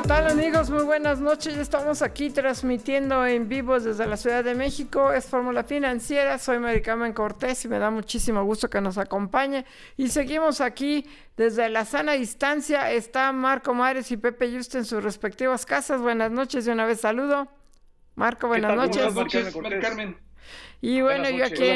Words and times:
¿Qué 0.00 0.08
tal 0.08 0.28
amigos? 0.28 0.70
Muy 0.70 0.84
buenas 0.84 1.20
noches. 1.20 1.56
Ya 1.56 1.60
estamos 1.60 2.00
aquí 2.00 2.30
transmitiendo 2.30 3.26
en 3.26 3.50
vivo 3.50 3.78
desde 3.78 4.06
la 4.06 4.16
Ciudad 4.16 4.42
de 4.42 4.54
México. 4.54 5.12
Es 5.12 5.26
Fórmula 5.26 5.62
Financiera. 5.62 6.38
Soy 6.38 6.58
Maricarmen 6.58 7.12
Cortés 7.12 7.66
y 7.66 7.68
me 7.68 7.78
da 7.78 7.90
muchísimo 7.90 8.42
gusto 8.44 8.70
que 8.70 8.80
nos 8.80 8.96
acompañe. 8.96 9.66
Y 9.98 10.08
seguimos 10.08 10.62
aquí 10.62 11.06
desde 11.36 11.68
la 11.68 11.84
sana 11.84 12.12
distancia. 12.12 12.90
Está 12.90 13.30
Marco 13.32 13.74
Mares 13.74 14.10
y 14.10 14.16
Pepe 14.16 14.50
Juste 14.50 14.78
en 14.78 14.86
sus 14.86 15.04
respectivas 15.04 15.66
casas. 15.66 16.00
Buenas 16.00 16.30
noches 16.30 16.66
y 16.66 16.70
una 16.70 16.86
vez 16.86 17.02
saludo. 17.02 17.48
Marco, 18.14 18.48
buenas 18.48 18.74
noches. 18.74 19.12
Buenas 19.12 19.54
noches, 19.54 19.82
Carmen. 19.82 20.16
Y 20.80 21.02
bueno, 21.02 21.28
yo 21.28 21.44
aquí 21.44 21.68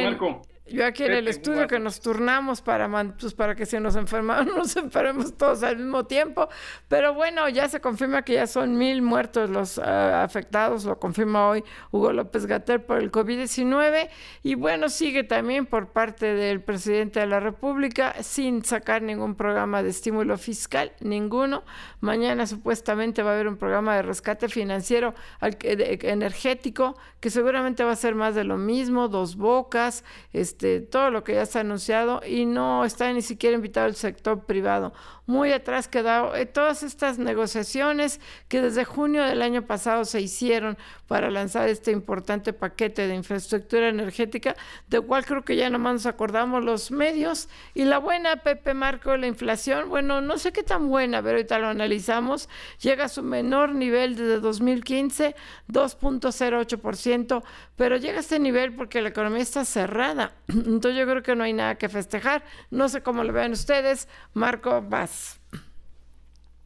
yo 0.67 0.87
aquí 0.87 1.05
en 1.05 1.13
el 1.13 1.29
estudio 1.29 1.67
que 1.67 1.79
nos 1.79 2.01
turnamos 2.01 2.63
para, 2.63 2.89
pues, 3.19 3.35
para 3.35 3.55
que 3.55 3.67
si 3.67 3.79
nos 3.79 3.97
enfermamos, 3.97 4.47
nos 4.57 4.77
enfermemos 4.77 5.37
todos 5.37 5.63
al 5.63 5.77
mismo 5.77 6.07
tiempo. 6.07 6.49
Pero 6.89 7.13
bueno, 7.13 7.47
ya 7.51 7.69
se 7.69 7.81
confirma 7.81 8.23
que 8.23 8.35
ya 8.35 8.47
son 8.47 8.79
mil 8.79 9.03
muertos 9.03 9.51
los 9.51 9.79
ah, 9.79 10.23
afectados, 10.23 10.87
lo 10.87 10.99
confirma 10.99 11.49
hoy 11.49 11.63
Hugo 11.91 12.15
López 12.15 12.47
Gater 12.47 12.87
por 12.87 12.99
el 12.99 13.13
COVID-19. 13.13 14.09
Y 14.43 14.55
bueno, 14.55 14.89
sigue 14.89 15.23
también 15.23 15.67
por 15.67 15.89
parte 15.89 16.33
del 16.33 16.63
presidente 16.63 17.21
de 17.21 17.27
la 17.27 17.41
República 17.41 18.15
sin 18.23 18.65
sacar 18.65 19.03
ningún 19.03 19.35
programa 19.35 19.83
de 19.83 19.91
estímulo 19.91 20.39
fiscal, 20.39 20.93
ninguno. 21.01 21.65
Mañana 22.01 22.47
supuestamente 22.47 23.23
va 23.23 23.33
a 23.33 23.35
haber 23.35 23.49
un 23.49 23.59
programa 23.59 23.97
de 23.97 24.03
rescate 24.03 24.49
financiero 24.49 25.15
energético 25.41 26.97
que 27.21 27.29
seguramente 27.29 27.85
va 27.85 27.93
a 27.93 27.97
ser 27.97 28.15
más 28.15 28.35
de 28.35 28.45
lo 28.45 28.57
mismo, 28.57 29.09
dos 29.09 29.37
bocas, 29.37 30.05
este, 30.33 30.54
todo 30.91 31.11
lo 31.11 31.25
que 31.25 31.35
ya 31.35 31.43
está 31.43 31.61
anunciado 31.61 32.21
y 32.27 32.47
no 32.47 32.85
está 32.85 33.13
ni 33.13 33.23
siquiera 33.23 33.57
invitado 33.57 33.87
el 33.87 33.95
sector 33.95 34.45
privado 34.45 34.93
muy 35.27 35.53
atrás 35.53 35.89
quedado 35.89 36.35
eh, 36.35 36.47
todas 36.47 36.83
estas 36.83 37.19
negociaciones 37.19 38.21
que 38.49 38.61
desde 38.61 38.85
junio 38.85 39.25
del 39.25 39.43
año 39.43 39.63
pasado 39.63 40.05
se 40.05 40.21
hicieron 40.21 40.77
para 41.07 41.31
lanzar 41.31 41.69
este 41.69 41.91
importante 41.91 42.53
paquete 42.53 43.07
de 43.07 43.15
infraestructura 43.15 43.89
energética, 43.89 44.57
de 44.89 45.01
cual 45.01 45.25
creo 45.25 45.45
que 45.45 45.57
ya 45.57 45.71
nomás 45.71 45.95
nos 45.95 46.07
acordamos 46.07 46.65
los 46.65 46.91
medios. 46.91 47.49
Y 47.75 47.85
la 47.85 47.99
buena, 47.99 48.37
Pepe 48.37 48.75
Marco, 48.75 49.17
la 49.17 49.27
inflación, 49.27 49.89
bueno, 49.89 50.21
no 50.21 50.39
sé 50.39 50.53
qué 50.53 50.63
tan 50.63 50.89
buena, 50.89 51.23
pero 51.23 51.37
ahorita 51.37 51.59
lo 51.59 51.69
analizamos, 51.69 52.49
llega 52.81 53.05
a 53.05 53.09
su 53.09 53.23
menor 53.23 53.75
nivel 53.75 54.17
desde 54.17 54.41
2015, 54.41 55.35
2.08%, 55.69 57.43
pero 57.77 57.97
llega 57.97 58.19
a 58.19 58.21
este 58.21 58.39
nivel 58.39 58.75
porque 58.75 59.03
la 59.03 59.11
economía 59.11 59.43
está 59.43 59.65
cerrada. 59.65 60.33
Entonces 60.49 60.97
yo 60.97 61.07
creo 61.07 61.23
que 61.23 61.35
no 61.37 61.45
hay 61.45 61.53
nada 61.53 61.77
que 61.77 61.89
festejar. 61.89 62.45
No 62.71 62.89
sé 62.89 63.03
cómo 63.03 63.25
lo 63.25 63.33
vean 63.33 63.53
ustedes. 63.53 64.09
Marco, 64.33 64.83
vas. 64.83 65.14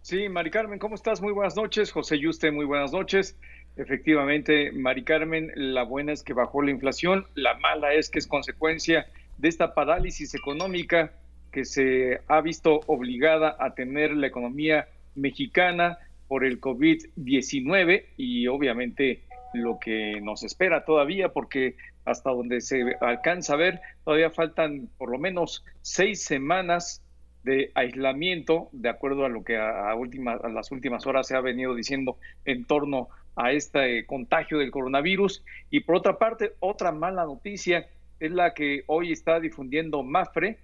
Sí, 0.09 0.27
Mari 0.31 0.51
Carmen, 0.51 0.79
¿cómo 0.79 0.95
estás? 0.95 1.21
Muy 1.21 1.35
buenas 1.35 1.55
noches. 1.55 1.93
José 1.93 2.19
Yuste, 2.19 2.51
muy 2.51 2.65
buenas 2.65 2.93
noches. 2.95 3.39
Efectivamente, 3.77 4.73
Mari 4.73 5.05
Carmen, 5.05 5.53
la 5.55 5.83
buena 5.83 6.15
es 6.15 6.23
que 6.23 6.33
bajó 6.33 6.63
la 6.63 6.71
inflación, 6.71 7.27
la 7.35 7.59
mala 7.59 7.93
es 7.93 8.09
que 8.09 8.19
es 8.19 8.27
consecuencia 8.27 9.07
de 9.37 9.49
esta 9.49 9.75
parálisis 9.75 10.35
económica 10.35 11.13
que 11.53 11.67
se 11.67 12.23
ha 12.27 12.41
visto 12.41 12.81
obligada 12.87 13.55
a 13.61 13.75
tener 13.75 14.13
la 14.13 14.29
economía 14.29 14.89
mexicana 15.15 15.99
por 16.27 16.47
el 16.47 16.59
COVID-19 16.59 18.07
y 18.17 18.47
obviamente 18.47 19.25
lo 19.53 19.79
que 19.79 20.23
nos 20.23 20.43
espera 20.43 20.87
todavía, 20.87 21.35
porque 21.35 21.77
hasta 22.07 22.31
donde 22.31 22.63
se 22.63 22.97
alcanza 23.03 23.53
a 23.53 23.57
ver, 23.57 23.83
todavía 24.07 24.31
faltan 24.31 24.89
por 24.97 25.11
lo 25.11 25.19
menos 25.19 25.67
seis 25.83 26.25
semanas 26.25 27.03
de 27.45 27.71
aislamiento, 27.75 28.69
de 28.73 28.89
acuerdo 28.89 29.25
a 29.25 29.29
lo 29.29 29.45
que 29.45 29.57
a, 29.57 29.91
a 29.91 30.49
las 30.49 30.71
últimas 30.71 31.07
horas 31.07 31.27
se 31.27 31.37
ha 31.37 31.41
venido 31.41 31.75
diciendo 31.75 32.17
en 32.45 32.65
torno 32.65 33.09
a 33.37 33.53
este 33.53 34.05
contagio 34.07 34.59
del 34.59 34.71
coronavirus. 34.71 35.45
Y 35.71 35.81
por 35.81 35.97
otra 35.97 36.19
parte, 36.19 36.53
otra 36.61 36.93
mala 36.93 37.25
noticia 37.25 37.87
es 38.21 38.33
la 38.33 38.53
que 38.53 38.83
hoy 38.87 39.13
está 39.13 39.39
difundiendo 39.41 40.03
Mafre, 40.03 40.59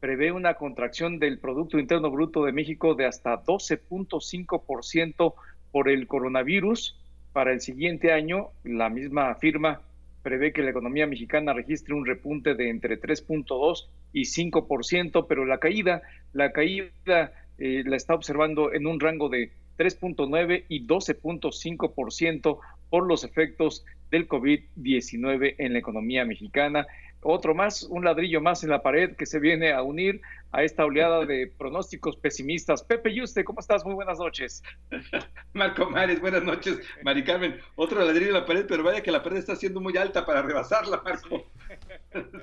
prevé 0.00 0.32
una 0.32 0.54
contracción 0.54 1.18
del 1.18 1.38
Producto 1.38 1.78
Interno 1.78 2.10
Bruto 2.10 2.44
de 2.44 2.52
México 2.52 2.94
de 2.94 3.06
hasta 3.06 3.42
12.5% 3.42 5.34
por 5.70 5.88
el 5.88 6.06
coronavirus. 6.06 6.98
Para 7.32 7.52
el 7.52 7.60
siguiente 7.60 8.12
año, 8.12 8.48
la 8.62 8.88
misma 8.88 9.34
firma 9.36 9.80
prevé 10.22 10.52
que 10.52 10.62
la 10.62 10.70
economía 10.70 11.06
mexicana 11.06 11.52
registre 11.52 11.94
un 11.94 12.06
repunte 12.06 12.54
de 12.54 12.70
entre 12.70 13.00
3.2 13.00 13.88
y 14.12 14.22
5%, 14.22 15.26
pero 15.28 15.44
la 15.44 15.58
caída, 15.58 16.02
la 16.32 16.52
caída 16.52 17.32
eh, 17.58 17.82
la 17.84 17.96
está 17.96 18.14
observando 18.14 18.72
en 18.72 18.86
un 18.86 19.00
rango 19.00 19.28
de 19.28 19.50
3.9 19.78 20.64
y 20.68 20.86
12.5% 20.86 22.58
por 22.90 23.06
los 23.06 23.24
efectos 23.24 23.84
del 24.10 24.28
COVID-19 24.28 25.56
en 25.58 25.72
la 25.72 25.78
economía 25.78 26.24
mexicana. 26.24 26.86
Otro 27.22 27.54
más, 27.54 27.84
un 27.84 28.04
ladrillo 28.04 28.40
más 28.40 28.62
en 28.64 28.70
la 28.70 28.82
pared 28.82 29.16
que 29.16 29.26
se 29.26 29.38
viene 29.38 29.72
a 29.72 29.82
unir 29.82 30.20
a 30.52 30.62
esta 30.62 30.84
oleada 30.84 31.24
de 31.26 31.52
pronósticos 31.58 32.16
pesimistas. 32.16 32.82
Pepe 32.82 33.14
Yuste, 33.14 33.44
¿cómo 33.44 33.60
estás? 33.60 33.84
Muy 33.84 33.94
buenas 33.94 34.18
noches. 34.18 34.62
Marco 35.52 35.88
Mares, 35.90 36.20
buenas 36.20 36.44
noches. 36.44 36.80
Mari 37.02 37.24
Carmen, 37.24 37.58
otro 37.76 38.04
ladrillo 38.04 38.28
en 38.28 38.34
la 38.34 38.46
pared, 38.46 38.66
pero 38.68 38.82
vaya 38.82 39.02
que 39.02 39.10
la 39.10 39.22
pared 39.22 39.38
está 39.38 39.56
siendo 39.56 39.80
muy 39.80 39.96
alta 39.96 40.24
para 40.24 40.42
rebasarla, 40.42 41.02
Marco. 41.02 41.46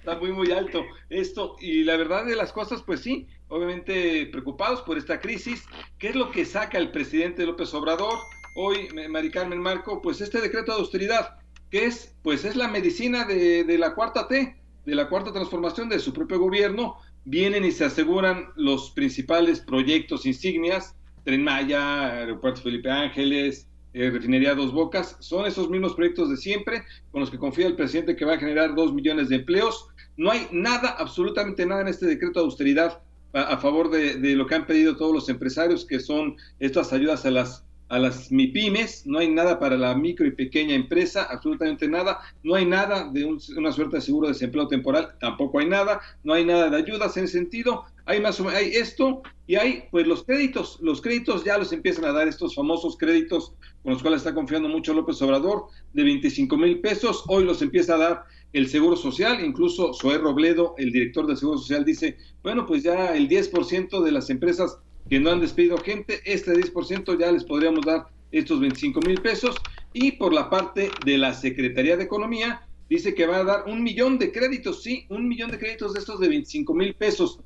está, 0.00 0.18
muy, 0.18 0.32
muy 0.32 0.50
alto 0.52 0.84
esto. 1.08 1.56
Y 1.60 1.84
la 1.84 1.96
verdad 1.96 2.26
de 2.26 2.36
las 2.36 2.52
cosas, 2.52 2.82
pues 2.82 3.00
sí, 3.00 3.28
obviamente 3.48 4.26
preocupados 4.26 4.82
por 4.82 4.98
esta 4.98 5.20
crisis. 5.20 5.64
¿Qué 5.98 6.08
es 6.08 6.16
lo 6.16 6.30
que 6.30 6.44
saca 6.44 6.78
el 6.78 6.90
presidente 6.90 7.46
López 7.46 7.72
Obrador? 7.74 8.18
Hoy, 8.54 8.88
Mari 9.08 9.30
Carmen 9.30 9.60
Marco, 9.60 10.02
pues 10.02 10.20
este 10.20 10.40
decreto 10.40 10.72
de 10.72 10.78
austeridad 10.78 11.38
que 11.72 11.86
es, 11.86 12.14
pues 12.22 12.44
es 12.44 12.54
la 12.54 12.68
medicina 12.68 13.24
de, 13.24 13.64
la 13.78 13.94
cuarta 13.94 14.28
T, 14.28 14.62
de 14.84 14.94
la 14.94 15.08
cuarta 15.08 15.32
transformación 15.32 15.88
de 15.88 16.00
su 16.00 16.12
propio 16.12 16.38
gobierno, 16.38 16.98
vienen 17.24 17.64
y 17.64 17.72
se 17.72 17.84
aseguran 17.84 18.48
los 18.56 18.90
principales 18.90 19.60
proyectos 19.60 20.26
insignias, 20.26 20.96
Tren 21.24 21.44
Maya, 21.44 22.18
Aeropuerto 22.18 22.62
Felipe 22.62 22.90
Ángeles, 22.90 23.68
eh, 23.94 24.10
Refinería 24.10 24.54
Dos 24.54 24.72
Bocas, 24.72 25.16
son 25.20 25.46
esos 25.46 25.70
mismos 25.70 25.94
proyectos 25.94 26.30
de 26.30 26.36
siempre 26.36 26.82
con 27.10 27.20
los 27.20 27.30
que 27.30 27.38
confía 27.38 27.66
el 27.66 27.76
presidente 27.76 28.16
que 28.16 28.24
va 28.24 28.34
a 28.34 28.38
generar 28.38 28.74
dos 28.74 28.92
millones 28.92 29.28
de 29.28 29.36
empleos. 29.36 29.86
No 30.16 30.30
hay 30.30 30.48
nada, 30.50 30.96
absolutamente 30.98 31.66
nada 31.66 31.82
en 31.82 31.88
este 31.88 32.06
decreto 32.06 32.40
de 32.40 32.46
austeridad 32.46 33.02
a, 33.34 33.56
favor 33.58 33.90
de, 33.90 34.16
de, 34.16 34.36
lo 34.36 34.46
que 34.46 34.54
han 34.54 34.66
pedido 34.66 34.96
todos 34.96 35.14
los 35.14 35.28
empresarios, 35.28 35.86
que 35.86 36.00
son 36.00 36.36
estas 36.58 36.92
ayudas 36.92 37.24
a 37.24 37.30
las 37.30 37.64
a 37.92 37.98
las 37.98 38.32
MIPIMES, 38.32 39.06
no 39.06 39.18
hay 39.18 39.28
nada 39.28 39.58
para 39.58 39.76
la 39.76 39.94
micro 39.94 40.26
y 40.26 40.30
pequeña 40.30 40.74
empresa, 40.74 41.24
absolutamente 41.24 41.86
nada, 41.86 42.20
no 42.42 42.54
hay 42.54 42.64
nada 42.64 43.10
de 43.12 43.26
una 43.54 43.70
suerte 43.70 43.96
de 43.96 44.00
seguro 44.00 44.28
de 44.28 44.32
desempleo 44.32 44.66
temporal, 44.66 45.14
tampoco 45.20 45.58
hay 45.58 45.68
nada, 45.68 46.00
no 46.24 46.32
hay 46.32 46.42
nada 46.42 46.70
de 46.70 46.78
ayudas 46.78 47.18
en 47.18 47.28
sentido, 47.28 47.84
hay 48.06 48.18
más 48.22 48.40
o 48.40 48.44
menos, 48.44 48.58
hay 48.58 48.70
esto 48.70 49.20
y 49.46 49.56
hay 49.56 49.84
pues 49.90 50.06
los 50.06 50.24
créditos, 50.24 50.78
los 50.80 51.02
créditos 51.02 51.44
ya 51.44 51.58
los 51.58 51.70
empiezan 51.70 52.06
a 52.06 52.12
dar 52.12 52.26
estos 52.28 52.54
famosos 52.54 52.96
créditos 52.96 53.52
con 53.82 53.92
los 53.92 54.00
cuales 54.00 54.22
está 54.22 54.32
confiando 54.32 54.70
mucho 54.70 54.94
López 54.94 55.20
Obrador 55.20 55.66
de 55.92 56.02
25 56.02 56.56
mil 56.56 56.80
pesos, 56.80 57.24
hoy 57.28 57.44
los 57.44 57.60
empieza 57.60 57.96
a 57.96 57.98
dar 57.98 58.24
el 58.54 58.70
Seguro 58.70 58.96
Social, 58.96 59.44
incluso 59.44 59.92
Zoé 59.92 60.16
Robledo, 60.16 60.74
el 60.78 60.92
director 60.92 61.26
del 61.26 61.36
Seguro 61.36 61.58
Social, 61.58 61.84
dice, 61.84 62.16
bueno, 62.42 62.64
pues 62.64 62.82
ya 62.82 63.14
el 63.14 63.28
10% 63.28 64.02
de 64.02 64.12
las 64.12 64.30
empresas 64.30 64.78
que 65.08 65.20
no 65.20 65.30
han 65.30 65.40
despedido 65.40 65.78
gente, 65.78 66.20
este 66.24 66.52
10% 66.52 67.18
ya 67.18 67.32
les 67.32 67.44
podríamos 67.44 67.84
dar 67.84 68.06
estos 68.30 68.60
25 68.60 69.00
mil 69.00 69.20
pesos. 69.20 69.56
Y 69.92 70.12
por 70.12 70.32
la 70.32 70.48
parte 70.48 70.90
de 71.04 71.18
la 71.18 71.34
Secretaría 71.34 71.96
de 71.96 72.04
Economía, 72.04 72.66
dice 72.88 73.14
que 73.14 73.26
va 73.26 73.38
a 73.38 73.44
dar 73.44 73.64
un 73.66 73.82
millón 73.82 74.18
de 74.18 74.32
créditos, 74.32 74.82
sí, 74.82 75.06
un 75.08 75.28
millón 75.28 75.50
de 75.50 75.58
créditos 75.58 75.94
de 75.94 76.00
estos 76.00 76.20
de 76.20 76.28
25 76.28 76.74
mil 76.74 76.94
pesos. 76.94 77.40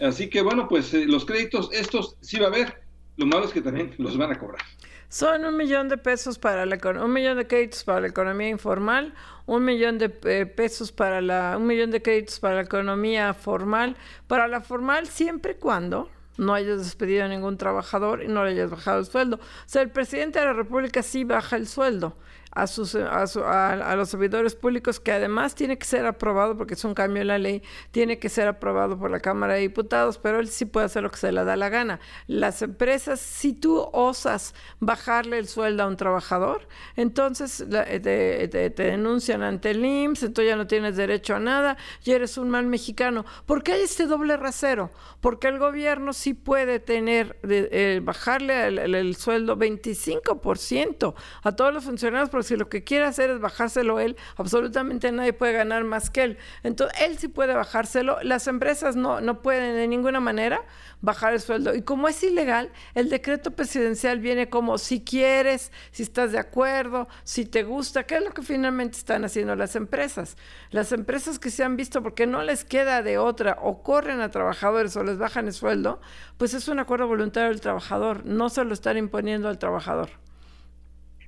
Así 0.00 0.28
que 0.28 0.42
bueno, 0.42 0.68
pues 0.68 0.92
eh, 0.94 1.06
los 1.06 1.24
créditos, 1.24 1.70
estos 1.72 2.16
sí 2.20 2.38
va 2.38 2.46
a 2.46 2.48
haber, 2.48 2.82
lo 3.16 3.26
malo 3.26 3.46
es 3.46 3.52
que 3.52 3.62
también 3.62 3.94
los 3.98 4.16
van 4.16 4.32
a 4.32 4.38
cobrar. 4.38 4.60
Son 5.08 5.44
un 5.44 5.56
millón 5.56 5.88
de 5.88 5.98
pesos 5.98 6.38
para 6.38 6.66
la 6.66 6.78
un 7.02 7.12
millón 7.12 7.36
de 7.36 7.46
créditos 7.46 7.84
para 7.84 8.00
la 8.00 8.08
economía 8.08 8.48
informal, 8.48 9.14
un 9.46 9.64
millón 9.64 9.98
de 9.98 10.12
eh, 10.24 10.46
pesos 10.46 10.92
para 10.92 11.20
la, 11.20 11.56
un 11.56 11.66
millón 11.66 11.90
de 11.90 12.02
créditos 12.02 12.40
para 12.40 12.56
la 12.56 12.62
economía 12.62 13.32
formal, 13.32 13.96
para 14.26 14.48
la 14.48 14.60
formal 14.60 15.06
siempre 15.06 15.52
y 15.52 15.54
cuando 15.56 16.10
no 16.38 16.54
hayas 16.54 16.78
despedido 16.78 17.24
a 17.24 17.28
ningún 17.28 17.56
trabajador 17.56 18.22
y 18.22 18.28
no 18.28 18.44
le 18.44 18.50
hayas 18.50 18.70
bajado 18.70 18.98
el 19.00 19.06
sueldo. 19.06 19.36
O 19.36 19.68
sea, 19.68 19.82
el 19.82 19.90
presidente 19.90 20.38
de 20.38 20.46
la 20.46 20.52
República 20.52 21.02
sí 21.02 21.24
baja 21.24 21.56
el 21.56 21.66
sueldo 21.66 22.16
a, 22.56 22.66
sus, 22.66 22.94
a, 22.94 23.94
los 23.96 24.08
servidores 24.08 24.54
públicos, 24.54 24.98
que 24.98 25.12
además 25.12 25.54
tiene 25.54 25.76
que 25.76 25.84
ser 25.84 26.06
aprobado, 26.06 26.56
porque 26.56 26.72
es 26.72 26.84
un 26.84 26.94
cambio 26.94 27.20
en 27.20 27.28
la 27.28 27.38
ley, 27.38 27.62
tiene 27.90 28.18
que 28.18 28.30
ser 28.30 28.48
aprobado 28.48 28.98
por 28.98 29.10
la 29.10 29.20
Cámara 29.20 29.54
de 29.54 29.60
Diputados, 29.60 30.16
pero 30.16 30.40
él 30.40 30.48
sí 30.48 30.64
puede 30.64 30.86
hacer 30.86 31.02
lo 31.02 31.10
que 31.10 31.18
se 31.18 31.32
le 31.32 31.44
da 31.44 31.54
la 31.56 31.68
gana. 31.68 32.00
Las 32.26 32.62
empresas, 32.62 33.20
si 33.20 33.52
tú 33.52 33.86
osas 33.92 34.54
bajarle 34.80 35.36
el 35.38 35.48
sueldo 35.48 35.82
a 35.82 35.86
un 35.86 35.98
trabajador, 35.98 36.66
entonces 36.96 37.66
te, 37.68 38.48
te, 38.48 38.82
denuncian 38.82 39.42
ante 39.42 39.72
el 39.72 39.84
IMSS, 39.84 40.22
entonces 40.22 40.50
ya 40.50 40.56
no 40.56 40.66
tienes 40.66 40.96
derecho 40.96 41.34
a 41.34 41.40
nada 41.40 41.76
y 42.04 42.12
eres 42.12 42.38
un 42.38 42.48
mal 42.48 42.66
mexicano. 42.66 43.26
¿Por 43.44 43.62
qué 43.62 43.72
hay 43.72 43.82
este 43.82 44.06
doble 44.06 44.38
rasero? 44.38 44.90
Porque 45.20 45.48
el 45.48 45.58
gobierno 45.58 46.14
sí 46.14 46.32
puede 46.32 46.80
tener, 46.80 47.38
eh, 47.42 48.00
bajarle 48.02 48.68
el, 48.68 48.94
el, 48.94 49.16
sueldo 49.16 49.58
25% 49.58 51.14
a 51.42 51.52
todos 51.52 51.74
los 51.74 51.84
funcionarios 51.84 52.30
si 52.46 52.56
lo 52.56 52.68
que 52.68 52.84
quiere 52.84 53.04
hacer 53.04 53.30
es 53.30 53.40
bajárselo 53.40 54.00
él, 54.00 54.16
absolutamente 54.36 55.12
nadie 55.12 55.32
puede 55.32 55.52
ganar 55.52 55.84
más 55.84 56.10
que 56.10 56.22
él. 56.22 56.38
Entonces, 56.62 56.98
él 57.02 57.18
sí 57.18 57.28
puede 57.28 57.54
bajárselo, 57.54 58.18
las 58.22 58.46
empresas 58.46 58.96
no, 58.96 59.20
no 59.20 59.42
pueden 59.42 59.76
de 59.76 59.88
ninguna 59.88 60.20
manera 60.20 60.64
bajar 61.00 61.34
el 61.34 61.40
sueldo. 61.40 61.74
Y 61.74 61.82
como 61.82 62.08
es 62.08 62.22
ilegal, 62.22 62.70
el 62.94 63.08
decreto 63.08 63.50
presidencial 63.50 64.18
viene 64.20 64.48
como 64.48 64.78
si 64.78 65.02
quieres, 65.02 65.72
si 65.90 66.02
estás 66.02 66.32
de 66.32 66.38
acuerdo, 66.38 67.08
si 67.24 67.44
te 67.44 67.62
gusta, 67.62 68.04
¿qué 68.04 68.16
es 68.16 68.24
lo 68.24 68.32
que 68.32 68.42
finalmente 68.42 68.98
están 68.98 69.24
haciendo 69.24 69.56
las 69.56 69.76
empresas? 69.76 70.36
Las 70.70 70.92
empresas 70.92 71.38
que 71.38 71.50
se 71.50 71.64
han 71.64 71.76
visto 71.76 72.02
porque 72.02 72.26
no 72.26 72.42
les 72.42 72.64
queda 72.64 73.02
de 73.02 73.18
otra 73.18 73.58
o 73.62 73.82
corren 73.82 74.20
a 74.20 74.30
trabajadores 74.30 74.96
o 74.96 75.04
les 75.04 75.18
bajan 75.18 75.46
el 75.46 75.52
sueldo, 75.52 76.00
pues 76.36 76.54
es 76.54 76.68
un 76.68 76.78
acuerdo 76.78 77.06
voluntario 77.06 77.50
del 77.50 77.60
trabajador, 77.60 78.24
no 78.24 78.48
se 78.48 78.64
lo 78.64 78.72
están 78.74 78.96
imponiendo 78.96 79.48
al 79.48 79.58
trabajador. 79.58 80.25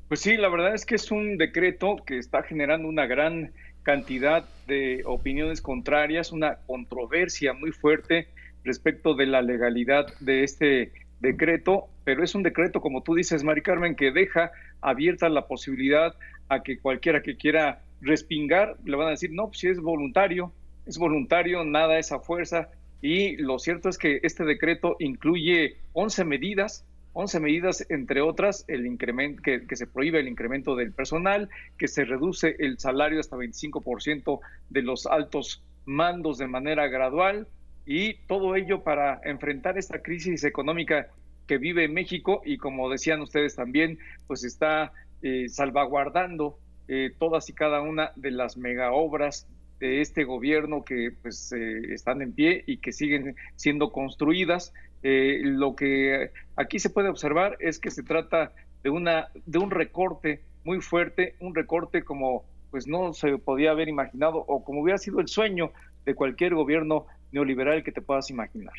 Pues 0.09 0.21
sí, 0.21 0.39
la 0.39 0.49
verdad 0.49 0.75
es 0.75 0.87
que 0.87 0.95
es 0.95 1.11
un 1.11 1.37
decreto 1.37 1.97
que 2.07 2.17
está 2.17 2.43
generando 2.43 2.89
una 2.89 3.05
gran 3.05 3.53
cantidad 3.83 4.49
de 4.67 5.03
opiniones 5.05 5.61
contrarias, 5.61 6.33
una 6.33 6.57
controversia 6.67 7.53
muy 7.53 7.73
fuerte 7.73 8.29
respecto 8.65 9.15
de 9.15 9.27
la 9.27 9.43
legalidad 9.43 10.07
de 10.21 10.45
este 10.45 10.93
decreto, 11.21 11.89
pero 12.05 12.25
es 12.25 12.35
un 12.35 12.43
decreto, 12.43 12.81
como 12.81 13.03
tú 13.03 13.15
dices, 13.15 13.45
Mari 13.45 13.61
Carmen, 13.61 13.97
que 13.97 14.11
deja 14.11 14.51
abierta 14.81 15.29
la 15.29 15.47
posibilidad 15.47 16.15
a 16.49 16.63
que 16.63 16.79
cualquiera 16.79 17.23
que 17.23 17.37
quiera 17.37 17.83
respingar, 18.01 18.79
le 18.85 18.97
van 18.97 19.09
a 19.09 19.11
decir, 19.11 19.31
no, 19.33 19.49
pues 19.49 19.59
si 19.59 19.69
es 19.69 19.79
voluntario, 19.79 20.55
es 20.87 20.97
voluntario, 20.97 21.65
nada 21.65 21.99
es 21.99 22.13
a 22.13 22.21
fuerza, 22.21 22.71
y 23.03 23.37
lo 23.37 23.59
cierto 23.59 23.91
es 23.91 23.99
que 23.99 24.21
este 24.23 24.45
decreto 24.45 24.97
incluye 25.01 25.77
11 25.93 26.25
medidas 26.25 26.87
11 27.13 27.41
medidas, 27.41 27.87
entre 27.91 28.21
otras, 28.21 28.65
el 28.69 28.87
incremento, 28.87 29.43
que, 29.43 29.65
se 29.77 29.87
prohíbe 29.87 30.21
el 30.21 30.29
incremento 30.29 30.77
del 30.77 30.93
personal, 30.93 31.49
que 31.77 31.89
se 31.89 32.05
reduce 32.05 32.57
el 32.59 32.79
salario 32.79 33.21
hasta 33.21 33.37
25% 33.37 34.41
de 34.69 34.83
los 34.83 35.07
altos 35.07 35.63
mandos 35.85 36.39
de 36.39 36.47
manera 36.47 36.87
gradual 36.89 37.49
y 37.87 38.15
todo 38.27 38.55
ello 38.55 38.83
para 38.83 39.21
enfrentar 39.25 39.79
esta 39.79 40.03
crisis 40.03 40.45
económica 40.45 41.09
que 41.47 41.57
vive 41.57 41.89
México 41.89 42.43
y 42.45 42.59
como 42.59 42.91
decían 42.91 43.23
ustedes 43.23 43.57
también, 43.57 43.99
pues 44.27 44.45
está 44.45 44.93
eh, 45.23 45.49
salvaguardando 45.49 46.59
eh, 46.87 47.11
todas 47.19 47.49
y 47.49 47.55
cada 47.55 47.81
una 47.81 48.13
de 48.17 48.31
las 48.31 48.57
mega 48.57 48.93
obras 48.93 49.49
de 49.81 50.01
este 50.01 50.25
gobierno 50.25 50.85
que 50.85 51.13
pues 51.23 51.53
eh, 51.53 51.93
están 51.93 52.21
en 52.23 52.33
pie 52.33 52.65
y 52.67 52.79
que 52.79 52.93
siguen 52.93 53.37
siendo 53.57 53.91
construidas 53.91 54.73
eh, 55.03 55.41
lo 55.43 55.77
que 55.77 56.31
aquí 56.57 56.79
se 56.79 56.91
puede 56.91 57.09
observar 57.09 57.57
es 57.61 57.79
que 57.79 57.91
se 57.91 58.03
trata 58.03 58.53
de, 58.83 58.91
una, 58.91 59.29
de 59.47 59.59
un 59.59 59.71
recorte 59.71 60.43
muy 60.65 60.81
fuerte, 60.81 61.37
un 61.41 61.55
recorte 61.55 62.05
como 62.05 62.45
pues 62.71 62.87
no 62.87 63.15
se 63.15 63.39
podía 63.39 63.71
haber 63.71 63.89
imaginado 63.89 64.45
o 64.47 64.63
como 64.63 64.83
hubiera 64.83 64.99
sido 64.99 65.21
el 65.21 65.29
sueño 65.29 65.73
de 66.05 66.15
cualquier 66.15 66.55
gobierno 66.55 67.07
neoliberal 67.33 67.83
que 67.83 67.93
te 67.93 68.03
puedas 68.03 68.31
imaginar. 68.31 68.75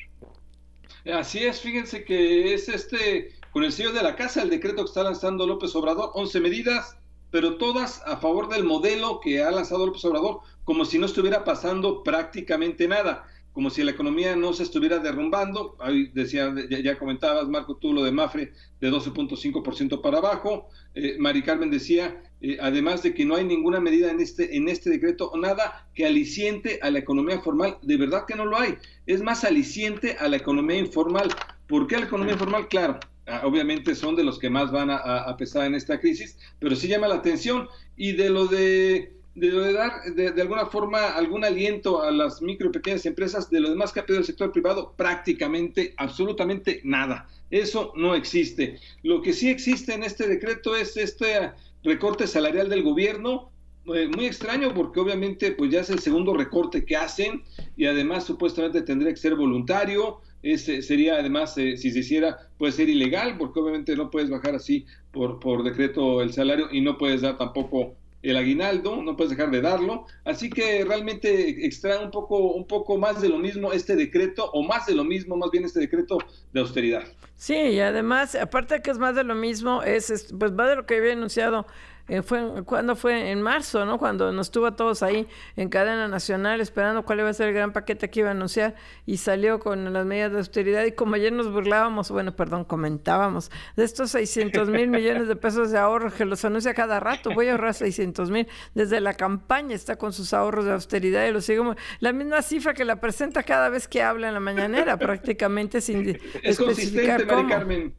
Así 1.11 1.39
es, 1.39 1.61
fíjense 1.61 2.03
que 2.03 2.53
es 2.53 2.69
este, 2.69 3.31
con 3.51 3.63
el 3.63 3.71
sello 3.71 3.91
de 3.91 4.03
la 4.03 4.15
casa, 4.15 4.41
el 4.41 4.49
decreto 4.49 4.83
que 4.83 4.89
está 4.89 5.03
lanzando 5.03 5.47
López 5.47 5.75
Obrador, 5.75 6.11
11 6.13 6.39
medidas, 6.41 6.97
pero 7.31 7.57
todas 7.57 8.01
a 8.05 8.17
favor 8.17 8.49
del 8.49 8.63
modelo 8.63 9.19
que 9.19 9.41
ha 9.41 9.51
lanzado 9.51 9.85
López 9.85 10.03
Obrador, 10.05 10.41
como 10.63 10.85
si 10.85 10.99
no 10.99 11.05
estuviera 11.05 11.43
pasando 11.43 12.03
prácticamente 12.03 12.87
nada 12.87 13.25
como 13.53 13.69
si 13.69 13.83
la 13.83 13.91
economía 13.91 14.35
no 14.35 14.53
se 14.53 14.63
estuviera 14.63 14.99
derrumbando. 14.99 15.75
Ahí 15.79 16.11
decía, 16.13 16.53
ya, 16.69 16.97
comentabas, 16.97 17.47
Marco, 17.47 17.75
tú 17.77 17.93
lo 17.93 18.03
de 18.03 18.11
Mafre 18.11 18.53
de 18.79 18.91
12.5% 18.91 20.01
para 20.01 20.19
abajo. 20.19 20.69
Eh, 20.93 21.17
Mari 21.19 21.41
Carmen 21.41 21.71
decía, 21.71 22.23
eh, 22.41 22.57
además 22.61 23.03
de 23.03 23.13
que 23.13 23.25
no 23.25 23.35
hay 23.35 23.45
ninguna 23.45 23.79
medida 23.79 24.11
en 24.11 24.19
este, 24.19 24.55
en 24.55 24.69
este 24.69 24.89
decreto, 24.89 25.31
nada 25.35 25.87
que 25.93 26.05
aliciente 26.05 26.79
a 26.81 26.91
la 26.91 26.99
economía 26.99 27.39
formal. 27.41 27.77
De 27.81 27.97
verdad 27.97 28.25
que 28.27 28.35
no 28.35 28.45
lo 28.45 28.57
hay. 28.57 28.77
Es 29.05 29.21
más 29.21 29.43
aliciente 29.43 30.15
a 30.19 30.27
la 30.27 30.37
economía 30.37 30.77
informal. 30.77 31.29
¿Por 31.67 31.87
qué 31.87 31.95
a 31.95 31.99
la 31.99 32.05
economía 32.05 32.33
informal? 32.33 32.67
Claro, 32.67 32.99
ah, 33.27 33.41
obviamente 33.45 33.95
son 33.95 34.15
de 34.15 34.23
los 34.23 34.39
que 34.39 34.49
más 34.49 34.71
van 34.71 34.89
a, 34.89 34.97
a 34.97 35.37
pesar 35.37 35.65
en 35.65 35.75
esta 35.75 35.99
crisis, 35.99 36.37
pero 36.59 36.75
sí 36.75 36.87
llama 36.87 37.07
la 37.07 37.15
atención. 37.15 37.67
Y 37.95 38.13
de 38.13 38.29
lo 38.29 38.47
de 38.47 39.18
de 39.39 39.73
dar 39.73 40.03
de, 40.13 40.41
alguna 40.41 40.65
forma 40.65 41.09
algún 41.09 41.43
aliento 41.43 42.01
a 42.01 42.11
las 42.11 42.41
micro 42.41 42.69
y 42.69 42.71
pequeñas 42.71 43.05
empresas, 43.05 43.49
de 43.49 43.59
lo 43.59 43.69
demás 43.69 43.91
que 43.91 44.01
ha 44.01 44.05
pedido 44.05 44.19
el 44.19 44.25
sector 44.25 44.51
privado, 44.51 44.93
prácticamente, 44.95 45.93
absolutamente 45.97 46.81
nada. 46.83 47.27
Eso 47.49 47.93
no 47.95 48.15
existe. 48.15 48.79
Lo 49.03 49.21
que 49.21 49.33
sí 49.33 49.49
existe 49.49 49.93
en 49.93 50.03
este 50.03 50.27
decreto 50.27 50.75
es 50.75 50.97
este 50.97 51.51
recorte 51.83 52.27
salarial 52.27 52.69
del 52.69 52.83
gobierno, 52.83 53.51
eh, 53.95 54.07
muy 54.15 54.25
extraño 54.25 54.73
porque 54.73 54.99
obviamente 54.99 55.51
pues 55.51 55.71
ya 55.71 55.79
es 55.79 55.89
el 55.89 55.99
segundo 55.99 56.35
recorte 56.35 56.85
que 56.85 56.95
hacen 56.95 57.43
y 57.75 57.85
además 57.85 58.25
supuestamente 58.25 58.81
tendría 58.81 59.11
que 59.11 59.19
ser 59.19 59.35
voluntario. 59.35 60.21
Ese 60.43 60.81
sería 60.81 61.15
además, 61.15 61.57
eh, 61.57 61.75
si 61.75 61.91
se 61.91 61.99
hiciera, 61.99 62.37
puede 62.57 62.71
ser 62.71 62.87
ilegal 62.87 63.37
porque 63.37 63.59
obviamente 63.59 63.95
no 63.95 64.11
puedes 64.11 64.29
bajar 64.29 64.55
así 64.55 64.85
por, 65.11 65.39
por 65.39 65.63
decreto 65.63 66.21
el 66.21 66.33
salario 66.33 66.67
y 66.71 66.81
no 66.81 66.97
puedes 66.97 67.21
dar 67.21 67.37
tampoco 67.37 67.95
el 68.21 68.37
aguinaldo, 68.37 69.01
no 69.01 69.15
puedes 69.15 69.31
dejar 69.31 69.51
de 69.51 69.61
darlo, 69.61 70.05
así 70.25 70.49
que 70.49 70.83
realmente 70.83 71.65
extrae 71.65 72.03
un 72.03 72.11
poco, 72.11 72.37
un 72.53 72.67
poco 72.67 72.97
más 72.97 73.21
de 73.21 73.29
lo 73.29 73.37
mismo 73.37 73.71
este 73.71 73.95
decreto, 73.95 74.49
o 74.51 74.63
más 74.63 74.85
de 74.85 74.95
lo 74.95 75.03
mismo, 75.03 75.37
más 75.37 75.51
bien 75.51 75.65
este 75.65 75.79
decreto 75.79 76.17
de 76.51 76.59
austeridad. 76.59 77.03
Sí, 77.35 77.55
y 77.55 77.79
además, 77.79 78.35
aparte 78.35 78.75
de 78.75 78.81
que 78.81 78.91
es 78.91 78.97
más 78.97 79.15
de 79.15 79.23
lo 79.23 79.35
mismo, 79.35 79.81
es, 79.83 80.33
pues 80.37 80.51
va 80.51 80.67
de 80.67 80.75
lo 80.75 80.85
que 80.85 80.97
había 80.97 81.13
anunciado 81.13 81.65
eh, 82.09 82.21
fue 82.23 82.63
cuando 82.65 82.95
fue 82.95 83.31
en 83.31 83.41
marzo, 83.41 83.85
¿no? 83.85 83.97
Cuando 83.99 84.31
nos 84.31 84.51
tuvo 84.51 84.67
a 84.67 84.75
todos 84.75 85.03
ahí 85.03 85.27
en 85.55 85.69
cadena 85.69 86.07
nacional 86.07 86.59
esperando 86.59 87.03
cuál 87.05 87.19
iba 87.19 87.29
a 87.29 87.33
ser 87.33 87.49
el 87.49 87.53
gran 87.53 87.71
paquete 87.71 88.09
que 88.09 88.21
iba 88.21 88.29
a 88.29 88.31
anunciar 88.31 88.75
y 89.05 89.17
salió 89.17 89.59
con 89.59 89.93
las 89.93 90.05
medidas 90.05 90.31
de 90.31 90.37
austeridad 90.39 90.85
y 90.85 90.91
como 90.91 91.15
ayer 91.15 91.31
nos 91.31 91.51
burlábamos, 91.51 92.09
bueno, 92.09 92.35
perdón, 92.35 92.65
comentábamos 92.65 93.51
de 93.75 93.83
estos 93.83 94.11
600 94.11 94.69
mil 94.69 94.87
millones 94.89 95.27
de 95.27 95.35
pesos 95.35 95.71
de 95.71 95.77
ahorro 95.77 96.11
que 96.11 96.25
los 96.25 96.43
anuncia 96.43 96.73
cada 96.73 96.99
rato, 96.99 97.31
voy 97.33 97.47
a 97.47 97.51
ahorrar 97.51 97.75
600 97.75 98.31
mil, 98.31 98.47
desde 98.73 98.99
la 98.99 99.13
campaña 99.13 99.75
está 99.75 99.97
con 99.97 100.11
sus 100.11 100.33
ahorros 100.33 100.65
de 100.65 100.71
austeridad 100.71 101.27
y 101.27 101.31
lo 101.31 101.41
seguimos, 101.41 101.75
la 101.99 102.11
misma 102.11 102.41
cifra 102.41 102.73
que 102.73 102.85
la 102.85 102.99
presenta 102.99 103.43
cada 103.43 103.69
vez 103.69 103.87
que 103.87 104.01
habla 104.01 104.29
en 104.29 104.33
la 104.33 104.39
mañanera, 104.39 104.97
prácticamente 104.97 105.81
sin 105.81 106.09
es 106.43 106.59
especificar 106.59 107.27
cómo. 107.27 107.49
Carmen. 107.49 107.93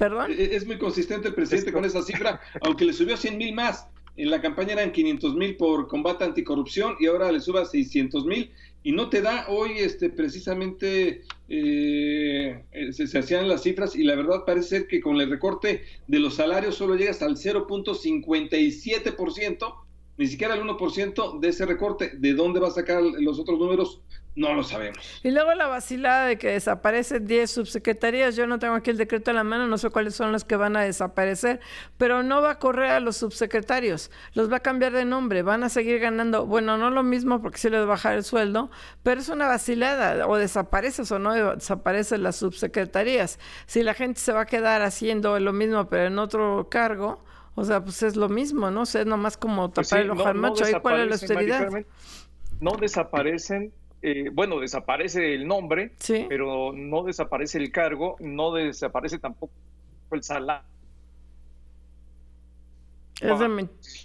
¿Perdón? 0.00 0.32
E-, 0.32 0.56
es 0.56 0.66
muy 0.66 0.78
consistente 0.78 1.28
el 1.28 1.34
presidente 1.34 1.72
con 1.72 1.84
esa 1.84 2.02
cifra, 2.02 2.40
aunque 2.62 2.86
le 2.86 2.94
subió 2.94 3.18
100 3.18 3.36
mil 3.36 3.54
más. 3.54 3.86
En 4.16 4.30
la 4.30 4.40
campaña 4.40 4.72
eran 4.72 4.92
500 4.92 5.34
mil 5.36 5.56
por 5.56 5.88
combate 5.88 6.24
anticorrupción 6.24 6.96
y 6.98 7.06
ahora 7.06 7.30
le 7.30 7.40
suba 7.40 7.64
600 7.64 8.26
mil 8.26 8.50
y 8.82 8.90
no 8.92 9.10
te 9.10 9.20
da 9.20 9.44
hoy 9.48 9.72
este 9.78 10.08
precisamente 10.08 11.24
eh, 11.48 12.64
eh, 12.72 12.92
se, 12.92 13.18
hacían 13.18 13.48
las 13.48 13.62
cifras 13.62 13.94
y 13.94 14.04
la 14.04 14.16
verdad 14.16 14.44
parece 14.46 14.68
ser 14.68 14.86
que 14.86 15.02
con 15.02 15.20
el 15.20 15.28
recorte 15.28 15.82
de 16.06 16.18
los 16.18 16.32
salarios 16.34 16.76
solo 16.76 16.96
llegas 16.96 17.20
al 17.22 17.36
0.57%, 17.36 19.74
ni 20.16 20.26
siquiera 20.26 20.54
al 20.54 20.62
1% 20.62 21.40
de 21.40 21.48
ese 21.48 21.66
recorte. 21.66 22.12
¿De 22.16 22.32
dónde 22.34 22.60
va 22.60 22.68
a 22.68 22.72
sacar 22.72 23.02
los 23.02 23.38
otros 23.38 23.58
números? 23.58 24.00
No 24.40 24.54
lo 24.54 24.62
sabemos. 24.62 25.20
Y 25.22 25.32
luego 25.32 25.52
la 25.52 25.66
vacilada 25.66 26.24
de 26.24 26.38
que 26.38 26.52
desaparecen 26.52 27.26
10 27.26 27.50
subsecretarías. 27.50 28.36
Yo 28.36 28.46
no 28.46 28.58
tengo 28.58 28.72
aquí 28.72 28.88
el 28.88 28.96
decreto 28.96 29.30
en 29.30 29.36
la 29.36 29.44
mano, 29.44 29.66
no 29.66 29.76
sé 29.76 29.90
cuáles 29.90 30.14
son 30.14 30.32
las 30.32 30.44
que 30.44 30.56
van 30.56 30.78
a 30.78 30.80
desaparecer, 30.80 31.60
pero 31.98 32.22
no 32.22 32.40
va 32.40 32.52
a 32.52 32.58
correr 32.58 32.92
a 32.92 33.00
los 33.00 33.18
subsecretarios. 33.18 34.10
Los 34.32 34.50
va 34.50 34.56
a 34.56 34.60
cambiar 34.60 34.92
de 34.92 35.04
nombre. 35.04 35.42
Van 35.42 35.62
a 35.62 35.68
seguir 35.68 35.98
ganando, 35.98 36.46
bueno, 36.46 36.78
no 36.78 36.88
lo 36.88 37.02
mismo 37.02 37.42
porque 37.42 37.58
se 37.58 37.68
les 37.68 37.80
va 37.80 37.84
a 37.84 37.88
bajar 37.88 38.14
el 38.14 38.24
sueldo, 38.24 38.70
pero 39.02 39.20
es 39.20 39.28
una 39.28 39.46
vacilada. 39.46 40.26
O 40.26 40.38
desapareces 40.38 41.12
o 41.12 41.18
no 41.18 41.34
desaparecen 41.34 42.22
las 42.22 42.36
subsecretarías. 42.36 43.38
Si 43.66 43.82
la 43.82 43.92
gente 43.92 44.20
se 44.20 44.32
va 44.32 44.40
a 44.40 44.46
quedar 44.46 44.80
haciendo 44.80 45.38
lo 45.38 45.52
mismo, 45.52 45.90
pero 45.90 46.06
en 46.06 46.18
otro 46.18 46.68
cargo, 46.70 47.22
o 47.56 47.64
sea, 47.64 47.84
pues 47.84 48.02
es 48.02 48.16
lo 48.16 48.30
mismo, 48.30 48.70
¿no? 48.70 48.82
O 48.82 48.86
sea, 48.86 49.02
es 49.02 49.06
nomás 49.06 49.36
como 49.36 49.70
pues 49.70 49.90
tapar 49.90 50.02
el 50.02 50.10
ojo 50.12 50.26
al 50.26 50.34
macho. 50.36 50.64
¿Cuál 50.80 51.00
es 51.00 51.06
la 51.08 51.14
austeridad? 51.16 51.84
no 52.60 52.72
desaparecen 52.72 53.72
eh, 54.02 54.30
bueno, 54.32 54.60
desaparece 54.60 55.34
el 55.34 55.46
nombre, 55.46 55.92
pero 56.28 56.72
no 56.72 57.04
desaparece 57.04 57.58
el 57.58 57.70
cargo, 57.70 58.16
no 58.20 58.52
desaparece 58.52 59.18
tampoco 59.18 59.52
el 60.12 60.22
salario. 60.22 60.64
Es 63.20 63.38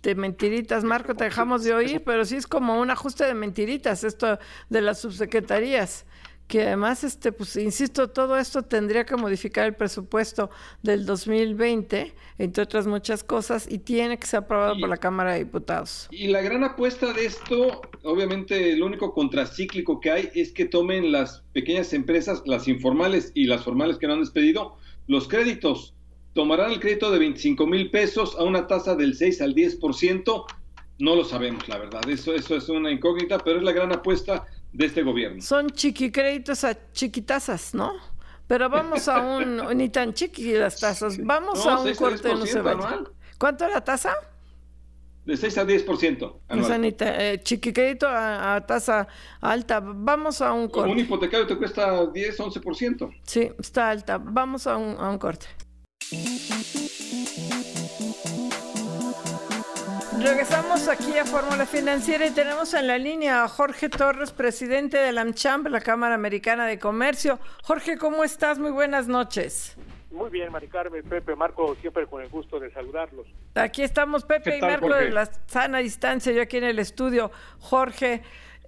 de, 0.03 0.15
mentiritas, 0.15 0.83
Marco, 0.83 1.15
te 1.15 1.23
dejamos 1.23 1.63
de 1.63 1.73
oír, 1.73 2.03
pero 2.03 2.25
sí 2.25 2.35
es 2.35 2.45
como 2.45 2.81
un 2.81 2.91
ajuste 2.91 3.23
de 3.23 3.33
mentiritas 3.33 4.03
esto 4.03 4.37
de 4.69 4.81
las 4.81 4.99
subsecretarías 4.99 6.05
que 6.47 6.61
además, 6.61 7.03
este, 7.03 7.31
pues, 7.31 7.55
insisto, 7.55 8.09
todo 8.09 8.37
esto 8.37 8.61
tendría 8.61 9.05
que 9.05 9.15
modificar 9.15 9.65
el 9.65 9.73
presupuesto 9.73 10.51
del 10.83 11.05
2020, 11.05 12.13
entre 12.37 12.63
otras 12.63 12.85
muchas 12.85 13.23
cosas, 13.23 13.67
y 13.69 13.79
tiene 13.79 14.19
que 14.19 14.27
ser 14.27 14.39
aprobado 14.39 14.79
por 14.79 14.87
la 14.87 14.97
Cámara 14.97 15.33
de 15.33 15.39
Diputados. 15.39 16.07
Y 16.11 16.27
la 16.27 16.41
gran 16.41 16.63
apuesta 16.63 17.13
de 17.13 17.25
esto, 17.25 17.81
obviamente, 18.03 18.73
el 18.73 18.83
único 18.83 19.13
contracíclico 19.13 19.99
que 19.99 20.11
hay 20.11 20.29
es 20.35 20.51
que 20.51 20.65
tomen 20.65 21.11
las 21.11 21.43
pequeñas 21.53 21.93
empresas, 21.93 22.43
las 22.45 22.67
informales 22.67 23.31
y 23.33 23.45
las 23.45 23.63
formales 23.63 23.97
que 23.97 24.05
no 24.07 24.13
han 24.13 24.19
despedido, 24.19 24.77
los 25.07 25.27
créditos. 25.27 25.95
Tomarán 26.33 26.71
el 26.71 26.79
crédito 26.79 27.11
de 27.11 27.19
25 27.19 27.65
mil 27.65 27.89
pesos 27.89 28.35
a 28.37 28.43
una 28.43 28.67
tasa 28.67 28.95
del 28.95 29.15
6 29.15 29.41
al 29.41 29.55
10%. 29.55 30.45
No 30.99 31.15
lo 31.15 31.23
sabemos, 31.23 31.67
la 31.67 31.77
verdad. 31.77 32.07
Eso, 32.09 32.35
eso 32.35 32.55
es 32.55 32.69
una 32.69 32.91
incógnita, 32.91 33.39
pero 33.39 33.57
es 33.57 33.63
la 33.63 33.71
gran 33.71 33.93
apuesta 33.93 34.45
de 34.75 34.85
este 34.85 35.03
gobierno. 35.03 35.41
Son 35.41 35.69
chiquicréditos 35.69 36.63
a 36.65 36.91
chiquitazas, 36.91 37.73
¿no? 37.73 37.93
Pero 38.47 38.69
vamos 38.69 39.07
a 39.07 39.21
un, 39.21 39.57
ni 39.77 39.89
tan 39.89 40.13
chiqui 40.13 40.53
las 40.53 40.79
tasas, 40.79 41.17
vamos 41.23 41.65
a 41.65 41.79
un 41.79 41.95
corte, 41.95 42.29
no 42.33 42.45
se 42.45 42.61
¿Cuánto 43.37 43.65
es 43.65 43.73
la 43.73 43.83
tasa? 43.83 44.13
De 45.25 45.35
6 45.35 45.57
a 45.57 45.65
10%. 45.65 46.35
Anual. 46.49 46.95
eh, 46.99 47.39
chiquicrédito 47.43 48.05
a, 48.07 48.63
tasa 48.67 49.07
alta, 49.41 49.79
vamos 49.79 50.41
a 50.41 50.53
un 50.53 50.67
corte. 50.69 50.91
Un 50.91 50.99
hipotecario 50.99 51.47
te 51.47 51.57
cuesta 51.57 52.05
10, 52.05 52.39
11%. 52.39 53.21
Sí, 53.23 53.51
está 53.57 53.89
alta, 53.89 54.19
vamos 54.19 54.67
a 54.67 54.77
un, 54.77 54.95
a 54.99 55.09
un 55.09 55.17
corte. 55.17 55.47
Regresamos 60.25 60.87
aquí 60.87 61.19
a 61.19 61.23
Fórmula 61.23 61.67
Financiera 61.67 62.25
y 62.25 62.31
tenemos 62.31 62.73
en 62.73 62.87
la 62.87 62.97
línea 62.97 63.43
a 63.43 63.47
Jorge 63.47 63.89
Torres, 63.89 64.31
presidente 64.31 64.97
de 64.97 65.11
la 65.11 65.21
AmCham, 65.21 65.65
la 65.67 65.81
Cámara 65.81 66.15
Americana 66.15 66.65
de 66.65 66.79
Comercio. 66.79 67.39
Jorge, 67.61 67.95
¿cómo 67.99 68.23
estás? 68.23 68.57
Muy 68.57 68.71
buenas 68.71 69.07
noches. 69.07 69.77
Muy 70.09 70.31
bien, 70.31 70.51
Mari 70.51 70.67
Carmen, 70.67 71.03
Pepe, 71.03 71.35
Marco, 71.35 71.75
siempre 71.75 72.07
con 72.07 72.23
el 72.23 72.29
gusto 72.29 72.59
de 72.59 72.71
saludarlos. 72.71 73.27
Aquí 73.53 73.83
estamos, 73.83 74.25
Pepe 74.25 74.57
y 74.57 74.61
Marco, 74.61 74.89
de 74.89 75.11
la 75.11 75.29
sana 75.45 75.77
distancia, 75.77 76.31
yo 76.31 76.41
aquí 76.41 76.57
en 76.57 76.63
el 76.63 76.79
estudio. 76.79 77.31
Jorge, 77.59 78.23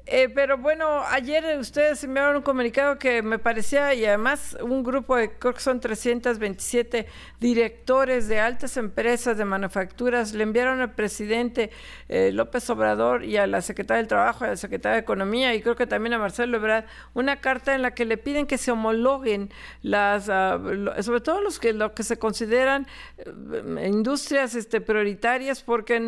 eh, 0.10 0.30
pero 0.30 0.58
bueno, 0.58 1.04
ayer 1.10 1.58
ustedes 1.60 2.02
enviaron 2.06 2.38
un 2.38 2.42
comunicado 2.42 2.98
que 2.98 3.22
me 3.22 3.40
parecía, 3.40 3.94
y 3.94 4.06
además 4.06 4.58
un 4.62 4.82
grupo 4.82 5.18
de, 5.18 5.32
creo 5.32 5.54
que 5.54 5.60
son 5.60 5.82
327 5.82 7.08
directores 7.42 8.30
de 8.30 8.40
altas 8.40 8.78
empresas 8.78 9.38
de 9.38 9.44
manufacturas, 9.44 10.34
le 10.34 10.44
enviaron 10.44 10.80
al 10.80 10.94
presidente 10.94 11.72
eh, 12.08 12.32
López 12.32 12.70
Obrador 12.70 13.26
y 13.26 13.36
a 13.36 13.48
la 13.48 13.62
secretaria 13.62 13.98
del 13.98 14.08
Trabajo, 14.08 14.46
y 14.46 14.48
a 14.48 14.52
la 14.52 14.56
secretaria 14.56 14.94
de 14.94 15.02
Economía, 15.02 15.54
y 15.54 15.62
creo 15.62 15.76
que 15.76 15.88
también 15.88 16.14
a 16.14 16.20
Marcelo 16.20 16.56
Ebrard, 16.56 16.86
una 17.14 17.42
carta 17.42 17.76
en 17.76 17.82
la 17.82 17.92
que 17.92 18.06
le 18.06 18.18
piden 18.18 18.48
que 18.48 18.58
se 18.58 18.72
homologuen 18.72 19.50
las, 19.82 20.30
ah, 20.30 20.58
sobre 21.02 21.20
todo 21.20 21.42
los 21.42 21.60
que, 21.60 21.74
lo 21.74 21.94
que 21.94 22.04
se 22.04 22.18
consideran 22.18 22.88
eh, 23.18 23.88
industrias 23.88 24.56
este, 24.56 24.80
prioritarias, 24.80 25.64
porque 25.64 26.00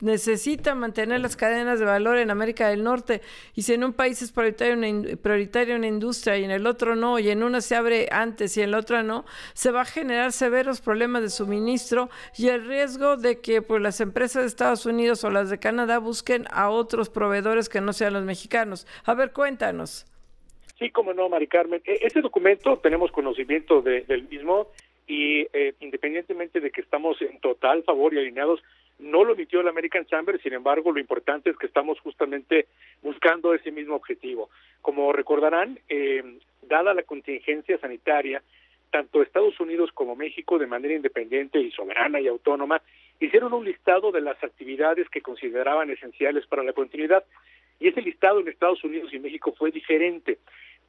necesitan 0.00 0.78
mantener 0.78 1.20
las 1.20 1.36
cadenas 1.36 1.78
de 1.78 1.84
valor 1.84 2.18
en 2.18 2.30
América 2.30 2.68
del 2.68 2.82
Norte 2.82 3.11
y 3.54 3.62
si 3.62 3.74
en 3.74 3.84
un 3.84 3.92
país 3.92 4.22
es 4.22 4.32
prioritaria 4.32 4.74
una, 4.74 5.16
prioritaria 5.16 5.76
una 5.76 5.88
industria 5.88 6.38
y 6.38 6.44
en 6.44 6.50
el 6.50 6.66
otro 6.66 6.96
no, 6.96 7.18
y 7.18 7.30
en 7.30 7.42
una 7.42 7.60
se 7.60 7.76
abre 7.76 8.08
antes 8.10 8.56
y 8.56 8.62
en 8.62 8.70
la 8.70 8.78
otra 8.78 9.02
no, 9.02 9.24
se 9.54 9.70
va 9.70 9.82
a 9.82 9.84
generar 9.84 10.32
severos 10.32 10.80
problemas 10.80 11.22
de 11.22 11.30
suministro 11.30 12.08
y 12.38 12.48
el 12.48 12.66
riesgo 12.66 13.16
de 13.16 13.40
que 13.40 13.62
pues, 13.62 13.82
las 13.82 14.00
empresas 14.00 14.42
de 14.42 14.48
Estados 14.48 14.86
Unidos 14.86 15.24
o 15.24 15.30
las 15.30 15.50
de 15.50 15.58
Canadá 15.58 15.98
busquen 15.98 16.46
a 16.50 16.70
otros 16.70 17.10
proveedores 17.10 17.68
que 17.68 17.80
no 17.80 17.92
sean 17.92 18.14
los 18.14 18.24
mexicanos. 18.24 18.86
A 19.04 19.14
ver, 19.14 19.32
cuéntanos. 19.32 20.06
Sí, 20.78 20.90
como 20.90 21.14
no, 21.14 21.28
Mari 21.28 21.46
Carmen. 21.46 21.80
E, 21.84 21.98
ese 22.02 22.20
documento 22.20 22.78
tenemos 22.78 23.12
conocimiento 23.12 23.82
del 23.82 24.28
mismo 24.28 24.68
y 25.06 25.46
eh, 25.52 25.74
independientemente 25.80 26.60
de 26.60 26.70
que 26.70 26.80
estamos 26.80 27.20
en 27.20 27.38
total 27.40 27.82
favor 27.84 28.14
y 28.14 28.18
alineados 28.18 28.62
no 29.02 29.24
lo 29.24 29.34
emitió 29.34 29.60
el 29.60 29.68
American 29.68 30.06
Chamber, 30.06 30.40
sin 30.40 30.52
embargo, 30.52 30.92
lo 30.92 31.00
importante 31.00 31.50
es 31.50 31.56
que 31.56 31.66
estamos 31.66 31.98
justamente 32.00 32.66
buscando 33.02 33.52
ese 33.52 33.70
mismo 33.70 33.96
objetivo. 33.96 34.48
Como 34.80 35.12
recordarán, 35.12 35.78
eh, 35.88 36.38
dada 36.62 36.94
la 36.94 37.02
contingencia 37.02 37.78
sanitaria, 37.78 38.42
tanto 38.90 39.22
Estados 39.22 39.58
Unidos 39.58 39.90
como 39.92 40.14
México, 40.14 40.58
de 40.58 40.66
manera 40.66 40.94
independiente 40.94 41.58
y 41.58 41.70
soberana 41.72 42.20
y 42.20 42.28
autónoma, 42.28 42.80
hicieron 43.18 43.52
un 43.52 43.64
listado 43.64 44.12
de 44.12 44.20
las 44.20 44.42
actividades 44.42 45.08
que 45.08 45.22
consideraban 45.22 45.90
esenciales 45.90 46.46
para 46.46 46.62
la 46.62 46.72
continuidad. 46.72 47.24
Y 47.80 47.88
ese 47.88 48.02
listado 48.02 48.40
en 48.40 48.48
Estados 48.48 48.84
Unidos 48.84 49.12
y 49.12 49.18
México 49.18 49.52
fue 49.56 49.70
diferente. 49.70 50.38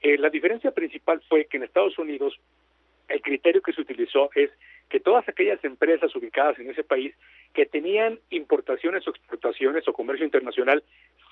Eh, 0.01 0.17
la 0.17 0.29
diferencia 0.29 0.72
principal 0.72 1.22
fue 1.27 1.46
que 1.46 1.58
en 1.58 1.63
Estados 1.63 1.98
Unidos 1.98 2.38
el 3.08 3.22
criterio 3.22 3.62
que 3.62 3.74
se 3.74 3.82
utilizó 3.82 4.29
es 4.36 4.51
que 4.90 5.00
todas 5.00 5.28
aquellas 5.28 5.63
empresas 5.63 6.16
ubicadas 6.16 6.60
en 6.60 6.70
ese 6.70 6.84
país 6.84 7.16
que 7.54 7.66
tenían 7.66 8.20
importaciones 8.30 9.08
o 9.08 9.12
exportaciones 9.12 9.88
o 9.88 9.94
comercio 9.94 10.25
internacional 10.25 10.84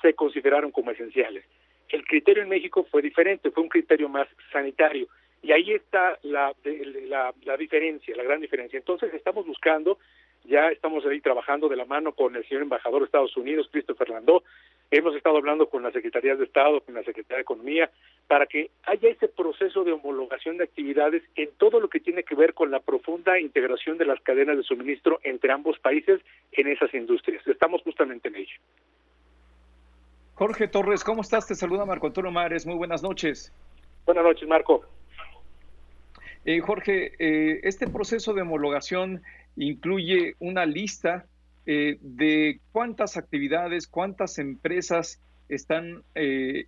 se 0.02 0.14
consideraron 0.14 0.72
como 0.72 0.92
esenciales. 0.92 1.46
El 1.90 2.06
criterio 2.06 2.44
en 2.44 2.50
México 2.50 2.86
fue 2.90 3.02
diferente, 3.02 3.52
fue 3.52 3.64
un 3.64 3.70
criterio 3.70 4.10
más 4.10 4.28
sanitario. 4.52 5.08
Y 5.44 5.52
ahí 5.52 5.72
está 5.72 6.18
la, 6.22 6.54
la, 6.64 7.34
la 7.44 7.58
diferencia, 7.58 8.16
la 8.16 8.24
gran 8.24 8.40
diferencia. 8.40 8.78
Entonces 8.78 9.14
estamos 9.14 9.46
buscando, 9.46 9.98
ya 10.44 10.70
estamos 10.70 11.06
ahí 11.06 11.22
trabajando 11.22 11.70
de 11.70 11.76
la 11.76 11.86
mano 11.86 12.14
con 12.14 12.36
el 12.36 12.48
señor 12.48 12.64
embajador 12.64 13.02
de 13.02 13.06
Estados 13.06 13.36
Unidos, 13.38 13.70
Christopher 13.72 14.10
Landó, 14.10 14.44
hemos 14.90 15.16
estado 15.16 15.38
hablando 15.38 15.70
con 15.70 15.84
la 15.84 15.92
Secretaría 15.92 16.36
de 16.36 16.44
Estado, 16.44 16.82
con 16.82 16.96
la 16.96 17.04
Secretaría 17.04 17.38
de 17.38 17.44
Economía, 17.44 17.90
para 18.28 18.46
que 18.46 18.72
haya 18.84 19.10
ese 19.10 19.28
proceso 19.28 19.84
de 19.84 19.92
homologación 19.94 20.58
de 20.58 20.66
actividades 20.66 21.24
en 21.36 21.50
todo 21.58 21.80
lo 21.80 21.90
que 21.90 22.00
tiene 22.00 22.24
que 22.24 22.36
ver 22.36 22.54
con 22.54 22.72
la 22.72 22.80
profunda 22.80 23.40
integración 23.40 23.98
de 23.98 24.06
las 24.06 24.20
cadenas 24.22 24.58
de 24.58 24.64
suministro 24.64 25.20
entre 25.24 25.52
ambos 25.52 25.80
países 25.80 26.22
en 26.52 26.68
esas 26.68 26.94
industrias. 26.94 27.46
Estamos 27.48 27.82
justamente 27.84 28.28
en 28.28 28.36
ello. 28.36 28.56
Jorge 30.36 30.68
Torres, 30.68 31.04
¿cómo 31.04 31.22
estás? 31.22 31.48
Te 31.48 31.56
saluda 31.56 31.86
Marco 31.86 32.08
Antonio 32.08 32.32
Mares. 32.32 32.66
Muy 32.66 32.76
buenas 32.76 33.04
noches. 33.04 33.54
Buenas 34.06 34.24
noches, 34.24 34.48
Marco. 34.48 34.84
Eh, 36.44 36.60
Jorge, 36.60 37.14
eh, 37.20 37.60
este 37.64 37.88
proceso 37.88 38.34
de 38.34 38.42
homologación 38.42 39.22
incluye 39.56 40.36
una 40.40 40.66
lista 40.66 41.26
eh, 41.66 41.98
de 42.02 42.60
cuántas 42.72 43.18
actividades, 43.18 43.88
cuántas 43.88 44.40
empresas 44.40 45.22
están 45.50 46.04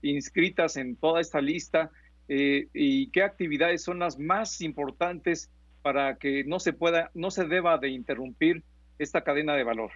inscritas 0.02 0.76
en 0.76 0.98
toda 0.98 1.22
esta 1.22 1.40
lista 1.40 1.90
y 2.28 3.10
qué 3.12 3.24
actividades 3.24 3.82
son 3.82 4.00
las 4.00 4.20
más 4.20 4.60
importantes 4.60 5.50
para 5.82 6.18
que 6.18 6.44
no 6.44 6.60
se 6.60 6.74
pueda, 6.74 7.10
no 7.14 7.32
se 7.32 7.46
deba 7.46 7.78
de 7.78 7.90
interrumpir 7.90 8.64
esta 9.00 9.24
cadena 9.24 9.56
de 9.56 9.64
valor. 9.64 9.92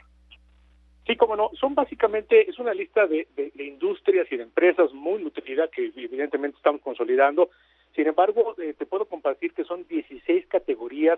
Sí, 1.07 1.15
como 1.15 1.37
no, 1.37 1.49
son 1.57 1.73
básicamente, 1.73 2.49
es 2.49 2.59
una 2.59 2.73
lista 2.73 3.07
de, 3.07 3.27
industrias 3.55 4.27
y 4.29 4.35
de 4.35 4.43
empresas 4.43 4.93
muy 4.93 5.23
nutrida 5.23 5.69
que 5.69 5.85
evidentemente 5.95 6.57
estamos 6.57 6.81
consolidando. 6.81 7.49
Sin 7.95 8.07
embargo, 8.07 8.55
eh, 8.61 8.73
te 8.77 8.85
puedo 8.85 9.05
compartir 9.05 9.53
que 9.53 9.63
son 9.63 9.87
16 9.87 10.47
categorías 10.47 11.17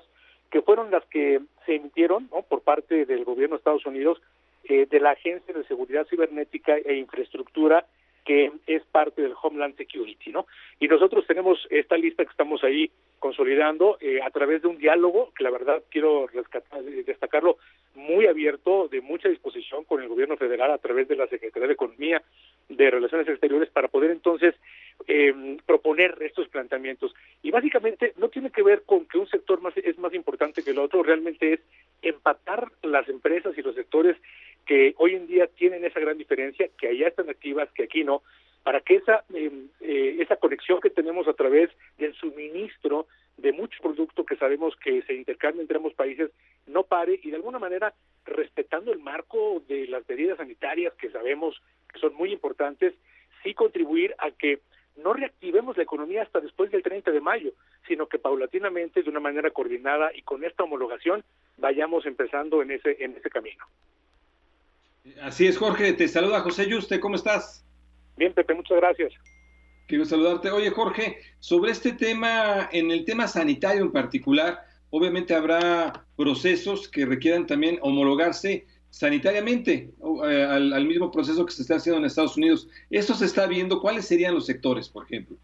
que 0.51 0.61
fueron 0.61 0.91
las 0.91 1.05
que 1.05 1.41
se 1.65 1.75
emitieron 1.75 2.29
¿no? 2.31 2.41
por 2.43 2.61
parte 2.61 3.05
del 3.05 3.23
gobierno 3.23 3.55
de 3.55 3.59
Estados 3.59 3.85
Unidos, 3.85 4.21
eh, 4.63 4.85
de 4.89 4.99
la 4.99 5.11
Agencia 5.11 5.53
de 5.53 5.63
Seguridad 5.65 6.07
Cibernética 6.07 6.77
e 6.77 6.95
Infraestructura, 6.95 7.85
que 8.25 8.51
es 8.67 8.83
parte 8.83 9.21
del 9.21 9.33
Homeland 9.41 9.75
Security, 9.77 10.31
¿no? 10.31 10.45
Y 10.79 10.87
nosotros 10.87 11.25
tenemos 11.25 11.65
esta 11.71 11.97
lista 11.97 12.23
que 12.23 12.29
estamos 12.29 12.63
ahí 12.63 12.91
consolidando 13.17 13.97
eh, 14.01 14.21
a 14.21 14.29
través 14.29 14.61
de 14.61 14.67
un 14.67 14.77
diálogo, 14.77 15.31
que 15.35 15.43
la 15.43 15.49
verdad 15.49 15.81
quiero 15.89 16.27
rescatar, 16.27 16.83
destacarlo, 16.83 17.57
muy 17.96 18.27
abierto, 18.27 18.88
de 18.88 19.01
mucha 19.01 19.29
disposición 19.29 19.84
con 19.84 20.01
el 20.01 20.08
gobierno 20.08 20.38
federal 20.38 20.72
a 20.72 20.77
través 20.77 21.08
de 21.08 21.15
la 21.15 21.27
Secretaría 21.27 21.67
de 21.67 21.74
Economía, 21.74 22.22
de 22.69 22.91
Relaciones 22.91 23.27
Exteriores, 23.27 23.69
para 23.69 23.88
poder 23.88 24.12
entonces 24.12 24.55
eh, 25.08 25.58
proponer 25.65 26.17
estos 26.22 26.48
planteamientos. 26.50 27.13
Y 27.41 27.51
básicamente 27.51 28.13
no 28.17 28.29
tiene 28.29 28.51
que 28.51 28.63
ver 28.63 28.84
con 28.86 29.05
que 29.05 29.17
un 29.17 29.27
sector 29.27 29.62
más 29.62 29.75
es 29.77 29.98
más 29.98 30.13
importante 30.13 30.63
que 30.63 30.72
el 30.72 30.79
otro, 30.79 31.03
realmente 31.03 31.53
es 31.53 31.60
empatar 32.01 32.72
las 32.84 33.08
empresas 33.10 33.58
y 33.58 33.62
los 33.62 33.75
sectores 33.75 34.17
que 34.65 34.93
hoy 34.98 35.15
en 35.15 35.27
día 35.27 35.48
tienen 35.48 35.84
esa 35.84 36.00
gran 36.00 36.17
diferencia, 36.17 36.69
que 36.77 36.89
allá 36.89 37.08
están 37.08 37.29
activas, 37.29 37.69
que 37.72 37.84
aquí 37.84 38.03
no, 38.03 38.22
para 38.63 38.81
que 38.81 38.98
esa, 38.98 39.24
em, 39.34 39.67
eh, 39.81 40.17
esa 40.19 40.36
conexión 40.36 40.79
que 40.79 40.89
tenemos 40.89 41.27
a 41.27 41.34
través 41.34 41.69
del 41.98 42.13
suministro 42.13 43.08
de 43.41 43.51
mucho 43.53 43.81
producto 43.81 44.25
que 44.25 44.36
sabemos 44.36 44.75
que 44.84 45.01
se 45.03 45.13
intercambia 45.13 45.62
entre 45.62 45.77
ambos 45.77 45.93
países 45.93 46.31
no 46.67 46.84
pare 46.84 47.19
y 47.22 47.29
de 47.29 47.38
alguna 47.38 47.60
manera 47.60 47.93
respetando 48.25 48.91
el 48.91 49.00
marco 49.00 49.62
de 49.67 49.88
las 49.88 50.08
medidas 50.08 50.38
sanitarias 50.38 50.93
que 50.96 51.10
sabemos 51.10 51.62
que 51.91 52.00
son 52.00 52.13
muy 52.15 52.31
importantes, 52.31 52.93
sí 53.43 53.53
contribuir 53.53 54.15
a 54.19 54.31
que 54.31 54.60
no 54.98 55.13
reactivemos 55.13 55.77
la 55.77 55.84
economía 55.84 56.24
hasta 56.24 56.39
después 56.41 56.72
del 56.72 56.84
30 56.84 57.12
de 57.12 57.22
mayo, 57.22 57.51
sino 57.88 58.08
que 58.08 58.19
paulatinamente, 58.19 59.01
de 59.01 59.10
una 59.10 59.19
manera 59.19 59.50
coordinada 59.51 60.12
y 60.13 60.22
con 60.24 60.43
esta 60.43 60.63
homologación, 60.63 61.24
vayamos 61.58 62.05
empezando 62.05 62.62
en 62.62 62.72
ese, 62.72 62.98
en 63.00 63.15
ese 63.15 63.29
camino. 63.29 63.65
Así 65.22 65.48
es, 65.48 65.58
Jorge. 65.58 65.93
Te 65.93 66.08
saluda 66.08 66.41
José 66.41 66.69
Yuste. 66.69 67.00
¿Cómo 67.00 67.15
estás? 67.15 67.65
Bien, 68.17 68.34
Pepe, 68.34 68.53
muchas 68.53 68.77
gracias. 68.77 69.13
Quiero 69.89 70.05
saludarte. 70.05 70.51
Oye, 70.51 70.69
Jorge, 70.69 71.17
sobre 71.39 71.72
este 71.72 71.93
tema, 71.93 72.69
en 72.72 72.91
el 72.91 73.05
tema 73.05 73.27
sanitario 73.27 73.81
en 73.81 73.91
particular, 73.91 74.63
obviamente 74.91 75.34
habrá 75.34 76.05
procesos 76.15 76.88
que 76.88 77.08
requieran 77.08 77.48
también 77.48 77.79
homologarse 77.81 78.67
sanitariamente 78.91 79.89
eh, 80.27 80.43
al, 80.43 80.86
mismo 80.86 81.10
proceso 81.10 81.43
que 81.43 81.53
se 81.53 81.63
está 81.63 81.77
haciendo 81.77 81.98
en 81.98 82.05
Estados 82.05 82.38
Unidos. 82.38 82.69
¿Esto 82.91 83.15
se 83.15 83.25
está 83.25 83.48
viendo? 83.48 83.81
¿Cuáles 83.81 84.05
serían 84.05 84.36
los 84.36 84.46
sectores, 84.46 84.89
por 84.89 85.05
ejemplo? 85.05 85.38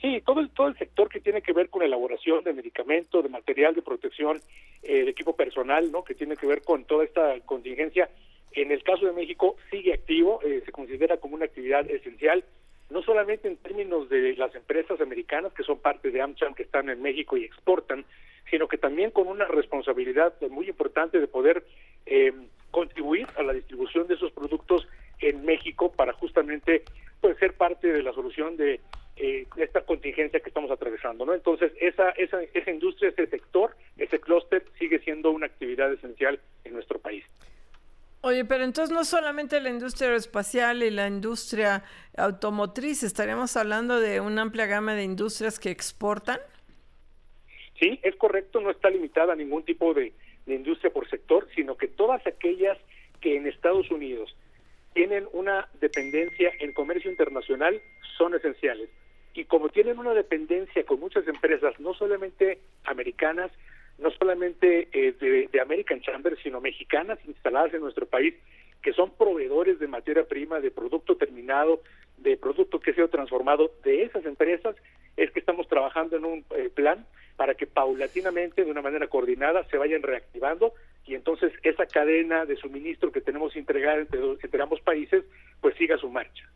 Sí, 0.00 0.22
todo 0.24 0.38
el, 0.38 0.50
todo 0.50 0.68
el 0.68 0.78
sector 0.78 1.08
que 1.08 1.18
tiene 1.18 1.42
que 1.42 1.52
ver 1.52 1.68
con 1.68 1.82
elaboración 1.82 2.44
de 2.44 2.52
medicamento, 2.52 3.22
de 3.22 3.28
material 3.28 3.74
de 3.74 3.82
protección, 3.82 4.40
eh, 4.84 5.02
de 5.02 5.10
equipo 5.10 5.34
personal, 5.34 5.90
¿no? 5.90 6.04
que 6.04 6.14
tiene 6.14 6.36
que 6.36 6.46
ver 6.46 6.62
con 6.62 6.84
toda 6.84 7.02
esta 7.02 7.40
contingencia, 7.40 8.08
en 8.52 8.70
el 8.70 8.84
caso 8.84 9.04
de 9.04 9.12
México 9.12 9.56
sigue 9.68 9.94
activo, 9.94 10.40
eh, 10.44 10.62
se 10.64 10.70
considera 10.70 11.16
como 11.16 11.34
una 11.34 11.46
actividad 11.46 11.90
esencial, 11.90 12.44
no 12.90 13.02
solamente 13.02 13.48
en 13.48 13.56
términos 13.56 14.08
de 14.08 14.36
las 14.36 14.54
empresas 14.54 15.00
americanas 15.00 15.52
que 15.52 15.62
son 15.62 15.78
parte 15.78 16.10
de 16.10 16.20
AmCham 16.20 16.54
que 16.54 16.64
están 16.64 16.88
en 16.88 17.02
México 17.02 17.36
y 17.36 17.44
exportan, 17.44 18.04
sino 18.50 18.68
que 18.68 18.78
también 18.78 19.10
con 19.10 19.26
una 19.26 19.46
responsabilidad 19.46 20.34
muy 20.50 20.68
importante 20.68 21.18
de 21.18 21.26
poder 21.26 21.64
eh, 22.06 22.32
contribuir 22.70 23.26
a 23.36 23.42
la 23.42 23.52
distribución 23.52 24.06
de 24.06 24.14
esos 24.14 24.32
productos 24.32 24.86
en 25.20 25.44
México 25.44 25.92
para 25.92 26.12
justamente 26.12 26.82
pues, 27.20 27.38
ser 27.38 27.54
parte 27.54 27.92
de 27.92 28.02
la 28.02 28.12
solución 28.12 28.56
de 28.56 28.80
eh, 29.16 29.46
esta 29.56 29.82
contingencia 29.82 30.40
que 30.40 30.48
estamos 30.48 30.70
atravesando, 30.70 31.24
¿no? 31.24 31.34
Entonces 31.34 31.72
esa 31.80 32.10
esa 32.10 32.42
esa 32.42 32.70
industria, 32.70 33.10
ese 33.10 33.28
sector, 33.28 33.76
ese 33.96 34.18
clúster 34.18 34.64
sigue 34.78 34.98
siendo 34.98 35.30
una 35.30 35.46
actividad 35.46 35.92
esencial 35.92 36.40
en 36.64 36.74
nuestro 36.74 36.98
país. 36.98 37.24
Oye, 38.26 38.46
pero 38.46 38.64
entonces 38.64 38.90
no 38.90 39.04
solamente 39.04 39.60
la 39.60 39.68
industria 39.68 40.06
aeroespacial 40.06 40.82
y 40.82 40.88
la 40.88 41.06
industria 41.06 41.84
automotriz, 42.16 43.02
estaríamos 43.02 43.54
hablando 43.58 44.00
de 44.00 44.18
una 44.20 44.40
amplia 44.40 44.64
gama 44.64 44.94
de 44.94 45.02
industrias 45.02 45.60
que 45.60 45.68
exportan. 45.68 46.40
Sí, 47.78 48.00
es 48.02 48.16
correcto, 48.16 48.62
no 48.62 48.70
está 48.70 48.88
limitada 48.88 49.34
a 49.34 49.36
ningún 49.36 49.62
tipo 49.62 49.92
de, 49.92 50.14
industria 50.46 50.90
por 50.90 51.06
sector, 51.10 51.46
sino 51.54 51.76
que 51.76 51.86
todas 51.86 52.26
aquellas 52.26 52.78
que 53.20 53.36
en 53.36 53.46
Estados 53.46 53.90
Unidos 53.90 54.34
tienen 54.94 55.28
una 55.34 55.68
dependencia 55.82 56.50
en 56.60 56.72
comercio 56.72 57.10
internacional 57.10 57.78
son 58.16 58.34
esenciales. 58.34 58.88
Y 59.34 59.44
como 59.44 59.68
tienen 59.68 59.98
una 59.98 60.14
dependencia 60.14 60.82
con 60.86 60.98
muchas 60.98 61.28
empresas, 61.28 61.78
no 61.78 61.92
solamente 61.92 62.58
americanas, 62.84 63.50
no 63.98 64.10
solamente 64.10 64.88
eh, 64.92 65.48
de, 65.50 65.60
American 65.60 66.00
Chamber, 66.00 66.36
sino 66.42 66.60
mexicanas 66.60 67.18
instaladas 67.26 67.74
en 67.74 67.80
nuestro 67.80 68.06
país, 68.06 68.34
que 68.82 68.92
son 68.92 69.16
proveedores 69.16 69.78
de 69.78 69.86
materia 69.86 70.24
prima, 70.24 70.60
de 70.60 70.70
producto 70.70 71.16
terminado, 71.16 71.82
de 72.18 72.36
producto 72.36 72.80
que 72.80 72.90
ha 72.90 72.94
sido 72.94 73.08
transformado 73.08 73.70
de 73.82 74.02
esas 74.02 74.24
empresas, 74.26 74.76
es 75.16 75.30
que 75.30 75.40
estamos 75.40 75.68
trabajando 75.68 76.16
en 76.16 76.24
un 76.24 76.44
eh, 76.56 76.70
plan 76.74 77.06
para 77.36 77.54
que 77.54 77.66
paulatinamente, 77.66 78.64
de 78.64 78.70
una 78.70 78.82
manera 78.82 79.08
coordinada, 79.08 79.64
se 79.68 79.78
vayan 79.78 80.02
reactivando 80.02 80.74
y 81.06 81.14
entonces 81.14 81.52
esa 81.62 81.86
cadena 81.86 82.44
de 82.44 82.56
suministro 82.56 83.12
que 83.12 83.20
tenemos 83.20 83.56
integrada 83.56 84.00
entre, 84.00 84.20
entre 84.20 84.62
ambos 84.62 84.80
países, 84.80 85.24
pues 85.60 85.76
siga 85.76 85.96
su 85.98 86.08
marcha. 86.08 86.48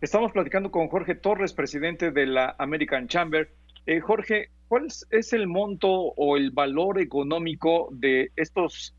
Estamos 0.00 0.32
platicando 0.32 0.70
con 0.70 0.88
Jorge 0.88 1.14
Torres, 1.14 1.54
presidente 1.54 2.10
de 2.10 2.26
la 2.26 2.54
American 2.58 3.08
Chamber. 3.08 3.48
Eh, 3.86 4.00
Jorge, 4.00 4.48
¿cuál 4.68 4.86
es 4.86 5.32
el 5.32 5.46
monto 5.46 5.90
o 5.90 6.36
el 6.36 6.50
valor 6.50 7.00
económico 7.00 7.88
de 7.92 8.30
estos 8.36 8.94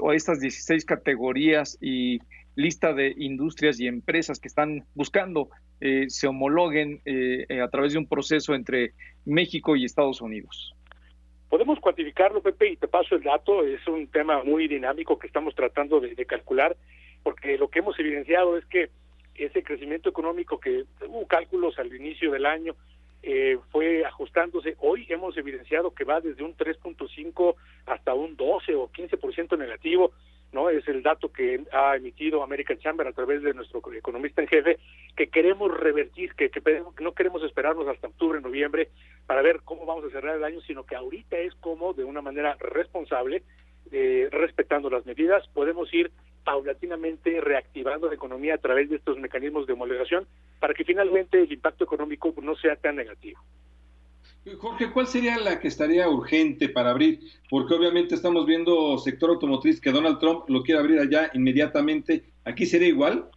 o 0.00 0.12
estas 0.12 0.38
16 0.40 0.84
categorías 0.84 1.78
y 1.80 2.18
lista 2.56 2.92
de 2.92 3.14
industrias 3.16 3.80
y 3.80 3.86
empresas 3.86 4.38
que 4.38 4.48
están 4.48 4.84
buscando 4.94 5.48
eh, 5.80 6.04
se 6.08 6.26
homologuen 6.26 7.00
eh, 7.06 7.46
a 7.62 7.68
través 7.68 7.94
de 7.94 7.98
un 7.98 8.06
proceso 8.06 8.54
entre 8.54 8.92
México 9.24 9.74
y 9.74 9.84
Estados 9.84 10.20
Unidos? 10.20 10.74
Podemos 11.48 11.80
cuantificarlo, 11.80 12.42
Pepe, 12.42 12.72
y 12.72 12.76
te 12.76 12.86
paso 12.86 13.14
el 13.14 13.22
dato. 13.22 13.64
Es 13.64 13.86
un 13.88 14.06
tema 14.08 14.44
muy 14.44 14.68
dinámico 14.68 15.18
que 15.18 15.26
estamos 15.26 15.54
tratando 15.54 16.00
de 16.00 16.26
calcular, 16.26 16.76
porque 17.22 17.56
lo 17.56 17.68
que 17.68 17.78
hemos 17.78 17.98
evidenciado 17.98 18.58
es 18.58 18.66
que 18.66 18.90
ese 19.34 19.62
crecimiento 19.62 20.08
económico 20.08 20.58
que 20.58 20.84
hubo 21.06 21.26
cálculos 21.26 21.78
al 21.78 21.94
inicio 21.94 22.30
del 22.30 22.46
año 22.46 22.74
eh, 23.28 23.58
fue 23.72 24.04
ajustándose. 24.04 24.76
Hoy 24.78 25.04
hemos 25.08 25.36
evidenciado 25.36 25.92
que 25.92 26.04
va 26.04 26.20
desde 26.20 26.44
un 26.44 26.56
3.5 26.56 27.56
hasta 27.86 28.14
un 28.14 28.36
12 28.36 28.76
o 28.76 28.88
15% 28.88 29.58
negativo, 29.58 30.12
¿no? 30.52 30.70
Es 30.70 30.86
el 30.86 31.02
dato 31.02 31.32
que 31.32 31.64
ha 31.72 31.96
emitido 31.96 32.44
American 32.44 32.78
Chamber 32.78 33.04
a 33.08 33.12
través 33.12 33.42
de 33.42 33.52
nuestro 33.52 33.82
economista 33.92 34.42
en 34.42 34.46
jefe, 34.46 34.78
que 35.16 35.26
queremos 35.26 35.76
revertir, 35.76 36.34
que, 36.34 36.50
que 36.50 36.62
no 37.00 37.14
queremos 37.14 37.42
esperarnos 37.42 37.88
hasta 37.88 38.06
octubre, 38.06 38.40
noviembre 38.40 38.90
para 39.26 39.42
ver 39.42 39.62
cómo 39.64 39.86
vamos 39.86 40.04
a 40.04 40.10
cerrar 40.10 40.36
el 40.36 40.44
año, 40.44 40.60
sino 40.60 40.86
que 40.86 40.94
ahorita 40.94 41.36
es 41.36 41.52
como, 41.56 41.94
de 41.94 42.04
una 42.04 42.22
manera 42.22 42.56
responsable, 42.60 43.42
eh, 43.90 44.28
respetando 44.30 44.88
las 44.88 45.04
medidas, 45.04 45.48
podemos 45.48 45.92
ir 45.92 46.12
paulatinamente 46.46 47.40
reactivando 47.40 48.06
la 48.08 48.14
economía 48.14 48.54
a 48.54 48.58
través 48.58 48.88
de 48.88 48.96
estos 48.96 49.18
mecanismos 49.18 49.66
de 49.66 49.72
homologación 49.72 50.28
para 50.60 50.74
que 50.74 50.84
finalmente 50.84 51.42
el 51.42 51.52
impacto 51.52 51.82
económico 51.82 52.32
no 52.40 52.54
sea 52.54 52.76
tan 52.76 52.94
negativo. 52.94 53.40
Jorge, 54.58 54.92
¿cuál 54.92 55.08
sería 55.08 55.36
la 55.38 55.58
que 55.58 55.66
estaría 55.66 56.08
urgente 56.08 56.68
para 56.68 56.90
abrir? 56.90 57.18
Porque 57.50 57.74
obviamente 57.74 58.14
estamos 58.14 58.46
viendo 58.46 58.96
sector 58.98 59.30
automotriz 59.30 59.80
que 59.80 59.90
Donald 59.90 60.20
Trump 60.20 60.48
lo 60.48 60.62
quiere 60.62 60.80
abrir 60.80 61.00
allá 61.00 61.32
inmediatamente. 61.34 62.22
¿Aquí 62.44 62.64
sería 62.64 62.86
igual? 62.86 63.28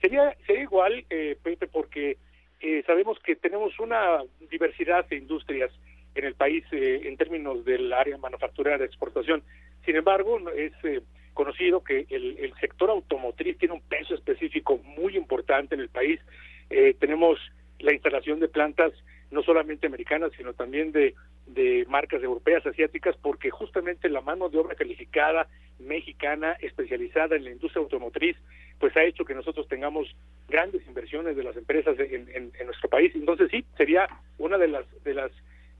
Sería, 0.00 0.36
sería 0.46 0.62
igual, 0.62 1.04
eh, 1.10 1.36
Pepe, 1.42 1.66
porque 1.66 2.16
eh, 2.60 2.84
sabemos 2.86 3.18
que 3.24 3.34
tenemos 3.34 3.76
una 3.80 4.22
diversidad 4.48 5.04
de 5.08 5.16
industrias 5.16 5.72
en 6.14 6.24
el 6.24 6.34
país 6.34 6.64
eh, 6.70 7.00
en 7.06 7.16
términos 7.16 7.64
del 7.64 7.92
área 7.92 8.16
manufacturera 8.18 8.78
de 8.78 8.84
exportación. 8.84 9.42
Sin 9.84 9.96
embargo, 9.96 10.38
es 10.50 10.72
eh, 10.84 11.02
conocido 11.34 11.82
que 11.82 12.06
el, 12.08 12.52
sector 12.60 12.90
automotriz 12.90 13.58
tiene 13.58 13.74
un 13.74 13.82
peso 13.82 14.14
específico 14.14 14.78
muy 14.78 15.16
importante 15.16 15.74
en 15.74 15.80
el 15.80 15.88
país. 15.88 16.20
Eh, 16.70 16.94
tenemos 16.98 17.38
la 17.80 17.92
instalación 17.92 18.40
de 18.40 18.48
plantas 18.48 18.92
no 19.30 19.42
solamente 19.42 19.86
americanas, 19.86 20.32
sino 20.36 20.54
también 20.54 20.92
de, 20.92 21.14
marcas 21.88 22.22
europeas, 22.22 22.64
asiáticas, 22.66 23.16
porque 23.20 23.50
justamente 23.50 24.08
la 24.08 24.20
mano 24.20 24.48
de 24.48 24.58
obra 24.58 24.74
calificada 24.74 25.46
mexicana 25.78 26.56
especializada 26.60 27.36
en 27.36 27.44
la 27.44 27.50
industria 27.50 27.82
automotriz, 27.82 28.36
pues 28.78 28.96
ha 28.96 29.04
hecho 29.04 29.24
que 29.24 29.34
nosotros 29.34 29.68
tengamos 29.68 30.16
grandes 30.48 30.86
inversiones 30.86 31.36
de 31.36 31.44
las 31.44 31.56
empresas 31.56 31.98
en, 31.98 32.28
en, 32.34 32.52
en 32.58 32.66
nuestro 32.66 32.88
país. 32.88 33.12
Entonces 33.14 33.50
sí, 33.50 33.64
sería 33.76 34.08
una 34.38 34.56
de 34.56 34.68
las 34.68 35.04
de 35.04 35.14
las 35.14 35.30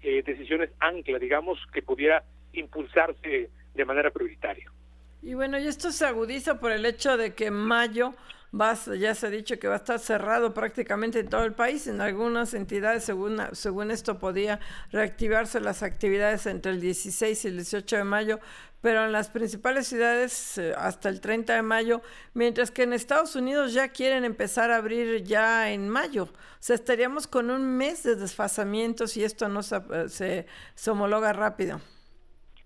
eh, 0.02 0.22
decisiones 0.22 0.70
ancla, 0.80 1.18
digamos, 1.18 1.58
que 1.72 1.80
pudiera 1.80 2.22
impulsarse 2.52 3.48
de 3.74 3.84
manera 3.84 4.10
prioritaria. 4.10 4.70
Y 5.24 5.32
bueno, 5.32 5.58
y 5.58 5.66
esto 5.66 5.90
se 5.90 6.04
agudiza 6.04 6.60
por 6.60 6.70
el 6.70 6.84
hecho 6.84 7.16
de 7.16 7.34
que 7.34 7.50
mayo 7.50 8.12
va, 8.52 8.74
ya 8.74 9.14
se 9.14 9.26
ha 9.26 9.30
dicho 9.30 9.58
que 9.58 9.68
va 9.68 9.74
a 9.74 9.78
estar 9.78 9.98
cerrado 9.98 10.52
prácticamente 10.52 11.20
en 11.20 11.30
todo 11.30 11.44
el 11.44 11.54
país. 11.54 11.86
En 11.86 12.02
algunas 12.02 12.52
entidades, 12.52 13.04
según, 13.04 13.38
según 13.52 13.90
esto, 13.90 14.18
podía 14.18 14.60
reactivarse 14.92 15.60
las 15.60 15.82
actividades 15.82 16.44
entre 16.44 16.72
el 16.72 16.80
16 16.82 17.42
y 17.42 17.48
el 17.48 17.56
18 17.56 17.96
de 17.96 18.04
mayo, 18.04 18.38
pero 18.82 19.06
en 19.06 19.12
las 19.12 19.30
principales 19.30 19.86
ciudades 19.86 20.58
eh, 20.58 20.74
hasta 20.76 21.08
el 21.08 21.22
30 21.22 21.54
de 21.54 21.62
mayo, 21.62 22.02
mientras 22.34 22.70
que 22.70 22.82
en 22.82 22.92
Estados 22.92 23.34
Unidos 23.34 23.72
ya 23.72 23.88
quieren 23.88 24.26
empezar 24.26 24.70
a 24.70 24.76
abrir 24.76 25.22
ya 25.22 25.72
en 25.72 25.88
mayo. 25.88 26.24
O 26.24 26.60
sea, 26.60 26.74
estaríamos 26.74 27.26
con 27.26 27.50
un 27.50 27.78
mes 27.78 28.02
de 28.02 28.16
desfasamiento 28.16 29.06
si 29.06 29.24
esto 29.24 29.48
no 29.48 29.62
se, 29.62 30.44
se 30.74 30.90
homologa 30.90 31.32
rápido. 31.32 31.80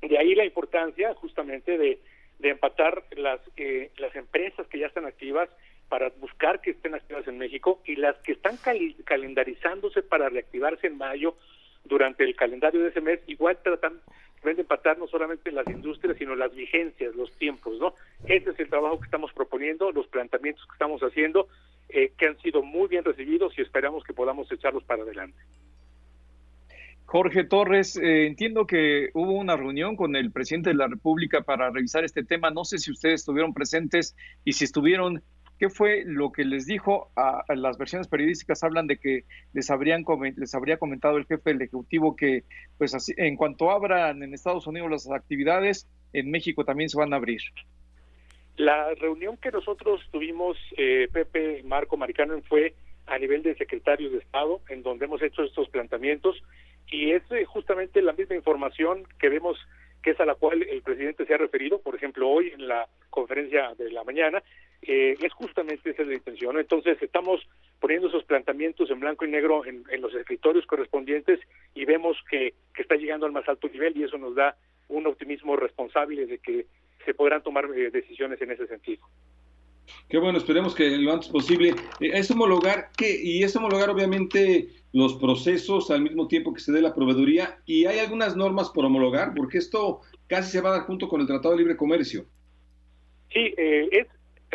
De 0.02 0.18
ahí 0.18 0.34
la 0.34 0.44
importancia 0.44 1.14
justamente 1.14 1.78
de, 1.78 2.00
empatar 2.40 3.04
las, 3.16 3.40
eh, 3.56 3.90
las 3.98 4.14
empresas 4.14 4.66
que 4.68 4.78
ya 4.78 4.86
están 4.86 5.06
activas 5.06 5.48
para 5.88 6.10
buscar 6.20 6.60
que 6.60 6.70
estén 6.70 6.94
activas 6.94 7.26
en 7.26 7.38
México 7.38 7.80
y 7.84 7.96
las 7.96 8.16
que 8.18 8.32
están 8.32 8.58
calendarizándose 9.04 10.02
para 10.02 10.28
reactivarse 10.28 10.86
en 10.86 10.98
mayo 10.98 11.36
durante 11.84 12.24
el 12.24 12.36
calendario 12.36 12.80
de 12.82 12.90
ese 12.90 13.00
mes, 13.00 13.20
igual 13.26 13.58
tratan 13.62 14.00
de 14.42 14.62
empatar 14.62 14.98
no 14.98 15.06
solamente 15.08 15.50
las 15.50 15.66
industrias, 15.68 16.16
sino 16.16 16.34
las 16.34 16.54
vigencias, 16.54 17.14
los 17.14 17.30
tiempos, 17.38 17.78
¿no? 17.78 17.94
Ese 18.26 18.50
es 18.50 18.60
el 18.60 18.68
trabajo 18.68 18.98
que 18.98 19.06
estamos 19.06 19.32
proponiendo, 19.32 19.90
los 19.92 20.06
planteamientos 20.06 20.64
que 20.66 20.72
estamos 20.72 21.02
haciendo, 21.02 21.48
eh, 21.88 22.12
que 22.16 22.26
han 22.26 22.38
sido 22.38 22.62
muy 22.62 22.88
bien 22.88 23.04
recibidos 23.04 23.52
y 23.58 23.62
esperamos 23.62 24.04
que 24.04 24.14
podamos 24.14 24.50
echarlos 24.50 24.84
para 24.84 25.02
adelante. 25.02 25.38
Jorge 27.08 27.42
Torres, 27.44 27.96
eh, 27.96 28.26
entiendo 28.26 28.66
que 28.66 29.08
hubo 29.14 29.32
una 29.32 29.56
reunión 29.56 29.96
con 29.96 30.14
el 30.14 30.30
presidente 30.30 30.68
de 30.68 30.76
la 30.76 30.88
República 30.88 31.40
para 31.40 31.70
revisar 31.70 32.04
este 32.04 32.22
tema. 32.22 32.50
No 32.50 32.66
sé 32.66 32.76
si 32.76 32.90
ustedes 32.90 33.20
estuvieron 33.20 33.54
presentes 33.54 34.14
y 34.44 34.52
si 34.52 34.64
estuvieron, 34.64 35.22
¿qué 35.58 35.70
fue 35.70 36.02
lo 36.04 36.32
que 36.32 36.44
les 36.44 36.66
dijo? 36.66 37.10
A, 37.16 37.44
las 37.56 37.78
versiones 37.78 38.08
periodísticas 38.08 38.62
hablan 38.62 38.86
de 38.86 38.98
que 38.98 39.24
les, 39.54 39.70
habrían, 39.70 40.04
les 40.36 40.54
habría 40.54 40.76
comentado 40.76 41.16
el 41.16 41.24
jefe 41.24 41.48
del 41.48 41.62
Ejecutivo 41.62 42.14
que, 42.14 42.44
pues, 42.76 42.94
así, 42.94 43.14
en 43.16 43.36
cuanto 43.36 43.70
abran 43.70 44.22
en 44.22 44.34
Estados 44.34 44.66
Unidos 44.66 44.90
las 44.90 45.10
actividades, 45.10 45.88
en 46.12 46.30
México 46.30 46.66
también 46.66 46.90
se 46.90 46.98
van 46.98 47.14
a 47.14 47.16
abrir. 47.16 47.40
La 48.56 48.92
reunión 48.96 49.38
que 49.38 49.50
nosotros 49.50 50.02
tuvimos, 50.12 50.58
eh, 50.76 51.08
Pepe, 51.10 51.62
Marco, 51.64 51.96
Maricano, 51.96 52.38
fue 52.42 52.74
a 53.06 53.18
nivel 53.18 53.42
de 53.42 53.54
secretarios 53.54 54.12
de 54.12 54.18
Estado, 54.18 54.60
en 54.68 54.82
donde 54.82 55.06
hemos 55.06 55.22
hecho 55.22 55.42
estos 55.42 55.70
planteamientos 55.70 56.36
y 56.90 57.12
es 57.12 57.22
eh, 57.30 57.44
justamente 57.44 58.02
la 58.02 58.12
misma 58.12 58.36
información 58.36 59.06
que 59.18 59.28
vemos 59.28 59.58
que 60.02 60.10
es 60.10 60.20
a 60.20 60.24
la 60.24 60.36
cual 60.36 60.62
el 60.62 60.82
presidente 60.82 61.26
se 61.26 61.34
ha 61.34 61.38
referido, 61.38 61.80
por 61.80 61.94
ejemplo, 61.94 62.28
hoy 62.28 62.52
en 62.54 62.68
la 62.68 62.88
conferencia 63.10 63.74
de 63.76 63.90
la 63.90 64.04
mañana, 64.04 64.42
eh, 64.82 65.16
es 65.20 65.32
justamente 65.32 65.90
esa 65.90 66.04
la 66.04 66.14
intención. 66.14 66.58
Entonces, 66.58 67.02
estamos 67.02 67.40
poniendo 67.80 68.08
esos 68.08 68.24
planteamientos 68.24 68.90
en 68.90 69.00
blanco 69.00 69.24
y 69.24 69.30
negro 69.30 69.64
en, 69.64 69.84
los 70.00 70.14
escritorios 70.14 70.66
correspondientes 70.66 71.40
y 71.74 71.84
vemos 71.84 72.16
que, 72.30 72.54
que, 72.74 72.82
está 72.82 72.94
llegando 72.94 73.26
al 73.26 73.32
más 73.32 73.48
alto 73.48 73.68
nivel 73.68 73.96
y 73.96 74.04
eso 74.04 74.18
nos 74.18 74.34
da 74.36 74.56
un 74.88 75.06
optimismo 75.06 75.56
responsable 75.56 76.26
de 76.26 76.38
que 76.38 76.66
se 77.04 77.14
podrán 77.14 77.42
tomar 77.42 77.66
eh, 77.74 77.90
decisiones 77.90 78.40
en 78.40 78.52
ese 78.52 78.66
sentido. 78.66 79.04
Qué 80.08 80.18
bueno, 80.18 80.38
esperemos 80.38 80.74
que 80.74 80.90
lo 80.96 81.12
antes 81.12 81.28
posible. 81.28 81.74
Es 82.00 82.30
homologar, 82.30 82.90
¿qué? 82.96 83.20
Y 83.22 83.42
es 83.42 83.54
homologar 83.56 83.90
obviamente 83.90 84.68
los 84.92 85.14
procesos 85.14 85.90
al 85.90 86.02
mismo 86.02 86.28
tiempo 86.28 86.54
que 86.54 86.60
se 86.60 86.72
dé 86.72 86.80
la 86.80 86.94
proveeduría 86.94 87.58
y 87.66 87.86
hay 87.86 87.98
algunas 87.98 88.36
normas 88.36 88.70
por 88.70 88.84
homologar, 88.84 89.34
porque 89.34 89.58
esto 89.58 90.00
casi 90.26 90.52
se 90.52 90.60
va 90.60 90.70
a 90.70 90.78
dar 90.78 90.82
junto 90.82 91.08
con 91.08 91.20
el 91.20 91.26
Tratado 91.26 91.54
de 91.54 91.58
Libre 91.58 91.76
Comercio. 91.76 92.24
Sí, 93.32 93.54
eh, 93.58 93.88
es 93.92 94.06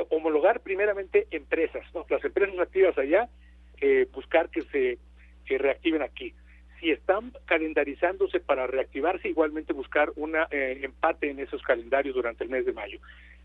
homologar 0.10 0.62
primeramente 0.62 1.28
empresas, 1.30 1.86
¿no? 1.94 2.06
las 2.10 2.24
empresas 2.26 2.58
activas 2.58 2.98
allá, 2.98 3.30
eh, 3.80 4.08
buscar 4.12 4.50
que 4.50 4.64
se 4.64 5.58
reactiven 5.58 6.02
aquí. 6.02 6.34
Si 6.84 6.92
están 6.92 7.32
calendarizándose 7.46 8.42
para 8.42 8.68
reactivarse, 8.68 9.30
igualmente 9.30 9.72
buscar 9.72 10.12
un 10.18 10.36
eh, 10.36 10.80
empate 10.84 11.30
en 11.30 11.40
esos 11.40 11.62
calendarios 11.62 12.14
durante 12.14 12.44
el 12.44 12.50
mes 12.50 12.66
de 12.66 12.74
mayo. 12.74 13.00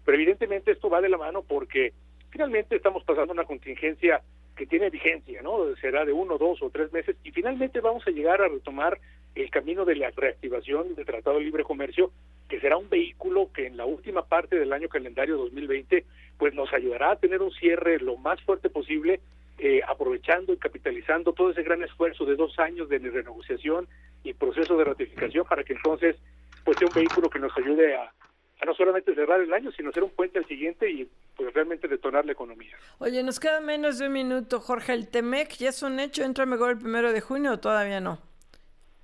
Pero 0.08 0.16
evidentemente 0.16 0.70
esto 0.70 0.88
va 0.88 1.02
de 1.02 1.10
la 1.10 1.18
mano 1.18 1.42
porque 1.46 1.92
finalmente 2.30 2.74
estamos 2.74 3.04
pasando 3.04 3.34
una 3.34 3.44
contingencia 3.44 4.22
que 4.56 4.64
tiene 4.64 4.88
vigencia, 4.88 5.42
¿no? 5.42 5.76
Será 5.82 6.06
de 6.06 6.14
uno, 6.14 6.38
dos 6.38 6.62
o 6.62 6.70
tres 6.70 6.90
meses 6.94 7.14
y 7.24 7.30
finalmente 7.30 7.82
vamos 7.82 8.06
a 8.06 8.10
llegar 8.10 8.40
a 8.40 8.48
retomar 8.48 8.98
el 9.34 9.50
camino 9.50 9.84
de 9.84 9.96
la 9.96 10.10
reactivación 10.16 10.94
del 10.94 11.04
Tratado 11.04 11.36
de 11.36 11.44
Libre 11.44 11.62
Comercio, 11.62 12.10
que 12.48 12.58
será 12.58 12.78
un 12.78 12.88
vehículo 12.88 13.50
que 13.52 13.66
en 13.66 13.76
la 13.76 13.84
última 13.84 14.22
parte 14.24 14.58
del 14.58 14.72
año 14.72 14.88
calendario 14.88 15.36
2020 15.36 16.06
pues 16.38 16.54
nos 16.54 16.72
ayudará 16.72 17.10
a 17.10 17.16
tener 17.16 17.42
un 17.42 17.50
cierre 17.50 17.98
lo 17.98 18.16
más 18.16 18.40
fuerte 18.40 18.70
posible, 18.70 19.20
eh, 19.58 19.82
aprovechando 19.86 20.54
y 20.54 20.56
capitalizando 20.56 21.34
todo 21.34 21.50
ese 21.50 21.64
gran 21.64 21.82
esfuerzo 21.82 22.24
de 22.24 22.36
dos 22.36 22.58
años 22.58 22.88
de 22.88 22.98
renegociación 22.98 23.86
y 24.24 24.32
proceso 24.32 24.74
de 24.78 24.84
ratificación 24.84 25.44
para 25.46 25.64
que 25.64 25.74
entonces 25.74 26.16
pues 26.64 26.78
sea 26.78 26.88
un 26.88 26.94
vehículo 26.94 27.28
que 27.28 27.40
nos 27.40 27.54
ayude 27.58 27.94
a, 27.94 28.10
a 28.60 28.64
no 28.64 28.74
solamente 28.74 29.14
cerrar 29.14 29.40
el 29.40 29.52
año, 29.52 29.70
sino 29.72 29.92
ser 29.92 30.02
un 30.02 30.10
puente 30.10 30.38
al 30.38 30.46
siguiente 30.46 30.90
y 30.90 31.08
pues 31.36 31.52
realmente 31.54 31.86
detonar 31.86 32.26
la 32.26 32.32
economía. 32.32 32.76
Oye, 32.98 33.22
nos 33.22 33.38
queda 33.38 33.60
menos 33.60 33.98
de 33.98 34.06
un 34.06 34.12
minuto, 34.12 34.60
Jorge. 34.60 34.92
¿El 34.92 35.08
TEMEC 35.08 35.56
ya 35.56 35.68
es 35.68 35.82
un 35.82 36.00
hecho? 36.00 36.24
¿Entra 36.24 36.46
mejor 36.46 36.70
el 36.70 36.78
primero 36.78 37.12
de 37.12 37.20
junio 37.20 37.52
o 37.52 37.58
todavía 37.58 38.00
no? 38.00 38.18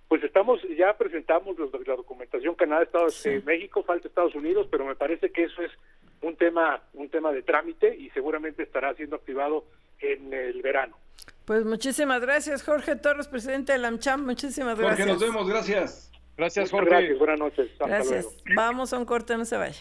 Pues 0.09 0.23
estamos, 0.23 0.61
ya 0.77 0.97
presentamos 0.97 1.57
la 1.59 1.97
documentación 1.97 2.55
Canadá, 2.55 2.83
Estados 2.83 3.23
de 3.23 3.40
México, 3.43 3.83
falta 3.83 4.07
Estados 4.07 4.35
Unidos, 4.35 4.69
pero 4.71 4.85
me 4.85 4.95
parece 4.95 5.31
que 5.31 5.45
eso 5.45 5.62
es 5.62 5.73
un 6.21 6.37
tema, 6.37 6.83
un 6.93 7.09
tema 7.09 7.33
de 7.33 7.43
trámite 7.43 7.95
y 7.97 8.11
seguramente 8.11 8.62
estará 8.62 8.95
siendo 8.95 9.17
activado 9.17 9.64
en 10.01 10.33
el 10.33 10.62
verano. 10.62 10.97
Pues 11.45 11.64
muchísimas 11.64 12.21
gracias, 12.21 12.62
Jorge 12.62 12.97
Torres, 12.97 13.29
presidente 13.29 13.73
de 13.73 13.79
la 13.79 13.88
AmCham. 13.88 14.25
Muchísimas 14.25 14.79
gracias. 14.79 15.07
Jorge, 15.07 15.12
nos 15.12 15.21
vemos, 15.21 15.49
gracias. 15.49 16.13
Gracias, 16.37 16.70
Jorge. 16.70 16.90
Gracias, 16.90 17.18
buenas 17.18 17.38
noches. 17.38 17.70
gracias. 17.79 18.27
Vamos 18.55 18.92
a 18.92 18.99
un 18.99 19.05
corte, 19.05 19.37
no 19.37 19.44
se 19.44 19.57
vaya. 19.57 19.81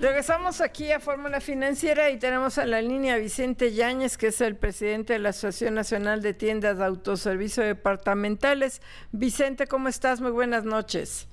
Regresamos 0.00 0.60
aquí 0.60 0.92
a 0.92 1.00
Fórmula 1.00 1.40
Financiera 1.40 2.10
y 2.10 2.18
tenemos 2.18 2.58
a 2.58 2.66
la 2.66 2.82
línea 2.82 3.16
Vicente 3.16 3.72
Yáñez, 3.72 4.18
que 4.18 4.26
es 4.26 4.40
el 4.42 4.54
presidente 4.54 5.14
de 5.14 5.18
la 5.18 5.30
Asociación 5.30 5.74
Nacional 5.74 6.20
de 6.20 6.34
Tiendas 6.34 6.76
de 6.76 6.84
Autoservicio 6.84 7.62
Departamentales. 7.62 8.82
Vicente, 9.12 9.66
¿cómo 9.66 9.88
estás? 9.88 10.20
Muy 10.20 10.32
buenas 10.32 10.64
noches. 10.64 11.26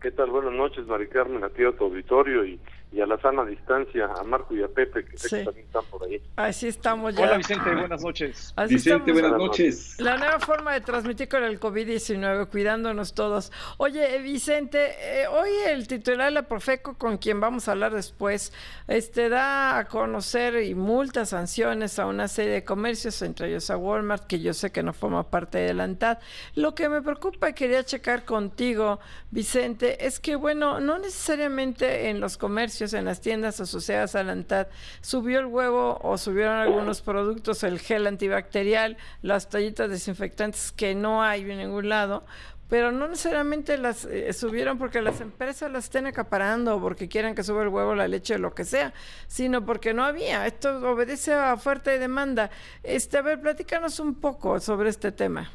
¿Qué 0.00 0.10
tal? 0.10 0.30
Buenas 0.30 0.52
noches, 0.52 0.84
Mari 0.86 1.06
Carmen, 1.06 1.44
a 1.44 1.50
ti 1.50 1.62
a 1.62 1.70
tu 1.70 1.84
auditorio 1.84 2.44
y 2.44 2.58
y 2.92 3.00
a 3.00 3.06
la 3.06 3.18
sana 3.20 3.44
distancia 3.44 4.04
a 4.04 4.22
Marco 4.22 4.54
y 4.54 4.62
a 4.62 4.68
Pepe, 4.68 5.04
que, 5.04 5.16
también 5.16 5.66
están 5.66 5.84
por 5.90 6.04
ahí. 6.04 6.20
Así 6.36 6.68
estamos 6.68 7.14
ya. 7.14 7.22
Hola 7.22 7.38
Vicente, 7.38 7.74
buenas 7.74 8.02
noches. 8.02 8.54
Vicente, 8.68 9.12
buenas 9.12 9.32
noches. 9.32 9.96
La 9.98 10.18
nueva 10.18 10.38
forma 10.38 10.74
de 10.74 10.82
transmitir 10.82 11.28
con 11.28 11.42
el 11.42 11.58
COVID-19, 11.58 12.48
cuidándonos 12.48 13.14
todos. 13.14 13.50
Oye, 13.78 14.18
Vicente, 14.18 14.92
eh, 15.00 15.26
hoy 15.26 15.48
el 15.68 15.88
titular 15.88 16.26
de 16.26 16.32
la 16.32 16.42
Profeco, 16.42 16.98
con 16.98 17.16
quien 17.16 17.40
vamos 17.40 17.66
a 17.66 17.72
hablar 17.72 17.94
después, 17.94 18.52
este 18.88 19.30
da 19.30 19.78
a 19.78 19.86
conocer 19.86 20.62
y 20.62 20.74
multas, 20.74 21.30
sanciones 21.30 21.98
a 21.98 22.04
una 22.04 22.28
serie 22.28 22.52
de 22.52 22.64
comercios, 22.64 23.22
entre 23.22 23.48
ellos 23.48 23.70
a 23.70 23.78
Walmart, 23.78 24.26
que 24.26 24.40
yo 24.40 24.52
sé 24.52 24.70
que 24.70 24.82
no 24.82 24.92
forma 24.92 25.30
parte 25.30 25.58
de 25.58 25.72
la 25.72 25.84
ANTAD. 25.84 26.18
Lo 26.56 26.74
que 26.74 26.90
me 26.90 27.00
preocupa 27.00 27.48
y 27.48 27.54
quería 27.54 27.84
checar 27.84 28.26
contigo, 28.26 29.00
Vicente, 29.30 30.06
es 30.06 30.20
que, 30.20 30.36
bueno, 30.36 30.78
no 30.78 30.98
necesariamente 30.98 32.10
en 32.10 32.20
los 32.20 32.36
comercios 32.36 32.81
en 32.92 33.04
las 33.04 33.20
tiendas 33.20 33.60
asociadas 33.60 34.16
a 34.16 34.24
la 34.24 34.32
ANTAD, 34.32 34.66
subió 35.00 35.38
el 35.38 35.46
huevo 35.46 36.00
o 36.02 36.18
subieron 36.18 36.56
algunos 36.56 37.00
productos, 37.00 37.62
el 37.62 37.78
gel 37.78 38.06
antibacterial, 38.08 38.96
las 39.22 39.48
toallitas 39.48 39.88
desinfectantes 39.88 40.72
que 40.72 40.94
no 40.96 41.22
hay 41.22 41.48
en 41.48 41.58
ningún 41.58 41.88
lado, 41.88 42.24
pero 42.68 42.90
no 42.90 43.06
necesariamente 43.06 43.76
las 43.76 44.06
eh, 44.06 44.32
subieron 44.32 44.78
porque 44.78 45.02
las 45.02 45.20
empresas 45.20 45.70
las 45.70 45.84
estén 45.84 46.06
acaparando 46.06 46.76
o 46.76 46.80
porque 46.80 47.06
quieran 47.06 47.34
que 47.34 47.42
suba 47.42 47.62
el 47.62 47.68
huevo, 47.68 47.94
la 47.94 48.08
leche, 48.08 48.36
o 48.36 48.38
lo 48.38 48.54
que 48.54 48.64
sea, 48.64 48.94
sino 49.26 49.64
porque 49.64 49.92
no 49.92 50.04
había. 50.04 50.46
Esto 50.46 50.78
obedece 50.90 51.34
a 51.34 51.52
oferta 51.52 51.90
de 51.90 51.98
demanda. 51.98 52.50
Este, 52.82 53.18
a 53.18 53.22
ver, 53.22 53.42
platícanos 53.42 54.00
un 54.00 54.14
poco 54.14 54.58
sobre 54.58 54.88
este 54.88 55.12
tema. 55.12 55.50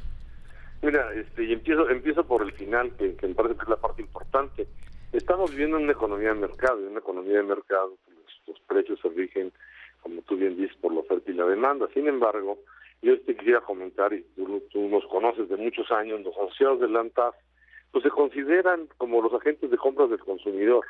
Mira, 0.84 1.12
este, 1.16 1.46
y 1.46 1.54
empiezo, 1.54 1.90
empiezo 1.90 2.24
por 2.24 2.44
el 2.44 2.52
final, 2.52 2.92
que 2.96 3.18
me 3.28 3.34
parece 3.34 3.56
que 3.56 3.64
es 3.64 3.70
la 3.70 3.78
parte 3.78 4.04
importante. 4.04 4.68
Estamos 5.14 5.52
viviendo 5.52 5.78
en 5.78 5.84
una 5.84 5.94
economía 5.94 6.34
de 6.34 6.40
mercado, 6.40 6.80
en 6.80 6.90
una 6.90 7.00
economía 7.00 7.38
de 7.38 7.44
mercado 7.44 7.94
pues, 8.06 8.18
los, 8.46 8.60
precios 8.68 9.00
se 9.00 9.10
rigen, 9.10 9.54
como 10.02 10.22
tú 10.24 10.36
bien 10.36 10.58
dices, 10.58 10.76
por 10.78 10.94
la 10.94 11.00
oferta 11.00 11.32
y 11.32 11.34
la 11.34 11.46
demanda. 11.46 11.88
Sin 11.94 12.08
embargo, 12.08 12.58
yo 13.02 13.20
te 13.22 13.36
quisiera 13.36 13.62
comentar, 13.62 14.14
y 14.14 14.24
tú, 14.36 14.62
nos 14.90 15.06
conoces 15.08 15.48
de 15.48 15.56
muchos 15.56 15.90
años, 15.92 16.22
los 16.22 16.36
asociados 16.36 16.82
del 16.82 16.96
ANTAF, 16.98 17.36
pues 17.92 18.04
se 18.04 18.10
consideran 18.10 18.88
como 18.98 19.22
los 19.22 19.34
agentes 19.34 19.72
de 19.72 19.78
compras 19.78 20.10
del 20.10 20.20
consumidor 20.20 20.86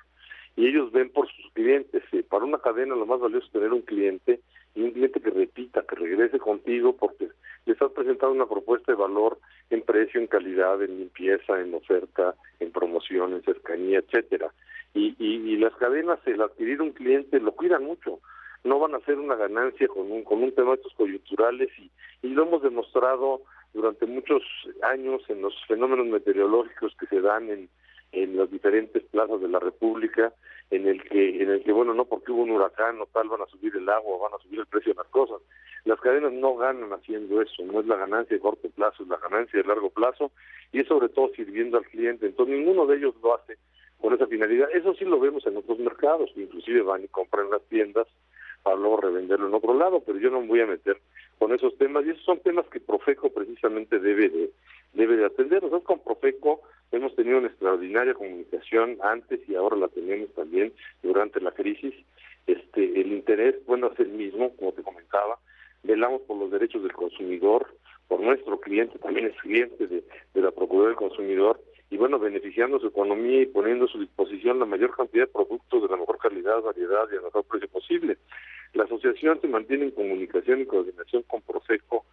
y 0.56 0.68
ellos 0.68 0.92
ven 0.92 1.12
por 1.12 1.28
sus 1.30 1.52
clientes. 1.54 2.04
Para 2.28 2.44
una 2.44 2.58
cadena 2.58 2.96
lo 2.96 3.06
más 3.06 3.20
valioso 3.20 3.46
es 3.46 3.52
tener 3.52 3.72
un 3.72 3.84
cliente 3.84 4.42
y 4.78 4.84
un 4.84 4.92
cliente 4.92 5.20
que 5.20 5.32
repita, 5.32 5.82
que 5.90 5.96
regrese 5.96 6.38
contigo 6.38 6.96
porque 6.96 7.30
le 7.66 7.74
estás 7.74 7.92
presentando 7.94 8.36
una 8.36 8.46
propuesta 8.46 8.92
de 8.92 8.98
valor 8.98 9.40
en 9.72 9.82
precio, 9.82 10.22
en 10.22 10.28
calidad, 10.28 10.80
en 10.84 11.00
limpieza, 11.00 11.60
en 11.60 11.74
oferta, 11.74 12.36
en 12.60 12.72
promoción, 12.72 13.34
en 13.34 13.42
cercanía, 13.42 13.98
etcétera. 13.98 14.54
Y, 14.94 15.16
y, 15.18 15.58
las 15.58 15.76
cadenas, 15.78 16.20
el 16.28 16.42
adquirir 16.44 16.80
un 16.84 16.92
cliente, 16.92 17.40
lo 17.40 17.54
cuidan 17.54 17.86
mucho. 17.86 18.20
No 18.64 18.78
van 18.78 18.94
a 18.94 18.98
hacer 18.98 19.18
una 19.18 19.36
ganancia 19.36 19.88
con 19.88 20.12
un, 20.12 20.24
con 20.24 20.44
un 20.44 20.52
tema 20.52 20.70
de 20.70 20.76
estos 20.76 20.94
coyunturales 20.94 21.70
y, 21.80 21.90
y 22.22 22.30
lo 22.30 22.44
hemos 22.44 22.62
demostrado 22.62 23.42
durante 23.74 24.06
muchos 24.06 24.44
años 24.84 25.24
en 25.28 25.42
los 25.42 25.56
fenómenos 25.68 26.06
meteorológicos 26.06 26.96
que 27.00 27.08
se 27.08 27.22
dan 27.22 27.50
en, 27.50 27.70
en 28.12 28.38
las 28.38 28.52
diferentes 28.52 29.04
plazas 29.06 29.42
de 29.42 29.48
la 29.48 29.60
República, 29.60 30.34
en 30.70 30.88
el 30.88 31.02
que, 31.04 31.42
en 31.42 31.50
el 31.50 31.64
que 31.64 31.72
bueno, 31.72 31.94
no 31.94 32.06
porque 32.06 32.32
hubo 32.32 32.44
un 32.44 32.52
huracán 32.52 33.00
o 33.00 33.06
tal 33.08 33.30
van 33.30 33.42
a 33.42 33.46
subir 33.48 33.76
el 33.76 33.88
agua, 33.88 34.30
van 34.30 34.40
a 34.40 34.44
subir 34.44 34.60
el 34.60 34.66
precio 34.66 34.94
de 34.94 34.98
las 34.98 35.08
cosas. 35.08 35.42
Las 35.86 36.00
cadenas 36.02 36.34
no 36.34 36.56
ganan 36.58 36.92
haciendo 36.92 37.42
eso, 37.42 37.64
no 37.64 37.80
es 37.80 37.86
la 37.88 37.96
ganancia 37.96 38.36
de 38.36 38.42
corto 38.42 38.70
plazo, 38.70 39.04
es 39.04 39.10
la 39.10 39.18
ganancia 39.18 39.62
de 39.62 39.68
largo 39.68 39.90
plazo 39.90 40.32
y 40.74 40.82
es 40.82 40.88
sobre 40.88 41.10
todo 41.10 41.30
sirviendo 41.36 41.78
al 41.78 41.86
cliente. 41.86 42.26
Entonces 42.26 42.56
ninguno 42.58 42.86
de 42.86 42.98
ellos 42.98 43.16
lo 43.24 43.36
hace 43.36 43.58
con 44.02 44.14
esa 44.14 44.28
finalidad. 44.28 44.70
Eso 44.74 44.94
sí 44.96 45.06
lo 45.06 45.20
vemos 45.20 45.46
en 45.48 45.58
otros 45.58 45.80
mercados, 45.80 46.32
inclusive 46.36 46.82
van 46.82 47.04
y 47.04 47.08
compran 47.08 47.50
las 47.50 47.62
tiendas 47.70 48.08
para 48.64 48.76
luego 48.76 48.98
revenderlo 48.98 49.48
en 49.48 49.54
otro 49.54 49.74
lado, 49.74 50.02
pero 50.06 50.20
yo 50.20 50.30
no 50.30 50.42
me 50.42 50.48
voy 50.48 50.62
a 50.62 50.68
meter 50.68 51.00
con 51.40 51.54
esos 51.54 51.78
temas 51.78 52.06
y 52.06 52.12
esos 52.12 52.24
son 52.24 52.40
temas 52.40 52.66
que 52.68 52.80
Profeco 52.80 53.30
precisamente 53.30 54.00
debe 54.00 54.30
de 54.30 54.50
debe 54.94 55.18
de 55.18 55.26
atender. 55.26 55.62
Nosotros 55.62 55.84
con 55.84 56.00
Profeco 56.00 56.62
hemos 56.92 57.16
tenido 57.16 57.38
una 57.38 57.48
extraordinaria 57.48 58.14
comunicación 58.14 58.98
antes 59.02 59.40
y 59.48 59.56
ahora 59.56 59.76
la 59.78 59.88
tenemos 59.90 60.34
también 60.34 60.74
durante 61.04 61.40
la 61.40 61.52
crisis. 61.52 61.94
Este 62.48 63.00
el 63.00 63.12
interés 63.12 63.56
bueno 63.66 63.92
es 63.92 64.00
el 64.00 64.10
mismo, 64.10 64.56
como 64.56 64.72
te 64.72 64.84
comentaba, 64.84 65.38
velamos 65.84 66.22
por 66.22 66.38
los 66.38 66.52
derechos 66.52 66.82
del 66.82 66.94
consumidor, 66.94 67.68
por 68.08 68.22
nuestro 68.22 68.60
cliente, 68.60 68.98
también 69.00 69.28
es 69.28 69.36
cliente 69.42 69.86
de, 69.88 70.04
de 70.34 70.42
la 70.42 70.52
Procuraduría 70.52 70.90
del 70.90 71.10
Consumidor 71.10 71.62
y 71.90 71.98
bueno, 71.98 72.20
beneficiando 72.20 72.80
su 72.80 72.88
economía 72.88 73.42
y 73.42 73.46
poniendo 73.46 73.86
a 73.86 73.88
su 73.88 74.00
disposición 74.00 74.60
la 74.60 74.66
mayor 74.66 74.96
cantidad 74.96 75.26
de 75.26 75.32
productos 75.32 75.82
de 75.82 75.88
la 75.88 75.98
mejor 75.98 76.18
calidad, 76.18 76.62
variedad 76.62 77.06
y 77.12 77.16
al 77.16 77.24
mejor 77.24 77.46
precio 77.46 77.70
posible. 77.70 78.18
La 78.74 78.84
asociación 78.84 79.40
se 79.40 79.48
mantiene 79.48 79.86
en 79.86 79.92
comunicación 79.92 80.62
y 80.62 80.66
coordinación 80.66 81.24
con 81.24 81.42
Profeco 81.42 82.06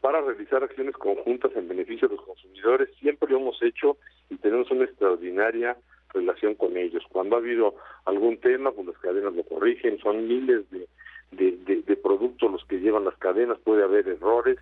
para 0.00 0.20
realizar 0.20 0.62
acciones 0.62 0.94
conjuntas 0.96 1.52
en 1.56 1.68
beneficio 1.68 2.08
de 2.08 2.16
los 2.16 2.24
consumidores. 2.26 2.90
Siempre 3.00 3.30
lo 3.30 3.38
hemos 3.38 3.62
hecho 3.62 3.96
y 4.28 4.36
tenemos 4.36 4.70
una 4.70 4.84
extraordinaria 4.84 5.76
relación 6.12 6.54
con 6.54 6.76
ellos. 6.76 7.02
Cuando 7.10 7.36
ha 7.36 7.38
habido 7.38 7.74
algún 8.04 8.36
tema, 8.38 8.72
pues 8.72 8.86
las 8.86 8.98
cadenas 8.98 9.34
lo 9.34 9.42
corrigen, 9.44 9.98
son 9.98 10.28
miles 10.28 10.64
de, 10.70 10.86
de, 11.32 11.96
productos 11.96 12.52
los 12.52 12.64
que 12.66 12.80
llevan 12.80 13.06
las 13.06 13.16
cadenas, 13.16 13.58
puede 13.64 13.82
haber 13.82 14.06
errores, 14.06 14.58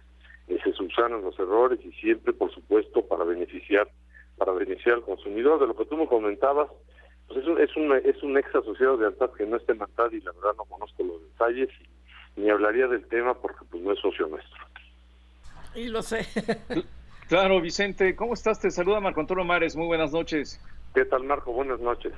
eh, 0.46 0.58
se 0.62 0.72
subsanan 0.72 1.22
los 1.22 1.36
errores 1.38 1.80
y 1.84 1.90
siempre, 1.92 2.32
por 2.32 2.52
supuesto, 2.52 3.02
para 3.06 3.24
beneficiar 3.24 3.88
para 4.44 4.58
beneficiar 4.58 4.96
al 4.96 5.02
consumidor. 5.02 5.60
De 5.60 5.68
lo 5.68 5.76
que 5.76 5.84
tú 5.84 5.96
me 5.96 6.06
comentabas, 6.06 6.68
pues 7.28 7.40
es 7.40 7.46
un, 7.46 7.60
es 7.60 7.76
un, 7.76 7.92
es 7.92 8.22
un 8.22 8.36
ex 8.36 8.52
asociado 8.54 8.96
de 8.96 9.06
ANTAD 9.06 9.30
que 9.34 9.46
no 9.46 9.56
está 9.56 9.72
en 9.72 9.82
ANTAD 9.82 10.12
y 10.12 10.20
la 10.20 10.32
verdad 10.32 10.54
no 10.56 10.64
conozco 10.64 11.04
los 11.04 11.22
detalles 11.22 11.68
ni 12.34 12.50
hablaría 12.50 12.88
del 12.88 13.06
tema 13.06 13.34
porque 13.34 13.64
pues 13.70 13.82
no 13.82 13.92
es 13.92 14.00
socio 14.00 14.26
nuestro. 14.26 14.66
Y 15.74 15.88
lo 15.88 16.02
sé. 16.02 16.26
Claro, 17.28 17.62
Vicente, 17.62 18.14
¿cómo 18.14 18.34
estás? 18.34 18.60
Te 18.60 18.70
saluda 18.70 19.00
Marco 19.00 19.20
Antonio 19.20 19.42
Mares, 19.42 19.74
muy 19.74 19.86
buenas 19.86 20.12
noches. 20.12 20.60
¿Qué 20.92 21.06
tal, 21.06 21.24
Marco? 21.24 21.50
Buenas 21.50 21.80
noches. 21.80 22.12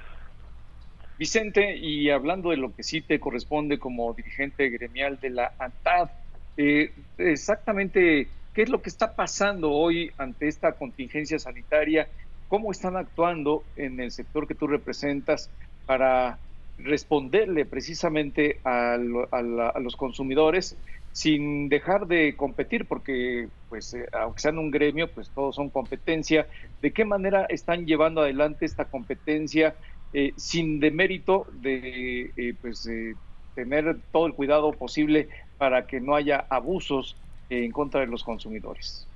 Vicente, 1.18 1.76
y 1.76 2.10
hablando 2.10 2.50
de 2.50 2.56
lo 2.56 2.74
que 2.74 2.82
sí 2.82 3.00
te 3.00 3.20
corresponde 3.20 3.78
como 3.78 4.12
dirigente 4.14 4.68
gremial 4.70 5.20
de 5.20 5.30
la 5.30 5.52
ANTAD, 5.60 6.10
eh, 6.56 6.92
exactamente 7.18 8.28
¿Qué 8.54 8.62
es 8.62 8.68
lo 8.68 8.80
que 8.80 8.88
está 8.88 9.16
pasando 9.16 9.72
hoy 9.72 10.12
ante 10.16 10.46
esta 10.46 10.72
contingencia 10.72 11.40
sanitaria? 11.40 12.08
¿Cómo 12.46 12.70
están 12.70 12.96
actuando 12.96 13.64
en 13.74 13.98
el 13.98 14.12
sector 14.12 14.46
que 14.46 14.54
tú 14.54 14.68
representas 14.68 15.50
para 15.86 16.38
responderle 16.78 17.64
precisamente 17.66 18.60
a, 18.64 18.96
los 18.96 19.96
consumidores 19.96 20.76
sin 21.10 21.68
dejar 21.68 22.06
de 22.06 22.36
competir, 22.36 22.86
porque 22.86 23.48
pues 23.68 23.94
eh, 23.94 24.06
aunque 24.12 24.40
sean 24.40 24.58
un 24.58 24.70
gremio, 24.70 25.12
pues 25.12 25.30
todos 25.30 25.56
son 25.56 25.68
competencia. 25.70 26.46
¿De 26.80 26.92
qué 26.92 27.04
manera 27.04 27.46
están 27.48 27.86
llevando 27.86 28.20
adelante 28.20 28.66
esta 28.66 28.84
competencia 28.84 29.74
eh, 30.12 30.32
sin 30.36 30.78
demérito 30.78 31.46
de 31.54 32.32
eh, 32.36 32.54
pues 32.60 32.88
tener 33.54 34.00
todo 34.12 34.26
el 34.26 34.34
cuidado 34.34 34.70
posible 34.72 35.28
para 35.56 35.88
que 35.88 36.00
no 36.00 36.14
haya 36.14 36.46
abusos 36.50 37.16
en 37.62 37.72
contra 37.72 38.00
de 38.00 38.06
los 38.06 38.24
consumidores. 38.24 39.06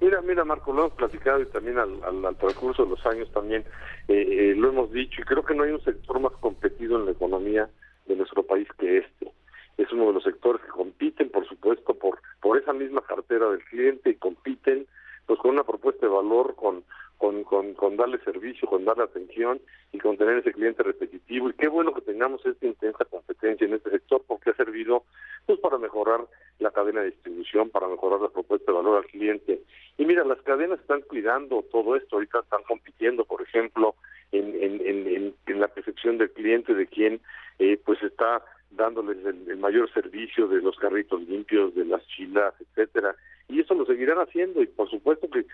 Mira, 0.00 0.20
mira, 0.22 0.44
Marco, 0.44 0.72
lo 0.72 0.86
hemos 0.86 0.92
platicado 0.94 1.40
y 1.42 1.46
también 1.46 1.78
al, 1.78 2.02
al, 2.24 2.36
transcurso 2.36 2.84
de 2.84 2.90
los 2.90 3.04
años 3.06 3.30
también 3.32 3.64
eh, 4.08 4.26
eh, 4.30 4.54
lo 4.56 4.68
hemos 4.70 4.90
dicho 4.92 5.20
y 5.20 5.24
creo 5.24 5.44
que 5.44 5.54
no 5.54 5.64
hay 5.64 5.72
un 5.72 5.84
sector 5.84 6.18
más 6.20 6.32
competido 6.40 6.98
en 6.98 7.06
la 7.06 7.12
economía 7.12 7.68
de 8.06 8.16
nuestro 8.16 8.42
país 8.42 8.66
que 8.78 8.98
este. 8.98 9.30
Es 9.76 9.90
uno 9.92 10.08
de 10.08 10.14
los 10.14 10.24
sectores 10.24 10.62
que 10.62 10.68
compiten, 10.68 11.30
por 11.30 11.46
supuesto, 11.46 11.94
por 11.94 12.18
por 12.40 12.58
esa 12.58 12.72
misma 12.72 13.02
cartera 13.02 13.50
del 13.50 13.62
cliente 13.64 14.10
y 14.10 14.14
compiten 14.14 14.86
pues 15.30 15.38
con 15.38 15.52
una 15.52 15.62
propuesta 15.62 16.06
de 16.06 16.12
valor, 16.12 16.56
con 16.56 16.82
con, 17.18 17.44
con, 17.74 17.96
darle 17.96 18.18
servicio, 18.24 18.66
con 18.66 18.84
darle 18.84 19.04
atención 19.04 19.60
y 19.92 19.98
con 19.98 20.16
tener 20.16 20.38
ese 20.38 20.52
cliente 20.52 20.82
repetitivo. 20.82 21.50
Y 21.50 21.52
qué 21.52 21.68
bueno 21.68 21.94
que 21.94 22.00
tengamos 22.00 22.44
esta 22.44 22.66
intensa 22.66 23.04
competencia 23.04 23.64
en 23.64 23.74
este 23.74 23.90
sector 23.90 24.24
porque 24.26 24.50
ha 24.50 24.54
servido 24.54 25.04
pues 25.46 25.60
para 25.60 25.78
mejorar 25.78 26.26
la 26.58 26.72
cadena 26.72 27.02
de 27.02 27.10
distribución, 27.10 27.68
para 27.68 27.86
mejorar 27.86 28.20
la 28.20 28.30
propuesta 28.30 28.72
de 28.72 28.76
valor 28.76 28.96
al 28.96 29.10
cliente. 29.10 29.60
Y 29.98 30.04
mira, 30.06 30.24
las 30.24 30.40
cadenas 30.42 30.80
están 30.80 31.02
cuidando 31.02 31.62
todo 31.70 31.94
esto, 31.94 32.16
ahorita 32.16 32.40
están 32.40 32.62
compitiendo, 32.66 33.24
por 33.24 33.42
ejemplo, 33.42 33.94
en, 34.32 34.54
en, 34.60 34.80
en, 34.84 35.34
en 35.46 35.60
la 35.60 35.68
percepción 35.68 36.18
del 36.18 36.32
cliente, 36.32 36.74
de 36.74 36.86
quien 36.88 37.20
eh, 37.60 37.78
pues 37.84 38.02
está 38.02 38.42
dándoles 38.70 39.18
el, 39.24 39.56
mayor 39.56 39.92
servicio 39.92 40.48
de 40.48 40.62
los 40.62 40.76
carritos 40.76 41.20
limpios, 41.22 41.74
de 41.74 41.84
las 41.84 42.06
chilas, 42.06 42.54
etcétera. 42.60 43.14
Y 43.48 43.60
eso 43.60 43.74
lo 43.74 43.84
seguirán 43.84 44.18
haciendo 44.18 44.62
y 44.62 44.66
por 44.66 44.88
supuesto 44.88 45.28
que 45.28 45.44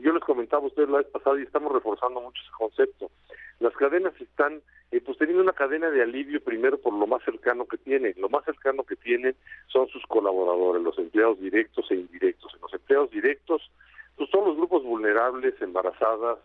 yo 0.00 0.12
les 0.12 0.22
comentaba 0.22 0.62
a 0.62 0.66
ustedes 0.66 0.88
la 0.88 0.98
vez 0.98 1.08
pasada 1.08 1.38
y 1.40 1.42
estamos 1.42 1.72
reforzando 1.72 2.20
mucho 2.20 2.40
ese 2.40 2.52
concepto. 2.56 3.10
Las 3.58 3.74
cadenas 3.74 4.12
están 4.20 4.62
eh, 4.92 5.00
pues 5.00 5.18
teniendo 5.18 5.42
una 5.42 5.52
cadena 5.52 5.90
de 5.90 6.02
alivio 6.02 6.42
primero 6.42 6.78
por 6.78 6.92
lo 6.92 7.06
más 7.06 7.22
cercano 7.24 7.66
que 7.66 7.78
tienen. 7.78 8.14
Lo 8.18 8.28
más 8.28 8.44
cercano 8.44 8.84
que 8.84 8.96
tienen 8.96 9.34
son 9.68 9.88
sus 9.88 10.04
colaboradores, 10.06 10.82
los 10.82 10.98
empleados 10.98 11.40
directos 11.40 11.90
e 11.90 11.94
indirectos. 11.96 12.54
En 12.54 12.60
los 12.60 12.72
empleados 12.74 13.10
directos 13.10 13.70
pues 14.16 14.30
son 14.30 14.44
los 14.44 14.56
grupos 14.56 14.84
vulnerables, 14.84 15.60
embarazadas, 15.60 16.38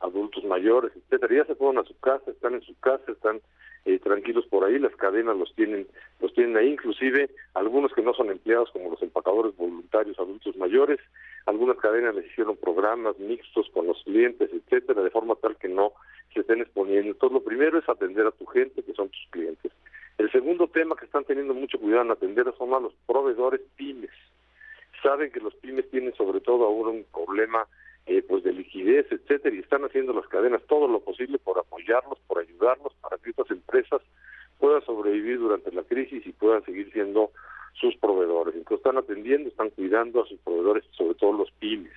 adultos 0.00 0.44
mayores, 0.44 0.92
etcétera. 0.96 1.34
Ya 1.34 1.44
se 1.44 1.54
fueron 1.54 1.78
a 1.78 1.84
su 1.84 1.98
casa, 2.00 2.30
están 2.30 2.54
en 2.54 2.62
su 2.62 2.78
casa, 2.80 3.12
están 3.12 3.40
eh, 3.84 3.98
tranquilos 3.98 4.46
por 4.46 4.64
ahí, 4.64 4.78
las 4.78 4.94
cadenas 4.96 5.36
los 5.36 5.54
tienen, 5.54 5.86
los 6.20 6.32
tienen 6.34 6.56
ahí, 6.56 6.68
inclusive 6.68 7.30
algunos 7.54 7.92
que 7.92 8.02
no 8.02 8.12
son 8.12 8.30
empleados 8.30 8.70
como 8.72 8.90
los 8.90 9.02
empacadores 9.02 9.56
voluntarios 9.56 10.18
adultos 10.18 10.56
mayores, 10.56 11.00
algunas 11.46 11.78
cadenas 11.78 12.14
les 12.14 12.26
hicieron 12.26 12.56
programas 12.56 13.18
mixtos 13.18 13.70
con 13.70 13.86
los 13.86 14.02
clientes, 14.04 14.50
etcétera, 14.52 15.02
de 15.02 15.10
forma 15.10 15.34
tal 15.36 15.56
que 15.56 15.68
no 15.68 15.92
se 16.34 16.40
estén 16.40 16.60
exponiendo. 16.60 17.10
Entonces 17.12 17.34
lo 17.34 17.44
primero 17.44 17.78
es 17.78 17.88
atender 17.88 18.26
a 18.26 18.32
tu 18.32 18.46
gente, 18.46 18.82
que 18.82 18.92
son 18.92 19.08
tus 19.08 19.26
clientes. 19.30 19.72
El 20.18 20.30
segundo 20.30 20.68
tema 20.68 20.96
que 20.96 21.06
están 21.06 21.24
teniendo 21.24 21.54
mucho 21.54 21.78
cuidado 21.78 22.02
en 22.02 22.10
atender 22.10 22.52
son 22.58 22.74
a 22.74 22.80
los 22.80 22.92
proveedores 23.06 23.62
pymes. 23.76 24.10
Saben 25.02 25.30
que 25.32 25.40
los 25.40 25.54
pymes 25.54 25.90
tienen 25.90 26.14
sobre 26.14 26.40
todo 26.40 26.66
ahora 26.66 26.90
un 26.90 27.06
problema 27.10 27.66
eh, 28.06 28.22
pues 28.26 28.42
de 28.44 28.52
liquidez, 28.52 29.06
etcétera, 29.10 29.54
y 29.54 29.60
están 29.60 29.84
haciendo 29.84 30.12
las 30.12 30.26
cadenas 30.28 30.62
todo 30.66 30.88
lo 30.88 31.00
posible 31.00 31.38
por 31.38 31.58
apoyarlos, 31.58 32.18
por 32.26 32.38
ayudarlos, 32.38 32.92
para 33.00 33.18
que 33.18 33.30
estas 33.30 33.50
empresas 33.50 34.02
puedan 34.58 34.84
sobrevivir 34.84 35.38
durante 35.38 35.72
la 35.72 35.82
crisis 35.82 36.26
y 36.26 36.32
puedan 36.32 36.64
seguir 36.64 36.92
siendo 36.92 37.30
sus 37.74 37.96
proveedores. 37.96 38.54
Entonces 38.54 38.78
están 38.78 38.98
atendiendo, 38.98 39.48
están 39.48 39.70
cuidando 39.70 40.22
a 40.22 40.26
sus 40.26 40.38
proveedores, 40.40 40.84
sobre 40.92 41.14
todo 41.14 41.32
los 41.32 41.50
pymes. 41.52 41.92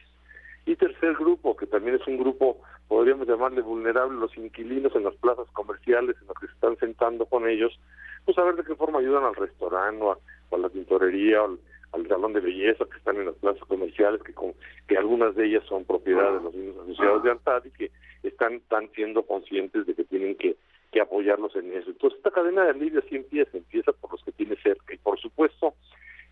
Y 0.65 0.75
tercer 0.77 1.13
grupo, 1.15 1.57
que 1.57 1.67
también 1.67 1.97
es 1.97 2.07
un 2.07 2.17
grupo, 2.17 2.61
podríamos 2.87 3.27
llamarle 3.27 3.61
vulnerable, 3.61 4.17
los 4.17 4.35
inquilinos 4.37 4.95
en 4.95 5.03
las 5.03 5.15
plazas 5.15 5.47
comerciales, 5.51 6.15
en 6.21 6.27
los 6.27 6.37
que 6.37 6.47
se 6.47 6.53
están 6.53 6.77
sentando 6.77 7.25
con 7.25 7.47
ellos, 7.49 7.77
pues 8.23 8.37
a 8.37 8.43
ver 8.43 8.55
de 8.55 8.63
qué 8.63 8.75
forma 8.75 8.99
ayudan 8.99 9.25
al 9.25 9.35
restaurante 9.35 10.01
o 10.03 10.11
a, 10.11 10.57
la 10.57 10.69
tintorería 10.69 11.43
o 11.43 11.57
al 11.93 12.08
salón 12.08 12.34
de 12.34 12.41
belleza 12.41 12.86
que 12.86 12.97
están 12.97 13.17
en 13.17 13.25
las 13.25 13.36
plazas 13.36 13.63
comerciales, 13.67 14.21
que, 14.23 14.34
con, 14.34 14.53
que 14.88 14.97
algunas 14.97 15.36
de 15.36 15.45
ellas 15.45 15.63
son 15.67 15.86
propiedad 15.86 16.34
de 16.34 16.41
los 16.41 16.53
mismos 16.53 16.84
asociados 16.84 17.23
de 17.23 17.32
ANTAD 17.32 17.65
y 17.65 17.71
que 17.71 17.91
están, 18.23 18.56
están 18.56 18.89
siendo 18.95 19.23
conscientes 19.23 19.86
de 19.86 19.93
que 19.93 20.03
tienen 20.03 20.36
que, 20.36 20.58
que 20.91 21.01
apoyarlos 21.01 21.56
en 21.56 21.71
eso. 21.73 21.91
Entonces 21.91 22.17
esta 22.17 22.32
cadena 22.32 22.63
de 22.63 22.71
alivio 22.71 23.01
sí 23.10 23.15
empieza, 23.15 23.58
empieza 23.58 23.91
por 23.93 24.12
los 24.12 24.23
que 24.23 24.32
tiene 24.32 24.56
cerca 24.58 24.93
y 24.93 24.97
por 24.97 25.19
supuesto 25.19 25.75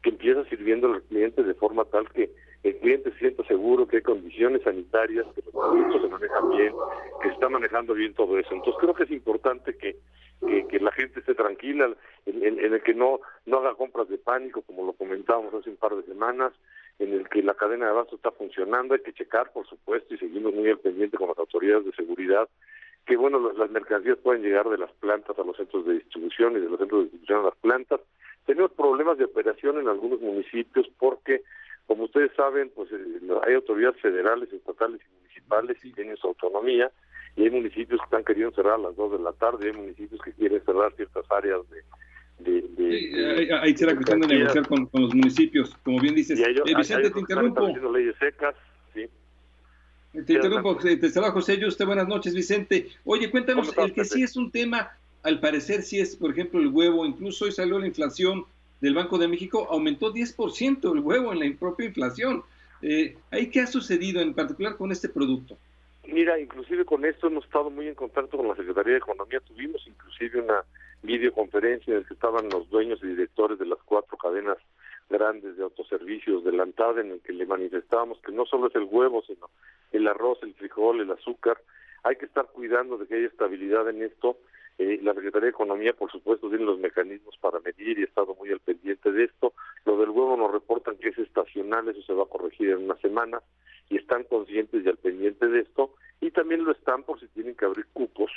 que 0.01 0.09
empieza 0.09 0.43
sirviendo 0.45 0.91
al 0.91 1.03
cliente 1.03 1.43
de 1.43 1.53
forma 1.53 1.85
tal 1.85 2.09
que 2.09 2.31
el 2.63 2.77
cliente 2.77 3.11
se 3.11 3.19
sienta 3.19 3.43
seguro 3.45 3.87
que 3.87 3.97
hay 3.97 4.03
condiciones 4.03 4.61
sanitarias, 4.63 5.25
que 5.35 5.41
los 5.41 5.51
productos 5.51 6.01
se 6.01 6.07
manejan 6.07 6.49
bien, 6.49 6.73
que 7.21 7.27
se 7.29 7.33
está 7.33 7.49
manejando 7.49 7.93
bien 7.93 8.13
todo 8.13 8.37
eso. 8.37 8.53
Entonces 8.53 8.79
creo 8.79 8.93
que 8.93 9.03
es 9.03 9.11
importante 9.11 9.75
que 9.77 9.97
que, 10.41 10.79
la 10.79 10.91
gente 10.91 11.19
esté 11.19 11.35
tranquila, 11.35 11.95
en, 12.25 12.59
el 12.59 12.81
que 12.81 12.93
no, 12.93 13.19
no 13.45 13.57
haga 13.57 13.75
compras 13.75 14.09
de 14.09 14.17
pánico, 14.17 14.61
como 14.63 14.85
lo 14.85 14.93
comentábamos 14.93 15.53
hace 15.53 15.69
un 15.69 15.77
par 15.77 15.95
de 15.95 16.03
semanas, 16.03 16.53
en 16.99 17.13
el 17.13 17.29
que 17.29 17.41
la 17.43 17.53
cadena 17.53 17.85
de 17.85 17.91
abasto 17.91 18.15
está 18.15 18.31
funcionando, 18.31 18.93
hay 18.93 19.01
que 19.01 19.13
checar, 19.13 19.51
por 19.51 19.67
supuesto, 19.67 20.13
y 20.13 20.17
seguimos 20.17 20.53
muy 20.53 20.69
al 20.69 20.79
pendiente 20.79 21.17
con 21.17 21.29
las 21.29 21.37
autoridades 21.37 21.85
de 21.85 21.93
seguridad, 21.93 22.47
que 23.05 23.17
bueno, 23.17 23.51
las 23.53 23.69
mercancías 23.71 24.17
pueden 24.19 24.43
llegar 24.43 24.69
de 24.69 24.77
las 24.77 24.91
plantas 24.93 25.37
a 25.37 25.43
los 25.43 25.57
centros 25.57 25.85
de 25.85 25.95
distribución 25.95 26.53
y 26.53 26.59
de 26.59 26.69
los 26.69 26.79
centros 26.79 26.99
de 26.99 27.03
distribución 27.05 27.39
a 27.39 27.49
las 27.49 27.55
plantas. 27.57 28.01
Tenemos 28.45 28.71
problemas 28.71 29.17
de 29.17 29.25
operación 29.25 29.79
en 29.79 29.87
algunos 29.87 30.21
municipios 30.21 30.87
porque, 30.99 31.41
como 31.87 32.03
ustedes 32.03 32.31
saben, 32.35 32.71
pues 32.75 32.91
eh, 32.91 32.97
hay 33.45 33.55
autoridades 33.55 33.99
federales, 34.01 34.51
estatales 34.53 35.01
y 35.01 35.15
municipales 35.15 35.77
y 35.83 35.91
tienen 35.93 36.17
su 36.17 36.27
autonomía, 36.27 36.91
y 37.35 37.43
hay 37.43 37.49
municipios 37.49 37.99
que 37.99 38.05
están 38.05 38.23
queriendo 38.23 38.53
cerrar 38.55 38.73
a 38.73 38.77
las 38.77 38.95
2 38.95 39.13
de 39.13 39.19
la 39.19 39.31
tarde, 39.33 39.67
hay 39.67 39.73
municipios 39.73 40.21
que 40.21 40.31
quieren 40.33 40.61
cerrar 40.65 40.93
ciertas 40.95 41.25
áreas 41.31 41.61
de... 41.69 42.51
de, 42.51 42.61
de, 42.61 43.53
ahí 43.61 43.75
será 43.75 43.95
cuestión 43.95 44.21
de 44.21 44.27
negociar 44.27 44.67
con, 44.67 44.89
los 44.91 45.15
municipios, 45.15 45.75
como 45.83 45.99
bien 45.99 46.15
dices. 46.15 46.39
Eh, 46.39 46.75
Vicente, 46.75 47.09
te 47.09 47.19
interrumpo. 47.19 47.67
leyes 47.67 48.15
secas, 48.19 48.55
sí. 48.93 49.05
Te 50.13 50.33
interrumpo, 50.33 50.75
te 50.77 51.09
saluda 51.09 51.31
José 51.31 51.57
Yuste, 51.57 51.85
buenas 51.85 52.07
noches 52.07 52.33
Vicente. 52.35 52.89
Oye, 53.05 53.31
cuéntanos, 53.31 53.75
el 53.77 53.93
que 53.93 54.03
sí 54.03 54.23
es 54.23 54.35
un 54.35 54.51
tema, 54.51 54.91
al 55.23 55.39
parecer 55.39 55.83
sí 55.83 55.99
es, 55.99 56.15
por 56.15 56.31
ejemplo, 56.31 56.59
el 56.59 56.67
huevo, 56.67 57.05
incluso 57.05 57.45
hoy 57.45 57.51
salió 57.51 57.79
la 57.79 57.87
inflación 57.87 58.45
del 58.81 58.95
Banco 58.95 59.17
de 59.17 59.27
México, 59.27 59.67
aumentó 59.69 60.13
10% 60.13 60.93
el 60.93 60.99
huevo 60.99 61.31
en 61.31 61.39
la 61.39 61.57
propia 61.57 61.85
inflación. 61.85 62.43
Eh, 62.81 63.15
¿Ahí 63.29 63.47
qué 63.47 63.61
ha 63.61 63.67
sucedido 63.67 64.21
en 64.21 64.33
particular 64.33 64.75
con 64.75 64.91
este 64.91 65.07
producto? 65.07 65.57
Mira, 66.07 66.39
inclusive 66.39 66.83
con 66.83 67.05
esto 67.05 67.27
hemos 67.27 67.45
estado 67.45 67.69
muy 67.69 67.87
en 67.87 67.95
contacto 67.95 68.37
con 68.37 68.47
la 68.47 68.55
Secretaría 68.55 68.93
de 68.93 68.99
Economía, 68.99 69.39
tuvimos 69.41 69.85
inclusive 69.87 70.41
una 70.41 70.63
videoconferencia 71.03 71.93
en 71.93 72.01
la 72.01 72.07
que 72.07 72.13
estaban 72.13 72.49
los 72.49 72.69
dueños 72.69 72.99
y 73.03 73.07
directores 73.07 73.59
de 73.59 73.65
las 73.65 73.79
cuatro 73.85 74.17
cadenas 74.17 74.57
grandes 75.09 75.57
de 75.57 75.63
autoservicios 75.63 76.43
de 76.43 76.53
la 76.53 76.63
en 76.63 77.11
el 77.11 77.21
que 77.21 77.33
le 77.33 77.45
manifestábamos 77.45 78.19
que 78.21 78.31
no 78.31 78.45
solo 78.45 78.67
es 78.67 78.75
el 78.75 78.87
huevo, 78.89 79.21
sino 79.27 79.49
el 79.91 80.07
arroz, 80.07 80.39
el 80.41 80.53
frijol, 80.53 81.01
el 81.01 81.11
azúcar, 81.11 81.57
hay 82.03 82.15
que 82.15 82.25
estar 82.25 82.47
cuidando 82.47 82.97
de 82.97 83.07
que 83.07 83.15
haya 83.15 83.27
estabilidad 83.27 83.87
en 83.89 84.01
esto. 84.01 84.37
Eh, 84.77 84.99
la 85.03 85.13
Secretaría 85.13 85.45
de 85.45 85.51
Economía, 85.51 85.93
por 85.93 86.11
supuesto, 86.11 86.49
tiene 86.49 86.65
los 86.65 86.79
mecanismos 86.79 87.37
para 87.39 87.59
medir 87.59 87.99
y 87.99 88.01
ha 88.01 88.05
estado 88.05 88.35
muy 88.35 88.51
al 88.51 88.59
pendiente 88.59 89.11
de 89.11 89.25
esto. 89.25 89.53
Lo 89.85 89.97
del 89.97 90.09
huevo 90.09 90.35
nos 90.37 90.51
reportan 90.51 90.97
que 90.97 91.09
es 91.09 91.17
estacional, 91.19 91.87
eso 91.89 92.01
se 92.01 92.13
va 92.13 92.23
a 92.23 92.27
corregir 92.27 92.71
en 92.71 92.85
una 92.85 92.95
semana 92.95 93.41
y 93.91 93.97
están 93.97 94.23
conscientes 94.23 94.83
y 94.83 94.89
al 94.89 94.97
pendiente 94.97 95.47
de 95.47 95.59
esto. 95.59 95.93
Y 96.21 96.31
también 96.31 96.63
lo 96.63 96.71
están 96.71 97.03
por 97.03 97.19
si 97.19 97.27
tienen 97.27 97.55
que 97.55 97.65
abrir 97.65 97.85
cupos 97.91 98.31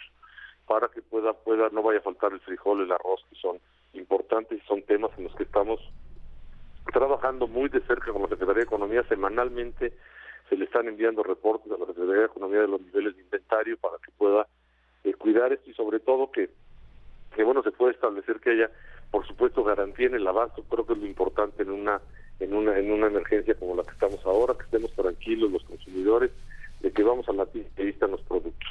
para 0.66 0.88
que 0.88 1.00
pueda, 1.00 1.32
pueda, 1.32 1.68
no 1.70 1.82
vaya 1.82 2.00
a 2.00 2.02
faltar 2.02 2.32
el 2.32 2.40
frijol, 2.40 2.82
el 2.82 2.90
arroz, 2.90 3.24
que 3.30 3.36
son 3.36 3.58
importantes 3.92 4.60
y 4.60 4.66
son 4.66 4.82
temas 4.82 5.12
en 5.16 5.24
los 5.24 5.34
que 5.36 5.44
estamos 5.44 5.80
trabajando 6.92 7.46
muy 7.46 7.68
de 7.68 7.80
cerca 7.82 8.12
con 8.12 8.22
la 8.22 8.28
Secretaría 8.28 8.60
de 8.60 8.64
Economía 8.64 9.02
semanalmente 9.08 9.92
se 10.48 10.56
le 10.56 10.66
están 10.66 10.86
enviando 10.86 11.22
reportes 11.22 11.72
a 11.72 11.78
la 11.78 11.86
Secretaría 11.86 12.20
de 12.20 12.26
Economía 12.26 12.60
de 12.60 12.68
los 12.68 12.80
niveles 12.80 13.16
de 13.16 13.22
inventario 13.22 13.78
para 13.78 13.96
que 14.04 14.12
pueda 14.12 14.46
eh, 15.04 15.14
cuidar 15.14 15.52
esto 15.52 15.70
y 15.70 15.74
sobre 15.74 16.00
todo 16.00 16.30
que, 16.30 16.50
que 17.34 17.42
bueno 17.42 17.62
se 17.62 17.72
puede 17.72 17.92
establecer 17.92 18.40
que 18.40 18.50
haya 18.50 18.70
por 19.10 19.26
supuesto 19.26 19.64
garantía 19.64 20.08
en 20.08 20.14
el 20.14 20.26
abasto 20.26 20.62
creo 20.68 20.86
que 20.86 20.92
es 20.92 20.98
lo 20.98 21.06
importante 21.06 21.62
en 21.62 21.70
una 21.70 22.00
en 22.40 22.54
una 22.54 22.78
en 22.78 22.90
una 22.90 23.06
emergencia 23.06 23.54
como 23.54 23.76
la 23.76 23.82
que 23.82 23.92
estamos 23.92 24.24
ahora 24.24 24.54
que 24.54 24.64
estemos 24.64 24.92
tranquilos 24.92 25.50
los 25.50 25.64
consumidores 25.64 26.30
de 26.80 26.92
que 26.92 27.02
vamos 27.02 27.28
a 27.28 27.32
la 27.32 27.46
tienda 27.46 28.06
los 28.08 28.22
productos 28.22 28.68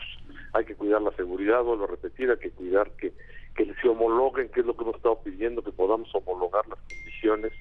hay 0.53 0.65
que 0.65 0.75
cuidar 0.75 1.01
la 1.01 1.11
seguridad 1.11 1.63
vuelvo 1.63 1.85
a 1.85 1.87
repetir 1.87 2.29
hay 2.29 2.37
que 2.37 2.51
cuidar 2.51 2.91
que 2.91 3.13
que 3.55 3.73
se 3.81 3.87
homologuen 3.87 4.49
que 4.49 4.61
es 4.61 4.65
lo 4.65 4.75
que 4.75 4.83
hemos 4.83 4.95
estado 4.95 5.21
pidiendo 5.23 5.63
que 5.63 5.71
podamos 5.71 6.13
homologar 6.13 6.67
las 6.67 6.79
condiciones 6.79 7.53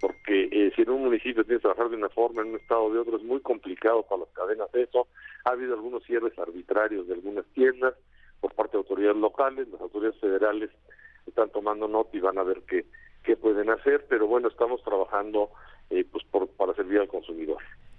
porque 0.00 0.48
eh, 0.52 0.72
si 0.76 0.82
en 0.82 0.90
un 0.90 1.04
municipio 1.04 1.44
tienes 1.44 1.62
que 1.62 1.68
trabajar 1.68 1.88
de 1.88 1.96
una 1.96 2.10
forma, 2.10 2.42
en 2.42 2.48
un 2.48 2.56
estado 2.56 2.92
de 2.92 2.98
otro, 2.98 3.16
es 3.16 3.22
muy 3.22 3.40
complicado 3.40 4.02
para 4.02 4.20
las 4.20 4.30
cadenas 4.30 4.70
de 4.72 4.82
eso. 4.82 5.08
Ha 5.44 5.52
habido 5.52 5.74
algunos 5.74 6.04
cierres 6.04 6.38
arbitrarios 6.38 7.08
de 7.08 7.14
algunas 7.14 7.46
tiendas 7.54 7.94
por 8.40 8.52
parte 8.54 8.72
de 8.72 8.78
autoridades 8.78 9.16
locales, 9.16 9.68
las 9.68 9.80
autoridades 9.80 10.20
federales 10.20 10.70
están 11.26 11.50
tomando 11.50 11.88
nota 11.88 12.16
y 12.16 12.20
van 12.20 12.38
a 12.38 12.42
ver 12.42 12.62
qué, 12.68 12.84
qué 13.26 13.36
pueden 13.36 13.68
hacer, 13.68 14.06
pero 14.08 14.26
bueno, 14.28 14.48
estamos 14.48 14.82
trabajando 14.82 15.50
eh, 15.90 16.04
pues 16.10 16.24
por, 16.24 16.48
para 16.48 16.72
servir 16.74 17.00
al 17.00 17.08
consumidor. 17.08 17.58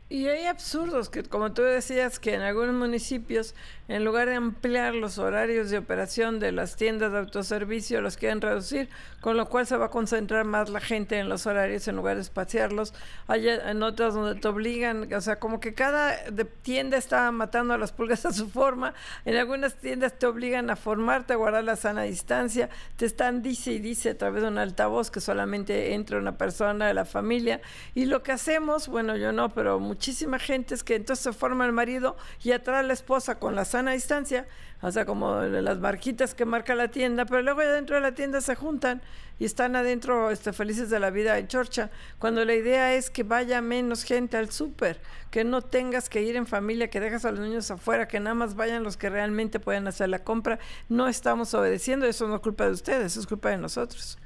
Y 0.09 0.27
hay 0.27 0.45
absurdos 0.45 1.09
que, 1.09 1.23
como 1.23 1.51
tú 1.51 1.63
decías, 1.63 2.17
que 2.17 2.33
en 2.33 2.41
algunos 2.41 2.73
municipios, 2.73 3.55
en 3.89 4.05
lugar 4.05 4.29
de 4.29 4.35
ampliar 4.35 4.95
los 4.95 5.17
horarios 5.17 5.69
de 5.69 5.77
operación 5.77 6.39
de 6.39 6.53
las 6.53 6.77
tiendas 6.77 7.11
de 7.11 7.17
autoservicio, 7.17 7.99
los 7.99 8.15
quieren 8.15 8.39
reducir, 8.39 8.87
con 9.19 9.35
lo 9.35 9.49
cual 9.49 9.67
se 9.67 9.75
va 9.75 9.87
a 9.87 9.89
concentrar 9.89 10.45
más 10.45 10.69
la 10.69 10.79
gente 10.79 11.19
en 11.19 11.27
los 11.27 11.45
horarios 11.45 11.89
en 11.89 11.97
lugar 11.97 12.15
de 12.15 12.21
espaciarlos. 12.21 12.93
Hay 13.27 13.49
en 13.49 13.83
otras 13.83 14.13
donde 14.13 14.39
te 14.39 14.47
obligan, 14.47 15.11
o 15.13 15.19
sea, 15.19 15.39
como 15.39 15.59
que 15.59 15.73
cada 15.73 16.15
tienda 16.61 16.95
está 16.95 17.29
matando 17.33 17.73
a 17.73 17.77
las 17.77 17.91
pulgas 17.91 18.25
a 18.25 18.31
su 18.31 18.49
forma. 18.49 18.93
En 19.25 19.35
algunas 19.35 19.75
tiendas 19.75 20.17
te 20.17 20.25
obligan 20.25 20.69
a 20.69 20.77
formarte, 20.77 21.33
a 21.33 21.35
guardar 21.35 21.65
la 21.65 21.75
sana 21.75 22.03
distancia. 22.03 22.69
Te 22.95 23.05
están, 23.05 23.41
dice 23.41 23.73
y 23.73 23.79
dice 23.79 24.11
a 24.11 24.17
través 24.17 24.43
de 24.43 24.47
un 24.47 24.57
altavoz 24.57 25.11
que 25.11 25.19
solamente 25.19 25.93
entra 25.95 26.17
una 26.17 26.37
persona 26.37 26.87
de 26.87 26.93
la 26.93 27.03
familia. 27.03 27.59
Y 27.93 28.05
lo 28.05 28.23
que 28.23 28.31
hacemos, 28.31 28.87
bueno, 28.87 29.17
yo 29.17 29.33
no, 29.33 29.53
pero 29.53 29.79
muchísima 29.97 30.37
gente 30.37 30.75
es 30.75 30.83
que 30.83 30.93
entonces 30.93 31.23
se 31.23 31.33
forma 31.33 31.65
el 31.65 31.71
marido 31.71 32.17
y 32.43 32.51
atrás 32.51 32.85
la 32.85 32.93
esposa 32.93 33.39
con 33.39 33.55
la 33.55 33.65
sana 33.65 33.93
distancia, 33.93 34.45
o 34.83 34.91
sea, 34.91 35.05
como 35.07 35.41
las 35.41 35.79
marquitas 35.79 36.35
que 36.35 36.45
marca 36.45 36.75
la 36.75 36.89
tienda, 36.89 37.25
pero 37.25 37.41
luego 37.41 37.63
ya 37.63 37.71
dentro 37.71 37.95
de 37.95 38.03
la 38.03 38.13
tienda 38.13 38.39
se 38.41 38.53
juntan 38.53 39.01
y 39.39 39.45
están 39.45 39.75
adentro 39.75 40.29
este, 40.29 40.53
felices 40.53 40.91
de 40.91 40.99
la 40.99 41.09
vida 41.09 41.39
en 41.39 41.47
chorcha, 41.47 41.89
cuando 42.19 42.45
la 42.45 42.53
idea 42.53 42.93
es 42.93 43.09
que 43.09 43.23
vaya 43.23 43.59
menos 43.59 44.03
gente 44.03 44.37
al 44.37 44.51
súper, 44.51 45.01
que 45.31 45.43
no 45.43 45.63
tengas 45.63 46.09
que 46.09 46.21
ir 46.21 46.35
en 46.35 46.45
familia, 46.45 46.91
que 46.91 46.99
dejas 46.99 47.25
a 47.25 47.31
los 47.31 47.39
niños 47.39 47.71
afuera, 47.71 48.07
que 48.07 48.19
nada 48.19 48.35
más 48.35 48.53
vayan 48.53 48.83
los 48.83 48.97
que 48.97 49.09
realmente 49.09 49.59
pueden 49.59 49.87
hacer 49.87 50.09
la 50.09 50.23
compra. 50.23 50.59
No 50.89 51.07
estamos 51.07 51.55
obedeciendo, 51.55 52.05
eso 52.05 52.27
no 52.27 52.35
es 52.35 52.41
culpa 52.41 52.65
de 52.65 52.71
ustedes, 52.71 53.17
es 53.17 53.25
culpa 53.25 53.49
de 53.49 53.57
nosotros. 53.57 54.19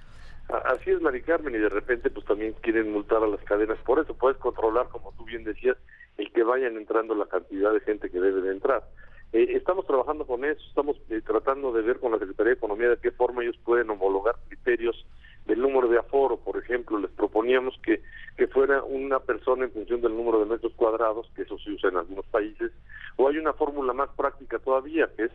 Así 0.52 0.92
es, 0.92 1.02
Mari 1.02 1.22
Carmen, 1.22 1.56
y 1.56 1.60
de 1.60 1.70
repente 1.70 2.10
pues 2.10 2.26
también 2.26 2.54
quieren 2.62 2.92
multar 2.92 3.24
a 3.24 3.28
las 3.28 3.42
cadenas. 3.44 3.78
Por 3.86 4.00
eso 4.00 4.14
puedes 4.16 4.38
controlar, 4.38 4.90
como 4.90 5.14
tú 5.14 5.24
bien 5.24 5.46
decías, 5.46 5.78
el 6.18 6.32
que 6.34 6.44
vayan 6.44 6.76
entrando 6.76 7.16
la 7.16 7.26
cantidad 7.26 7.72
de 7.72 7.80
gente 7.80 8.10
que 8.10 8.20
debe 8.20 8.42
de 8.42 8.52
entrar. 8.52 8.84
Eh, 9.32 9.54
estamos 9.56 9.88
trabajando 9.88 10.28
con 10.28 10.44
eso, 10.44 10.62
estamos 10.68 10.98
eh, 11.10 11.22
tratando 11.26 11.72
de 11.72 11.82
ver 11.82 12.00
con 12.00 12.12
la 12.12 12.20
Secretaría 12.20 12.52
de 12.52 12.58
Economía 12.58 12.90
de 12.90 12.98
qué 12.98 13.12
forma 13.12 13.44
ellos 13.44 13.58
pueden 13.64 13.90
homologar 13.90 14.36
criterios 14.50 15.06
del 15.46 15.62
número 15.62 15.88
de 15.88 15.98
aforo, 15.98 16.38
por 16.38 16.58
ejemplo, 16.58 17.00
les 17.00 17.10
proponíamos 17.12 17.80
que, 17.82 18.02
que 18.38 18.48
fuera 18.48 18.84
una 18.84 19.20
persona 19.20 19.64
en 19.64 19.72
función 19.72 20.02
del 20.02 20.16
número 20.16 20.40
de 20.40 20.46
metros 20.46 20.74
cuadrados, 20.74 21.32
que 21.36 21.44
eso 21.44 21.58
se 21.60 21.72
usa 21.72 21.90
en 21.90 21.98
algunos 21.98 22.26
países, 22.26 22.72
o 23.16 23.30
hay 23.30 23.38
una 23.38 23.54
fórmula 23.54 23.94
más 23.94 24.10
práctica 24.10 24.60
todavía, 24.60 25.10
que 25.16 25.24
es 25.24 25.32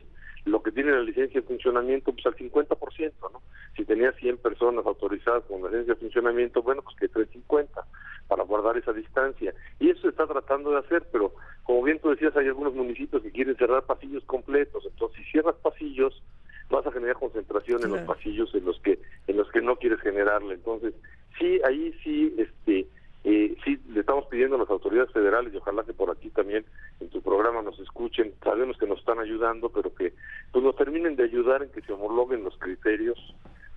lo 0.46 0.62
que 0.62 0.70
tiene 0.70 0.92
la 0.92 1.02
licencia 1.02 1.40
de 1.40 1.46
funcionamiento, 1.46 2.12
pues 2.12 2.24
al 2.24 2.36
50%, 2.36 3.12
¿no? 3.32 3.42
Si 3.76 3.84
tenía 3.84 4.12
100 4.12 4.38
personas 4.38 4.86
autorizadas 4.86 5.44
con 5.44 5.60
la 5.60 5.68
licencia 5.68 5.94
de 5.94 6.00
funcionamiento, 6.00 6.62
bueno, 6.62 6.82
pues 6.82 6.96
que 6.96 7.08
350 7.08 7.84
para 8.28 8.44
guardar 8.44 8.76
esa 8.76 8.92
distancia. 8.92 9.52
Y 9.80 9.90
eso 9.90 10.02
se 10.02 10.08
está 10.08 10.26
tratando 10.26 10.70
de 10.70 10.78
hacer, 10.78 11.06
pero 11.10 11.34
como 11.64 11.82
bien 11.82 11.98
tú 11.98 12.10
decías, 12.10 12.36
hay 12.36 12.46
algunos 12.46 12.74
municipios 12.74 13.22
que 13.22 13.32
quieren 13.32 13.56
cerrar 13.56 13.82
pasillos 13.84 14.24
completos, 14.24 14.86
entonces 14.86 15.24
si 15.24 15.32
cierras 15.32 15.56
pasillos, 15.56 16.22
vas 16.70 16.86
a 16.86 16.92
generar 16.92 17.16
concentración 17.16 17.82
en 17.84 17.90
los 17.90 18.00
pasillos 18.02 18.52
en 18.54 18.64
los 18.64 18.80
que 18.80 18.98
en 19.26 19.36
los 19.36 19.50
que 19.50 19.60
no 19.60 19.76
quieres 19.76 20.00
generarla. 20.00 20.54
Entonces, 20.54 20.94
sí, 21.38 21.60
ahí 21.64 21.92
sí, 22.02 22.34
este, 22.38 22.86
eh, 23.28 23.56
sí, 23.64 23.76
le 23.88 24.00
estamos 24.00 24.26
pidiendo 24.26 24.54
a 24.54 24.60
las 24.60 24.70
autoridades 24.70 25.10
federales 25.10 25.52
y 25.52 25.56
ojalá 25.56 25.82
que 25.82 25.92
por 25.92 26.12
aquí 26.12 26.30
también 26.30 26.64
en 27.00 27.08
tu 27.10 27.20
programa 27.20 27.60
nos 27.60 27.76
escuchen. 27.80 28.32
Sabemos 28.44 28.78
que 28.78 28.86
nos 28.86 29.00
están 29.00 29.18
ayudando, 29.18 29.68
pero 29.68 29.92
que 29.92 30.14
pues 30.52 30.64
nos 30.64 30.76
terminen 30.76 31.16
de 31.16 31.24
ayudar 31.24 31.64
en 31.64 31.72
que 31.72 31.80
se 31.80 31.92
homologuen 31.92 32.44
los 32.44 32.56
criterios 32.56 33.18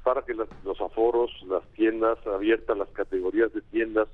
para 0.03 0.21
que 0.21 0.35
los 0.35 0.79
aforos, 0.79 1.31
las 1.47 1.67
tiendas 1.69 2.19
abiertas, 2.27 2.77
las 2.77 2.89
categorías 2.89 3.51
de 3.51 3.61
tiendas, 3.61 4.07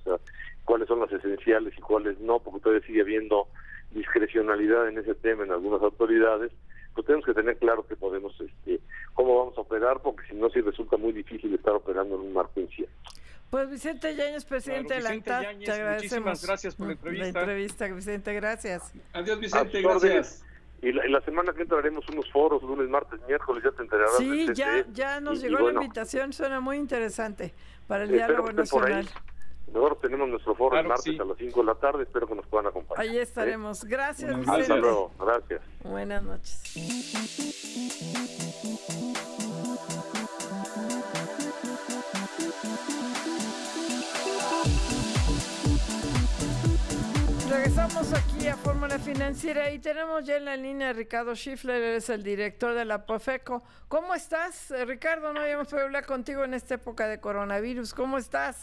cuáles 0.64 0.88
son 0.88 1.02
las 1.02 1.12
esenciales 1.12 1.74
y 1.78 1.82
cuáles 1.82 2.18
no, 2.22 2.40
porque 2.40 2.62
todavía 2.62 2.88
sigue 2.88 3.02
habiendo 3.02 3.50
discrecionalidad 3.92 4.88
en 4.88 5.00
ese 5.00 5.16
tema 5.16 5.44
en 5.44 5.52
algunas 5.52 5.82
autoridades, 5.82 6.54
pues 6.94 7.08
tenemos 7.08 7.26
que 7.26 7.34
tener 7.34 7.58
claro 7.58 7.86
que 7.86 7.98
podemos, 7.98 8.40
este, 8.40 8.80
cómo 9.14 9.38
vamos 9.38 9.58
a 9.58 9.62
operar, 9.62 10.02
porque 10.02 10.26
si 10.30 10.36
no, 10.36 10.50
sí 10.50 10.62
resulta 10.62 10.96
muy 10.96 11.12
difícil 11.12 11.54
estar 11.54 11.74
operando 11.74 12.16
en 12.16 12.22
un 12.22 12.34
marco 12.34 12.62
incierto. 12.62 12.96
Pues 13.50 13.70
Vicente 13.70 14.16
Yañez, 14.16 14.46
presidente 14.46 14.96
de 14.96 15.02
la 15.02 15.10
ANTAD, 15.12 15.58
te 15.64 15.72
agradecemos. 15.72 16.26
Muchísimas 16.26 16.46
gracias 16.46 16.76
por 16.76 16.88
la 16.88 16.94
entrevista. 16.94 17.24
La 17.24 17.40
entrevista, 17.40 17.88
Vicente, 17.88 18.34
gracias. 18.34 18.94
Adiós, 19.14 19.40
Vicente, 19.40 19.82
gracias. 19.82 20.44
Y 20.82 20.92
la, 20.92 21.22
semana 21.22 21.54
que 21.54 21.62
entra 21.64 21.80
haremos 21.80 22.08
unos 22.10 22.30
foros, 22.32 22.62
lunes, 22.62 22.88
martes, 22.90 23.20
miércoles, 23.28 23.64
ya 23.64 23.72
te 23.72 23.82
enterarás. 23.82 24.18
Sí, 24.18 24.48
ya, 24.54 24.86
ya 24.92 25.20
nos 25.20 25.42
llegó 25.42 25.72
la 25.72 25.82
invitación, 25.82 26.32
suena 26.34 26.60
muy 26.60 26.78
interesante 26.78 27.56
para 27.88 28.04
el 28.04 28.12
diálogo 28.12 28.52
nacional. 28.52 29.10
Mejor 29.74 29.98
tenemos 30.00 30.30
nuestro 30.30 30.54
foro 30.56 30.80
el 30.80 30.88
martes 30.88 31.20
a 31.20 31.26
las 31.26 31.38
5 31.38 31.60
de 31.60 31.66
la 31.66 31.76
tarde, 31.76 32.04
espero 32.04 32.28
que 32.28 32.36
nos 32.36 32.46
puedan 32.46 32.68
acompañar. 32.68 33.02
Ahí 33.02 33.18
estaremos. 33.18 33.84
Gracias, 33.84 34.38
Vicente. 34.38 34.62
Hasta 34.62 34.78
luego, 34.78 35.12
gracias. 35.20 35.62
Buenas 35.84 36.24
noches. 36.24 36.72
Regresamos 47.76 48.14
aquí 48.14 48.48
a 48.48 48.56
Fórmula 48.56 48.98
Financiera 48.98 49.70
y 49.70 49.80
tenemos 49.80 50.24
ya 50.24 50.38
en 50.38 50.46
la 50.46 50.56
línea 50.56 50.92
a 50.92 50.94
Ricardo 50.94 51.36
Schiffler, 51.36 51.84
es 51.96 52.10
el 52.10 52.24
director 52.24 52.74
de 52.74 52.86
la 52.86 53.06
Profeco. 53.06 53.64
¿Cómo 53.90 54.16
estás, 54.16 54.74
Ricardo? 54.88 55.34
No 55.34 55.42
habíamos 55.42 55.68
podido 55.68 55.88
hablar 55.88 56.06
contigo 56.06 56.46
en 56.46 56.54
esta 56.54 56.76
época 56.76 57.06
de 57.10 57.20
coronavirus. 57.20 57.94
¿Cómo 57.94 58.18
estás? 58.18 58.62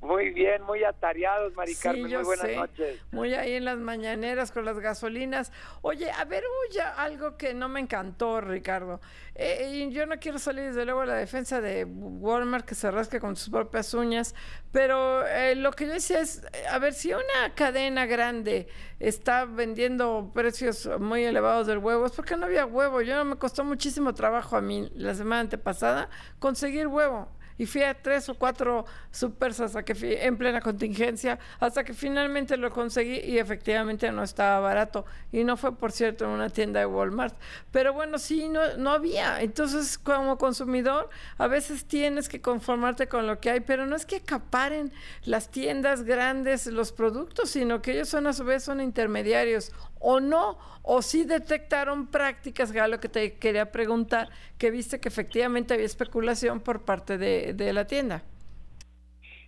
Muy 0.00 0.30
bien, 0.30 0.62
muy 0.62 0.84
atareados, 0.84 1.54
Mari 1.54 1.74
muy 1.96 2.14
buenas 2.16 2.48
noches. 2.54 3.00
Muy 3.10 3.34
ahí 3.34 3.54
en 3.54 3.64
las 3.64 3.78
mañaneras 3.78 4.52
con 4.52 4.64
las 4.64 4.78
gasolinas. 4.78 5.52
Oye, 5.82 6.10
a 6.10 6.24
ver, 6.24 6.44
hubo 6.44 6.82
algo 6.96 7.36
que 7.36 7.54
no 7.54 7.68
me 7.68 7.80
encantó, 7.80 8.40
Ricardo. 8.40 9.00
Eh, 9.34 9.88
yo 9.90 10.06
no 10.06 10.18
quiero 10.18 10.38
salir 10.38 10.66
desde 10.66 10.84
luego 10.84 11.00
a 11.00 11.06
la 11.06 11.14
defensa 11.14 11.60
de 11.60 11.84
Walmart 11.84 12.66
que 12.66 12.74
se 12.74 12.90
rasque 12.90 13.20
con 13.20 13.36
sus 13.36 13.50
propias 13.50 13.92
uñas, 13.94 14.34
pero 14.70 15.26
eh, 15.26 15.54
lo 15.56 15.72
que 15.72 15.86
yo 15.86 15.92
decía 15.94 16.20
es, 16.20 16.42
a 16.70 16.78
ver, 16.78 16.92
si 16.92 17.12
una 17.12 17.54
cadena 17.54 18.06
grande 18.06 18.68
está 19.00 19.44
vendiendo 19.44 20.30
precios 20.34 20.88
muy 21.00 21.24
elevados 21.24 21.66
del 21.66 21.78
huevo, 21.78 22.06
es 22.06 22.12
porque 22.12 22.36
no 22.36 22.46
había 22.46 22.66
huevo. 22.66 23.00
Yo 23.00 23.24
me 23.24 23.36
costó 23.36 23.64
muchísimo 23.64 24.14
trabajo 24.14 24.56
a 24.56 24.60
mí 24.60 24.90
la 24.94 25.14
semana 25.14 25.40
antepasada 25.40 26.10
conseguir 26.38 26.86
huevo 26.86 27.28
y 27.58 27.66
fui 27.66 27.82
a 27.82 27.94
tres 27.94 28.28
o 28.28 28.34
cuatro 28.34 28.84
supers 29.10 29.60
hasta 29.60 29.84
que 29.84 29.94
fui 29.94 30.14
en 30.14 30.36
plena 30.36 30.60
contingencia, 30.60 31.38
hasta 31.58 31.84
que 31.84 31.94
finalmente 31.94 32.56
lo 32.56 32.70
conseguí 32.70 33.20
y 33.20 33.38
efectivamente 33.38 34.10
no 34.12 34.22
estaba 34.22 34.60
barato. 34.60 35.04
Y 35.32 35.44
no 35.44 35.56
fue, 35.56 35.76
por 35.76 35.92
cierto, 35.92 36.24
en 36.24 36.30
una 36.30 36.50
tienda 36.50 36.80
de 36.80 36.86
Walmart. 36.86 37.34
Pero 37.70 37.92
bueno, 37.92 38.18
sí, 38.18 38.48
no, 38.48 38.76
no 38.76 38.90
había. 38.90 39.40
Entonces, 39.40 39.98
como 39.98 40.38
consumidor, 40.38 41.08
a 41.38 41.46
veces 41.46 41.86
tienes 41.86 42.28
que 42.28 42.40
conformarte 42.40 43.08
con 43.08 43.26
lo 43.26 43.40
que 43.40 43.50
hay, 43.50 43.60
pero 43.60 43.86
no 43.86 43.96
es 43.96 44.06
que 44.06 44.16
acaparen 44.16 44.92
las 45.24 45.50
tiendas 45.50 46.02
grandes 46.02 46.66
los 46.66 46.92
productos, 46.92 47.50
sino 47.50 47.82
que 47.82 47.92
ellos 47.92 48.08
son 48.08 48.26
a 48.26 48.32
su 48.32 48.44
vez 48.44 48.62
son 48.62 48.80
intermediarios 48.80 49.72
o 50.08 50.20
no, 50.20 50.56
o 50.84 51.02
si 51.02 51.24
detectaron 51.24 52.08
prácticas, 52.12 52.70
que 52.70 52.78
era 52.78 52.86
lo 52.86 53.00
que 53.00 53.08
te 53.08 53.40
quería 53.40 53.72
preguntar, 53.72 54.28
que 54.56 54.70
viste 54.70 55.00
que 55.00 55.08
efectivamente 55.08 55.74
había 55.74 55.84
especulación 55.84 56.60
por 56.60 56.84
parte 56.84 57.18
de, 57.18 57.72
la 57.72 57.88
tienda. 57.88 58.22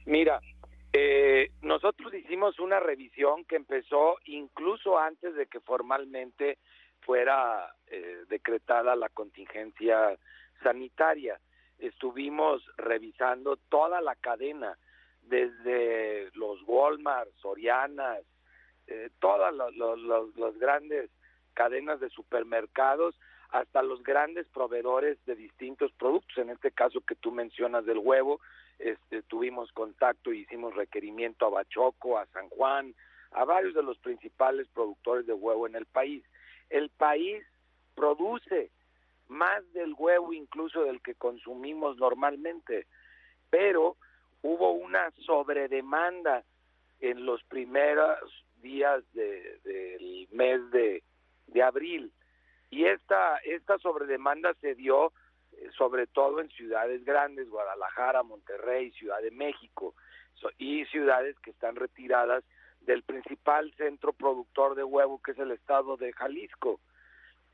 Mira, 0.04 0.40
eh, 0.92 1.52
nosotros 1.62 2.12
hicimos 2.12 2.58
una 2.58 2.80
revisión 2.80 3.44
que 3.44 3.54
empezó 3.54 4.16
incluso 4.24 4.98
antes 4.98 5.32
de 5.36 5.46
que 5.46 5.60
formalmente 5.60 6.58
fuera 7.02 7.72
eh, 7.86 8.24
decretada 8.28 8.96
la 8.96 9.10
contingencia 9.10 10.18
sanitaria. 10.64 11.38
Estuvimos 11.78 12.64
revisando 12.76 13.58
toda 13.68 14.00
la 14.00 14.16
cadena, 14.16 14.76
desde 15.22 16.30
los 16.34 16.58
Walmart, 16.66 17.30
Sorianas, 17.36 18.24
eh, 18.88 19.10
todas 19.20 19.54
las 19.54 20.58
grandes 20.58 21.10
cadenas 21.54 22.00
de 22.00 22.08
supermercados 22.10 23.14
hasta 23.50 23.82
los 23.82 24.02
grandes 24.02 24.46
proveedores 24.48 25.18
de 25.26 25.34
distintos 25.34 25.92
productos, 25.92 26.36
en 26.38 26.50
este 26.50 26.70
caso 26.70 27.00
que 27.00 27.14
tú 27.14 27.32
mencionas 27.32 27.86
del 27.86 27.98
huevo, 27.98 28.40
este, 28.78 29.22
tuvimos 29.22 29.72
contacto 29.72 30.32
y 30.32 30.40
hicimos 30.40 30.74
requerimiento 30.74 31.46
a 31.46 31.50
Bachoco, 31.50 32.18
a 32.18 32.26
San 32.26 32.48
Juan, 32.50 32.94
a 33.32 33.44
varios 33.44 33.74
de 33.74 33.82
los 33.82 33.98
principales 33.98 34.68
productores 34.68 35.26
de 35.26 35.32
huevo 35.32 35.66
en 35.66 35.76
el 35.76 35.86
país. 35.86 36.22
El 36.70 36.90
país 36.90 37.44
produce 37.94 38.70
más 39.28 39.70
del 39.72 39.94
huevo 39.98 40.32
incluso 40.32 40.84
del 40.84 41.02
que 41.02 41.14
consumimos 41.14 41.96
normalmente, 41.96 42.86
pero 43.50 43.96
hubo 44.42 44.72
una 44.72 45.10
sobredemanda 45.26 46.44
en 47.00 47.26
los 47.26 47.42
primeros 47.44 48.18
días 48.60 49.02
del 49.12 50.28
mes 50.32 50.60
de, 50.70 51.02
abril. 51.62 52.12
Y 52.70 52.84
esta, 52.84 53.38
esta 53.38 53.78
sobredemanda 53.78 54.54
se 54.60 54.74
dio 54.74 55.12
eh, 55.52 55.70
sobre 55.76 56.06
todo 56.06 56.40
en 56.40 56.48
ciudades 56.50 57.04
grandes, 57.04 57.48
Guadalajara, 57.48 58.22
Monterrey, 58.22 58.92
Ciudad 58.92 59.20
de 59.22 59.30
México, 59.30 59.94
y 60.56 60.84
ciudades 60.86 61.36
que 61.40 61.50
están 61.50 61.74
retiradas 61.74 62.44
del 62.80 63.02
principal 63.02 63.72
centro 63.76 64.12
productor 64.12 64.76
de 64.76 64.84
huevo, 64.84 65.20
que 65.20 65.32
es 65.32 65.38
el 65.38 65.50
estado 65.50 65.96
de 65.96 66.12
Jalisco. 66.12 66.80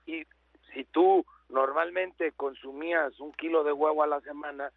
Y 0.07 0.25
si 0.73 0.85
tú 0.85 1.25
normalmente 1.49 2.33
consumías 2.33 3.19
un 3.21 3.33
kilo 3.33 3.65
de 3.65 3.73
huevo 3.73 4.03
a 4.03 4.07
la 4.07 4.21
semana, 4.21 4.71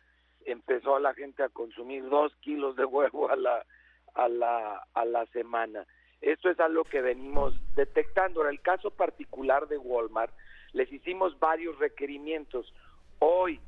empezó 0.46 1.00
la 1.00 1.14
gente 1.14 1.44
a 1.44 1.50
consumir 1.50 2.08
dos 2.08 2.34
kilos 2.38 2.76
de 2.76 2.86
huevo 2.86 3.30
a 3.30 3.36
la, 3.36 3.66
a 4.14 4.28
la, 4.30 4.88
a 4.94 5.06
la 5.06 5.26
semana. 5.28 5.86
Esto 6.22 6.50
es 6.50 6.60
algo 6.60 6.84
que 6.84 7.02
venimos 7.02 7.54
detectando. 7.76 8.44
En 8.44 8.50
el 8.50 8.62
caso 8.62 8.92
particular 8.92 9.68
de 9.68 9.78
Walmart, 9.78 10.34
les 10.74 10.92
hicimos 10.92 11.38
varios 11.40 11.78
requerimientos. 11.80 12.74
Hoy, 13.20 13.60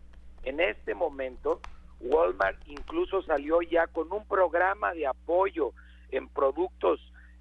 en 0.44 0.60
este 0.60 0.94
momento, 0.94 1.62
Walmart 2.00 2.58
incluso 2.68 3.22
salió 3.24 3.62
ya 3.62 3.88
con 3.88 4.12
un 4.12 4.26
programa 4.26 4.94
de 4.94 5.08
apoyo 5.08 5.74
en 6.12 6.28
productos 6.28 7.00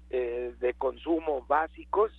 eh, 0.09 0.53
de 0.59 0.73
consumo 0.73 1.45
básicos 1.47 2.11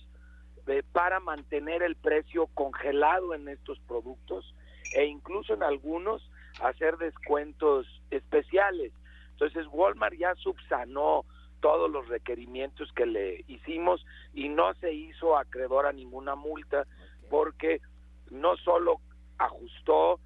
eh, 0.67 0.83
para 0.91 1.19
mantener 1.19 1.83
el 1.83 1.95
precio 1.95 2.47
congelado 2.47 3.33
en 3.33 3.47
estos 3.47 3.79
productos 3.81 4.55
e 4.95 5.05
incluso 5.05 5.53
en 5.53 5.63
algunos 5.63 6.29
hacer 6.61 6.97
descuentos 6.97 7.87
especiales. 8.09 8.91
Entonces 9.31 9.65
Walmart 9.71 10.15
ya 10.15 10.35
subsanó 10.35 11.25
todos 11.61 11.89
los 11.89 12.07
requerimientos 12.09 12.91
que 12.93 13.05
le 13.05 13.45
hicimos 13.47 14.05
y 14.33 14.49
no 14.49 14.73
se 14.75 14.91
hizo 14.93 15.37
acreedor 15.37 15.85
a 15.85 15.93
ninguna 15.93 16.35
multa 16.35 16.85
porque 17.29 17.81
no 18.29 18.57
solo 18.57 18.99
ajustó 19.37 20.19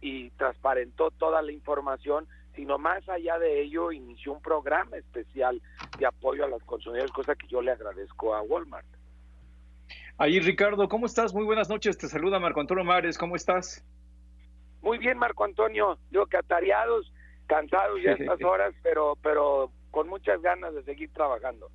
y 0.00 0.30
transparentó 0.30 1.10
toda 1.10 1.42
la 1.42 1.52
información, 1.52 2.28
sino 2.54 2.78
más 2.78 3.08
allá 3.08 3.38
de 3.38 3.62
ello 3.62 3.90
inició 3.90 4.32
un 4.32 4.42
programa 4.42 4.96
especial 4.96 5.60
de 5.98 6.06
apoyo 6.06 6.44
a 6.44 6.48
los 6.48 6.62
consumidores, 6.64 7.10
cosa 7.10 7.34
que 7.34 7.48
yo 7.48 7.62
le 7.62 7.72
agradezco 7.72 8.34
a 8.34 8.42
Walmart. 8.42 8.86
Ahí 10.18 10.38
Ricardo, 10.40 10.88
¿cómo 10.88 11.06
estás? 11.06 11.34
Muy 11.34 11.44
buenas 11.44 11.68
noches, 11.68 11.98
te 11.98 12.06
saluda 12.06 12.38
Marco 12.38 12.60
Antonio 12.60 12.84
Mares, 12.84 13.18
¿cómo 13.18 13.34
estás? 13.34 13.84
Muy 14.82 14.98
bien, 14.98 15.18
Marco 15.18 15.44
Antonio, 15.44 15.98
digo 16.10 16.26
que 16.26 16.36
atareados, 16.36 17.12
cansados 17.46 18.00
ya 18.02 18.12
estas 18.18 18.42
horas, 18.42 18.74
pero 18.82 19.16
pero 19.22 19.70
con 19.94 20.08
muchas 20.08 20.42
ganas 20.42 20.74
de 20.74 20.82
seguir 20.82 21.10
trabajando. 21.12 21.70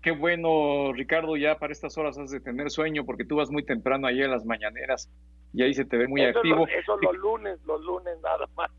Qué 0.00 0.10
bueno, 0.10 0.92
Ricardo, 0.94 1.36
ya 1.36 1.58
para 1.58 1.72
estas 1.72 1.98
horas 1.98 2.18
has 2.18 2.30
de 2.30 2.40
tener 2.40 2.70
sueño 2.70 3.04
porque 3.04 3.26
tú 3.26 3.36
vas 3.36 3.50
muy 3.50 3.62
temprano 3.62 4.06
ahí 4.06 4.22
en 4.22 4.30
las 4.30 4.46
mañaneras 4.46 5.10
y 5.52 5.62
ahí 5.62 5.74
se 5.74 5.84
te 5.84 5.98
ve 5.98 6.08
muy 6.08 6.22
activo. 6.22 6.66
eso 6.66 6.96
los 6.96 7.14
lunes, 7.16 7.60
los 7.66 7.84
lunes 7.84 8.16
nada 8.22 8.48
más. 8.56 8.70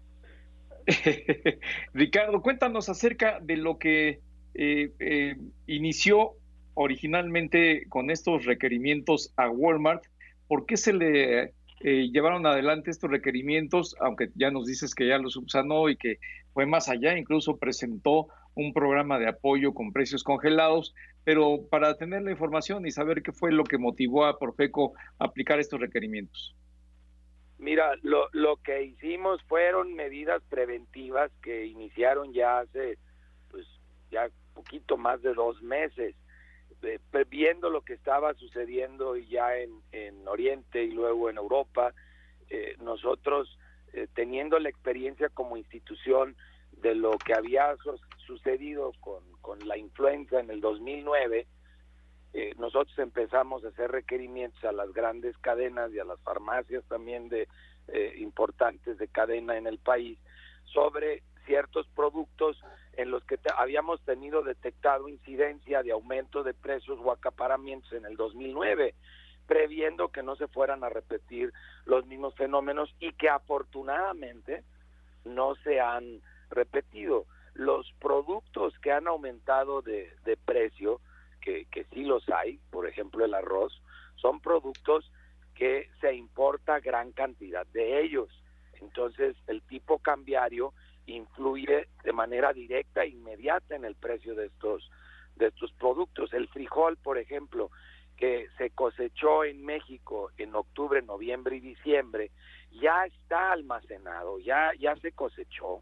Ricardo, 1.94 2.42
cuéntanos 2.42 2.90
acerca 2.90 3.40
de 3.40 3.58
lo 3.58 3.78
que 3.78 4.20
eh, 4.56 4.92
eh, 5.00 5.38
inició 5.68 6.32
originalmente 6.74 7.86
con 7.90 8.10
estos 8.10 8.44
requerimientos 8.46 9.32
a 9.38 9.50
Walmart. 9.50 10.04
¿Por 10.48 10.66
qué 10.66 10.78
se 10.78 10.94
le 10.94 11.54
eh, 11.86 12.10
llevaron 12.12 12.46
adelante 12.48 12.90
estos 12.90 13.12
requerimientos, 13.12 13.96
aunque 14.00 14.30
ya 14.36 14.50
nos 14.52 14.66
dices 14.66 14.96
que 14.96 15.08
ya 15.08 15.20
lo 15.20 15.30
subsanó 15.30 15.90
y 15.90 15.96
que 15.96 16.18
fue 16.54 16.66
más 16.66 16.90
allá, 16.90 17.18
incluso 17.18 17.58
presentó 17.58 18.28
un 18.56 18.74
programa 18.74 19.20
de 19.20 19.28
apoyo 19.28 19.74
con 19.74 19.92
precios 19.92 20.24
congelados, 20.24 20.94
pero 21.24 21.60
para 21.70 21.96
tener 21.96 22.22
la 22.24 22.32
información 22.32 22.86
y 22.86 22.92
saber 22.92 23.24
qué 23.24 23.32
fue 23.32 23.52
lo 23.52 23.64
que 23.64 23.78
motivó 23.78 24.26
a 24.26 24.38
Profeco 24.38 24.94
a 25.20 25.26
aplicar 25.26 25.60
estos 25.60 25.80
requerimientos. 25.80 26.56
Mira, 27.58 27.92
lo, 28.02 28.28
lo 28.34 28.58
que 28.58 28.84
hicimos 28.84 29.42
fueron 29.44 29.94
medidas 29.94 30.42
preventivas 30.50 31.32
que 31.42 31.66
iniciaron 31.66 32.34
ya 32.34 32.60
hace, 32.60 32.98
pues, 33.50 33.66
ya 34.12 34.30
poquito 34.54 34.98
más 34.98 35.22
de 35.22 35.34
dos 35.34 35.62
meses 35.62 36.16
viendo 37.30 37.70
lo 37.70 37.82
que 37.82 37.94
estaba 37.94 38.34
sucediendo 38.36 39.16
ya 39.18 39.58
en, 39.58 39.72
en 39.92 40.28
Oriente 40.28 40.84
y 40.84 40.92
luego 40.92 41.30
en 41.30 41.38
Europa, 41.38 41.94
eh, 42.50 42.76
nosotros 42.80 43.58
eh, 43.94 44.08
teniendo 44.14 44.60
la 44.60 44.70
experiencia 44.70 45.30
como 45.30 45.58
institución 45.58 46.36
de 46.72 46.96
lo 46.96 47.18
que 47.18 47.34
había 47.34 47.76
sucedido 48.26 48.92
con, 49.00 49.24
con, 49.42 49.68
la 49.68 49.78
influenza 49.78 50.40
en 50.40 50.50
el 50.50 50.62
2009, 50.62 51.48
eh, 52.34 52.54
nosotros 52.58 52.98
empezamos 53.00 53.64
a 53.64 53.70
hacer 53.70 53.92
requerimientos 53.92 54.64
a 54.64 54.72
las 54.72 54.92
grandes 54.94 55.38
cadenas 55.38 55.92
y 55.94 56.00
a 56.00 56.06
las 56.06 56.20
farmacias 56.22 56.84
también 56.86 57.30
de 57.30 57.48
importantes 58.16 58.98
de 58.98 59.10
cadena 59.10 59.58
en 59.58 59.68
el 59.68 59.78
país 59.78 60.18
sobre 60.64 61.22
ciertos 61.46 61.88
productos 61.96 62.58
en 62.94 63.12
los 63.12 63.24
que 63.24 63.40
habíamos 63.58 64.02
tenido 64.02 64.44
detectado 64.44 65.10
incidencia 65.10 65.84
de 65.84 65.92
aumento 65.92 66.44
de 66.44 66.54
precios 66.54 67.00
o 67.02 67.12
acaparamientos 67.12 67.92
en 67.94 68.06
el 68.06 68.16
2009, 68.16 68.94
previendo 69.48 70.10
que 70.10 70.24
no 70.24 70.36
se 70.36 70.48
fueran 70.48 70.84
a 70.84 70.90
repetir 70.90 71.52
los 71.86 72.06
mismos 72.06 72.36
fenómenos 72.36 72.94
y 73.00 73.14
que 73.14 73.30
afortunadamente 73.30 74.64
no 75.26 75.56
se 75.56 75.80
han 75.80 76.22
repetido. 76.50 77.26
Los 77.54 77.92
productos 78.00 78.78
que 78.80 78.92
han 78.92 79.08
aumentado 79.08 79.82
de, 79.82 80.14
de 80.26 80.38
precio, 80.38 81.02
que, 81.42 81.66
que 81.66 81.86
sí 81.86 82.04
los 82.04 82.28
hay, 82.30 82.60
por 82.72 82.88
ejemplo 82.88 83.26
el 83.26 83.34
arroz, 83.34 83.82
son 84.16 84.40
productos 84.40 85.12
que 85.56 85.90
se 86.02 86.14
importa 86.14 86.80
gran 86.80 87.12
cantidad 87.12 87.66
de 87.68 88.02
ellos. 88.02 88.30
Entonces 88.82 89.36
el 89.48 89.62
tipo 89.64 90.00
cambiario 90.00 90.74
influye 91.06 91.88
de 92.04 92.14
manera 92.14 92.54
directa 92.54 93.04
e 93.04 93.10
inmediata 93.10 93.76
en 93.76 93.86
el 93.86 93.96
precio 93.96 94.36
de 94.36 94.48
estos 94.48 94.90
de 95.36 95.48
estos 95.48 95.72
productos. 95.74 96.32
El 96.34 96.48
frijol, 96.48 96.98
por 96.98 97.18
ejemplo, 97.18 97.72
que 98.18 98.48
se 98.58 98.70
cosechó 98.70 99.44
en 99.44 99.66
México 99.66 100.32
en 100.38 100.54
octubre, 100.56 101.02
noviembre 101.02 101.56
y 101.58 101.60
diciembre, 101.60 102.32
ya 102.72 103.06
está 103.06 103.52
almacenado, 103.52 104.40
ya 104.40 104.72
ya 104.80 104.96
se 104.98 105.12
cosechó, 105.12 105.82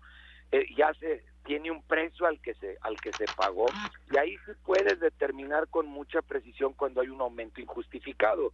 eh, 0.52 0.66
ya 0.76 0.93
se 0.95 1.24
tiene 1.43 1.72
un 1.72 1.82
precio 1.84 2.28
al 2.28 2.39
que 2.41 2.54
se 2.56 2.78
al 2.82 2.99
que 2.99 3.12
se 3.14 3.26
pagó 3.36 3.66
y 4.12 4.18
ahí 4.18 4.38
se 4.45 4.54
puede 4.56 4.95
determinar 4.95 5.68
con 5.70 5.88
mucha 5.88 6.22
precisión 6.22 6.74
cuando 6.74 7.02
hay 7.02 7.10
un 7.10 7.22
aumento 7.22 7.62
injustificado. 7.62 8.54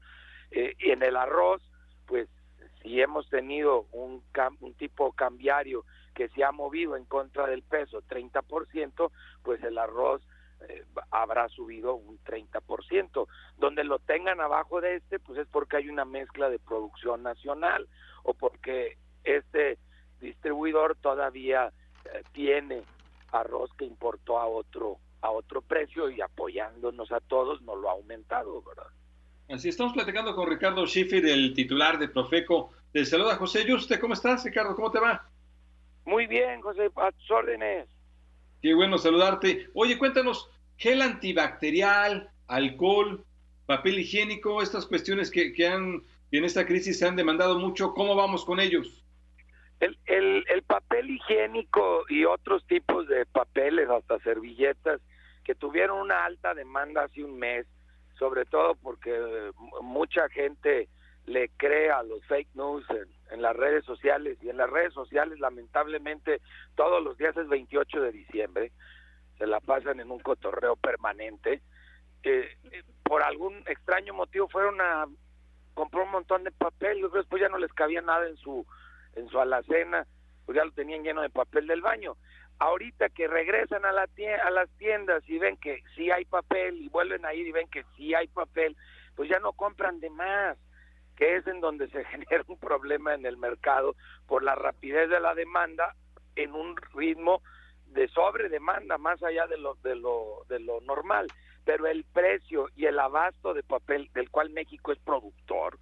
Eh, 0.52 0.76
y 0.80 0.92
en 0.92 1.04
el 1.04 1.18
arroz, 1.18 1.62
pues 2.06 2.30
si 2.82 3.02
hemos 3.02 3.30
tenido 3.30 3.88
un, 3.92 4.24
un 4.62 4.74
tipo 4.76 5.12
cambiario 5.12 5.84
que 6.14 6.30
se 6.30 6.44
ha 6.44 6.52
movido 6.52 6.96
en 6.96 7.06
contra 7.06 7.48
del 7.48 7.64
peso 7.64 8.02
30%, 8.04 9.12
pues 9.44 9.62
el 9.64 9.78
arroz 9.78 10.22
eh, 10.68 10.84
habrá 11.12 11.50
subido 11.50 11.96
un 11.96 12.18
30%. 12.24 13.28
Donde 13.58 13.84
lo 13.84 14.00
tengan 14.00 14.40
abajo 14.40 14.82
de 14.82 14.96
este, 14.96 15.20
pues 15.20 15.40
es 15.40 15.48
porque 15.48 15.78
hay 15.78 15.90
una 15.90 16.06
mezcla 16.06 16.50
de 16.50 16.60
producción 16.60 17.24
nacional 17.24 17.88
o 18.24 18.34
porque 18.34 18.98
este 19.24 19.78
distribuidor 20.20 20.96
todavía 20.96 21.72
tiene 22.32 22.84
arroz 23.32 23.72
que 23.78 23.86
importó 23.86 24.40
a 24.40 24.48
otro 24.48 24.98
a 25.22 25.32
otro 25.32 25.62
precio 25.62 26.10
y 26.10 26.22
apoyándonos 26.22 27.12
a 27.12 27.20
todos 27.20 27.62
no 27.64 27.76
lo 27.76 27.90
ha 27.90 27.94
aumentado, 27.94 28.62
¿verdad? 28.62 28.88
Así 29.50 29.70
estamos 29.70 29.94
platicando 29.94 30.36
con 30.36 30.48
Ricardo 30.48 30.86
Schiffer, 30.86 31.26
el 31.26 31.54
titular 31.54 31.98
de 31.98 32.08
Profeco. 32.08 32.72
Te 32.92 33.04
saluda 33.04 33.36
José 33.36 33.66
Yuste. 33.66 34.00
¿Cómo 34.00 34.14
estás, 34.14 34.44
Ricardo? 34.44 34.76
¿Cómo 34.76 34.92
te 34.92 35.00
va? 35.00 35.28
Muy 36.06 36.28
bien, 36.28 36.62
José, 36.62 36.90
a 36.96 37.12
tus 37.12 37.32
órdenes. 37.32 37.88
Qué 38.62 38.74
bueno 38.74 38.98
saludarte. 38.98 39.70
Oye, 39.74 39.98
cuéntanos, 39.98 40.50
gel 40.78 41.02
antibacterial, 41.02 42.30
alcohol, 42.48 43.26
papel 43.66 44.00
higiénico, 44.00 44.62
estas 44.62 44.86
cuestiones 44.86 45.32
que, 45.32 45.54
que 45.54 45.68
han 45.68 46.04
en 46.32 46.44
esta 46.44 46.66
crisis 46.66 47.00
se 47.00 47.08
han 47.08 47.16
demandado 47.16 47.58
mucho, 47.58 47.94
¿cómo 47.94 48.16
vamos 48.16 48.44
con 48.44 48.60
ellos? 48.60 49.04
El, 49.80 49.98
el, 50.06 50.44
el, 50.50 50.64
papel 50.64 51.10
higiénico 51.10 52.06
y 52.10 52.26
otros 52.26 52.66
tipos 52.66 53.08
de 53.08 53.26
papeles, 53.28 53.90
hasta 53.90 54.18
servilletas, 54.20 55.02
que 55.44 55.56
tuvieron 55.56 56.00
una 56.00 56.26
alta 56.26 56.54
demanda 56.54 57.04
hace 57.04 57.24
un 57.24 57.38
mes, 57.38 57.66
sobre 58.18 58.46
todo 58.46 58.76
porque 58.76 59.52
mucha 59.82 60.28
gente 60.30 60.90
le 61.26 61.50
cree 61.58 61.92
a 61.92 62.04
los 62.04 62.24
fake 62.26 62.56
news 62.56 62.86
en, 63.32 63.42
las 63.42 63.56
redes 63.56 63.86
sociales 63.86 64.38
y 64.42 64.50
en 64.50 64.58
las 64.58 64.70
redes 64.70 64.94
sociales 64.94 65.40
lamentablemente 65.40 66.42
todos 66.76 67.04
los 67.04 67.18
días 67.18 67.36
es 67.38 67.48
28 67.48 68.02
de 68.02 68.12
diciembre, 68.12 68.72
se 69.38 69.46
la 69.46 69.60
pasan 69.60 70.00
en 70.00 70.10
un 70.10 70.20
cotorreo 70.20 70.76
permanente. 70.76 71.62
Eh, 72.24 72.58
por 73.04 73.22
algún 73.22 73.58
extraño 73.68 74.14
motivo 74.14 74.48
fueron 74.50 74.82
a 74.82 75.06
comprar 75.74 76.06
un 76.06 76.12
montón 76.12 76.44
de 76.44 76.52
papel 76.52 76.98
y 76.98 77.02
después 77.14 77.42
ya 77.42 77.50
no 77.50 77.58
les 77.58 77.72
cabía 77.74 78.02
nada 78.02 78.28
en 78.28 78.38
su 78.38 78.66
en 79.18 79.28
su 79.30 79.40
alacena, 79.40 80.06
pues 80.46 80.56
ya 80.56 80.66
lo 80.66 80.72
tenían 80.72 81.04
lleno 81.04 81.22
de 81.22 81.30
papel 81.30 81.68
del 81.68 81.82
baño. 81.82 82.16
Ahorita 82.60 83.10
que 83.10 83.28
regresan 83.28 83.86
a, 83.86 83.92
la 83.92 84.08
a 84.44 84.52
las 84.52 84.70
tiendas 84.78 85.28
y 85.28 85.38
ven 85.38 85.58
que 85.58 85.84
sí 85.96 86.10
hay 86.10 86.26
papel 86.26 86.78
y 86.82 86.90
vuelven 86.90 87.26
a 87.26 87.34
ir 87.34 87.48
y 87.48 87.52
ven 87.52 87.68
que 87.68 87.84
sí 87.96 88.16
hay 88.16 88.28
papel, 88.28 88.76
pues 89.16 89.30
ya 89.30 89.40
no 89.40 89.54
compran 89.54 90.00
de 90.00 90.10
más, 90.10 90.58
que 91.16 91.36
es 91.36 91.48
en 91.48 91.60
donde 91.60 91.88
se 91.90 92.04
genera 92.06 92.44
un 92.48 92.58
problema 92.58 93.14
en 93.14 93.26
el 93.26 93.38
mercado 93.38 93.96
por 94.28 94.44
la 94.44 94.56
rapidez 94.56 95.10
de 95.10 95.20
la 95.20 95.36
demanda 95.36 95.96
en 96.36 96.54
un 96.54 96.76
ritmo 96.96 97.42
de 97.88 98.08
sobre 98.10 98.50
demanda 98.50 98.98
más 98.98 99.22
allá 99.24 99.48
de 99.48 99.58
lo 99.58 99.76
de 99.76 99.96
lo 99.96 100.44
de 100.50 100.60
lo 100.60 100.82
normal, 100.82 101.28
pero 101.66 101.88
el 101.88 102.04
precio 102.06 102.70
y 102.76 102.86
el 102.86 103.00
abasto 103.00 103.54
de 103.54 103.64
papel 103.64 104.10
del 104.14 104.30
cual 104.30 104.50
México 104.52 104.92
es 104.92 105.00
productor 105.00 105.80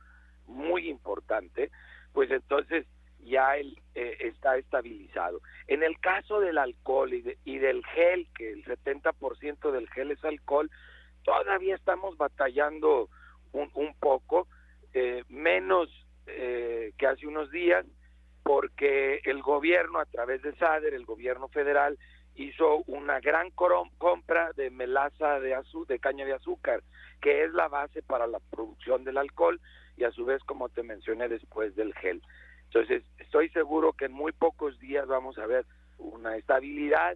muy 0.47 0.89
importante, 0.89 1.71
pues 2.13 2.31
entonces 2.31 2.85
ya 3.25 3.57
el, 3.57 3.77
eh, 3.95 4.17
está 4.21 4.57
estabilizado. 4.57 5.41
En 5.67 5.83
el 5.83 5.99
caso 5.99 6.39
del 6.39 6.57
alcohol 6.57 7.13
y, 7.13 7.37
y 7.43 7.57
del 7.57 7.83
gel, 7.87 8.27
que 8.35 8.51
el 8.51 8.63
70% 8.63 9.71
del 9.71 9.89
gel 9.89 10.11
es 10.11 10.23
alcohol, 10.23 10.69
todavía 11.23 11.75
estamos 11.75 12.17
batallando 12.17 13.09
un, 13.51 13.69
un 13.73 13.93
poco, 13.95 14.47
eh, 14.93 15.23
menos 15.27 15.89
eh, 16.27 16.93
que 16.97 17.07
hace 17.07 17.27
unos 17.27 17.51
días, 17.51 17.85
porque 18.43 19.21
el 19.25 19.41
gobierno, 19.41 19.99
a 19.99 20.05
través 20.05 20.41
de 20.43 20.55
SADER, 20.55 20.93
el 20.93 21.05
gobierno 21.05 21.47
federal, 21.49 21.97
hizo 22.35 22.83
una 22.87 23.19
gran 23.19 23.49
compra 23.51 24.51
de 24.53 24.69
melaza 24.69 25.39
de, 25.39 25.57
de 25.87 25.99
caña 25.99 26.25
de 26.25 26.33
azúcar, 26.33 26.83
que 27.21 27.43
es 27.43 27.53
la 27.53 27.67
base 27.67 28.03
para 28.03 28.27
la 28.27 28.39
producción 28.51 29.03
del 29.03 29.17
alcohol 29.17 29.59
y 29.97 30.03
a 30.03 30.11
su 30.11 30.25
vez, 30.25 30.43
como 30.43 30.69
te 30.69 30.83
mencioné, 30.83 31.29
después 31.29 31.75
del 31.75 31.93
gel. 31.95 32.21
Entonces, 32.75 33.03
estoy 33.19 33.47
seguro 33.51 33.93
que 33.93 34.03
en 34.03 34.11
muy 34.11 34.33
pocos 34.33 34.77
días 34.79 35.07
vamos 35.07 35.37
a 35.37 35.45
ver 35.45 35.65
una 35.97 36.35
estabilidad 36.35 37.15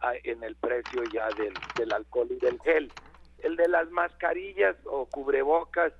ah, 0.00 0.12
en 0.22 0.44
el 0.44 0.54
precio 0.54 1.02
ya 1.04 1.28
del, 1.30 1.92
alcohol 1.94 2.28
y 2.30 2.36
del 2.36 2.60
gel. 2.60 2.92
El 3.38 3.56
de 3.56 3.68
las 3.68 3.90
mascarillas 3.90 4.76
o 4.84 5.06
cubrebocas 5.06 5.94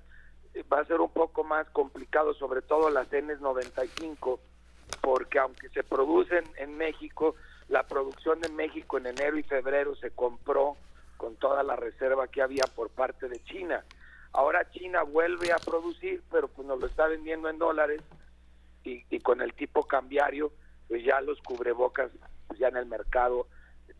eh, 0.52 0.62
va 0.70 0.80
a 0.80 0.84
ser 0.84 1.00
un 1.00 1.10
poco 1.10 1.42
más 1.42 1.66
complicado, 1.70 2.34
sobre 2.34 2.60
todo 2.60 2.90
las 2.90 3.10
N95, 3.10 4.38
porque 5.00 5.38
aunque 5.38 5.70
se 5.70 5.82
producen 5.84 6.44
en 6.58 6.76
México, 6.76 7.34
la 7.70 7.84
producción 7.84 8.42
de 8.42 8.50
México 8.50 8.98
en 8.98 9.06
enero 9.06 9.38
y 9.38 9.42
febrero 9.42 9.96
se 9.96 10.10
compró 10.10 10.76
con 11.16 11.34
toda 11.36 11.62
la 11.62 11.76
reserva 11.76 12.28
que 12.28 12.42
había 12.42 12.64
por 12.76 12.90
parte 12.90 13.30
de 13.30 13.42
China. 13.44 13.82
Ahora 14.34 14.70
China 14.70 15.02
vuelve 15.02 15.50
a 15.50 15.56
producir, 15.56 16.22
pero 16.30 16.46
pues 16.48 16.68
nos 16.68 16.78
lo 16.78 16.86
está 16.86 17.06
vendiendo 17.06 17.48
en 17.48 17.56
dólares 17.56 18.02
y, 18.88 19.20
con 19.20 19.40
el 19.40 19.54
tipo 19.54 19.84
cambiario, 19.84 20.52
pues 20.88 21.04
ya 21.04 21.20
los 21.20 21.40
cubrebocas 21.42 22.10
pues 22.46 22.58
ya 22.58 22.68
en 22.68 22.76
el 22.76 22.86
mercado 22.86 23.46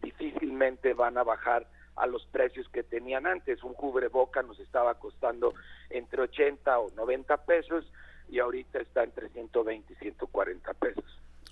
difícilmente 0.03 0.95
van 0.95 1.18
a 1.18 1.24
bajar 1.24 1.66
a 1.97 2.07
los 2.07 2.24
precios 2.26 2.68
que 2.68 2.82
tenían 2.82 3.26
antes. 3.26 3.62
Un 3.62 3.74
cubreboca 3.74 4.43
nos 4.43 4.59
estaba 4.61 4.95
costando 4.95 5.55
entre 5.91 6.22
80 6.22 6.78
o 6.78 6.91
90 6.95 7.45
pesos 7.45 7.84
y 8.28 8.39
ahorita 8.39 8.78
está 8.80 9.05
entre 9.05 9.28
120 9.30 9.93
y 9.93 9.97
140 9.97 10.74
pesos. 10.74 11.05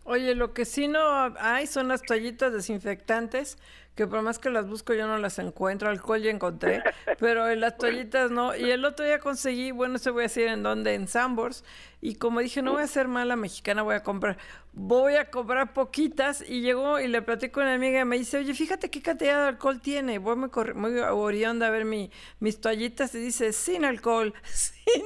Oye, 0.09 0.37
lo 0.37 0.55
que 0.55 0.65
sí 0.65 0.87
no 0.87 1.01
hay 1.41 1.67
son 1.67 1.89
las 1.89 2.03
toallitas 2.03 2.53
desinfectantes, 2.53 3.59
que 3.97 4.07
por 4.07 4.23
más 4.23 4.39
que 4.39 4.51
las 4.51 4.69
busco 4.69 4.95
yo 4.95 5.09
no 5.09 5.19
las 5.19 5.41
encuentro, 5.41 5.89
alcohol 5.89 6.23
ya 6.23 6.31
encontré, 6.31 6.83
pero 7.19 7.49
en 7.49 7.61
las 7.61 7.77
toallitas 7.77 8.31
no. 8.31 8.55
Y 8.55 8.71
el 8.71 8.85
otro 8.85 9.05
día 9.05 9.19
conseguí, 9.19 9.73
bueno, 9.73 9.99
se 9.99 10.11
voy 10.11 10.21
a 10.21 10.23
decir 10.25 10.47
en 10.47 10.63
dónde, 10.63 10.95
en 10.95 11.09
Sambors, 11.09 11.65
y 12.01 12.15
como 12.15 12.39
dije, 12.39 12.63
no 12.63 12.75
voy 12.75 12.85
a 12.85 12.87
ser 12.87 13.09
mala 13.09 13.35
mexicana, 13.35 13.83
voy 13.83 13.97
a 13.97 14.05
comprar, 14.05 14.39
voy 14.79 15.17
a 15.17 15.31
comprar 15.31 15.73
poquitas, 15.73 16.45
y 16.47 16.61
llegó 16.61 17.01
y 17.01 17.09
le 17.09 17.23
platico 17.23 17.61
a 17.61 17.63
una 17.65 17.75
amiga 17.75 18.01
y 18.01 18.05
me 18.05 18.19
dice, 18.19 18.37
oye, 18.37 18.53
fíjate 18.53 18.91
qué 18.91 19.01
cantidad 19.01 19.41
de 19.41 19.49
alcohol 19.49 19.81
tiene, 19.81 20.19
voy 20.19 20.37
muy, 20.37 20.51
muy 20.75 21.01
a 21.01 21.71
ver 21.71 21.87
mi, 21.87 22.11
mis 22.41 22.61
toallitas, 22.61 23.15
y 23.15 23.19
dice, 23.19 23.55
sin 23.55 23.87
alcohol, 23.87 24.35
sin, 24.45 25.03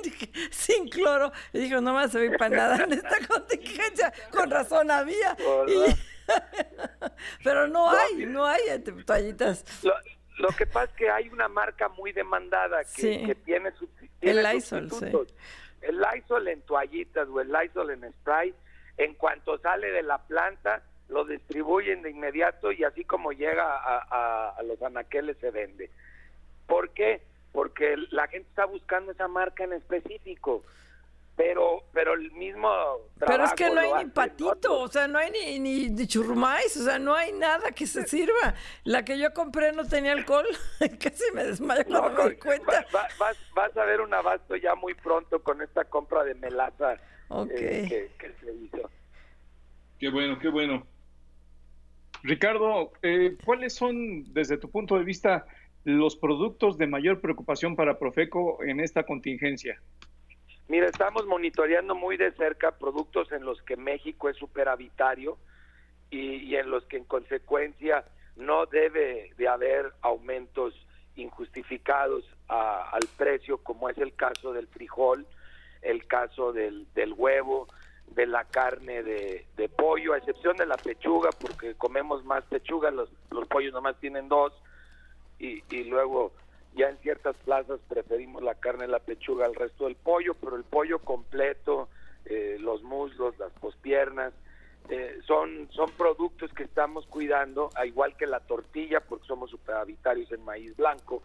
sin 0.50 0.88
cloro, 0.88 1.30
y 1.52 1.60
dijo, 1.60 1.80
no 1.80 1.94
me 1.94 2.08
servir 2.08 2.36
para 2.36 2.56
nada 2.56 2.76
en 2.84 2.94
esta 2.94 3.16
contingencia, 3.28 4.12
con 4.32 4.50
razón 4.50 4.90
había. 4.90 5.36
Pero 7.44 7.68
no 7.68 7.90
hay, 7.90 8.26
no 8.26 8.46
hay 8.46 8.60
toallitas. 9.06 9.64
Lo, 10.36 10.48
que 10.48 10.66
pasa 10.66 10.86
es 10.86 10.92
que 10.96 11.10
hay 11.10 11.28
una 11.28 11.48
marca 11.48 11.88
muy 11.88 12.12
demandada 12.12 12.82
que, 12.96 13.36
tiene, 13.44 13.70
su, 13.72 13.88
el 14.20 14.42
Lysol, 14.42 14.90
sí. 14.90 15.06
El 15.80 16.00
Lysol 16.00 16.48
en 16.48 16.62
toallitas 16.62 17.28
o 17.28 17.40
el 17.40 17.52
Lysol 17.52 17.90
en 17.90 18.12
spray, 18.12 18.52
en 19.04 19.14
cuanto 19.14 19.58
sale 19.58 19.90
de 19.90 20.02
la 20.02 20.18
planta, 20.18 20.82
lo 21.08 21.24
distribuyen 21.24 22.02
de 22.02 22.10
inmediato 22.10 22.70
y 22.70 22.84
así 22.84 23.04
como 23.04 23.32
llega 23.32 23.64
a, 23.64 24.50
a 24.50 24.62
los 24.62 24.80
anaqueles 24.82 25.36
se 25.38 25.50
vende. 25.50 25.90
¿Por 26.66 26.90
qué? 26.90 27.22
Porque 27.52 27.96
la 28.10 28.28
gente 28.28 28.48
está 28.48 28.66
buscando 28.66 29.12
esa 29.12 29.26
marca 29.26 29.64
en 29.64 29.72
específico 29.72 30.62
pero 31.40 31.84
pero 31.94 32.12
el 32.12 32.30
mismo 32.32 32.68
pero 33.18 33.44
es 33.44 33.54
que 33.54 33.70
no 33.70 33.80
hay 33.80 34.04
ni 34.04 34.10
patito 34.10 34.78
o 34.78 34.88
sea 34.88 35.08
no 35.08 35.18
hay 35.18 35.30
ni, 35.30 35.58
ni, 35.58 35.88
ni, 35.88 36.06
churrumais 36.06 36.76
o 36.76 36.84
sea 36.84 36.98
no 36.98 37.14
hay 37.14 37.32
nada 37.32 37.70
que 37.70 37.86
se 37.86 38.06
sirva 38.06 38.54
la 38.84 39.06
que 39.06 39.18
yo 39.18 39.32
compré 39.32 39.72
no 39.72 39.86
tenía 39.86 40.12
alcohol 40.12 40.46
casi 41.00 41.24
me 41.32 41.44
desmayo 41.44 41.84
cuando 41.86 42.24
me 42.24 42.30
di 42.30 42.36
cuenta 42.36 42.84
vas, 42.92 43.38
vas, 43.54 43.74
a 43.74 43.84
ver 43.86 44.02
un 44.02 44.12
abasto 44.12 44.54
ya 44.56 44.74
muy 44.74 44.92
pronto 44.92 45.42
con 45.42 45.62
esta 45.62 45.86
compra 45.86 46.24
de 46.24 46.34
melaza 46.34 46.98
eh, 47.50 48.10
que, 48.18 48.32
se 48.40 48.52
hizo. 48.52 48.90
Qué 49.98 50.08
bueno 50.10 50.38
qué 50.38 50.48
bueno. 50.48 50.86
Ricardo 52.22 52.92
eh, 53.02 53.36
cuáles 53.44 53.74
son 53.74 54.32
desde 54.32 54.58
tu 54.58 54.70
punto 54.70 54.96
de 54.98 55.04
vista 55.04 55.46
los 55.84 56.16
productos 56.16 56.76
de 56.76 56.86
mayor 56.86 57.20
preocupación 57.20 57.74
para 57.74 57.98
Profeco 57.98 58.62
en 58.62 58.80
esta 58.80 59.04
contingencia 59.04 59.80
Mira, 60.70 60.86
estamos 60.86 61.26
monitoreando 61.26 61.96
muy 61.96 62.16
de 62.16 62.30
cerca 62.30 62.70
productos 62.70 63.32
en 63.32 63.44
los 63.44 63.60
que 63.62 63.76
México 63.76 64.28
es 64.28 64.36
superavitario 64.36 65.36
y, 66.12 66.54
en 66.54 66.70
los 66.70 66.84
que 66.84 66.98
en 66.98 67.04
consecuencia 67.06 68.04
no 68.36 68.66
debe 68.66 69.32
de 69.36 69.48
haber 69.48 69.92
aumentos 70.00 70.72
injustificados 71.16 72.24
al 72.46 73.02
precio, 73.16 73.58
como 73.58 73.88
es 73.88 73.98
el 73.98 74.14
caso 74.14 74.52
del 74.52 74.68
frijol, 74.68 75.26
el 75.82 76.06
caso 76.06 76.52
del, 76.52 76.86
del 76.94 77.12
huevo, 77.12 77.68
de 78.08 78.26
la 78.26 78.44
carne 78.44 79.02
de, 79.02 79.46
de, 79.56 79.68
pollo, 79.68 80.14
a 80.14 80.18
excepción 80.18 80.56
de 80.56 80.66
la 80.66 80.76
pechuga, 80.76 81.30
porque 81.30 81.74
comemos 81.74 82.24
más 82.24 82.44
pechuga, 82.44 82.90
los, 82.90 83.08
los 83.30 83.46
pollos 83.46 83.72
nomás 83.72 83.98
tienen 84.00 84.28
dos, 84.28 84.52
y, 85.38 85.62
y 85.70 85.84
luego 85.84 86.32
ya 86.74 86.88
en 86.88 86.98
ciertas 86.98 87.36
plazas 87.44 87.80
preferimos 87.88 88.42
la 88.42 88.54
carne 88.54 88.82
de 88.82 88.92
la 88.92 88.98
pechuga 88.98 89.46
al 89.46 89.54
resto 89.54 89.84
del 89.84 89.96
pollo, 89.96 90.34
pero 90.34 90.56
el 90.56 90.64
pollo 90.64 90.98
completo, 91.00 91.88
eh, 92.26 92.58
los 92.60 92.82
muslos, 92.82 93.38
las 93.38 93.52
pospiernas, 93.52 94.32
eh, 94.88 95.18
son, 95.26 95.68
son 95.70 95.90
productos 95.90 96.52
que 96.52 96.64
estamos 96.64 97.06
cuidando, 97.06 97.70
a 97.74 97.86
igual 97.86 98.16
que 98.16 98.26
la 98.26 98.40
tortilla, 98.40 99.00
porque 99.00 99.26
somos 99.26 99.50
superhabitarios 99.50 100.30
en 100.32 100.44
maíz 100.44 100.76
blanco, 100.76 101.22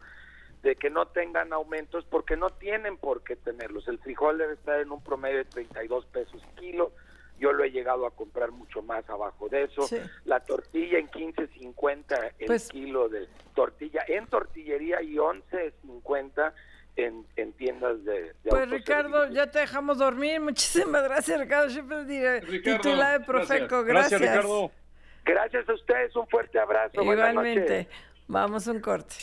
de 0.62 0.76
que 0.76 0.90
no 0.90 1.08
tengan 1.08 1.54
aumentos 1.54 2.06
porque 2.10 2.36
no 2.36 2.50
tienen 2.52 2.98
por 2.98 3.24
qué 3.24 3.36
tenerlos. 3.36 3.88
El 3.88 4.00
frijol 4.00 4.38
debe 4.38 4.54
estar 4.54 4.80
en 4.80 4.92
un 4.92 5.04
promedio 5.04 5.38
de 5.38 5.46
32 5.46 6.06
pesos 6.08 6.42
kilo, 6.56 6.92
yo 7.40 7.52
lo 7.52 7.64
he 7.64 7.72
llegado 7.72 8.06
a 8.06 8.12
comprar 8.12 8.52
mucho 8.52 8.82
más 8.82 9.08
abajo 9.10 9.50
de 9.50 9.64
eso. 9.64 9.88
La 10.24 10.40
tortilla 10.40 10.98
en 10.98 11.10
15.50 11.10 12.34
el 12.40 12.46
pues 12.48 12.70
kilo 12.70 13.10
de 13.10 13.28
tortilla 13.54 14.04
en 14.08 14.26
tortillería 14.28 15.02
y 15.02 15.16
11.50 15.16 16.54
en, 16.98 17.26
en 17.36 17.52
tiendas 17.54 18.04
de, 18.06 18.34
Pues 18.48 18.70
Ricardo, 18.70 19.28
ya 19.30 19.52
te 19.52 19.60
dejamos 19.60 19.98
dormir. 19.98 20.40
Muchísimas 20.42 21.04
gracias, 21.04 21.40
Ricardo. 21.40 21.70
Siempre 21.70 22.06
diré 22.06 22.42
titular 22.42 23.20
de 23.20 23.26
Profeco. 23.26 23.84
Gracias. 23.84 24.22
gracias. 24.22 24.22
Ricardo. 24.22 24.72
Gracias 25.26 25.68
a 25.68 25.74
ustedes. 25.74 26.16
Un 26.16 26.28
fuerte 26.28 26.58
abrazo. 26.60 27.02
Igualmente. 27.02 27.90
Vamos 28.28 28.68
un 28.68 28.80
corte. 28.80 29.16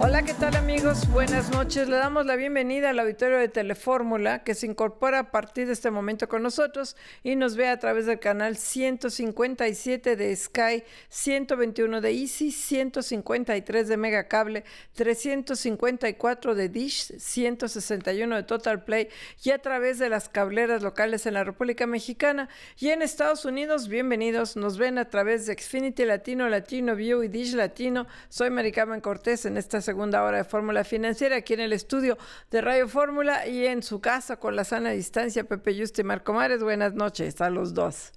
Hola, 0.00 0.22
¿qué 0.22 0.32
tal 0.32 0.54
amigos? 0.54 1.10
Buenas 1.10 1.50
noches. 1.50 1.88
Le 1.88 1.96
damos 1.96 2.24
la 2.24 2.36
bienvenida 2.36 2.90
al 2.90 3.00
auditorio 3.00 3.36
de 3.36 3.48
Telefórmula 3.48 4.44
que 4.44 4.54
se 4.54 4.66
incorpora 4.66 5.18
a 5.18 5.30
partir 5.32 5.66
de 5.66 5.72
este 5.72 5.90
momento 5.90 6.28
con 6.28 6.40
nosotros 6.44 6.96
y 7.24 7.34
nos 7.34 7.56
ve 7.56 7.66
a 7.66 7.80
través 7.80 8.06
del 8.06 8.20
canal 8.20 8.56
157 8.56 10.14
de 10.14 10.36
Sky, 10.36 10.84
121 11.08 12.00
de 12.00 12.12
Easy, 12.12 12.52
153 12.52 13.88
de 13.88 13.96
Megacable, 13.96 14.64
354 14.94 16.54
de 16.54 16.68
Dish, 16.68 17.18
161 17.18 18.36
de 18.36 18.42
Total 18.44 18.84
Play 18.84 19.08
y 19.42 19.50
a 19.50 19.58
través 19.58 19.98
de 19.98 20.10
las 20.10 20.28
cableras 20.28 20.80
locales 20.80 21.26
en 21.26 21.34
la 21.34 21.42
República 21.42 21.88
Mexicana 21.88 22.48
y 22.78 22.90
en 22.90 23.02
Estados 23.02 23.44
Unidos. 23.44 23.88
Bienvenidos. 23.88 24.56
Nos 24.56 24.78
ven 24.78 24.96
a 24.96 25.10
través 25.10 25.46
de 25.46 25.54
Xfinity 25.54 26.04
Latino, 26.04 26.48
Latino 26.48 26.94
View 26.94 27.24
y 27.24 27.28
Dish 27.28 27.54
Latino. 27.54 28.06
Soy 28.28 28.50
Maricarmen 28.50 29.00
Cortés 29.00 29.44
en 29.44 29.56
esta 29.56 29.87
segunda 29.88 30.22
hora 30.22 30.36
de 30.36 30.44
Fórmula 30.44 30.84
Financiera 30.84 31.36
aquí 31.36 31.54
en 31.54 31.60
el 31.60 31.72
estudio 31.72 32.18
de 32.50 32.60
Radio 32.60 32.88
Fórmula 32.88 33.46
y 33.46 33.64
en 33.64 33.82
su 33.82 34.02
casa 34.02 34.38
con 34.38 34.54
la 34.54 34.64
sana 34.64 34.90
distancia 34.90 35.44
Pepe 35.44 35.74
Yuste 35.74 36.02
y 36.02 36.04
Marco 36.04 36.34
Mares. 36.34 36.62
Buenas 36.62 36.92
noches 36.92 37.40
a 37.40 37.48
los 37.48 37.72
dos. 37.72 38.12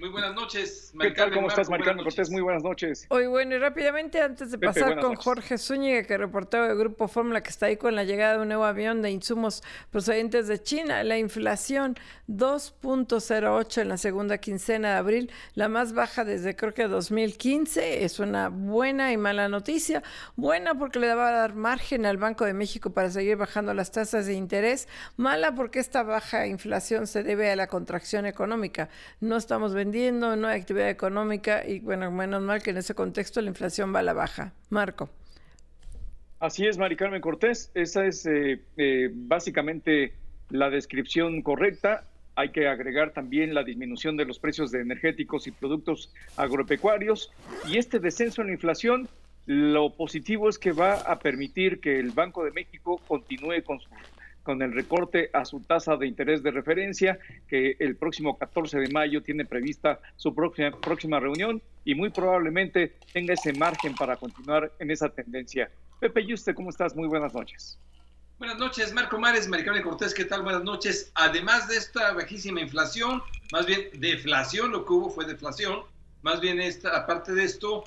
Muy 0.00 0.08
buenas 0.08 0.34
noches. 0.34 0.94
¿Qué 0.98 1.10
tal? 1.10 1.30
¿Cómo 1.30 1.48
estás, 1.48 1.68
Marcano 1.68 2.02
Cortés? 2.02 2.30
Muy 2.30 2.40
buenas 2.40 2.62
noches. 2.62 3.04
Hoy, 3.10 3.26
bueno, 3.26 3.54
y 3.54 3.58
rápidamente, 3.58 4.22
antes 4.22 4.50
de 4.50 4.56
pasar 4.56 4.98
con 4.98 5.14
Jorge 5.14 5.58
Zúñiga, 5.58 6.04
que 6.04 6.16
reportó 6.16 6.62
del 6.62 6.74
Grupo 6.78 7.06
Fórmula, 7.06 7.42
que 7.42 7.50
está 7.50 7.66
ahí 7.66 7.76
con 7.76 7.94
la 7.94 8.04
llegada 8.04 8.36
de 8.36 8.38
un 8.40 8.48
nuevo 8.48 8.64
avión 8.64 9.02
de 9.02 9.10
insumos 9.10 9.62
procedentes 9.90 10.48
de 10.48 10.58
China, 10.62 11.04
la 11.04 11.18
inflación 11.18 11.96
2.08 12.28 13.82
en 13.82 13.88
la 13.90 13.98
segunda 13.98 14.38
quincena 14.38 14.92
de 14.92 14.94
abril, 14.94 15.30
la 15.54 15.68
más 15.68 15.92
baja 15.92 16.24
desde 16.24 16.56
creo 16.56 16.72
que 16.72 16.88
2015. 16.88 18.02
Es 18.02 18.20
una 18.20 18.48
buena 18.48 19.12
y 19.12 19.18
mala 19.18 19.50
noticia. 19.50 20.02
Buena 20.34 20.76
porque 20.76 20.98
le 20.98 21.12
va 21.14 21.28
a 21.28 21.32
dar 21.32 21.54
margen 21.54 22.06
al 22.06 22.16
Banco 22.16 22.46
de 22.46 22.54
México 22.54 22.88
para 22.88 23.10
seguir 23.10 23.36
bajando 23.36 23.74
las 23.74 23.90
tasas 23.90 24.24
de 24.24 24.32
interés. 24.32 24.88
Mala 25.18 25.54
porque 25.54 25.78
esta 25.78 26.02
baja 26.04 26.46
inflación 26.46 27.06
se 27.06 27.22
debe 27.22 27.50
a 27.50 27.56
la 27.56 27.66
contracción 27.66 28.24
económica. 28.24 28.88
No 29.20 29.36
estamos 29.36 29.74
vendiendo 29.74 29.89
no 29.90 30.48
hay 30.48 30.60
actividad 30.60 30.90
económica 30.90 31.66
y 31.66 31.80
bueno, 31.80 32.10
menos 32.10 32.42
mal 32.42 32.62
que 32.62 32.70
en 32.70 32.78
ese 32.78 32.94
contexto 32.94 33.40
la 33.40 33.48
inflación 33.48 33.94
va 33.94 34.00
a 34.00 34.02
la 34.02 34.12
baja. 34.12 34.52
Marco. 34.70 35.08
Así 36.40 36.66
es, 36.66 36.78
Mari 36.78 36.96
Carmen 36.96 37.20
Cortés. 37.20 37.70
Esa 37.74 38.06
es 38.06 38.24
eh, 38.24 38.62
eh, 38.78 39.10
básicamente 39.12 40.14
la 40.48 40.70
descripción 40.70 41.42
correcta. 41.42 42.04
Hay 42.34 42.50
que 42.50 42.66
agregar 42.66 43.12
también 43.12 43.52
la 43.52 43.62
disminución 43.62 44.16
de 44.16 44.24
los 44.24 44.38
precios 44.38 44.70
de 44.70 44.80
energéticos 44.80 45.46
y 45.46 45.50
productos 45.50 46.10
agropecuarios. 46.38 47.30
Y 47.68 47.76
este 47.76 47.98
descenso 47.98 48.40
en 48.40 48.46
la 48.46 48.54
inflación, 48.54 49.08
lo 49.44 49.94
positivo 49.94 50.48
es 50.48 50.58
que 50.58 50.72
va 50.72 50.94
a 50.94 51.18
permitir 51.18 51.80
que 51.80 51.98
el 51.98 52.10
Banco 52.10 52.42
de 52.42 52.52
México 52.52 53.00
continúe 53.06 53.62
con 53.62 53.78
su 53.78 53.90
con 54.50 54.62
el 54.62 54.72
recorte 54.72 55.30
a 55.32 55.44
su 55.44 55.60
tasa 55.60 55.96
de 55.96 56.08
interés 56.08 56.42
de 56.42 56.50
referencia, 56.50 57.20
que 57.46 57.76
el 57.78 57.94
próximo 57.94 58.36
14 58.36 58.80
de 58.80 58.88
mayo 58.88 59.22
tiene 59.22 59.44
prevista 59.44 60.00
su 60.16 60.34
próxima, 60.34 60.72
próxima 60.72 61.20
reunión 61.20 61.62
y 61.84 61.94
muy 61.94 62.10
probablemente 62.10 62.96
tenga 63.12 63.34
ese 63.34 63.52
margen 63.52 63.94
para 63.94 64.16
continuar 64.16 64.72
en 64.80 64.90
esa 64.90 65.08
tendencia. 65.08 65.70
Pepe 66.00 66.26
Yuste, 66.26 66.52
¿cómo 66.52 66.70
estás? 66.70 66.96
Muy 66.96 67.06
buenas 67.06 67.32
noches. 67.32 67.78
Buenas 68.40 68.58
noches, 68.58 68.92
Marco 68.92 69.20
Mares, 69.20 69.46
Maricable 69.46 69.82
Cortés, 69.82 70.12
¿qué 70.12 70.24
tal? 70.24 70.42
Buenas 70.42 70.64
noches. 70.64 71.12
Además 71.14 71.68
de 71.68 71.76
esta 71.76 72.12
bajísima 72.14 72.60
inflación, 72.60 73.22
más 73.52 73.66
bien 73.66 73.82
deflación, 74.00 74.72
lo 74.72 74.84
que 74.84 74.92
hubo 74.94 75.10
fue 75.10 75.26
deflación, 75.26 75.82
más 76.22 76.40
bien 76.40 76.60
esta, 76.60 76.96
aparte 76.96 77.34
de 77.34 77.44
esto, 77.44 77.84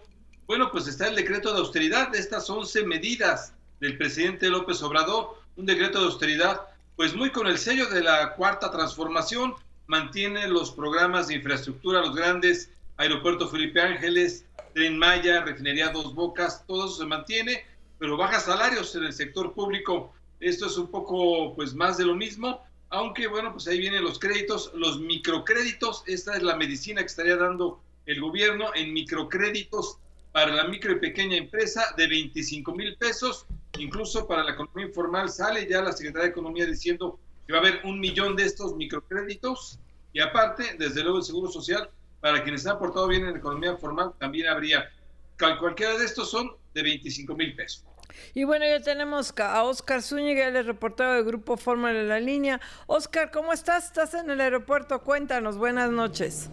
bueno, 0.47 0.71
pues 0.71 0.87
está 0.87 1.09
el 1.09 1.17
decreto 1.17 1.51
de 1.51 1.59
austeridad 1.59 2.07
de 2.07 2.19
estas 2.19 2.49
11 2.49 2.85
medidas 2.85 3.53
del 3.81 3.97
presidente 3.97 4.49
López 4.49 4.81
Obrador, 4.81 5.42
un 5.55 5.65
decreto 5.65 5.99
de 5.99 6.05
austeridad, 6.05 6.61
pues 6.95 7.15
muy 7.15 7.31
con 7.31 7.47
el 7.47 7.57
sello 7.57 7.87
de 7.87 8.03
la 8.03 8.33
cuarta 8.35 8.71
transformación, 8.71 9.53
mantiene 9.87 10.47
los 10.47 10.71
programas 10.71 11.27
de 11.27 11.35
infraestructura, 11.35 12.01
los 12.01 12.15
grandes, 12.15 12.71
Aeropuerto 12.97 13.47
Felipe 13.47 13.81
Ángeles, 13.81 14.45
Tren 14.73 14.97
Maya, 14.97 15.41
Refinería 15.41 15.89
Dos 15.89 16.13
Bocas, 16.13 16.65
todo 16.67 16.85
eso 16.85 16.97
se 16.97 17.05
mantiene, 17.05 17.65
pero 17.99 18.17
baja 18.17 18.39
salarios 18.39 18.95
en 18.95 19.03
el 19.03 19.13
sector 19.13 19.53
público. 19.53 20.13
Esto 20.39 20.67
es 20.67 20.77
un 20.77 20.87
poco, 20.87 21.55
pues, 21.55 21.73
más 21.73 21.97
de 21.97 22.05
lo 22.05 22.15
mismo, 22.15 22.63
aunque, 22.89 23.27
bueno, 23.27 23.51
pues 23.51 23.67
ahí 23.67 23.79
vienen 23.79 24.03
los 24.03 24.19
créditos, 24.19 24.71
los 24.75 24.99
microcréditos, 24.99 26.03
esta 26.05 26.35
es 26.35 26.43
la 26.43 26.55
medicina 26.55 27.01
que 27.01 27.07
estaría 27.07 27.37
dando 27.37 27.81
el 28.05 28.21
gobierno 28.21 28.67
en 28.75 28.93
microcréditos 28.93 29.97
para 30.31 30.53
la 30.53 30.65
micro 30.65 30.91
y 30.91 30.99
pequeña 30.99 31.37
empresa 31.37 31.93
de 31.97 32.07
25 32.07 32.71
mil 32.73 32.95
pesos 32.97 33.45
Incluso 33.79 34.27
para 34.27 34.43
la 34.43 34.51
economía 34.51 34.85
informal 34.87 35.29
sale 35.29 35.67
ya 35.67 35.81
la 35.81 35.91
Secretaría 35.91 36.25
de 36.25 36.29
Economía 36.31 36.65
diciendo 36.65 37.19
que 37.47 37.53
va 37.53 37.59
a 37.59 37.61
haber 37.61 37.81
un 37.83 37.99
millón 37.99 38.35
de 38.35 38.43
estos 38.43 38.75
microcréditos 38.75 39.79
y 40.13 40.19
aparte, 40.19 40.75
desde 40.77 41.01
luego, 41.01 41.17
el 41.17 41.23
Seguro 41.23 41.51
Social, 41.51 41.89
para 42.21 42.43
quienes 42.43 42.65
han 42.67 42.73
aportado 42.73 43.07
bien 43.07 43.25
en 43.25 43.33
la 43.33 43.39
economía 43.39 43.75
formal, 43.75 44.13
también 44.19 44.47
habría. 44.47 44.89
Cualquiera 45.59 45.97
de 45.97 46.05
estos 46.05 46.29
son 46.29 46.51
de 46.73 46.83
25 46.83 47.35
mil 47.35 47.55
pesos. 47.55 47.83
Y 48.35 48.43
bueno, 48.43 48.65
ya 48.65 48.79
tenemos 48.79 49.33
a 49.39 49.63
Oscar 49.63 50.03
Zúñiga, 50.03 50.47
el 50.47 50.65
reportero 50.65 51.13
del 51.13 51.25
Grupo 51.25 51.57
Fórmula 51.57 51.99
en 51.99 52.07
la 52.07 52.19
línea. 52.19 52.61
Oscar, 52.85 53.31
¿cómo 53.31 53.51
estás? 53.53 53.85
¿Estás 53.85 54.13
en 54.13 54.29
el 54.29 54.39
aeropuerto? 54.39 55.01
Cuéntanos, 55.01 55.57
buenas 55.57 55.89
noches. 55.89 56.49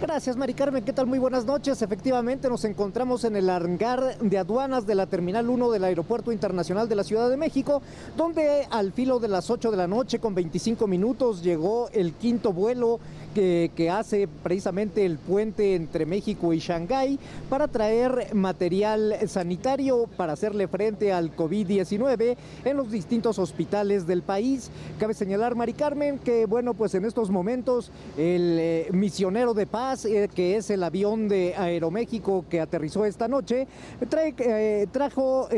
Gracias, 0.00 0.36
Mari 0.36 0.54
Carmen. 0.54 0.84
¿Qué 0.84 0.92
tal? 0.92 1.06
Muy 1.06 1.18
buenas 1.18 1.44
noches. 1.44 1.82
Efectivamente, 1.82 2.48
nos 2.48 2.64
encontramos 2.64 3.24
en 3.24 3.34
el 3.34 3.50
hangar 3.50 4.16
de 4.18 4.38
aduanas 4.38 4.86
de 4.86 4.94
la 4.94 5.06
Terminal 5.06 5.50
1 5.50 5.72
del 5.72 5.82
Aeropuerto 5.82 6.30
Internacional 6.30 6.88
de 6.88 6.94
la 6.94 7.02
Ciudad 7.02 7.28
de 7.28 7.36
México, 7.36 7.82
donde 8.16 8.68
al 8.70 8.92
filo 8.92 9.18
de 9.18 9.26
las 9.26 9.50
8 9.50 9.72
de 9.72 9.76
la 9.76 9.88
noche, 9.88 10.20
con 10.20 10.36
25 10.36 10.86
minutos, 10.86 11.42
llegó 11.42 11.88
el 11.92 12.12
quinto 12.12 12.52
vuelo 12.52 13.00
que, 13.34 13.88
hace 13.90 14.28
precisamente 14.28 15.04
el 15.06 15.18
puente 15.18 15.74
entre 15.74 16.04
México 16.04 16.52
y 16.52 16.58
Shanghái 16.58 17.18
para 17.48 17.68
traer 17.68 18.34
material 18.34 19.16
sanitario 19.26 20.08
para 20.16 20.34
hacerle 20.34 20.68
frente 20.68 21.12
al 21.12 21.34
COVID-19 21.34 22.36
en 22.64 22.76
los 22.76 22.90
distintos 22.90 23.38
hospitales 23.38 24.06
del 24.06 24.22
país. 24.22 24.70
Cabe 24.98 25.14
señalar, 25.14 25.54
Mari 25.54 25.72
Carmen, 25.72 26.18
que 26.18 26.46
bueno, 26.46 26.74
pues 26.74 26.94
en 26.94 27.04
estos 27.04 27.30
momentos 27.30 27.90
el 28.16 28.58
eh, 28.58 28.88
misionero 28.92 29.54
de 29.54 29.66
paz, 29.66 30.04
eh, 30.04 30.28
que 30.34 30.56
es 30.56 30.70
el 30.70 30.82
avión 30.82 31.28
de 31.28 31.54
Aeroméxico 31.56 32.44
que 32.50 32.60
aterrizó 32.60 33.04
esta 33.04 33.28
noche, 33.28 33.66
trae, 34.08 34.34
eh, 34.38 34.86
trajo 34.92 35.48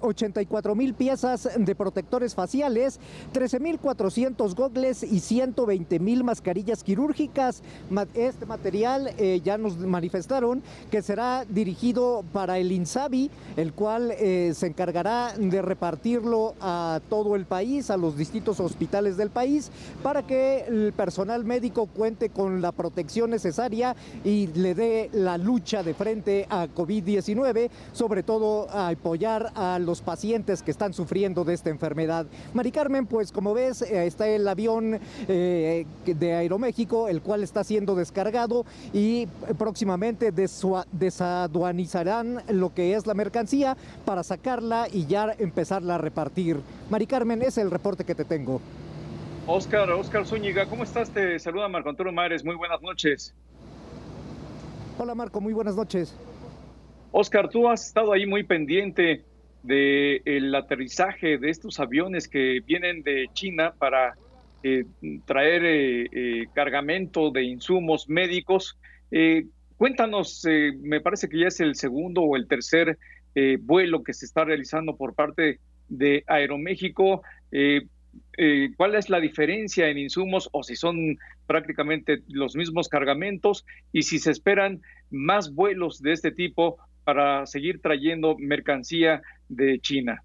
84 0.00 0.74
mil 0.74 0.94
piezas 0.94 1.48
de 1.56 1.74
protectores 1.74 2.34
faciales, 2.34 2.98
13 3.32 3.60
mil 3.60 3.78
400 3.78 4.54
gogles 4.54 5.02
y 5.02 5.20
120 5.20 5.98
mil 5.98 6.24
mascarillas 6.24 6.82
quirúrgicas. 6.82 7.62
Este 8.14 8.46
material 8.46 9.10
eh, 9.18 9.40
ya 9.44 9.58
nos 9.58 9.76
manifestaron 9.78 10.62
que 10.90 11.02
será 11.02 11.44
dirigido 11.48 12.24
para 12.32 12.58
el 12.58 12.72
INSABI, 12.72 13.30
el 13.56 13.72
cual 13.72 14.12
eh, 14.12 14.52
se 14.54 14.66
encargará 14.66 15.34
de 15.36 15.62
repartirlo 15.62 16.54
a 16.60 17.00
todo 17.08 17.36
el 17.36 17.44
país, 17.44 17.90
a 17.90 17.96
los 17.96 18.16
distintos 18.16 18.60
hospitales 18.60 19.16
del 19.16 19.30
país, 19.30 19.70
para 20.02 20.26
que 20.26 20.64
el 20.66 20.92
personal 20.92 21.44
médico 21.44 21.86
cuente 21.86 22.30
con 22.30 22.60
la 22.60 22.72
protección 22.72 23.30
necesaria 23.30 23.94
y 24.24 24.48
le 24.48 24.74
dé 24.74 25.10
la 25.12 25.38
lucha 25.38 25.82
de 25.82 25.94
frente 25.94 26.46
a 26.50 26.66
COVID-19, 26.66 27.70
sobre 27.92 28.22
todo 28.22 28.68
a 28.70 28.88
apoyar 28.88 29.52
a 29.54 29.65
los 29.78 30.00
pacientes 30.00 30.62
que 30.62 30.70
están 30.70 30.94
sufriendo 30.94 31.44
de 31.44 31.54
esta 31.54 31.70
enfermedad. 31.70 32.26
Mari 32.54 32.70
Carmen, 32.72 33.06
pues 33.06 33.32
como 33.32 33.54
ves, 33.54 33.82
eh, 33.82 34.06
está 34.06 34.28
el 34.28 34.46
avión 34.46 35.00
eh, 35.28 35.86
de 36.06 36.34
Aeroméxico, 36.34 37.08
el 37.08 37.20
cual 37.20 37.42
está 37.42 37.64
siendo 37.64 37.94
descargado 37.94 38.64
y 38.92 39.26
próximamente 39.58 40.32
desaduanizarán 40.32 42.42
lo 42.48 42.74
que 42.74 42.94
es 42.94 43.06
la 43.06 43.14
mercancía 43.14 43.76
para 44.04 44.22
sacarla 44.22 44.86
y 44.92 45.06
ya 45.06 45.34
empezarla 45.38 45.96
a 45.96 45.98
repartir. 45.98 46.60
Mari 46.90 47.06
Carmen, 47.06 47.42
es 47.42 47.58
el 47.58 47.70
reporte 47.70 48.04
que 48.04 48.14
te 48.14 48.24
tengo. 48.24 48.60
Oscar, 49.46 49.90
Oscar 49.90 50.26
Zúñiga, 50.26 50.66
¿cómo 50.66 50.82
estás? 50.82 51.10
Te 51.10 51.38
saluda 51.38 51.68
Marco 51.68 51.88
Antonio 51.88 52.12
Mares, 52.12 52.44
muy 52.44 52.56
buenas 52.56 52.82
noches. 52.82 53.32
Hola 54.98 55.14
Marco, 55.14 55.40
muy 55.40 55.52
buenas 55.52 55.76
noches. 55.76 56.16
Oscar, 57.12 57.48
tú 57.48 57.68
has 57.68 57.86
estado 57.86 58.12
ahí 58.12 58.26
muy 58.26 58.42
pendiente 58.42 59.24
del 59.66 60.54
aterrizaje 60.54 61.38
de 61.38 61.50
estos 61.50 61.80
aviones 61.80 62.28
que 62.28 62.60
vienen 62.64 63.02
de 63.02 63.28
China 63.32 63.74
para 63.78 64.14
eh, 64.62 64.84
traer 65.26 65.64
eh, 65.64 66.08
eh, 66.10 66.46
cargamento 66.54 67.30
de 67.30 67.44
insumos 67.44 68.08
médicos. 68.08 68.78
cuéntanos, 69.76 70.42
me 70.80 71.00
parece 71.00 71.28
que 71.28 71.38
ya 71.38 71.48
es 71.48 71.60
el 71.60 71.74
segundo 71.74 72.22
o 72.22 72.36
el 72.36 72.48
tercer 72.48 72.98
vuelo 73.60 74.02
que 74.02 74.14
se 74.14 74.24
está 74.24 74.44
realizando 74.44 74.96
por 74.96 75.14
parte 75.14 75.60
de 75.88 76.24
Aeroméxico. 76.26 77.22
Cuál 78.76 78.94
es 78.94 79.10
la 79.10 79.20
diferencia 79.20 79.88
en 79.88 79.98
insumos 79.98 80.48
o 80.52 80.62
si 80.62 80.74
son 80.74 81.18
prácticamente 81.46 82.22
los 82.28 82.56
mismos 82.56 82.88
cargamentos 82.88 83.64
y 83.92 84.02
si 84.02 84.18
se 84.18 84.30
esperan 84.30 84.80
más 85.10 85.54
vuelos 85.54 86.00
de 86.02 86.12
este 86.12 86.32
tipo 86.32 86.78
para 87.06 87.46
seguir 87.46 87.80
trayendo 87.80 88.36
mercancía 88.36 89.22
de 89.48 89.78
China. 89.78 90.24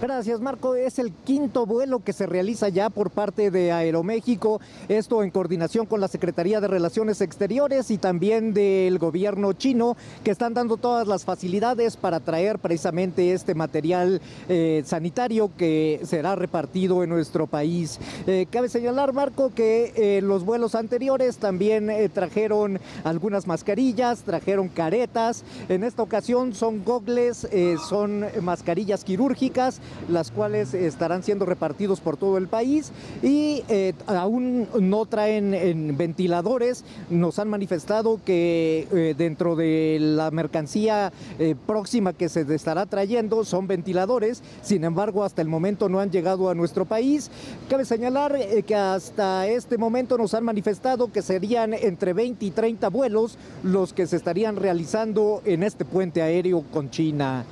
Gracias, 0.00 0.40
Marco. 0.40 0.76
Es 0.76 1.00
el 1.00 1.10
quinto 1.10 1.66
vuelo 1.66 1.98
que 1.98 2.12
se 2.12 2.26
realiza 2.26 2.68
ya 2.68 2.88
por 2.88 3.10
parte 3.10 3.50
de 3.50 3.72
Aeroméxico, 3.72 4.60
esto 4.88 5.24
en 5.24 5.32
coordinación 5.32 5.86
con 5.86 6.00
la 6.00 6.06
Secretaría 6.06 6.60
de 6.60 6.68
Relaciones 6.68 7.20
Exteriores 7.20 7.90
y 7.90 7.98
también 7.98 8.54
del 8.54 9.00
gobierno 9.00 9.52
chino, 9.54 9.96
que 10.22 10.30
están 10.30 10.54
dando 10.54 10.76
todas 10.76 11.08
las 11.08 11.24
facilidades 11.24 11.96
para 11.96 12.20
traer 12.20 12.60
precisamente 12.60 13.32
este 13.32 13.56
material 13.56 14.22
eh, 14.48 14.84
sanitario 14.86 15.50
que 15.58 16.00
será 16.04 16.36
repartido 16.36 17.02
en 17.02 17.10
nuestro 17.10 17.48
país. 17.48 17.98
Eh, 18.28 18.46
cabe 18.52 18.68
señalar, 18.68 19.12
Marco, 19.12 19.52
que 19.52 19.92
eh, 19.96 20.20
los 20.22 20.44
vuelos 20.44 20.76
anteriores 20.76 21.38
también 21.38 21.90
trajeron 22.14 22.78
algunas 23.02 23.48
mascarillas, 23.48 24.20
trajeron 24.20 24.68
caretas. 24.68 25.42
En 25.68 25.82
esta 25.82 26.02
ocasión 26.02 26.54
son 26.54 26.84
gogles, 26.84 27.48
son 27.88 28.24
mascarillas 28.42 29.02
quirúrgicas 29.02 29.80
las 30.08 30.30
cuales 30.30 30.74
estarán 30.74 31.22
siendo 31.22 31.44
repartidos 31.44 32.00
por 32.00 32.16
todo 32.16 32.38
el 32.38 32.48
país 32.48 32.92
y 33.22 33.62
eh, 33.68 33.92
aún 34.06 34.68
no 34.80 35.06
traen 35.06 35.96
ventiladores. 35.96 36.84
Nos 37.10 37.38
han 37.38 37.48
manifestado 37.48 38.20
que 38.24 38.88
eh, 38.92 39.14
dentro 39.16 39.56
de 39.56 39.98
la 40.00 40.30
mercancía 40.30 41.12
eh, 41.38 41.54
próxima 41.66 42.12
que 42.12 42.28
se 42.28 42.42
estará 42.54 42.86
trayendo 42.86 43.44
son 43.44 43.66
ventiladores, 43.66 44.42
sin 44.62 44.84
embargo 44.84 45.24
hasta 45.24 45.42
el 45.42 45.48
momento 45.48 45.88
no 45.88 46.00
han 46.00 46.10
llegado 46.10 46.50
a 46.50 46.54
nuestro 46.54 46.84
país. 46.84 47.30
Cabe 47.68 47.84
señalar 47.84 48.38
que 48.66 48.74
hasta 48.74 49.46
este 49.46 49.78
momento 49.78 50.16
nos 50.18 50.34
han 50.34 50.44
manifestado 50.44 51.12
que 51.12 51.22
serían 51.22 51.74
entre 51.74 52.12
20 52.12 52.44
y 52.44 52.50
30 52.50 52.88
vuelos 52.88 53.38
los 53.62 53.92
que 53.92 54.06
se 54.06 54.16
estarían 54.16 54.56
realizando 54.56 55.42
en 55.44 55.62
este 55.62 55.84
puente 55.84 56.22
aéreo 56.22 56.62
con 56.72 56.90
China 56.90 57.44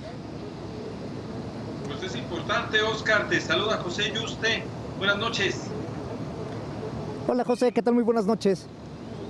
importante, 2.46 2.80
Oscar. 2.80 3.28
Te 3.28 3.40
saluda 3.40 3.78
José 3.78 4.12
Yuste. 4.14 4.62
Buenas 4.98 5.18
noches. 5.18 5.62
Hola 7.26 7.42
José, 7.42 7.72
¿qué 7.72 7.82
tal? 7.82 7.94
Muy 7.94 8.04
buenas 8.04 8.24
noches. 8.24 8.68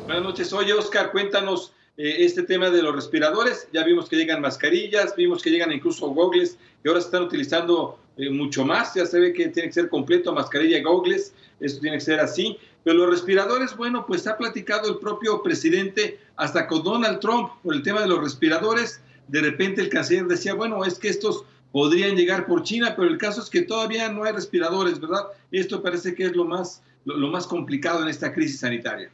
Buenas 0.05 0.23
noches. 0.23 0.53
Oye, 0.53 0.75
Oscar, 0.75 1.12
cuéntanos 1.12 1.73
eh, 1.97 2.17
este 2.19 2.43
tema 2.43 2.69
de 2.69 2.83
los 2.83 2.95
respiradores. 2.95 3.69
Ya 3.73 3.85
vimos 3.85 4.11
que 4.11 4.17
llegan 4.17 4.43
mascarillas, 4.43 5.17
vimos 5.17 5.43
que 5.43 5.49
llegan 5.49 5.73
incluso 5.73 6.09
gogles, 6.09 6.59
que 6.83 6.91
ahora 6.91 7.01
se 7.01 7.07
están 7.07 7.23
utilizando 7.23 7.99
eh, 8.19 8.29
mucho 8.29 8.67
más. 8.67 8.93
Ya 8.93 9.07
se 9.07 9.19
ve 9.19 9.33
que 9.33 9.49
tiene 9.49 9.71
que 9.71 9.73
ser 9.73 9.89
completo 9.89 10.35
mascarilla 10.35 10.77
y 10.77 10.83
gogles. 10.83 11.33
Eso 11.59 11.81
tiene 11.81 11.97
que 11.97 12.05
ser 12.05 12.21
así. 12.21 12.59
Pero 12.85 12.99
los 12.99 13.09
respiradores, 13.09 13.75
bueno, 13.79 14.05
pues 14.07 14.27
ha 14.27 14.37
platicado 14.37 14.91
el 14.91 14.99
propio 14.99 15.43
presidente 15.43 16.21
hasta 16.37 16.67
con 16.67 16.83
Donald 16.83 17.21
Trump 17.21 17.49
por 17.62 17.75
el 17.75 17.83
tema 17.83 18.03
de 18.03 18.09
los 18.09 18.21
respiradores. 18.21 19.01
De 19.29 19.41
repente 19.41 19.81
el 19.81 19.89
canciller 19.89 20.27
decía, 20.27 20.53
bueno, 20.53 20.85
es 20.85 20.99
que 20.99 21.09
estos 21.09 21.47
podrían 21.77 22.16
llegar 22.16 22.47
por 22.47 22.62
China, 22.62 22.95
pero 22.97 23.07
el 23.07 23.18
caso 23.18 23.43
es 23.43 23.51
que 23.51 23.61
todavía 23.61 24.11
no 24.11 24.24
hay 24.24 24.33
respiradores, 24.33 24.99
¿verdad? 24.99 25.27
Esto 25.53 25.83
parece 25.83 26.14
que 26.14 26.24
es 26.24 26.35
lo 26.35 26.47
más, 26.47 26.83
lo, 27.05 27.29
más 27.29 27.47
complicado 27.47 28.03
en 28.03 28.09
esta 28.09 28.33
crisis 28.33 28.61
sanitaria. 28.61 29.11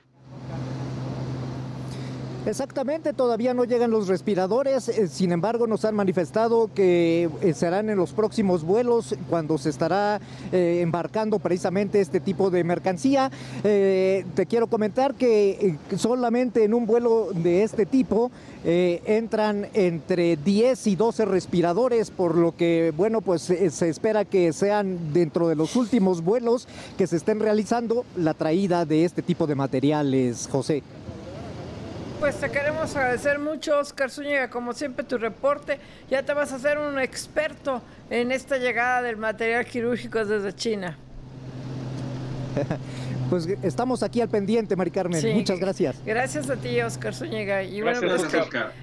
Exactamente, 2.45 3.13
todavía 3.13 3.55
no 3.55 3.63
llegan 3.65 3.93
los 3.93 4.09
respiradores, 4.09 4.89
eh, 4.89 5.07
sin 5.07 5.31
embargo 5.31 5.69
nos 5.69 5.85
han 5.85 5.95
manifestado 5.95 6.69
que 6.75 7.31
eh, 7.41 7.55
serán 7.55 7.89
en 7.89 7.97
los 7.97 8.13
próximos 8.13 8.65
vuelos 8.65 9.15
cuando 9.31 9.59
se 9.59 9.71
estará 9.71 10.21
eh, 10.51 10.81
embarcando 10.83 11.39
precisamente 11.39 12.01
este 12.01 12.19
tipo 12.19 12.51
de 12.51 12.65
mercancía. 12.65 13.31
te 13.63 14.47
quiero 14.49 14.67
comentar 14.67 15.15
que 15.15 15.77
solamente 15.97 16.65
en 16.65 16.75
un 16.75 16.85
vuelo 16.85 17.29
de 17.33 17.63
este 17.63 17.87
tipo 17.87 18.33
entran 18.65 19.69
entre 19.73 20.37
10 20.37 20.87
y 20.89 20.97
12 20.97 21.25
respiradores, 21.27 22.11
por 22.11 22.37
lo 22.37 22.57
que, 22.57 22.93
bueno, 22.97 23.21
pues 23.21 23.43
se 23.43 23.89
espera 23.89 24.25
que 24.25 24.53
sean 24.53 25.13
dentro 25.13 25.49
de 25.49 25.55
los 25.55 25.77
últimos 25.77 26.23
vuelos 26.23 26.67
que 26.99 27.07
se 27.07 27.17
estén 27.17 27.39
realizando 27.39 28.05
la 28.17 28.35
traída 28.35 28.85
de 28.85 29.05
este 29.05 29.23
tipo 29.23 29.47
de 29.47 29.55
materiales, 29.55 30.49
José 30.51 30.83
pues 32.23 32.37
te 32.37 32.53
queremos 32.53 32.95
agradecer 32.95 33.41
mucho, 33.41 33.81
Oscar 33.81 34.09
Zúñiga, 34.09 34.49
como 34.49 34.75
siempre 34.75 35.05
tu 35.05 35.19
reporte. 35.19 35.81
Ya 36.09 36.23
te 36.23 36.33
vas 36.33 36.53
a 36.53 36.55
hacer 36.55 36.79
un 36.79 37.01
experto 37.01 37.83
en 38.11 38.31
esta 38.31 38.59
llegada 38.59 39.03
del 39.03 39.17
material 39.17 39.67
quirúrgico 39.67 40.25
desde 40.25 40.55
China. 40.55 40.97
Pues 43.33 43.49
estamos 43.63 44.03
aquí 44.03 44.21
al 44.21 44.29
pendiente, 44.29 44.77
Mari 44.77 44.91
Carmen. 44.91 45.35
Muchas 45.35 45.59
gracias. 45.59 45.97
Gracias 46.05 46.51
a 46.51 46.57
ti, 46.57 46.79
Oscar 46.83 47.15
Zúñiga. 47.15 47.63
Y 47.63 47.81
bueno, 47.81 48.01
pues 48.03 48.27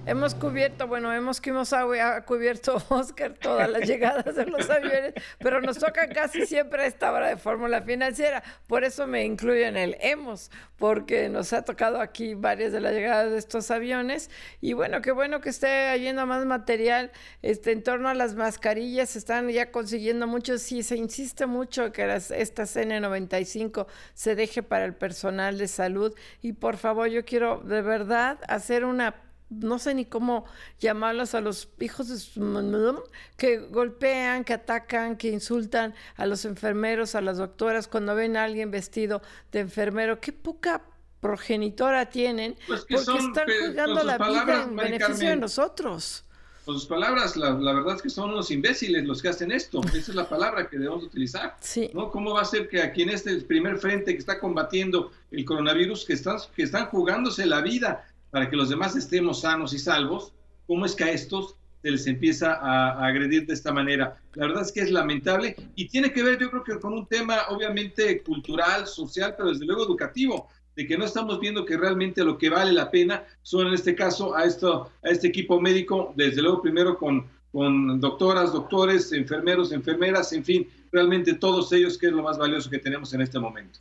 hemos 0.08 0.34
cubierto, 0.34 0.88
bueno, 0.88 1.14
hemos 1.14 1.40
que 1.40 1.52
hemos 1.52 1.72
ha 1.72 2.26
cubierto 2.26 2.82
Oscar 2.90 3.36
todas 3.40 3.70
las 3.70 3.88
llegadas 3.88 4.36
de 4.36 4.48
los 4.48 4.68
aviones, 4.68 5.14
pero 5.38 5.62
nos 5.62 5.78
toca 5.78 6.10
casi 6.10 6.48
siempre 6.48 6.82
a 6.82 6.86
esta 6.88 7.12
hora 7.12 7.28
de 7.28 7.38
fórmula 7.38 7.84
financiera. 7.84 8.42
Por 8.66 8.84
eso 8.84 9.06
me 9.06 9.24
incluyo 9.24 9.68
en 9.68 9.78
el 9.78 9.98
hemos, 10.02 10.50
porque 10.80 11.30
nos 11.30 11.54
ha 11.54 11.62
tocado 11.62 12.02
aquí 12.02 12.34
varias 12.34 12.72
de 12.72 12.82
las 12.82 12.94
llegadas 12.94 13.30
de 13.32 13.38
estos 13.38 13.70
aviones. 13.70 14.32
Y 14.62 14.74
bueno, 14.74 15.04
qué 15.04 15.12
bueno 15.12 15.42
que 15.42 15.50
esté 15.50 15.96
yendo 16.00 16.26
más 16.26 16.44
material 16.48 17.12
este, 17.44 17.72
en 17.72 17.84
torno 17.84 18.10
a 18.10 18.16
las 18.16 18.34
mascarillas. 18.34 19.12
Se 19.12 19.20
están 19.20 19.48
ya 19.50 19.70
consiguiendo 19.70 20.26
mucho. 20.26 20.58
Sí, 20.58 20.82
se 20.82 20.96
insiste 20.96 21.46
mucho 21.46 21.92
que 21.92 22.08
las, 22.08 22.32
estas 22.32 22.76
N95 22.76 23.86
se 24.16 24.39
deje 24.40 24.64
para 24.64 24.86
el 24.86 24.96
personal 24.96 25.58
de 25.58 25.68
salud. 25.68 26.16
Y 26.42 26.54
por 26.54 26.78
favor, 26.78 27.08
yo 27.08 27.26
quiero 27.26 27.60
de 27.60 27.82
verdad 27.82 28.40
hacer 28.48 28.86
una 28.86 29.16
no 29.50 29.80
sé 29.80 29.96
ni 29.96 30.06
cómo 30.06 30.46
llamarlos 30.80 31.34
a 31.34 31.42
los 31.42 31.70
hijos 31.80 32.08
de 32.08 32.96
que 33.36 33.58
golpean, 33.58 34.44
que 34.44 34.54
atacan, 34.54 35.18
que 35.18 35.30
insultan 35.30 35.96
a 36.18 36.28
los 36.28 36.46
enfermeros, 36.46 37.16
a 37.16 37.22
las 37.22 37.38
doctoras 37.38 37.88
cuando 37.88 38.14
ven 38.14 38.38
a 38.38 38.44
alguien 38.44 38.70
vestido 38.70 39.24
de 39.52 39.62
enfermero. 39.62 40.22
Qué 40.22 40.34
poca 40.34 40.84
progenitora 41.20 42.12
tienen 42.12 42.58
pues 42.68 42.82
porque 42.82 43.18
están 43.18 43.48
jugando 43.68 44.04
la 44.04 44.18
vida 44.20 44.64
en 44.64 44.76
beneficio 44.76 45.30
de 45.30 45.36
nosotros. 45.36 46.26
Con 46.70 46.78
sus 46.78 46.88
palabras, 46.88 47.36
la, 47.36 47.56
verdad 47.56 47.96
es 47.96 48.02
que 48.04 48.12
son 48.12 48.30
unos 48.30 48.52
imbéciles 48.52 49.04
los 49.04 49.24
que 49.24 49.30
hacen 49.30 49.52
esto. 49.52 49.82
Esa 49.88 50.12
es 50.12 50.14
la 50.14 50.30
palabra 50.30 50.70
que 50.70 50.78
debemos 50.78 51.04
utilizar. 51.04 51.58
¿no? 51.96 52.12
¿Cómo 52.12 52.36
va 52.36 52.42
a 52.42 52.46
ser 52.46 52.70
que 52.70 52.80
aquí 52.80 53.02
en 53.02 53.10
este 53.10 53.36
primer 53.38 53.80
frente 53.80 54.14
que 54.14 54.20
está 54.20 54.40
combatiendo 54.40 55.12
el 55.32 55.46
coronavirus, 55.46 56.06
que 56.06 56.14
están, 56.14 56.38
que 56.56 56.62
están 56.62 56.86
jugándose 56.86 57.48
la 57.48 57.62
vida 57.62 58.08
para 58.30 58.52
que 58.52 58.56
los 58.56 58.70
demás 58.70 58.96
estemos 58.96 59.42
sanos 59.42 59.74
y 59.74 59.80
salvos, 59.80 60.32
cómo 60.68 60.86
es 60.86 60.94
que 60.94 61.06
a 61.06 61.12
estos 61.12 61.56
se 61.82 61.90
les 61.90 62.06
empieza 62.06 62.54
a, 62.54 63.04
agredir 63.04 63.48
de 63.48 63.56
esta 63.56 63.74
manera. 63.74 64.22
La 64.36 64.46
verdad 64.46 64.62
es 64.62 64.72
que 64.72 64.82
es 64.82 64.92
lamentable 64.92 65.56
y 65.74 65.88
tiene 65.88 66.14
que 66.14 66.22
ver 66.22 66.38
yo 66.38 66.52
creo 66.52 66.64
que 66.64 66.80
con 66.80 66.94
un 66.94 67.08
tema 67.08 67.48
obviamente 67.50 68.22
cultural, 68.22 68.86
social, 68.86 69.34
pero 69.36 69.50
desde 69.50 69.66
luego 69.66 69.86
educativo, 69.86 70.48
de 70.80 70.88
que 70.88 70.98
no 70.98 71.04
estamos 71.04 71.42
viendo 71.42 71.66
que 71.66 71.76
realmente 71.76 72.24
lo 72.24 72.38
que 72.38 72.50
vale 72.50 72.72
la 72.72 72.90
pena 72.90 73.26
son 73.42 73.68
en 73.68 73.74
este 73.74 73.96
caso 73.96 74.34
a, 74.34 74.46
esto, 74.46 74.90
a 75.04 75.10
este 75.10 75.28
equipo 75.28 75.60
médico, 75.60 76.14
desde 76.16 76.42
luego 76.42 76.62
primero 76.62 76.98
con, 76.98 77.28
con 77.52 78.00
doctoras, 78.00 78.54
doctores, 78.54 79.12
enfermeros, 79.12 79.74
enfermeras, 79.74 80.32
en 80.32 80.46
fin, 80.46 80.70
realmente 80.90 81.34
todos 81.34 81.74
ellos 81.74 81.98
que 81.98 82.06
es 82.06 82.14
lo 82.14 82.24
más 82.24 82.38
valioso 82.38 82.70
que 82.70 82.80
tenemos 82.80 83.14
en 83.14 83.20
este 83.20 83.40
momento. 83.40 83.80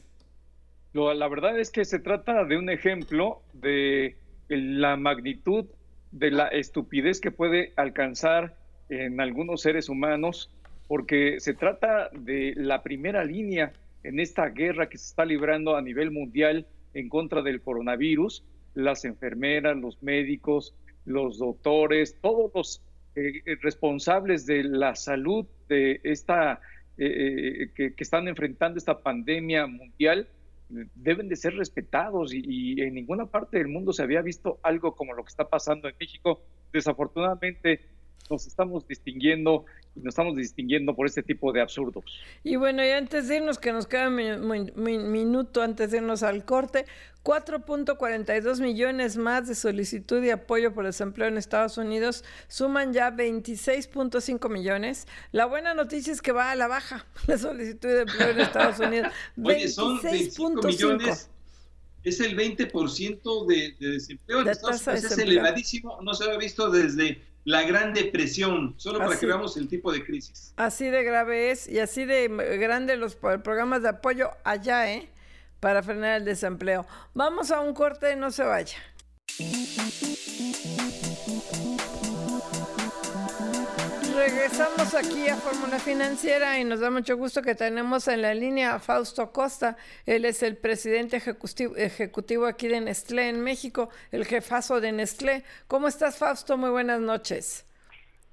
La 0.93 1.29
verdad 1.29 1.57
es 1.57 1.71
que 1.71 1.85
se 1.85 2.01
trata 2.01 2.45
de 2.45 2.59
un 2.59 2.69
ejemplo 2.69 3.43
de 3.53 4.17
la 4.49 4.97
magnitud 4.97 5.67
de 6.11 6.33
la 6.33 6.49
estupidez 6.49 7.21
que 7.21 7.31
puede 7.31 7.75
alcanzar 7.77 8.57
en 8.89 9.21
algunos 9.21 9.63
seres 9.63 9.89
humanos, 9.89 10.51
porque 10.89 11.39
se 11.39 11.55
trata 11.55 12.11
de 12.13 12.55
la 12.57 12.83
primera 12.83 13.23
línea 13.23 13.73
en 14.03 14.19
esta 14.19 14.49
guerra 14.49 14.89
que 14.89 14.99
se 14.99 15.07
está 15.07 15.25
librando 15.25 15.77
a 15.77 15.83
nivel 15.83 16.11
mundial 16.11 16.67
en 16.99 17.09
contra 17.09 17.43
del 17.43 17.61
coronavirus, 17.63 18.45
las 18.75 19.05
enfermeras, 19.05 19.77
los 19.77 20.03
médicos, 20.03 20.75
los 21.05 21.39
doctores, 21.39 22.17
todos 22.21 22.51
los 22.55 22.83
eh, 23.15 23.43
responsables 23.63 24.47
de 24.47 24.65
la 24.65 24.95
salud 24.95 25.47
de 25.69 26.01
esta 26.05 26.61
eh, 26.97 27.63
eh, 27.63 27.71
que, 27.75 27.95
están 27.99 28.29
enfrentando 28.29 28.79
esta 28.79 29.01
pandemia 29.01 29.67
mundial 29.67 30.29
deben 30.69 31.29
de 31.29 31.37
ser 31.37 31.55
respetados 31.55 32.35
y, 32.35 32.81
en 32.83 32.95
ninguna 32.95 33.27
parte 33.27 33.57
del 33.59 33.69
mundo 33.69 33.93
se 33.93 34.03
había 34.03 34.21
visto 34.21 34.59
algo 34.63 34.95
como 34.95 35.15
lo 35.15 35.23
que 35.23 35.31
está 35.31 35.49
pasando 35.49 35.89
en 35.89 35.95
México. 35.99 36.43
Desafortunadamente 36.73 37.81
nos 38.29 38.47
estamos 38.47 38.87
distinguiendo 38.87 39.65
y 39.99 40.05
nos 40.05 40.13
estamos 40.13 40.37
distinguiendo 40.37 40.95
por 40.95 41.07
este 41.07 41.23
tipo 41.23 41.53
de 41.53 41.61
absurdos. 41.61 42.05
Y 42.45 42.57
bueno, 42.57 42.85
y 42.85 42.91
antes 42.91 43.29
de 43.29 43.37
irnos, 43.37 43.59
que 43.59 43.73
nos 43.73 43.87
queda 43.87 44.09
un 44.09 45.13
minuto 45.13 45.63
antes 45.63 45.91
de 45.91 45.99
irnos 45.99 46.23
al 46.23 46.45
corte, 46.45 46.87
4.42 47.25 48.61
millones 48.61 49.17
más 49.17 49.49
de 49.49 49.55
solicitud 49.55 50.23
y 50.23 50.31
apoyo 50.31 50.73
por 50.73 50.87
desempleo 50.87 51.29
en 51.29 51.37
Estados 51.37 51.77
Unidos 51.77 52.25
suman 52.47 52.93
ya 52.93 53.11
26.5 53.11 54.49
millones. 54.49 55.07
La 55.33 55.45
buena 55.45 55.75
noticia 55.75 56.13
es 56.13 56.23
que 56.23 56.33
va 56.33 56.51
a 56.51 56.55
la 56.57 56.69
baja 56.69 57.07
la 57.27 57.37
solicitud 57.37 57.89
de 57.89 58.03
empleo 58.03 58.31
en 58.31 58.41
Estados 58.41 58.79
Unidos. 58.79 59.13
Oye, 59.43 59.69
son 59.69 60.01
25 60.01 60.63
millones 60.67 61.31
es 62.05 62.21
el 62.21 62.37
20% 62.37 63.47
de, 63.47 63.77
de 63.79 63.93
desempleo 63.93 64.41
en 64.41 64.49
Estados 64.49 64.87
Unidos. 64.87 65.13
Es 65.13 65.19
elevadísimo, 65.19 65.99
no 66.03 66.15
se 66.15 66.25
había 66.25 66.39
visto 66.39 66.71
desde 66.71 67.21
la 67.45 67.63
Gran 67.63 67.95
Depresión, 67.95 68.75
solo 68.77 68.99
para 68.99 69.19
que 69.19 69.27
veamos 69.27 69.57
el 69.57 69.69
tipo 69.69 69.93
de 69.93 70.05
crisis. 70.05 70.53
Así 70.57 70.91
de 70.91 71.03
grave 71.03 71.51
es 71.51 71.69
y 71.69 71.79
así 71.79 72.05
de 72.05 72.29
grande 72.59 72.97
los 72.97 73.17
programas 73.17 73.83
de 73.83 73.91
apoyo 73.91 74.31
allá, 74.45 74.93
¿eh? 74.93 75.09
Para 75.61 75.83
frenar 75.83 76.19
el 76.19 76.25
desempleo. 76.25 76.87
Vamos 77.15 77.51
a 77.51 77.61
un 77.61 77.75
corte, 77.75 78.15
no 78.17 78.31
se 78.31 78.45
vaya. 78.45 78.79
Regresamos 84.31 84.95
aquí 84.95 85.29
a 85.29 85.37
Fórmula 85.37 85.79
Financiera 85.79 86.59
y 86.59 86.65
nos 86.65 86.81
da 86.81 86.91
mucho 86.91 87.17
gusto 87.17 87.41
que 87.41 87.55
tenemos 87.55 88.09
en 88.09 88.21
la 88.21 88.35
línea 88.35 88.75
a 88.75 88.79
Fausto 88.79 89.33
Costa. 89.33 89.77
Él 90.05 90.25
es 90.25 90.43
el 90.43 90.57
presidente 90.57 91.17
ejecutivo, 91.17 91.77
ejecutivo 91.77 92.47
aquí 92.47 92.69
de 92.69 92.81
Nestlé 92.81 93.31
en 93.31 93.41
México, 93.41 93.89
el 94.13 94.27
jefazo 94.27 94.81
de 94.81 94.93
Nestlé. 94.93 95.45
¿Cómo 95.67 95.89
estás, 95.89 96.17
Fausto? 96.17 96.59
Muy 96.59 96.71
buenas 96.71 97.01
noches. 97.01 97.68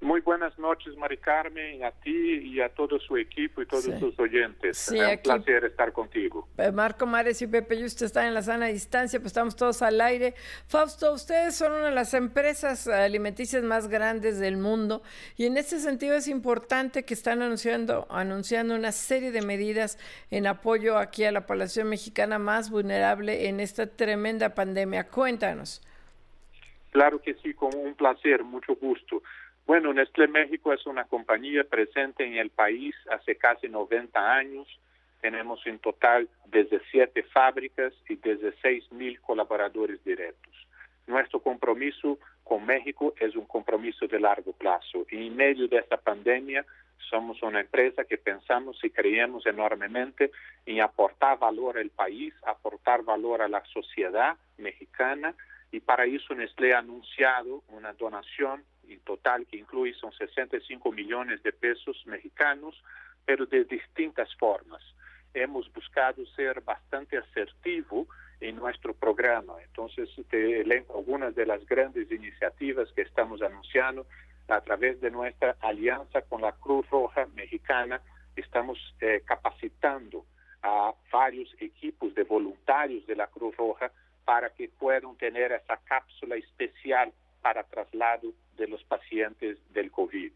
Muy 0.00 0.20
buenas 0.20 0.58
noches, 0.58 0.94
Mari 0.98 1.16
Carmen, 1.16 1.82
a 1.82 1.90
ti 1.90 2.10
y 2.10 2.60
a 2.60 2.68
todo 2.68 2.98
su 3.00 3.16
equipo 3.16 3.62
y 3.62 3.66
todos 3.66 3.84
sus 3.98 4.18
oyentes. 4.20 4.92
es 4.92 5.00
un 5.00 5.18
placer 5.22 5.64
estar 5.64 5.90
contigo. 5.92 6.46
Eh, 6.58 6.70
Marco 6.70 7.06
Mares 7.06 7.40
y 7.40 7.46
Pepe 7.46 7.82
usted 7.82 8.04
están 8.06 8.26
en 8.26 8.34
la 8.34 8.42
sana 8.42 8.66
distancia, 8.66 9.18
pues 9.18 9.28
estamos 9.28 9.56
todos 9.56 9.80
al 9.80 9.98
aire. 10.02 10.34
Fausto, 10.68 11.14
ustedes 11.14 11.56
son 11.56 11.72
una 11.72 11.86
de 11.86 11.94
las 11.94 12.12
empresas 12.12 12.86
alimenticias 12.88 13.62
más 13.62 13.88
grandes 13.88 14.38
del 14.38 14.58
mundo 14.58 15.02
y 15.38 15.46
en 15.46 15.56
este 15.56 15.78
sentido 15.78 16.14
es 16.14 16.28
importante 16.28 17.04
que 17.04 17.14
están 17.14 17.40
anunciando, 17.40 18.06
anunciando 18.10 18.74
una 18.74 18.92
serie 18.92 19.32
de 19.32 19.40
medidas 19.40 19.98
en 20.30 20.46
apoyo 20.46 20.98
aquí 20.98 21.24
a 21.24 21.32
la 21.32 21.46
población 21.46 21.88
mexicana 21.88 22.38
más 22.38 22.68
vulnerable 22.70 23.48
en 23.48 23.60
esta 23.60 23.86
tremenda 23.86 24.54
pandemia. 24.54 25.08
Cuéntanos. 25.08 25.80
Claro 26.90 27.20
que 27.20 27.34
sí, 27.34 27.52
con 27.52 27.74
un 27.74 27.94
placer, 27.94 28.42
mucho 28.42 28.74
gusto. 28.76 29.22
Bueno, 29.66 29.92
Nestlé 29.92 30.28
México 30.28 30.72
es 30.72 30.86
una 30.86 31.04
compañía 31.06 31.64
presente 31.64 32.24
en 32.24 32.36
el 32.36 32.50
país 32.50 32.94
hace 33.10 33.34
casi 33.34 33.68
90 33.68 34.32
años. 34.32 34.68
Tenemos 35.20 35.66
en 35.66 35.80
total 35.80 36.28
desde 36.46 36.80
siete 36.92 37.24
fábricas 37.24 37.92
y 38.08 38.14
desde 38.14 38.54
seis 38.62 38.90
mil 38.92 39.20
colaboradores 39.20 40.02
directos. 40.04 40.54
Nuestro 41.08 41.40
compromiso 41.40 42.18
con 42.44 42.64
México 42.64 43.12
es 43.18 43.34
un 43.34 43.46
compromiso 43.46 44.06
de 44.06 44.20
largo 44.20 44.52
plazo 44.52 45.04
y 45.10 45.26
en 45.26 45.34
medio 45.34 45.66
de 45.66 45.78
esta 45.78 45.96
pandemia 45.96 46.64
somos 47.10 47.42
una 47.42 47.60
empresa 47.60 48.04
que 48.04 48.18
pensamos 48.18 48.78
y 48.84 48.90
creemos 48.90 49.46
enormemente 49.46 50.30
en 50.64 50.80
aportar 50.80 51.40
valor 51.40 51.78
al 51.78 51.90
país, 51.90 52.32
aportar 52.44 53.02
valor 53.02 53.42
a 53.42 53.48
la 53.48 53.64
sociedad 53.66 54.36
mexicana 54.58 55.34
y 55.70 55.80
para 55.80 56.04
eso 56.04 56.34
Nestlé 56.34 56.74
ha 56.74 56.78
anunciado 56.78 57.62
una 57.68 57.92
donación 57.92 58.64
en 58.88 59.00
total 59.00 59.46
que 59.46 59.56
incluye 59.56 59.94
son 59.94 60.12
65 60.12 60.92
millones 60.92 61.42
de 61.42 61.52
pesos 61.52 62.02
mexicanos, 62.06 62.82
pero 63.24 63.46
de 63.46 63.64
distintas 63.64 64.32
formas. 64.36 64.82
Hemos 65.34 65.70
buscado 65.72 66.24
ser 66.34 66.60
bastante 66.60 67.18
asertivo 67.18 68.06
en 68.40 68.56
nuestro 68.56 68.94
programa. 68.94 69.54
Entonces, 69.62 70.08
te 70.30 70.60
elenco 70.60 70.98
algunas 70.98 71.34
de 71.34 71.46
las 71.46 71.64
grandes 71.66 72.10
iniciativas 72.10 72.90
que 72.92 73.02
estamos 73.02 73.42
anunciando 73.42 74.06
a 74.48 74.60
través 74.60 75.00
de 75.00 75.10
nuestra 75.10 75.56
alianza 75.60 76.22
con 76.22 76.42
la 76.42 76.52
Cruz 76.52 76.88
Roja 76.90 77.26
Mexicana. 77.34 78.00
Estamos 78.36 78.78
eh, 79.00 79.22
capacitando 79.26 80.24
a 80.62 80.94
varios 81.12 81.54
equipos 81.58 82.14
de 82.14 82.22
voluntarios 82.24 83.06
de 83.06 83.16
la 83.16 83.26
Cruz 83.26 83.56
Roja 83.56 83.90
para 84.26 84.50
que 84.50 84.68
puedan 84.68 85.16
tener 85.16 85.52
esa 85.52 85.78
cápsula 85.78 86.36
especial 86.36 87.12
para 87.40 87.62
traslado 87.62 88.32
de 88.56 88.66
los 88.66 88.82
pacientes 88.84 89.56
del 89.72 89.90
COVID. 89.92 90.32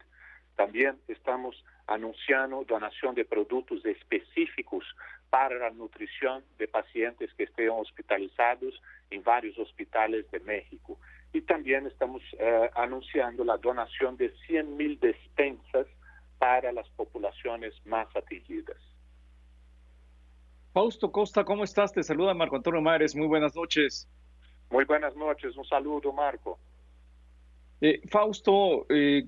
También 0.55 0.97
estamos 1.09 1.61
anunciando 1.87 2.63
donación 2.63 3.13
de 3.15 3.25
productos 3.25 3.85
específicos 3.85 4.85
para 5.29 5.55
la 5.57 5.69
nutrición 5.71 6.41
de 6.57 6.69
pacientes 6.69 7.33
que 7.33 7.43
estén 7.43 7.69
hospitalizados 7.69 8.81
en 9.09 9.23
varios 9.23 9.57
hospitales 9.59 10.29
de 10.31 10.39
México. 10.39 10.97
Y 11.33 11.41
también 11.41 11.85
estamos 11.85 12.21
eh, 12.39 12.69
anunciando 12.75 13.43
la 13.43 13.57
donación 13.57 14.15
de 14.15 14.29
100 14.47 14.77
mil 14.77 14.99
despensas 14.99 15.87
para 16.39 16.71
las 16.71 16.87
poblaciones 16.89 17.73
más 17.85 18.07
atingidas. 18.15 18.77
Fausto 20.73 21.11
Costa, 21.11 21.43
¿cómo 21.43 21.65
estás? 21.65 21.91
Te 21.91 22.01
saluda 22.01 22.33
Marco 22.33 22.55
Antonio 22.55 22.81
Mares. 22.81 23.15
Muy 23.15 23.27
buenas 23.27 23.55
noches. 23.55 24.07
Muy 24.69 24.85
buenas 24.85 25.15
noches. 25.17 25.57
Un 25.57 25.65
saludo, 25.65 26.13
Marco. 26.13 26.59
Eh, 27.81 27.99
Fausto, 28.09 28.85
eh, 28.89 29.25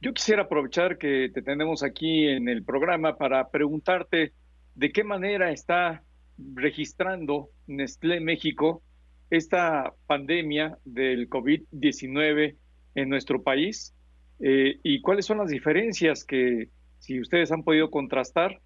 yo 0.00 0.14
quisiera 0.14 0.42
aprovechar 0.42 0.96
que 0.96 1.30
te 1.34 1.42
tenemos 1.42 1.82
aquí 1.82 2.28
en 2.28 2.48
el 2.48 2.62
programa 2.62 3.16
para 3.16 3.48
preguntarte 3.48 4.32
de 4.76 4.92
qué 4.92 5.02
manera 5.02 5.50
está 5.50 6.04
registrando 6.38 7.48
Nestlé 7.66 8.20
México 8.20 8.82
esta 9.30 9.92
pandemia 10.06 10.78
del 10.84 11.28
COVID-19 11.28 12.56
en 12.94 13.08
nuestro 13.08 13.42
país 13.42 13.92
eh, 14.38 14.78
y 14.84 15.00
cuáles 15.00 15.26
son 15.26 15.38
las 15.38 15.48
diferencias 15.48 16.24
que, 16.24 16.68
si 17.00 17.20
ustedes 17.20 17.50
han 17.50 17.64
podido 17.64 17.90
contrastar, 17.90 18.60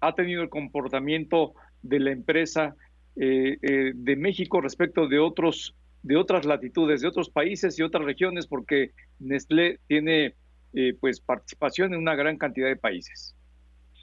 ha 0.00 0.14
tenido 0.14 0.42
el 0.42 0.48
comportamiento 0.48 1.54
de 1.82 2.00
la 2.00 2.10
empresa 2.10 2.74
de 3.14 4.16
México 4.18 4.60
respecto 4.60 5.08
de 5.08 5.18
otros 5.18 5.74
de 6.06 6.16
otras 6.16 6.44
latitudes, 6.44 7.00
de 7.00 7.08
otros 7.08 7.30
países 7.30 7.78
y 7.78 7.82
otras 7.82 8.04
regiones, 8.04 8.46
porque 8.46 8.92
Nestlé 9.18 9.80
tiene 9.88 10.34
eh, 10.72 10.94
pues 11.00 11.20
participación 11.20 11.94
en 11.94 11.98
una 11.98 12.14
gran 12.14 12.38
cantidad 12.38 12.68
de 12.68 12.76
países. 12.76 13.34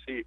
Sí, 0.06 0.26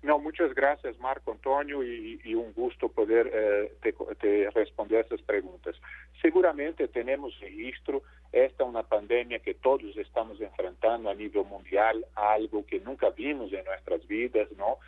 no, 0.00 0.18
muchas 0.18 0.54
gracias 0.54 0.98
Marco 0.98 1.32
Antonio 1.32 1.84
y, 1.84 2.34
un 2.34 2.54
gusto 2.54 2.88
poder 2.88 3.30
eh, 3.34 4.48
responder 4.54 4.98
a 4.98 5.02
estas 5.02 5.20
preguntas. 5.20 5.76
Seguramente 6.22 6.88
tenemos 6.88 7.38
registro, 7.40 8.02
esta 8.32 8.62
es 8.62 8.68
una 8.68 8.84
pandemia 8.84 9.40
que 9.40 9.52
todos 9.52 9.96
estamos 9.98 10.40
enfrentando 10.40 11.10
a 11.10 11.14
nivel 11.14 11.44
mundial, 11.44 12.06
algo 12.14 12.64
que 12.64 12.80
nunca 12.80 13.10
vimos 13.10 13.52
en 13.52 13.66
nuestras 13.66 14.06
vidas, 14.06 14.48
¿no? 14.56 14.78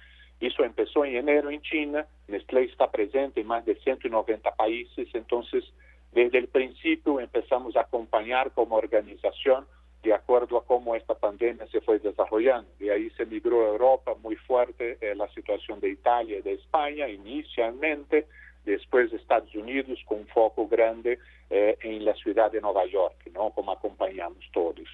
Eso 0.41 0.65
empezó 0.65 1.05
en 1.05 1.17
enero 1.17 1.51
en 1.51 1.61
China, 1.61 2.07
Nestlé 2.29 2.65
está 2.65 2.91
presente 2.91 3.43
en 3.43 3.47
más 3.47 3.65
de 3.67 3.75
190 3.75 4.55
países, 4.55 5.09
entonces 5.15 5.65
desde 6.13 6.39
el 6.39 6.49
principio 6.49 7.21
empezamos 7.21 7.77
a 7.77 7.83
acompañar 7.83 8.51
como 8.53 8.77
organización 8.77 9.67
de 10.03 10.15
acuerdo 10.15 10.57
a 10.57 10.65
cómo 10.65 10.97
esta 10.97 11.15
pandemia 11.15 11.67
se 11.67 11.81
fue 11.83 11.99
desarrollando. 11.99 12.71
De 12.79 12.91
ahí 12.91 13.11
se 13.11 13.27
migró 13.27 13.67
a 13.67 13.69
Europa 13.69 14.15
muy 14.23 14.35
fuerte 14.37 14.97
eh, 15.01 15.15
la 15.15 15.29
situación 15.29 15.79
de 15.81 15.91
Italia 15.91 16.39
y 16.39 16.43
de 16.43 16.55
España 16.55 17.07
inicialmente, 17.07 18.27
después 18.65 19.11
de 19.11 19.19
Estados 19.19 19.55
Unidos 19.55 19.99
con 20.07 20.21
un 20.21 20.27
foco 20.29 20.67
grande 20.69 21.19
eh, 21.51 21.77
en 21.83 22.05
la 22.05 22.15
ciudad 22.15 22.51
de 22.51 22.61
Nueva 22.61 22.87
York, 22.87 23.31
¿no? 23.35 23.51
como 23.51 23.73
acompañamos 23.73 24.43
todos. 24.53 24.89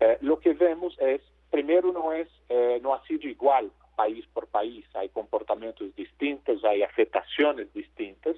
Eh, 0.00 0.18
lo 0.22 0.40
que 0.40 0.54
vemos 0.54 0.96
es, 0.98 1.20
primero 1.50 1.92
no, 1.92 2.12
es, 2.12 2.28
no 2.82 2.94
ha 2.94 3.02
sido 3.06 3.28
igual 3.28 3.70
país 3.98 4.24
por 4.32 4.46
país, 4.46 4.86
hay 4.94 5.08
comportamientos 5.08 5.94
distintos, 5.96 6.64
hay 6.64 6.82
afectaciones 6.82 7.66
distintas. 7.74 8.36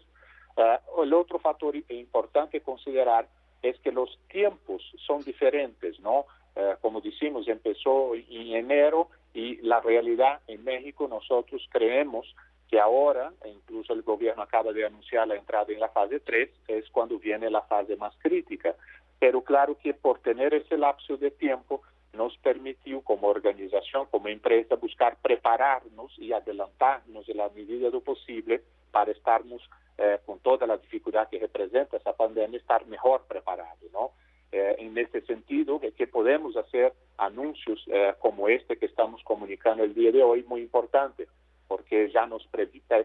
el 1.03 1.13
otro 1.13 1.39
factor 1.39 1.75
importante 1.89 2.63
considerar 2.63 3.29
es 3.63 3.79
que 3.81 3.93
los 3.93 4.19
tiempos 4.29 4.83
son 5.07 5.23
diferentes, 5.23 6.01
¿no? 6.01 6.25
Eh, 6.57 6.77
como 6.81 7.01
decimos, 7.01 7.47
empezó 7.47 8.15
en 8.15 8.55
enero 8.65 9.09
y 9.35 9.57
la 9.57 9.81
realidad 9.81 10.41
en 10.47 10.65
México 10.65 11.07
nosotros 11.09 11.61
creemos 11.71 12.25
que 12.71 12.81
ahora, 12.81 13.33
e 13.45 13.51
incluso 13.51 13.93
el 13.93 14.03
gobierno 14.03 14.43
acaba 14.43 14.73
de 14.73 14.87
anunciar 14.87 15.29
la 15.29 15.37
entrada 15.37 15.73
en 15.73 15.81
la 15.81 15.89
fase 15.89 16.21
3, 16.21 16.49
es 16.69 16.89
cuando 16.91 17.19
viene 17.19 17.51
la 17.51 17.63
fase 17.63 17.97
más 17.97 18.15
crítica. 18.19 18.75
Pero 19.19 19.43
claro 19.43 19.77
que 19.77 19.93
por 19.93 20.21
tener 20.21 20.55
ese 20.55 20.79
lapso 20.79 21.17
de 21.17 21.31
tiempo 21.31 21.83
nos 22.13 22.37
permitió 22.39 23.03
como 23.03 23.29
organización, 23.29 24.07
como 24.11 24.29
empresa, 24.29 24.77
buscar 24.77 25.17
prepararnos 25.23 26.19
y 26.19 26.33
adelantarnos 26.33 27.29
en 27.29 27.37
la 27.37 27.49
medida 27.51 27.87
de 27.87 27.93
lo 27.93 28.01
posible 28.01 28.63
para 28.91 29.13
estarnos 29.13 29.63
eh, 29.99 30.19
con 30.25 30.41
toda 30.41 30.67
la 30.67 30.77
dificultad 30.77 31.29
que 31.29 31.39
representa 31.39 31.97
esa 31.97 32.15
pandemia, 32.15 32.59
estar 32.59 32.87
mejor 32.87 33.27
preparado, 33.29 33.87
¿no? 33.93 34.13
Eh, 34.53 34.77
en 34.79 34.99
este 34.99 35.21
sentido, 35.23 35.81
que 35.81 36.07
podemos 36.09 36.57
hacer 36.57 36.93
anuncios 37.19 37.85
eh, 37.87 38.15
como 38.19 38.49
este 38.49 38.77
que 38.79 38.87
estamos 38.87 39.23
comunicando 39.23 39.85
el 39.85 39.95
día 39.95 40.11
de 40.11 40.25
hoy, 40.25 40.43
muy 40.43 40.63
importante, 40.63 41.29
porque 41.69 42.11
ya 42.11 42.27
nos 42.27 42.49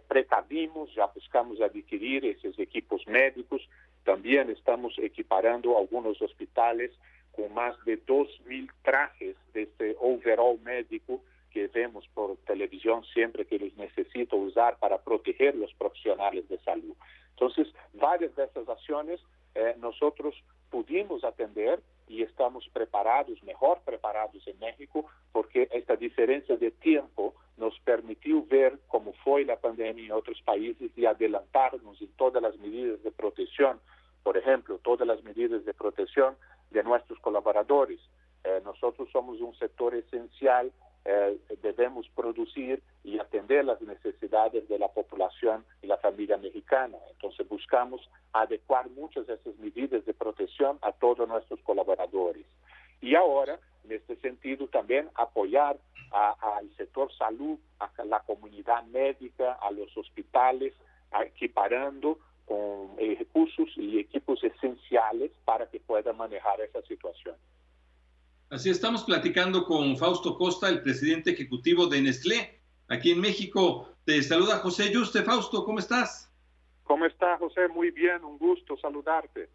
precavimos, 0.08 0.92
ya 0.96 1.06
buscamos 1.06 1.62
adquirir 1.62 2.26
esos 2.26 2.58
equipos 2.58 3.06
médicos, 3.06 3.62
también 4.04 4.50
estamos 4.50 4.96
equiparando 4.98 5.78
algunos 5.78 6.20
hospitales 6.20 6.92
con 7.36 7.54
más 7.54 7.76
de 7.86 8.04
2.000 8.06 8.72
trajes 8.84 9.36
de 9.54 9.64
este 9.64 9.96
overall 10.00 10.60
médico 10.62 11.22
que 11.52 11.68
vemos 11.68 12.08
por 12.14 12.36
televisión 12.46 13.04
siempre 13.14 13.46
que 13.46 13.60
los 13.60 13.76
necesito 13.78 14.36
usar 14.36 14.78
para 14.78 14.98
proteger 14.98 15.56
los 15.56 15.74
profesionales 15.74 16.48
de 16.50 16.58
salud. 16.60 16.96
Entonces, 17.32 17.68
varias 17.94 18.36
de 18.36 18.44
esas 18.44 18.68
acciones 18.68 19.22
eh, 19.56 19.76
nosotros 19.80 20.36
pudimos 20.70 21.24
atender 21.24 21.82
y 22.08 22.22
estamos 22.22 22.68
preparados, 22.74 23.42
mejor 23.44 23.80
preparados 23.86 24.46
en 24.48 24.60
México, 24.60 25.06
porque 25.32 25.70
esta 25.72 25.96
diferencia 25.96 26.58
de 26.58 26.72
tiempo 26.72 27.34
nos 27.58 27.80
permitió 27.80 28.46
ver 28.46 28.78
cómo 28.88 29.14
fue 29.24 29.46
la 29.46 29.56
pandemia 29.56 30.06
en 30.06 30.12
otros 30.12 30.42
países 30.42 30.92
y 30.98 31.06
adelantarnos 31.06 32.02
en 32.02 32.12
todas 32.18 32.44
las 32.44 32.58
medidas 32.58 33.02
de 33.04 33.12
protección, 33.12 33.80
por 34.26 34.38
ejemplo, 34.38 34.80
todas 34.80 35.08
las 35.08 35.24
medidas 35.24 35.64
de 35.66 35.74
protección 35.76 36.36
de 36.72 36.82
nuestros 36.82 37.20
colaboradores. 37.20 38.00
Eh, 38.44 38.60
nosotros 38.66 39.08
somos 39.14 39.40
un 39.40 39.56
sector 39.56 39.94
esencial 39.94 40.72
eh, 41.08 41.38
debemos 41.62 42.10
producir 42.16 42.82
y 43.04 43.20
atender 43.20 43.64
las 43.64 43.80
necesidades 43.82 44.68
de 44.68 44.80
la 44.80 44.88
población 44.88 45.64
y 45.84 45.86
la 45.86 45.98
familia 45.98 46.38
mexicana. 46.38 46.98
Entonces 47.12 47.48
buscamos 47.48 48.10
adecuar 48.34 48.90
muchas 48.90 49.28
de 49.28 49.36
esas 49.36 49.56
medidas 49.58 50.04
de 50.04 50.16
protección 50.16 50.80
a 50.82 50.92
todos 50.94 51.28
nuestros 51.30 51.60
colaboradores. 51.62 52.48
Y 53.02 53.14
ahora, 53.14 53.60
en 53.84 53.92
este 53.92 54.16
sentido, 54.16 54.68
también 54.68 55.08
apoyar 55.14 55.78
al 56.10 56.76
sector 56.76 57.14
salud, 57.14 57.60
a 57.78 57.92
la 58.06 58.22
comunidad 58.22 58.84
médica, 58.86 59.60
a 59.62 59.70
los 59.70 59.96
hospitales, 59.96 60.74
equiparando 61.24 62.18
con 62.46 62.96
recursos 62.98 63.70
y 63.76 64.00
equipos 64.00 64.44
esenciales 64.44 65.32
para 65.46 65.70
que 65.70 65.80
puedan 65.80 66.18
manejar 66.18 66.62
esa 66.62 66.82
situación. 66.84 67.36
Así 68.50 68.70
estamos 68.70 69.04
platicando 69.04 69.66
con 69.66 69.98
Fausto 69.98 70.38
Costa, 70.38 70.70
el 70.70 70.82
presidente 70.82 71.32
ejecutivo 71.32 71.88
de 71.88 72.02
Nestlé, 72.02 72.60
aquí 72.88 73.12
en 73.12 73.20
México. 73.20 73.90
Te 74.06 74.22
saluda 74.22 74.60
José 74.60 74.92
Yuste. 74.92 75.24
Fausto, 75.24 75.66
¿cómo 75.66 75.80
estás? 75.80 76.32
¿Cómo 76.84 77.06
estás, 77.06 77.40
José? 77.40 77.68
Muy 77.68 77.90
bien, 77.90 78.24
un 78.24 78.38
gusto 78.38 78.78
saludarte. 78.78 79.50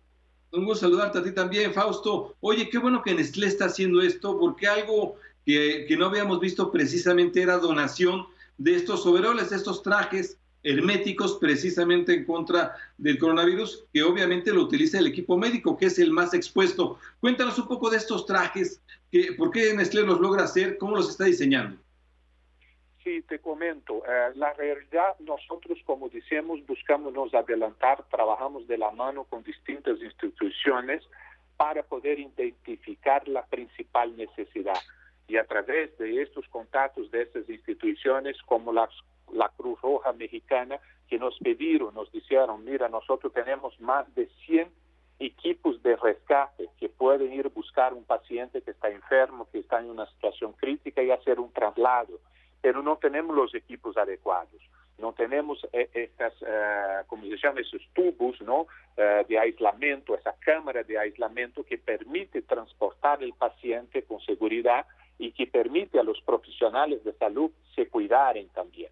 Un 0.52 0.64
gusto 0.64 0.86
saludarte 0.86 1.18
a 1.18 1.22
ti 1.22 1.32
también, 1.32 1.72
Fausto. 1.72 2.36
Oye, 2.40 2.68
qué 2.68 2.78
bueno 2.78 3.02
que 3.02 3.14
Nestlé 3.14 3.46
está 3.46 3.66
haciendo 3.66 4.02
esto, 4.02 4.36
porque 4.38 4.66
algo 4.66 5.14
que, 5.46 5.86
que 5.86 5.96
no 5.96 6.06
habíamos 6.06 6.40
visto 6.40 6.72
precisamente 6.72 7.40
era 7.40 7.58
donación 7.58 8.26
de 8.58 8.74
estos 8.74 9.06
overoles, 9.06 9.50
de 9.50 9.56
estos 9.56 9.84
trajes 9.84 10.40
herméticos 10.62 11.38
precisamente 11.38 12.12
en 12.14 12.24
contra 12.24 12.76
del 12.98 13.18
coronavirus, 13.18 13.84
que 13.92 14.02
obviamente 14.02 14.52
lo 14.52 14.62
utiliza 14.62 14.98
el 14.98 15.06
equipo 15.06 15.36
médico, 15.36 15.76
que 15.76 15.86
es 15.86 15.98
el 15.98 16.10
más 16.10 16.34
expuesto. 16.34 16.98
Cuéntanos 17.20 17.58
un 17.58 17.68
poco 17.68 17.90
de 17.90 17.96
estos 17.96 18.26
trajes, 18.26 18.82
que, 19.10 19.32
¿por 19.32 19.50
qué 19.50 19.74
Nestlé 19.74 20.02
los 20.02 20.20
logra 20.20 20.44
hacer? 20.44 20.78
¿Cómo 20.78 20.96
los 20.96 21.10
está 21.10 21.24
diseñando? 21.24 21.76
Sí, 23.02 23.22
te 23.22 23.38
comento. 23.38 24.02
Eh, 24.06 24.32
la 24.34 24.52
realidad, 24.52 25.18
nosotros, 25.20 25.78
como 25.86 26.10
decimos, 26.10 26.60
buscamos 26.66 27.14
nos 27.14 27.32
adelantar, 27.32 28.04
trabajamos 28.10 28.68
de 28.68 28.76
la 28.76 28.90
mano 28.90 29.24
con 29.24 29.42
distintas 29.42 29.98
instituciones 30.02 31.02
para 31.56 31.82
poder 31.82 32.18
identificar 32.18 33.26
la 33.26 33.46
principal 33.46 34.14
necesidad. 34.16 34.78
Y 35.28 35.36
a 35.36 35.46
través 35.46 35.96
de 35.96 36.22
estos 36.22 36.46
contactos 36.48 37.10
de 37.10 37.22
estas 37.22 37.48
instituciones, 37.48 38.36
como 38.46 38.72
las 38.72 38.90
la 39.32 39.48
Cruz 39.50 39.80
Roja 39.80 40.12
Mexicana, 40.12 40.78
que 41.08 41.18
nos 41.18 41.38
pidieron, 41.38 41.94
nos 41.94 42.10
dijeron, 42.12 42.64
mira, 42.64 42.88
nosotros 42.88 43.32
tenemos 43.32 43.78
más 43.80 44.12
de 44.14 44.28
100 44.46 44.70
equipos 45.18 45.82
de 45.82 45.96
rescate 45.96 46.68
que 46.78 46.88
pueden 46.88 47.32
ir 47.32 47.48
buscar 47.50 47.92
un 47.92 48.04
paciente 48.04 48.62
que 48.62 48.70
está 48.70 48.88
enfermo, 48.88 49.48
que 49.52 49.58
está 49.58 49.78
en 49.78 49.90
una 49.90 50.06
situación 50.06 50.52
crítica 50.54 51.02
y 51.02 51.10
hacer 51.10 51.38
un 51.38 51.52
traslado, 51.52 52.18
pero 52.60 52.82
no 52.82 52.96
tenemos 52.96 53.36
los 53.36 53.54
equipos 53.54 53.96
adecuados. 53.96 54.60
No 54.98 55.12
tenemos 55.14 55.66
eh, 55.72 55.88
estas, 55.94 56.34
uh, 56.42 57.06
como 57.06 57.22
se 57.24 57.36
llama, 57.38 57.60
esos 57.60 57.82
tubos 57.94 58.40
¿no? 58.42 58.62
Uh, 58.62 59.26
de 59.28 59.38
aislamiento, 59.38 60.14
esa 60.14 60.34
cámara 60.40 60.82
de 60.82 60.98
aislamiento 60.98 61.64
que 61.64 61.78
permite 61.78 62.42
transportar 62.42 63.22
el 63.22 63.32
paciente 63.32 64.02
con 64.02 64.20
seguridad 64.20 64.86
y 65.18 65.32
que 65.32 65.46
permite 65.46 65.98
a 65.98 66.02
los 66.02 66.20
profesionales 66.22 67.02
de 67.04 67.12
salud 67.14 67.50
se 67.74 67.88
cuidaren 67.88 68.48
también. 68.50 68.90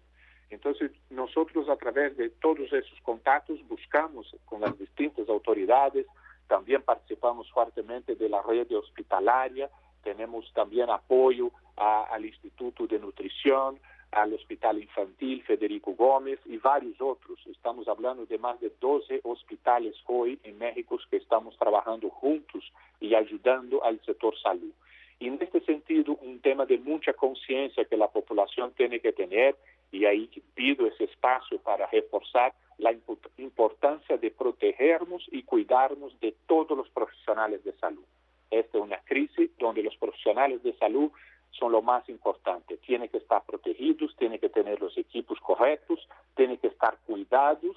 Entonces, 0.49 0.91
nosotros 1.09 1.69
a 1.69 1.75
través 1.75 2.17
de 2.17 2.29
todos 2.29 2.71
esos 2.73 2.99
contactos 3.01 3.59
buscamos 3.67 4.35
con 4.45 4.61
las 4.61 4.77
distintas 4.77 5.29
autoridades, 5.29 6.05
también 6.47 6.81
participamos 6.81 7.49
fuertemente 7.51 8.15
de 8.15 8.29
la 8.29 8.41
red 8.41 8.71
hospitalaria, 8.71 9.69
tenemos 10.03 10.51
también 10.53 10.89
apoyo 10.89 11.51
al 11.75 12.25
Instituto 12.25 12.87
de 12.87 12.99
Nutrición, 12.99 13.79
al 14.11 14.33
Hospital 14.33 14.81
Infantil 14.81 15.43
Federico 15.43 15.93
Gómez 15.93 16.39
y 16.45 16.57
varios 16.57 16.99
otros. 16.99 17.39
Estamos 17.45 17.87
hablando 17.87 18.25
de 18.25 18.37
más 18.37 18.59
de 18.59 18.71
12 18.79 19.21
hospitales 19.23 19.95
hoy 20.07 20.39
en 20.43 20.57
México 20.57 20.97
que 21.09 21.17
estamos 21.17 21.55
trabajando 21.57 22.09
juntos 22.09 22.63
y 22.99 23.13
ayudando 23.13 23.83
al 23.83 24.03
sector 24.03 24.37
salud. 24.39 24.71
Y 25.19 25.27
en 25.27 25.37
este 25.41 25.59
sentido, 25.61 26.17
un 26.21 26.39
tema 26.39 26.65
de 26.65 26.77
mucha 26.77 27.11
conciencia 27.13 27.83
que 27.83 27.97
la 27.97 28.07
población 28.07 28.71
tiene 28.71 29.01
que 29.01 29.11
tener 29.11 29.55
y 29.91 30.05
ahí 30.05 30.29
pido 30.53 30.87
ese 30.87 31.03
espacio 31.03 31.59
para 31.59 31.87
reforzar 31.87 32.53
la 32.77 32.95
importancia 33.37 34.17
de 34.17 34.31
protegernos 34.31 35.27
y 35.31 35.43
cuidarnos 35.43 36.17
de 36.21 36.33
todos 36.47 36.77
los 36.77 36.89
profesionales 36.89 37.61
de 37.65 37.73
salud. 37.73 38.05
Esta 38.49 38.77
es 38.77 38.83
una 38.83 38.99
crisis 38.99 39.51
donde 39.57 39.83
los 39.83 39.95
profesionales 39.97 40.63
de 40.63 40.73
salud 40.77 41.11
son 41.51 41.73
lo 41.73 41.81
más 41.81 42.07
importante. 42.07 42.77
Tienen 42.77 43.09
que 43.09 43.17
estar 43.17 43.43
protegidos, 43.43 44.15
tienen 44.15 44.39
que 44.39 44.49
tener 44.49 44.79
los 44.79 44.97
equipos 44.97 45.37
correctos, 45.41 46.07
tienen 46.35 46.57
que 46.57 46.67
estar 46.67 46.97
cuidados 47.05 47.75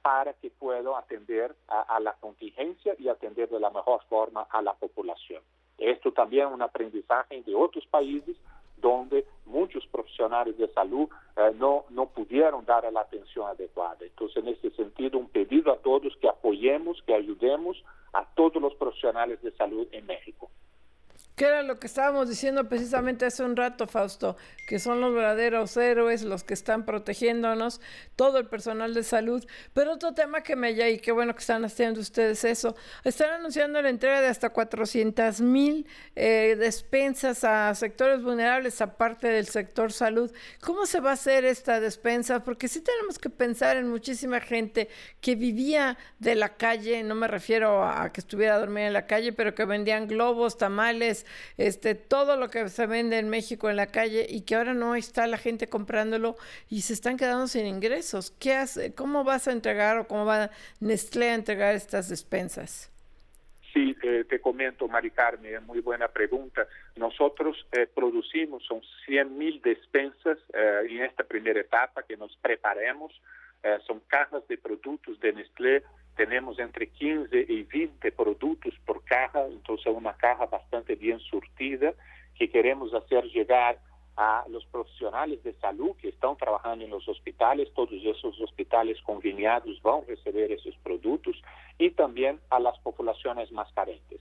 para 0.00 0.32
que 0.32 0.48
puedan 0.48 0.86
atender 0.96 1.54
a, 1.68 1.82
a 1.82 2.00
la 2.00 2.14
contingencia 2.14 2.94
y 2.98 3.08
atender 3.08 3.50
de 3.50 3.60
la 3.60 3.68
mejor 3.68 4.00
forma 4.08 4.46
a 4.48 4.62
la 4.62 4.72
población. 4.72 5.42
Esto 5.78 6.12
también 6.12 6.48
es 6.48 6.54
un 6.54 6.62
aprendizaje 6.62 7.42
de 7.42 7.54
otros 7.54 7.86
países 7.86 8.36
donde 8.76 9.24
muchos 9.46 9.86
profesionales 9.86 10.56
de 10.58 10.68
salud 10.68 11.08
eh, 11.36 11.52
no, 11.56 11.84
no 11.90 12.06
pudieron 12.06 12.64
dar 12.64 12.90
la 12.92 13.00
atención 13.00 13.46
adecuada. 13.48 13.98
Entonces, 14.00 14.36
en 14.36 14.48
ese 14.48 14.70
sentido, 14.70 15.18
un 15.18 15.28
pedido 15.28 15.72
a 15.72 15.78
todos 15.78 16.16
que 16.20 16.28
apoyemos, 16.28 17.02
que 17.02 17.14
ayudemos 17.14 17.82
a 18.12 18.24
todos 18.34 18.60
los 18.62 18.74
profesionales 18.74 19.40
de 19.42 19.52
salud 19.52 19.86
en 19.92 20.06
México. 20.06 20.50
Que 21.38 21.44
era 21.44 21.62
lo 21.62 21.78
que 21.78 21.86
estábamos 21.86 22.28
diciendo 22.28 22.68
precisamente 22.68 23.24
hace 23.24 23.44
un 23.44 23.54
rato, 23.54 23.86
Fausto, 23.86 24.36
que 24.66 24.80
son 24.80 25.00
los 25.00 25.14
verdaderos 25.14 25.76
héroes, 25.76 26.22
los 26.22 26.42
que 26.42 26.52
están 26.52 26.84
protegiéndonos, 26.84 27.80
todo 28.16 28.38
el 28.38 28.46
personal 28.46 28.92
de 28.92 29.04
salud. 29.04 29.46
Pero 29.72 29.92
otro 29.92 30.14
tema 30.14 30.42
que 30.42 30.56
me 30.56 30.72
y 30.72 30.98
qué 30.98 31.12
bueno 31.12 31.34
que 31.34 31.38
están 31.38 31.64
haciendo 31.64 32.00
ustedes 32.00 32.42
eso, 32.42 32.74
están 33.04 33.30
anunciando 33.30 33.80
la 33.80 33.88
entrega 33.88 34.20
de 34.20 34.26
hasta 34.26 34.50
400 34.50 35.40
mil 35.40 35.86
eh, 36.16 36.56
despensas 36.58 37.44
a 37.44 37.72
sectores 37.76 38.20
vulnerables, 38.20 38.80
aparte 38.80 39.28
del 39.28 39.46
sector 39.46 39.92
salud. 39.92 40.32
¿Cómo 40.60 40.86
se 40.86 40.98
va 40.98 41.10
a 41.10 41.12
hacer 41.12 41.44
esta 41.44 41.78
despensa? 41.78 42.42
Porque 42.42 42.66
sí 42.66 42.80
tenemos 42.80 43.16
que 43.20 43.30
pensar 43.30 43.76
en 43.76 43.88
muchísima 43.88 44.40
gente 44.40 44.88
que 45.20 45.36
vivía 45.36 45.98
de 46.18 46.34
la 46.34 46.56
calle, 46.56 47.04
no 47.04 47.14
me 47.14 47.28
refiero 47.28 47.84
a 47.84 48.12
que 48.12 48.20
estuviera 48.20 48.58
dormida 48.58 48.88
en 48.88 48.92
la 48.92 49.06
calle, 49.06 49.32
pero 49.32 49.54
que 49.54 49.64
vendían 49.64 50.08
globos, 50.08 50.58
tamales, 50.58 51.26
este, 51.56 51.94
todo 51.94 52.36
lo 52.36 52.50
que 52.50 52.68
se 52.68 52.86
vende 52.86 53.18
en 53.18 53.28
México 53.28 53.70
en 53.70 53.76
la 53.76 53.86
calle 53.86 54.26
y 54.28 54.42
que 54.42 54.56
ahora 54.56 54.74
no 54.74 54.94
está 54.94 55.26
la 55.26 55.38
gente 55.38 55.68
comprándolo 55.68 56.36
y 56.68 56.82
se 56.82 56.92
están 56.92 57.16
quedando 57.16 57.48
sin 57.48 57.66
ingresos. 57.66 58.32
¿Qué 58.38 58.54
hace? 58.54 58.92
¿Cómo 58.94 59.24
vas 59.24 59.48
a 59.48 59.52
entregar 59.52 59.98
o 59.98 60.08
cómo 60.08 60.24
va 60.24 60.50
Nestlé 60.80 61.30
a 61.30 61.34
entregar 61.34 61.74
estas 61.74 62.08
despensas? 62.08 62.90
Sí, 63.78 63.96
eh, 64.02 64.24
te 64.28 64.40
comento, 64.40 64.88
Mari 64.88 65.12
Carmen, 65.12 65.64
muy 65.64 65.78
buena 65.78 66.08
pregunta. 66.08 66.66
Nosotros 66.96 67.64
eh, 67.70 67.86
producimos, 67.86 68.64
son 68.64 68.80
100 69.06 69.38
mil 69.38 69.62
despensas 69.62 70.36
eh, 70.52 70.80
en 70.90 71.04
esta 71.04 71.22
primera 71.22 71.60
etapa 71.60 72.02
que 72.02 72.16
nos 72.16 72.36
preparemos. 72.38 73.12
son 73.86 74.00
cajas 74.08 74.46
de 74.48 74.56
productos 74.56 75.18
de 75.20 75.32
Nestlé 75.32 75.82
tenemos 76.16 76.58
entre 76.58 76.88
15 76.88 77.46
y 77.48 77.62
20 77.62 78.10
productos 78.12 78.74
por 78.84 79.04
caja, 79.04 79.46
entonces 79.46 79.86
una 79.86 80.14
caja 80.16 80.46
bastante 80.46 80.96
bien 80.96 81.20
surtida 81.20 81.94
que 82.36 82.48
queremos 82.50 82.92
hacer 82.94 83.24
llegar 83.26 83.78
a 84.18 84.44
los 84.48 84.66
profesionales 84.66 85.40
de 85.44 85.52
salud 85.60 85.94
que 85.96 86.08
están 86.08 86.36
trabajando 86.36 86.84
en 86.84 86.90
los 86.90 87.08
hospitales, 87.08 87.72
todos 87.72 87.92
esos 87.92 88.38
hospitales 88.40 89.00
conveniados 89.02 89.80
van 89.80 90.02
a 90.02 90.06
recibir 90.08 90.50
esos 90.50 90.76
productos 90.82 91.40
y 91.78 91.90
también 91.92 92.40
a 92.50 92.58
las 92.58 92.76
poblaciones 92.80 93.52
más 93.52 93.72
carentes, 93.74 94.20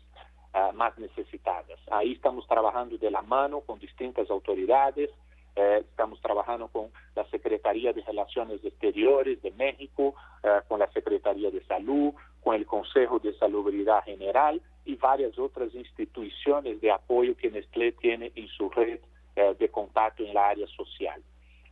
ah, 0.54 0.72
más 0.76 0.95
necesitadas. 1.00 1.80
Ahí 1.89 2.14
estamos 2.14 2.48
trabajando 2.48 2.95
de 3.00 3.10
la 3.10 3.24
mano 3.24 3.62
con 3.62 3.80
distintas 3.80 4.30
autoridades, 4.30 5.10
eh, 5.56 5.80
estamos 5.80 6.22
trabajando 6.22 6.68
con 6.68 6.91
la 7.16 7.26
Secretaría 7.32 7.91
de 7.91 8.04
Relaciones 8.04 8.64
Exteriores 8.64 9.41
de 9.41 9.50
México, 9.50 10.14
eh, 10.43 10.60
con 10.68 10.78
la 10.78 10.91
Secretaría 10.91 11.50
de 11.50 11.66
Salud, 11.66 12.14
con 12.43 12.54
el 12.54 12.68
Consejo 12.68 13.18
de 13.18 13.34
Salubridad 13.39 14.04
General 14.04 14.62
y 14.86 14.95
varias 14.95 15.39
otras 15.39 15.74
instituciones 15.74 16.80
de 16.82 16.91
apoyo 16.91 17.36
que 17.36 17.50
Nestlé 17.50 17.93
tiene 17.93 18.32
en 18.36 18.48
su 18.50 18.70
red 18.70 19.00
eh, 19.38 19.55
de 19.59 19.69
contacto 19.69 20.23
en 20.23 20.33
la 20.33 20.49
área 20.49 20.65
social. 20.65 21.21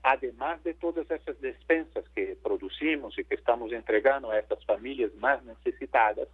Además 0.03 0.63
de 0.63 0.75
todas 0.75 1.09
esas 1.09 1.41
despensas 1.41 2.07
que 2.09 2.37
producimos 2.43 3.17
y 3.17 3.23
que 3.25 3.33
estamos 3.33 3.71
entregando 3.71 4.29
a 4.29 4.37
estas 4.37 4.63
familias 4.65 5.11
más 5.15 5.43
necesitadas, 5.43 6.27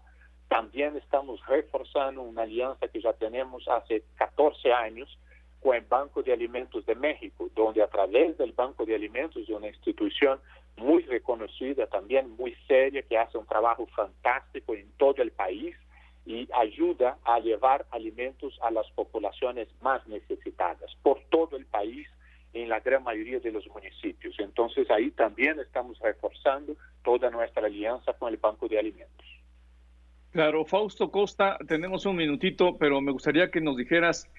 también 0.49 0.97
estamos 0.97 1.39
reforzando 1.47 2.21
una 2.21 2.41
alianza 2.41 2.89
que 2.89 2.99
ya 2.99 3.13
tenemos 3.13 3.65
hace 3.69 4.03
14 4.15 4.73
años 4.73 5.17
con 5.61 5.73
el 5.73 5.85
Banco 5.85 6.21
de 6.21 6.33
Alimentos 6.33 6.85
de 6.85 6.95
México, 6.95 7.49
donde 7.55 7.81
a 7.81 7.87
través 7.87 8.37
del 8.37 8.51
Banco 8.51 8.85
de 8.85 8.95
Alimentos, 8.95 9.47
de 9.47 9.53
una 9.53 9.69
institución 9.69 10.37
muy 10.75 11.03
reconocida, 11.03 11.87
también 11.87 12.29
muy 12.31 12.53
seria, 12.67 13.03
que 13.03 13.17
hace 13.17 13.37
un 13.37 13.45
trabajo 13.45 13.87
fantástico 13.95 14.73
en 14.73 14.91
todo 14.97 15.21
el 15.21 15.31
país 15.31 15.77
y 16.25 16.47
ayuda 16.53 17.17
a 17.23 17.39
llevar 17.39 17.85
alimentos 17.91 18.57
a 18.61 18.71
las 18.71 18.89
poblaciones 18.91 19.67
más 19.81 20.05
necesitadas 20.07 20.95
por 21.01 21.19
todo 21.29 21.57
el 21.57 21.65
país 21.65 22.07
en 22.53 22.69
la 22.69 22.79
gran 22.79 23.03
mayoría 23.03 23.39
de 23.39 23.51
los 23.51 23.67
municipios. 23.67 24.35
Entonces 24.39 24.89
ahí 24.91 25.11
también 25.11 25.59
estamos 25.59 25.97
reforzando 25.99 26.75
toda 27.03 27.29
nuestra 27.29 27.65
alianza 27.65 28.13
con 28.13 28.31
el 28.31 28.37
Banco 28.37 28.67
de 28.67 28.79
Alimentos. 28.79 29.25
Claro, 30.31 30.63
Fausto 30.63 31.11
Costa, 31.11 31.57
tenemos 31.67 32.05
un 32.05 32.15
minutito, 32.15 32.77
pero 32.77 33.01
me 33.01 33.11
gustaría 33.11 33.51
que 33.51 33.59
nos 33.59 33.75
dijeras 33.75 34.29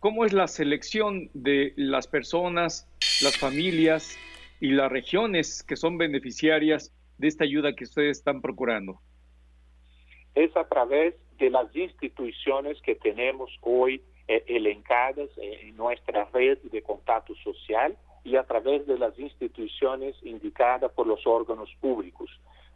¿Cómo 0.00 0.24
es 0.24 0.32
la 0.32 0.48
selección 0.48 1.28
de 1.34 1.74
las 1.76 2.08
personas, 2.08 2.88
las 3.22 3.36
familias 3.36 4.16
y 4.58 4.70
las 4.70 4.90
regiones 4.90 5.62
que 5.62 5.76
son 5.76 5.98
beneficiarias 5.98 6.90
de 7.18 7.28
esta 7.28 7.44
ayuda 7.44 7.74
que 7.74 7.84
ustedes 7.84 8.16
están 8.16 8.40
procurando? 8.40 8.98
Es 10.34 10.56
a 10.56 10.64
través 10.64 11.14
de 11.38 11.50
las 11.50 11.74
instituciones 11.74 12.80
que 12.82 12.94
tenemos 12.94 13.50
hoy 13.62 14.02
eh, 14.28 14.44
elencadas 14.46 15.28
en 15.36 15.76
nuestra 15.76 16.28
red 16.32 16.58
de 16.58 16.82
contacto 16.82 17.34
social 17.36 17.96
y 18.22 18.36
a 18.36 18.44
través 18.44 18.86
de 18.86 18.98
las 18.98 19.18
instituciones 19.18 20.14
indicadas 20.22 20.92
por 20.92 21.06
los 21.06 21.26
órganos 21.26 21.70
públicos. 21.80 22.30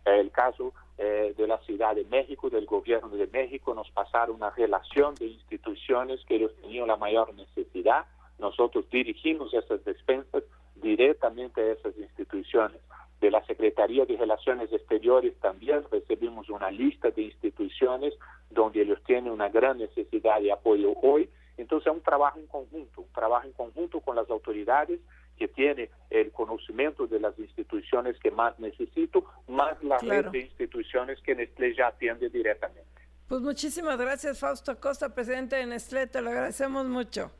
El 0.04 0.30
caso 0.30 0.72
eh, 0.98 1.34
de 1.36 1.46
la 1.46 1.58
Ciudad 1.58 1.94
de 1.94 2.04
México, 2.04 2.50
del 2.50 2.66
Gobierno 2.66 3.08
de 3.10 3.26
México, 3.26 3.74
nos 3.74 3.90
pasaron 3.90 4.36
una 4.36 4.50
relación 4.50 5.14
de 5.14 5.26
instituciones 5.26 6.24
que 6.26 6.36
ellos 6.36 6.52
tenían 6.60 6.88
la 6.88 6.96
mayor 6.96 7.34
necesidad. 7.34 8.04
Nosotros 8.38 8.88
dirigimos 8.90 9.52
esas 9.54 9.84
despensas 9.84 10.42
directamente 10.76 11.60
a 11.60 11.72
esas 11.72 11.96
instituciones. 11.96 12.80
De 13.24 13.30
la 13.30 13.42
Secretaría 13.46 14.04
de 14.04 14.18
Relaciones 14.18 14.70
Exteriores 14.70 15.32
también 15.40 15.82
recibimos 15.90 16.50
una 16.50 16.70
lista 16.70 17.10
de 17.10 17.22
instituciones 17.22 18.12
donde 18.50 18.82
ellos 18.82 19.02
tienen 19.06 19.32
una 19.32 19.48
gran 19.48 19.78
necesidad 19.78 20.42
de 20.42 20.52
apoyo 20.52 20.92
hoy. 21.00 21.30
Entonces 21.56 21.86
es 21.86 21.94
un 21.94 22.02
trabajo 22.02 22.38
en 22.38 22.46
conjunto, 22.48 23.00
un 23.00 23.12
trabajo 23.14 23.46
en 23.46 23.54
conjunto 23.54 24.00
con 24.00 24.16
las 24.16 24.28
autoridades 24.28 25.00
que 25.38 25.48
tiene 25.48 25.88
el 26.10 26.32
conocimiento 26.32 27.06
de 27.06 27.18
las 27.18 27.38
instituciones 27.38 28.18
que 28.18 28.30
más 28.30 28.58
necesito, 28.58 29.24
más 29.48 29.82
la 29.82 29.96
red 29.96 30.26
de 30.26 30.40
instituciones 30.40 31.18
que 31.22 31.34
Nestlé 31.34 31.74
ya 31.74 31.86
atiende 31.86 32.28
directamente. 32.28 33.00
Pues 33.26 33.40
muchísimas 33.40 33.96
gracias, 33.96 34.38
Fausto 34.38 34.78
Costa, 34.78 35.14
presidente 35.14 35.56
de 35.56 35.64
Nestlé, 35.64 36.08
te 36.08 36.20
lo 36.20 36.28
agradecemos 36.28 36.84
mucho. 36.84 37.30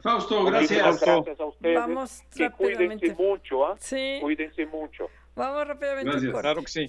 Fausto, 0.00 0.42
gracias. 0.44 1.02
Gracias 1.02 1.38
a 1.38 1.44
ustedes. 1.44 1.74
Vamos 1.74 2.22
rápidamente. 2.34 2.96
Cuídense 2.96 3.22
mucho, 3.22 3.66
¿ah? 3.66 3.76
Sí. 3.78 4.18
Cuídense 4.22 4.64
mucho. 4.64 5.10
Vamos 5.34 5.66
rápidamente. 5.66 6.10
Gracias. 6.10 6.40
Claro 6.40 6.62
que 6.62 6.68
sí. 6.68 6.88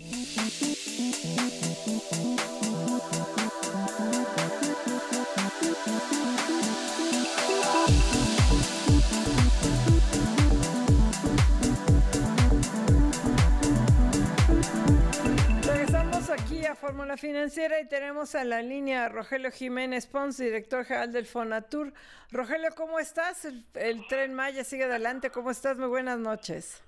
aquí 16.35 16.65
a 16.65 16.75
Fórmula 16.75 17.17
Financiera 17.17 17.79
y 17.79 17.87
tenemos 17.87 18.35
a 18.35 18.43
la 18.43 18.61
línea 18.61 19.05
a 19.05 19.09
Rogelio 19.09 19.51
Jiménez 19.51 20.05
Pons, 20.05 20.37
director 20.37 20.83
general 20.83 21.11
del 21.11 21.25
Fonatur. 21.25 21.93
Rogelio, 22.31 22.69
¿cómo 22.75 22.99
estás? 22.99 23.45
El, 23.45 24.07
tren 24.07 24.33
Maya 24.33 24.63
sigue 24.63 24.83
adelante. 24.83 25.29
¿Cómo 25.29 25.51
estás? 25.51 25.77
Muy 25.77 25.87
buenas 25.87 26.19
noches. 26.19 26.81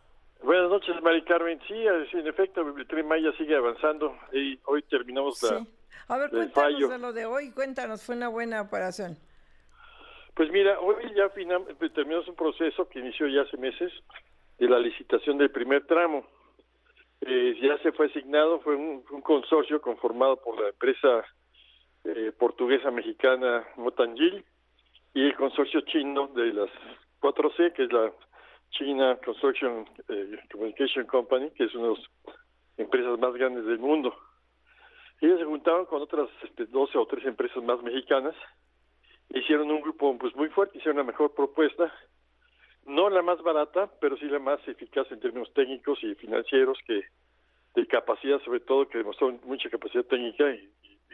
Buenas 0.44 0.70
noches, 0.70 1.02
Mari 1.02 1.24
Carmen. 1.24 1.60
Sí, 1.68 1.74
en 1.76 2.28
efecto, 2.28 2.62
el 2.62 2.88
tren 2.88 3.08
Maya 3.08 3.32
sigue 3.38 3.56
avanzando 3.56 4.16
y 4.32 4.60
hoy 4.66 4.84
terminamos 4.84 5.42
la. 5.44 5.66
A 6.08 6.18
ver, 6.18 6.30
cuéntanos 6.30 6.90
de 6.90 7.00
lo 7.00 7.14
de 7.14 7.26
hoy. 7.26 7.52
Cuéntanos, 7.52 8.04
fue 8.04 8.16
una 8.16 8.30
buena 8.30 8.62
operación. 8.62 9.18
Pues 10.36 10.52
mira, 10.52 10.80
hoy 10.80 10.96
ya 11.16 11.30
terminamos 11.30 12.28
un 12.28 12.36
proceso 12.36 12.88
que 12.88 13.00
inició 13.00 13.28
ya 13.28 13.42
hace 13.42 13.58
meses 13.58 13.92
de 14.58 14.70
la 14.70 14.80
licitación 14.80 15.38
del 15.38 15.52
primer 15.52 15.86
tramo 15.86 16.26
eh, 17.22 17.58
ya 17.62 17.78
se 17.80 17.92
fue 17.92 18.08
asignado, 18.08 18.60
fue 18.60 18.76
un, 18.76 19.02
consorcio 19.22 19.82
conformado 19.82 20.38
por 20.38 20.60
la 20.62 20.70
empresa 20.70 21.26
eh, 22.04 22.32
portuguesa 22.38 22.92
mexicana 22.92 23.68
Motangil 23.76 24.46
y 25.14 25.26
el 25.26 25.36
consorcio 25.36 25.82
chino 25.82 26.28
de 26.28 26.54
las 26.54 26.70
4C, 27.20 27.74
que 27.74 27.86
es 27.86 27.92
la 27.92 28.12
China 28.72 29.18
Construction 29.24 29.86
eh, 30.10 30.40
Communication 30.52 31.06
Company, 31.06 31.52
que 31.52 31.66
es 31.66 31.76
una 31.76 31.90
de 31.90 31.96
las 31.96 32.06
empresas 32.78 33.20
más 33.20 33.34
grandes 33.34 33.66
del 33.66 33.80
mundo. 33.80 34.16
Ellos 35.22 35.40
se 35.40 35.46
juntaron 35.46 35.86
con 35.86 36.02
otras 36.02 36.30
este, 36.44 36.66
12 36.66 36.98
o 36.98 37.06
13 37.06 37.30
empresas 37.30 37.64
más 37.64 37.82
mexicanas, 37.82 38.36
hicieron 39.30 39.72
un 39.72 39.82
grupo 39.82 40.16
pues 40.18 40.36
muy 40.36 40.50
fuerte, 40.50 40.78
hicieron 40.78 40.98
una 40.98 41.12
mejor 41.12 41.34
propuesta, 41.34 41.92
no 42.86 43.10
la 43.10 43.22
más 43.22 43.42
barata, 43.42 43.92
pero 44.00 44.16
sí 44.18 44.26
la 44.26 44.40
más 44.40 44.66
eficaz 44.68 45.12
en 45.12 45.20
términos 45.20 45.52
técnicos 45.54 46.02
y 46.04 46.16
financieros, 46.16 46.78
que 46.86 47.04
de 47.76 47.88
capacidad 47.88 48.42
sobre 48.44 48.62
todo, 48.62 48.88
que 48.88 49.00
demostró 49.00 49.32
mucha 49.44 49.70
capacidad 49.70 50.06
técnica 50.06 50.50
y, 50.52 50.72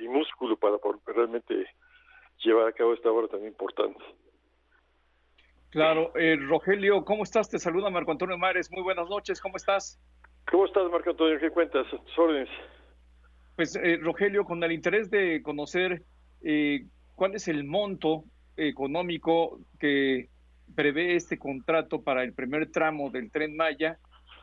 músculo 0.08 0.58
para 0.58 0.78
realmente 1.06 1.66
llevar 2.40 2.68
a 2.68 2.74
cabo 2.74 2.94
esta 2.94 3.10
obra 3.10 3.30
tan 3.30 3.46
importante. 3.46 4.04
Claro, 5.74 6.16
eh, 6.16 6.36
Rogelio, 6.36 7.04
¿cómo 7.04 7.24
estás? 7.24 7.50
Te 7.50 7.58
saluda 7.58 7.90
Marco 7.90 8.12
Antonio 8.12 8.38
Mares, 8.38 8.70
muy 8.72 8.84
buenas 8.84 9.10
noches, 9.10 9.42
¿cómo 9.42 9.58
estás? 9.58 10.00
¿Cómo 10.52 10.66
estás, 10.66 10.84
Marco 10.92 11.10
Antonio? 11.10 11.40
¿Qué 11.40 11.50
cuentas? 11.50 11.88
órdenes. 12.16 12.48
Pues, 13.56 13.76
eh, 13.78 13.98
Rogelio, 14.00 14.46
con 14.46 14.64
el 14.64 14.72
interés 14.72 15.10
de 15.10 15.42
conocer 15.42 16.04
eh, 16.44 16.86
cuál 17.16 17.34
es 17.34 17.48
el 17.48 17.64
monto 17.64 18.24
económico 18.56 19.62
que 19.80 20.30
prevé 20.76 21.16
este 21.16 21.40
contrato 21.40 22.04
para 22.04 22.24
el 22.24 22.34
primer 22.34 22.70
tramo 22.70 23.10
del 23.10 23.32
tren 23.32 23.56
Maya, 23.56 23.98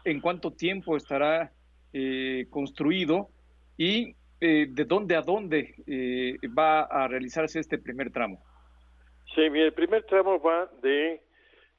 en 0.04 0.20
cuánto 0.20 0.52
tiempo 0.52 0.96
estará 0.96 1.52
eh, 1.92 2.48
construido 2.50 3.28
y 3.76 4.16
eh, 4.40 4.66
de 4.68 4.84
dónde 4.84 5.14
a 5.14 5.22
dónde 5.22 5.76
eh, 5.86 6.38
va 6.48 6.80
a 6.80 7.06
realizarse 7.06 7.60
este 7.60 7.78
primer 7.78 8.10
tramo. 8.10 8.42
Sí, 9.34 9.42
el 9.42 9.72
primer 9.72 10.04
tramo 10.04 10.40
va 10.40 10.68
de 10.82 11.22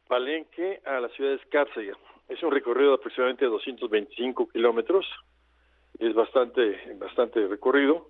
Palenque 0.08 0.82
a 0.86 1.00
la 1.00 1.10
ciudad 1.10 1.32
de 1.32 1.38
Escárcega. 1.38 1.98
Es 2.30 2.42
un 2.44 2.52
recorrido 2.52 2.92
de 2.92 2.96
aproximadamente 2.96 3.46
225 3.46 4.50
kilómetros, 4.50 5.06
es 6.00 6.14
bastante, 6.14 6.96
bastante 6.96 7.46
recorrido, 7.48 8.10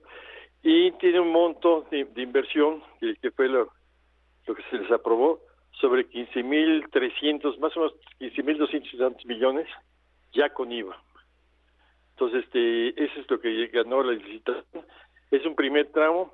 y 0.62 0.92
tiene 0.94 1.20
un 1.20 1.32
monto 1.32 1.88
de, 1.90 2.08
inversión 2.18 2.84
que, 3.00 3.16
que 3.16 3.32
fue 3.32 3.48
lo, 3.48 3.72
lo 4.46 4.56
que 4.56 4.64
se 4.70 4.78
les 4.78 4.92
aprobó 4.92 5.42
sobre 5.80 6.08
15.300, 6.08 7.58
más 7.58 7.76
o 7.76 7.80
menos 7.80 7.96
15.200 8.20 9.26
millones, 9.26 9.68
ya 10.34 10.50
con 10.50 10.72
IVA. 10.72 11.02
Entonces, 12.12 12.44
este, 12.46 13.04
eso 13.04 13.20
es 13.20 13.32
lo 13.32 13.40
que 13.40 13.68
ganó 13.68 14.04
la 14.04 14.14
licitación. 14.14 14.86
Es 15.32 15.46
un 15.46 15.56
primer 15.56 15.92
tramo. 15.92 16.32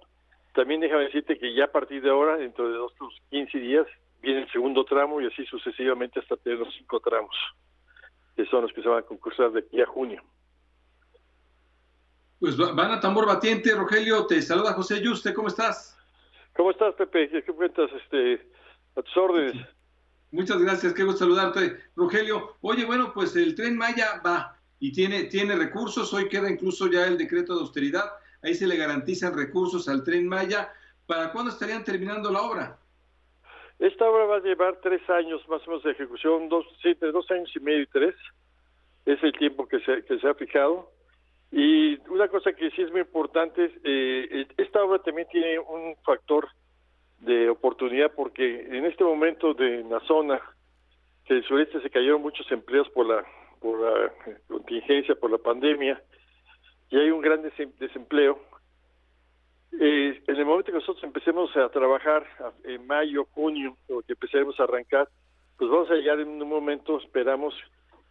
También 0.57 0.81
déjame 0.81 1.03
decirte 1.03 1.37
que 1.37 1.53
ya 1.53 1.65
a 1.65 1.71
partir 1.71 2.01
de 2.01 2.09
ahora, 2.09 2.35
dentro 2.35 2.67
de 2.67 2.77
dos, 2.77 2.91
15 3.29 3.59
días, 3.59 3.85
viene 4.23 4.41
el 4.41 4.51
segundo 4.51 4.83
tramo 4.85 5.21
y 5.21 5.27
así 5.27 5.45
sucesivamente 5.45 6.19
hasta 6.19 6.35
tener 6.35 6.57
los 6.57 6.73
cinco 6.73 6.99
tramos, 6.99 7.35
que 8.35 8.43
son 8.47 8.63
los 8.63 8.73
que 8.73 8.81
se 8.81 8.89
van 8.89 8.97
a 8.97 9.01
concursar 9.03 9.51
de 9.51 9.59
aquí 9.59 9.79
a 9.79 9.85
junio. 9.85 10.19
Pues 12.39 12.57
van 12.57 12.89
a 12.89 12.99
tambor 12.99 13.27
batiente, 13.27 13.75
Rogelio, 13.75 14.25
te 14.25 14.41
saluda 14.41 14.73
José 14.73 14.99
Yuste, 14.99 15.31
¿cómo 15.31 15.47
estás? 15.47 15.95
¿Cómo 16.55 16.71
estás, 16.71 16.95
Pepe? 16.95 17.29
¿Qué 17.29 17.53
cuentas? 17.53 17.91
Este, 17.91 18.49
a 18.95 19.03
tus 19.03 19.15
órdenes. 19.15 19.63
Muchas 20.31 20.59
gracias, 20.59 20.91
qué 20.95 21.03
gusto 21.03 21.19
saludarte, 21.19 21.77
Rogelio. 21.95 22.55
Oye, 22.61 22.83
bueno, 22.83 23.13
pues 23.13 23.35
el 23.35 23.53
tren 23.53 23.77
Maya 23.77 24.23
va 24.25 24.57
y 24.79 24.91
tiene, 24.91 25.25
tiene 25.25 25.55
recursos, 25.55 26.11
hoy 26.15 26.27
queda 26.27 26.49
incluso 26.49 26.87
ya 26.87 27.05
el 27.05 27.19
decreto 27.19 27.53
de 27.53 27.61
austeridad, 27.61 28.11
ahí 28.47 28.53
se 28.53 28.67
le 28.67 28.77
garantizan 28.77 29.37
recursos 29.37 29.87
al 29.87 30.03
tren 30.03 30.27
Maya. 30.27 30.71
¿Para 31.05 31.31
cuándo 31.31 31.51
estarían 31.51 31.83
terminando 31.83 32.31
la 32.31 32.41
obra? 32.41 32.77
Esta 33.79 34.09
obra 34.09 34.25
va 34.25 34.35
a 34.37 34.41
llevar 34.41 34.79
tres 34.81 35.07
años 35.09 35.47
más 35.47 35.65
o 35.67 35.71
menos 35.71 35.83
de 35.83 35.91
ejecución, 35.91 36.49
dos, 36.49 36.65
sí, 36.81 36.93
dos 36.99 37.29
años 37.31 37.49
y 37.55 37.59
medio 37.59 37.81
y 37.81 37.87
tres. 37.87 38.15
Es 39.05 39.21
el 39.23 39.31
tiempo 39.33 39.67
que 39.67 39.79
se, 39.81 40.03
que 40.03 40.19
se 40.19 40.27
ha 40.27 40.33
fijado. 40.33 40.91
Y 41.51 41.97
una 42.09 42.27
cosa 42.27 42.51
que 42.53 42.71
sí 42.71 42.81
es 42.81 42.91
muy 42.91 43.01
importante, 43.01 43.71
eh, 43.83 44.47
esta 44.57 44.83
obra 44.83 44.99
también 44.99 45.27
tiene 45.31 45.59
un 45.59 45.95
factor 46.03 46.49
de 47.19 47.49
oportunidad 47.49 48.11
porque 48.13 48.67
en 48.69 48.85
este 48.85 49.03
momento 49.03 49.53
de 49.53 49.83
la 49.83 49.99
zona 50.01 50.41
del 51.29 51.43
sureste 51.45 51.81
se 51.81 51.89
cayeron 51.89 52.21
muchos 52.21 52.51
empleos 52.51 52.89
por 52.89 53.07
la 53.07 53.25
por 53.59 53.79
la 53.79 54.11
contingencia, 54.47 55.15
por 55.15 55.31
la 55.31 55.37
pandemia, 55.37 56.01
y 56.89 56.97
hay 56.97 57.11
un 57.11 57.21
gran 57.21 57.41
desempleo. 57.79 58.39
Eh, 59.79 60.21
en 60.25 60.35
el 60.35 60.45
momento 60.45 60.71
que 60.71 60.77
nosotros 60.77 61.03
empecemos 61.03 61.55
a 61.55 61.69
trabajar 61.69 62.25
en 62.63 62.87
mayo, 62.87 63.25
junio, 63.31 63.77
o 63.89 64.01
que 64.01 64.13
empecemos 64.13 64.59
a 64.59 64.63
arrancar, 64.63 65.09
pues 65.57 65.69
vamos 65.69 65.89
a 65.91 65.95
llegar 65.95 66.19
en 66.19 66.29
un 66.29 66.47
momento, 66.47 66.99
esperamos 66.99 67.53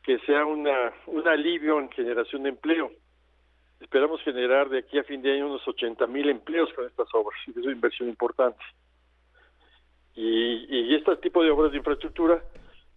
que 0.02 0.18
sea 0.20 0.44
una, 0.44 0.92
un 1.06 1.26
alivio 1.26 1.78
en 1.80 1.90
generación 1.90 2.42
de 2.44 2.50
empleo. 2.50 2.90
Esperamos 3.80 4.22
generar 4.22 4.68
de 4.68 4.78
aquí 4.78 4.98
a 4.98 5.04
fin 5.04 5.20
de 5.22 5.32
año 5.32 5.46
unos 5.48 5.66
80 5.66 6.06
mil 6.06 6.28
empleos 6.28 6.72
con 6.74 6.86
estas 6.86 7.08
obras, 7.14 7.38
es 7.46 7.56
una 7.56 7.72
inversión 7.72 8.08
importante. 8.08 8.62
Y, 10.14 10.64
y 10.68 10.94
este 10.94 11.16
tipo 11.16 11.42
de 11.42 11.50
obras 11.50 11.72
de 11.72 11.78
infraestructura 11.78 12.42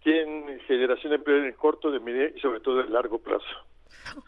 tienen 0.03 0.60
generación 0.61 1.10
de 1.10 1.15
empleo 1.18 1.38
en 1.39 1.45
el 1.45 1.56
corto, 1.56 1.91
de 1.91 1.99
medio 1.99 2.30
y 2.35 2.39
sobre 2.39 2.60
todo 2.60 2.81
en 2.81 2.93
largo 2.93 3.19
plazo. 3.19 3.45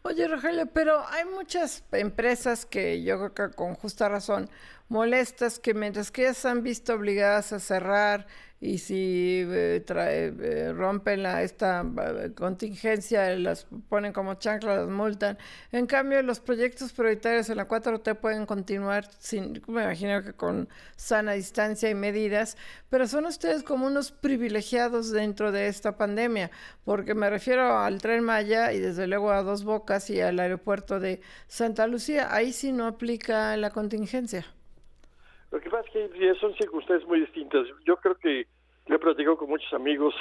Oye, 0.03 0.27
Rogelio, 0.27 0.67
pero 0.67 1.05
hay 1.07 1.25
muchas 1.25 1.83
empresas 1.91 2.65
que 2.65 3.03
yo 3.03 3.17
creo 3.33 3.49
que 3.51 3.55
con 3.55 3.75
justa 3.75 4.09
razón 4.09 4.49
molestas 4.89 5.59
que 5.59 5.73
mientras 5.73 6.11
que 6.11 6.23
ellas 6.23 6.45
han 6.45 6.63
visto 6.63 6.93
obligadas 6.93 7.53
a 7.53 7.59
cerrar 7.59 8.27
y 8.61 8.77
si 8.77 9.43
eh, 9.43 9.83
eh, 9.89 10.73
rompen 10.73 11.23
la, 11.23 11.41
esta 11.41 11.83
eh, 11.83 12.31
contingencia, 12.35 13.35
las 13.35 13.65
ponen 13.89 14.13
como 14.13 14.35
chancla, 14.35 14.75
las 14.75 14.87
multan. 14.87 15.39
En 15.71 15.87
cambio, 15.87 16.21
los 16.21 16.39
proyectos 16.39 16.93
prioritarios 16.93 17.49
en 17.49 17.57
la 17.57 17.67
4T 17.67 18.19
pueden 18.19 18.45
continuar, 18.45 19.09
sin, 19.17 19.63
me 19.67 19.81
imagino 19.81 20.21
que 20.23 20.33
con 20.33 20.69
sana 20.95 21.31
distancia 21.33 21.89
y 21.89 21.95
medidas, 21.95 22.55
pero 22.89 23.07
son 23.07 23.25
ustedes 23.25 23.63
como 23.63 23.87
unos 23.87 24.11
privilegiados 24.11 25.11
dentro 25.11 25.51
de 25.51 25.67
esta 25.67 25.97
pandemia, 25.97 26.51
porque 26.85 27.15
me 27.15 27.31
refiero 27.31 27.79
al 27.79 27.99
tren 27.99 28.23
Maya 28.23 28.73
y 28.73 28.79
desde 28.79 29.07
luego 29.07 29.31
a 29.31 29.41
Dos 29.41 29.63
Bocas 29.63 30.07
y 30.11 30.21
al 30.21 30.39
aeropuerto 30.39 30.99
de 30.99 31.21
Santa 31.47 31.87
Lucía. 31.87 32.31
Ahí 32.31 32.53
sí 32.53 32.71
no 32.71 32.85
aplica 32.85 33.57
la 33.57 33.71
contingencia. 33.71 34.45
Lo 35.51 35.59
que 35.59 35.69
pasa 35.69 35.87
es 35.93 36.11
que 36.11 36.35
son 36.35 36.55
circunstancias 36.55 37.07
muy 37.07 37.19
distintas. 37.19 37.67
Yo 37.85 37.97
creo 37.97 38.15
que 38.15 38.47
yo 38.87 38.95
he 38.95 38.99
platicado 38.99 39.37
con 39.37 39.49
muchos 39.49 39.71
amigos 39.73 40.15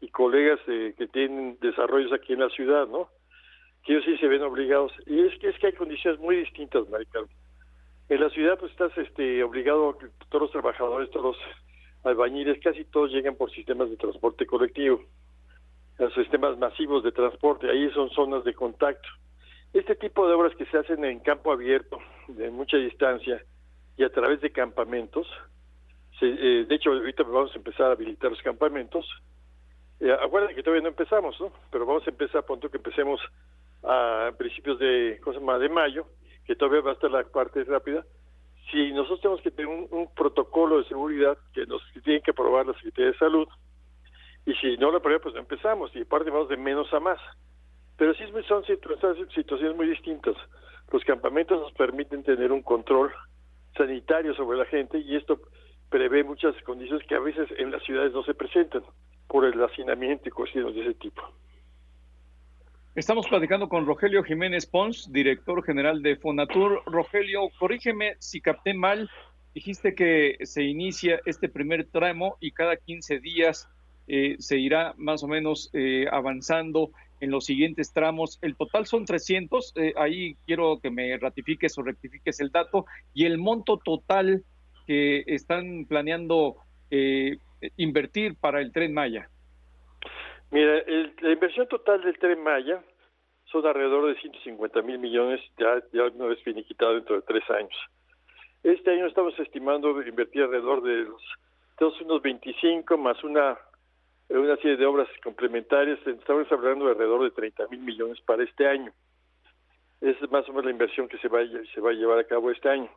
y 0.00 0.08
colegas 0.08 0.60
que 0.66 1.08
tienen 1.12 1.58
desarrollos 1.60 2.12
aquí 2.12 2.34
en 2.34 2.40
la 2.40 2.50
ciudad, 2.50 2.86
¿no? 2.86 3.08
Que 3.82 3.94
ellos 3.94 4.04
sí 4.04 4.18
se 4.18 4.28
ven 4.28 4.42
obligados. 4.42 4.92
Y 5.06 5.20
es 5.20 5.38
que 5.38 5.48
es 5.48 5.58
que 5.58 5.68
hay 5.68 5.72
condiciones 5.72 6.20
muy 6.20 6.36
distintas, 6.36 6.88
Maricarmen. 6.88 7.34
En 8.10 8.20
la 8.20 8.28
ciudad 8.28 8.58
pues 8.58 8.70
estás 8.72 8.96
este 8.98 9.42
obligado, 9.42 9.96
todos 10.28 10.42
los 10.42 10.50
trabajadores, 10.50 11.10
todos 11.10 11.34
los 11.34 11.36
albañiles, 12.04 12.60
casi 12.62 12.84
todos 12.84 13.10
llegan 13.10 13.34
por 13.34 13.50
sistemas 13.50 13.88
de 13.88 13.96
transporte 13.96 14.44
colectivo, 14.44 15.02
los 15.98 16.12
sistemas 16.12 16.58
masivos 16.58 17.02
de 17.02 17.12
transporte, 17.12 17.70
ahí 17.70 17.90
son 17.92 18.10
zonas 18.10 18.44
de 18.44 18.52
contacto. 18.52 19.08
Este 19.72 19.94
tipo 19.96 20.28
de 20.28 20.34
obras 20.34 20.54
que 20.56 20.66
se 20.66 20.76
hacen 20.76 21.02
en 21.04 21.20
campo 21.20 21.50
abierto, 21.50 21.98
de 22.28 22.50
mucha 22.50 22.76
distancia, 22.76 23.42
y 23.96 24.04
a 24.04 24.10
través 24.10 24.40
de 24.40 24.50
campamentos. 24.50 25.26
Eh, 26.20 26.64
de 26.68 26.74
hecho, 26.74 26.90
ahorita 26.90 27.22
vamos 27.24 27.52
a 27.52 27.58
empezar 27.58 27.86
a 27.86 27.92
habilitar 27.92 28.30
los 28.30 28.42
campamentos. 28.42 29.06
Eh, 30.00 30.12
acuérdense 30.12 30.54
que 30.54 30.62
todavía 30.62 30.82
no 30.82 30.88
empezamos, 30.88 31.38
¿no? 31.40 31.52
Pero 31.70 31.86
vamos 31.86 32.06
a 32.06 32.10
empezar, 32.10 32.44
punto 32.44 32.70
que 32.70 32.78
empecemos 32.78 33.20
a 33.82 34.32
principios 34.38 34.78
de, 34.78 35.20
cosa 35.22 35.40
más 35.40 35.60
de 35.60 35.68
mayo, 35.68 36.06
que 36.46 36.56
todavía 36.56 36.80
va 36.80 36.90
a 36.90 36.94
estar 36.94 37.10
la 37.10 37.24
parte 37.24 37.62
rápida. 37.64 38.04
Si 38.70 38.92
nosotros 38.92 39.20
tenemos 39.20 39.42
que 39.42 39.50
tener 39.50 39.68
un, 39.68 40.08
protocolo 40.14 40.78
de 40.78 40.88
seguridad 40.88 41.36
que 41.52 41.66
nos 41.66 41.82
tienen 42.02 42.22
que 42.22 42.30
aprobar 42.30 42.66
la 42.66 42.74
Secretaría 42.74 43.12
de 43.12 43.18
Salud, 43.18 43.48
y 44.46 44.54
si 44.54 44.76
no 44.76 44.90
lo 44.90 44.98
aprueba, 44.98 45.22
pues 45.22 45.34
no 45.34 45.40
empezamos, 45.40 45.94
y 45.94 46.02
aparte 46.02 46.30
vamos 46.30 46.48
de 46.48 46.56
menos 46.56 46.92
a 46.92 47.00
más. 47.00 47.18
Pero 47.96 48.14
sí 48.14 48.24
son 48.48 48.64
situaciones 48.64 49.76
muy 49.76 49.86
distintas. 49.86 50.34
Los 50.90 51.04
campamentos 51.04 51.60
nos 51.60 51.72
permiten 51.72 52.22
tener 52.24 52.52
un 52.52 52.62
control 52.62 53.12
sanitario 53.76 54.34
sobre 54.34 54.58
la 54.58 54.66
gente 54.66 54.98
y 54.98 55.16
esto 55.16 55.40
prevé 55.90 56.24
muchas 56.24 56.54
condiciones 56.62 57.06
que 57.06 57.14
a 57.14 57.20
veces 57.20 57.48
en 57.58 57.70
las 57.70 57.82
ciudades 57.82 58.12
no 58.12 58.22
se 58.24 58.34
presentan 58.34 58.82
por 59.28 59.44
el 59.44 59.62
hacinamiento 59.62 60.28
y 60.28 60.32
cuestiones 60.32 60.74
de 60.74 60.82
ese 60.82 60.94
tipo. 60.94 61.22
Estamos 62.94 63.26
platicando 63.26 63.68
con 63.68 63.86
Rogelio 63.86 64.22
Jiménez 64.22 64.66
Pons, 64.66 65.10
director 65.12 65.64
general 65.64 66.00
de 66.02 66.16
Fonatur. 66.16 66.82
Rogelio, 66.86 67.50
corrígeme 67.58 68.14
si 68.20 68.40
capté 68.40 68.72
mal. 68.72 69.10
Dijiste 69.52 69.94
que 69.94 70.36
se 70.42 70.62
inicia 70.62 71.20
este 71.26 71.48
primer 71.48 71.86
tramo 71.86 72.36
y 72.40 72.52
cada 72.52 72.76
15 72.76 73.18
días 73.18 73.68
eh, 74.06 74.36
se 74.38 74.58
irá 74.58 74.94
más 74.96 75.24
o 75.24 75.28
menos 75.28 75.70
eh, 75.72 76.06
avanzando 76.10 76.90
en 77.20 77.30
los 77.30 77.44
siguientes 77.44 77.92
tramos. 77.92 78.38
El 78.42 78.56
total 78.56 78.86
son 78.86 79.04
300, 79.04 79.72
eh, 79.76 79.94
ahí 79.96 80.34
quiero 80.46 80.78
que 80.80 80.90
me 80.90 81.16
ratifiques 81.18 81.76
o 81.78 81.82
rectifiques 81.82 82.40
el 82.40 82.50
dato, 82.50 82.86
y 83.12 83.26
el 83.26 83.38
monto 83.38 83.78
total 83.78 84.42
que 84.86 85.24
están 85.26 85.86
planeando 85.86 86.56
eh, 86.90 87.38
invertir 87.76 88.36
para 88.36 88.60
el 88.60 88.72
tren 88.72 88.92
Maya. 88.92 89.28
Mira, 90.50 90.82
la 91.20 91.32
inversión 91.32 91.66
total 91.68 92.02
del 92.02 92.18
tren 92.18 92.42
Maya 92.42 92.82
son 93.50 93.66
alrededor 93.66 94.06
de 94.06 94.20
150 94.20 94.82
mil 94.82 94.98
millones, 94.98 95.40
ya, 95.58 95.82
ya 95.92 96.04
una 96.14 96.26
vez 96.26 96.42
finiquitado 96.42 96.94
dentro 96.94 97.16
de 97.16 97.22
tres 97.22 97.48
años. 97.50 97.74
Este 98.62 98.92
año 98.92 99.06
estamos 99.06 99.38
estimando 99.38 100.02
invertir 100.02 100.42
alrededor 100.42 100.82
de 100.82 101.04
los, 101.04 102.00
unos 102.00 102.22
25 102.22 102.96
más 102.96 103.22
una 103.22 103.58
una 104.28 104.56
serie 104.56 104.76
de 104.76 104.86
obras 104.86 105.08
complementarias, 105.22 105.98
estamos 106.06 106.50
hablando 106.50 106.86
de 106.86 106.92
alrededor 106.92 107.24
de 107.24 107.30
30 107.30 107.68
mil 107.68 107.80
millones 107.80 108.20
para 108.22 108.44
este 108.44 108.66
año. 108.66 108.92
Es 110.00 110.20
más 110.30 110.48
o 110.48 110.52
menos 110.52 110.64
la 110.66 110.70
inversión 110.70 111.08
que 111.08 111.18
se 111.18 111.28
va, 111.28 111.40
se 111.72 111.80
va 111.80 111.90
a 111.90 111.94
llevar 111.94 112.18
a 112.18 112.24
cabo 112.24 112.50
este 112.50 112.68
año. 112.68 112.90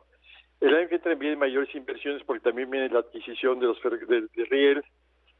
El 0.60 0.74
año 0.74 0.88
que 0.88 0.96
entra 0.96 1.14
vienen 1.14 1.38
mayores 1.38 1.72
inversiones 1.74 2.22
porque 2.24 2.42
también 2.42 2.70
viene 2.70 2.88
la 2.88 3.00
adquisición 3.00 3.60
de 3.60 3.66
los 3.66 3.80
de, 3.82 4.28
de 4.34 4.44
riel, 4.46 4.82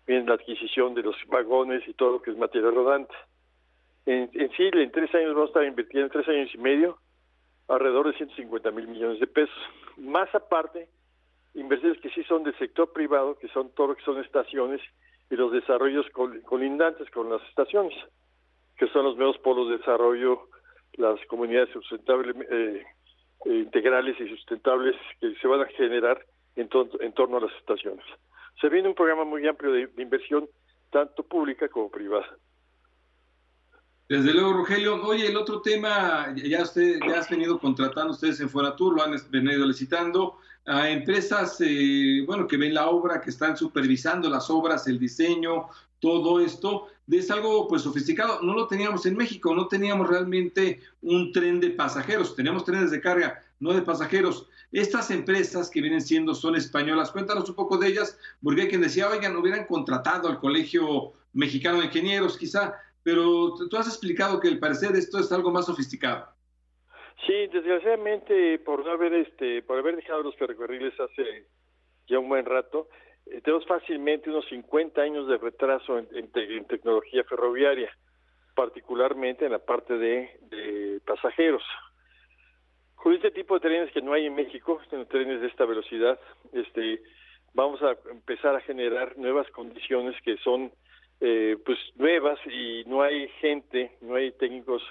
viene 0.07 0.27
la 0.27 0.35
adquisición 0.35 0.95
de 0.95 1.03
los 1.03 1.17
vagones 1.27 1.87
y 1.89 1.95
todo 1.95 2.13
lo 2.13 2.23
que 2.23 2.31
es 2.31 2.37
material 2.37 2.75
rodante. 2.75 3.15
En, 4.07 4.31
en 4.33 4.51
sí, 4.53 4.71
en 4.73 4.91
tres 4.93 5.13
años 5.15 5.35
vamos 5.35 5.49
a 5.49 5.51
estar 5.51 5.65
invirtiendo, 5.65 6.07
en 6.07 6.13
tres 6.13 6.29
años 6.29 6.55
y 6.55 6.59
medio, 6.59 6.99
alrededor 7.67 8.07
de 8.07 8.17
150 8.17 8.71
mil 8.71 8.89
millones 8.89 9.21
de 9.21 9.27
pesos. 9.27 9.59
Más 9.97 10.33
aparte, 10.35 10.89
inversiones 11.55 12.01
que 12.01 12.11
sí 12.11 12.23
son 12.25 12.45
del 12.45 12.57
sector 12.57 12.93
privado, 12.93 13.37
que 13.39 13.49
son 13.49 13.71
todo 13.75 13.89
lo 13.89 13.97
que 13.97 14.05
son 14.05 14.19
estaciones 14.25 14.81
y 15.31 15.37
los 15.37 15.53
desarrollos 15.53 16.07
colindantes 16.45 17.11
con 17.11 17.31
las 17.31 17.43
estaciones, 17.49 17.95
que 18.77 18.89
son 18.89 19.05
los 19.05 19.17
nuevos 19.17 19.39
polos 19.39 19.69
de 19.69 19.79
desarrollo, 19.79 20.49
las 20.95 21.19
comunidades 21.27 21.71
sustentables, 21.71 22.35
eh, 22.51 22.85
eh, 23.45 23.55
integrales 23.55 24.19
y 24.21 24.29
sustentables 24.29 24.97
que 25.21 25.35
se 25.35 25.47
van 25.47 25.61
a 25.61 25.67
generar 25.67 26.25
en, 26.57 26.69
en 27.01 27.13
torno 27.13 27.37
a 27.37 27.41
las 27.41 27.53
estaciones. 27.57 28.05
Se 28.61 28.69
viene 28.69 28.89
un 28.89 28.95
programa 28.95 29.25
muy 29.25 29.47
amplio 29.47 29.73
de, 29.73 29.89
inversión, 29.99 30.49
tanto 30.91 31.23
pública 31.23 31.69
como 31.69 31.91
privada. 31.91 32.27
Desde 34.09 34.33
luego, 34.33 34.55
Rogelio. 34.55 35.03
Oye, 35.05 35.27
el 35.27 35.37
otro 35.37 35.61
tema, 35.61 36.35
ya 36.35 36.63
usted 36.63 36.99
ya 37.07 37.19
has 37.19 37.29
venido 37.29 37.59
contratando 37.59 38.15
ustedes 38.15 38.41
en 38.41 38.49
Foratur, 38.49 38.95
lo 38.95 39.03
han 39.03 39.15
venido 39.31 39.67
licitando 39.67 40.39
a 40.65 40.89
empresas, 40.89 41.59
eh, 41.61 42.23
bueno, 42.27 42.47
que 42.47 42.57
ven 42.57 42.73
la 42.73 42.89
obra, 42.89 43.21
que 43.21 43.29
están 43.29 43.57
supervisando 43.57 44.31
las 44.31 44.49
obras, 44.49 44.87
el 44.87 44.99
diseño, 44.99 45.67
todo 46.01 46.41
esto, 46.41 46.89
es 47.11 47.31
algo 47.31 47.69
pues 47.69 47.83
sofisticado. 47.83 48.41
No 48.41 48.55
lo 48.55 48.67
teníamos 48.67 49.05
en 49.05 49.15
México, 49.15 49.55
no 49.55 49.69
teníamos 49.69 50.09
realmente 50.09 50.81
un 51.03 51.31
tren 51.31 51.61
de 51.61 51.71
pasajeros, 51.71 52.35
teníamos 52.35 52.65
trenes 52.65 52.91
de 52.91 53.03
carga, 53.03 53.43
no 53.61 53.75
de 53.75 53.83
pasajeros. 53.83 54.47
Estas 54.73 55.11
empresas 55.11 55.69
que 55.69 55.83
vienen 55.83 56.01
siendo 56.01 56.35
son 56.35 56.57
españolas, 56.57 57.11
cuéntanos 57.11 57.49
un 57.49 57.55
poco 57.55 57.77
de 57.77 57.89
ellas, 57.89 58.19
porque 58.43 58.63
hay 58.63 58.69
quien 58.69 58.81
decía, 58.81 59.09
oigan, 59.09 59.37
hubieran 59.37 59.67
contratado 59.67 60.29
al 60.29 60.39
Colegio 60.39 61.13
Mexicano 61.33 61.79
de 61.79 61.87
Ingenieros, 61.87 62.37
quizá, 62.37 62.75
pero 63.09 63.55
tú 63.71 63.77
has 63.79 63.87
explicado 63.87 64.39
que 64.39 64.49
al 64.49 64.59
parecer 64.59 64.95
esto 64.95 65.19
es 65.19 65.33
algo 65.33 65.51
más 65.51 65.65
sofisticado. 65.65 66.29
Sí, 67.27 67.47
desgraciadamente 67.47 68.59
por 68.59 68.85
no 68.85 68.91
haber 68.91 69.15
este, 69.15 69.63
por 69.63 69.79
haber 69.79 69.97
dejado 69.97 70.25
los 70.25 70.37
ferrocarriles 70.37 70.93
hace 71.01 71.47
ya 72.07 72.19
un 72.19 72.29
buen 72.29 72.45
rato, 72.45 72.91
eh, 73.25 73.41
tenemos 73.41 73.67
fácilmente 73.67 74.29
unos 74.29 74.47
50 74.51 75.01
años 75.01 75.27
de 75.27 75.39
retraso 75.39 75.99
en, 75.99 76.31
tecnología 76.67 77.25
ferroviaria, 77.25 77.91
particularmente 78.55 79.47
en 79.47 79.53
la 79.53 79.59
parte 79.59 79.97
de, 79.97 81.01
pasajeros. 81.07 81.63
Con 82.95 83.15
este 83.15 83.31
tipo 83.31 83.55
de 83.55 83.61
trenes 83.61 83.93
que 83.93 84.03
no 84.03 84.13
hay 84.13 84.27
en 84.27 84.35
México, 84.35 84.83
trenes 85.09 85.41
de 85.41 85.47
esta 85.47 85.65
velocidad, 85.65 86.21
este, 86.53 87.01
vamos 87.55 87.81
a 87.83 87.97
empezar 88.11 88.55
a 88.55 88.61
generar 88.61 89.17
nuevas 89.17 89.49
condiciones 89.53 90.15
que 90.23 90.37
son 90.39 90.71
eh, 91.21 91.57
pues 91.65 91.79
nuevas 91.97 92.39
y 92.47 92.85
no 92.87 93.03
hay 93.03 93.29
gente, 93.41 93.97
no 94.01 94.15
hay 94.15 94.33
técnicos 94.33 94.83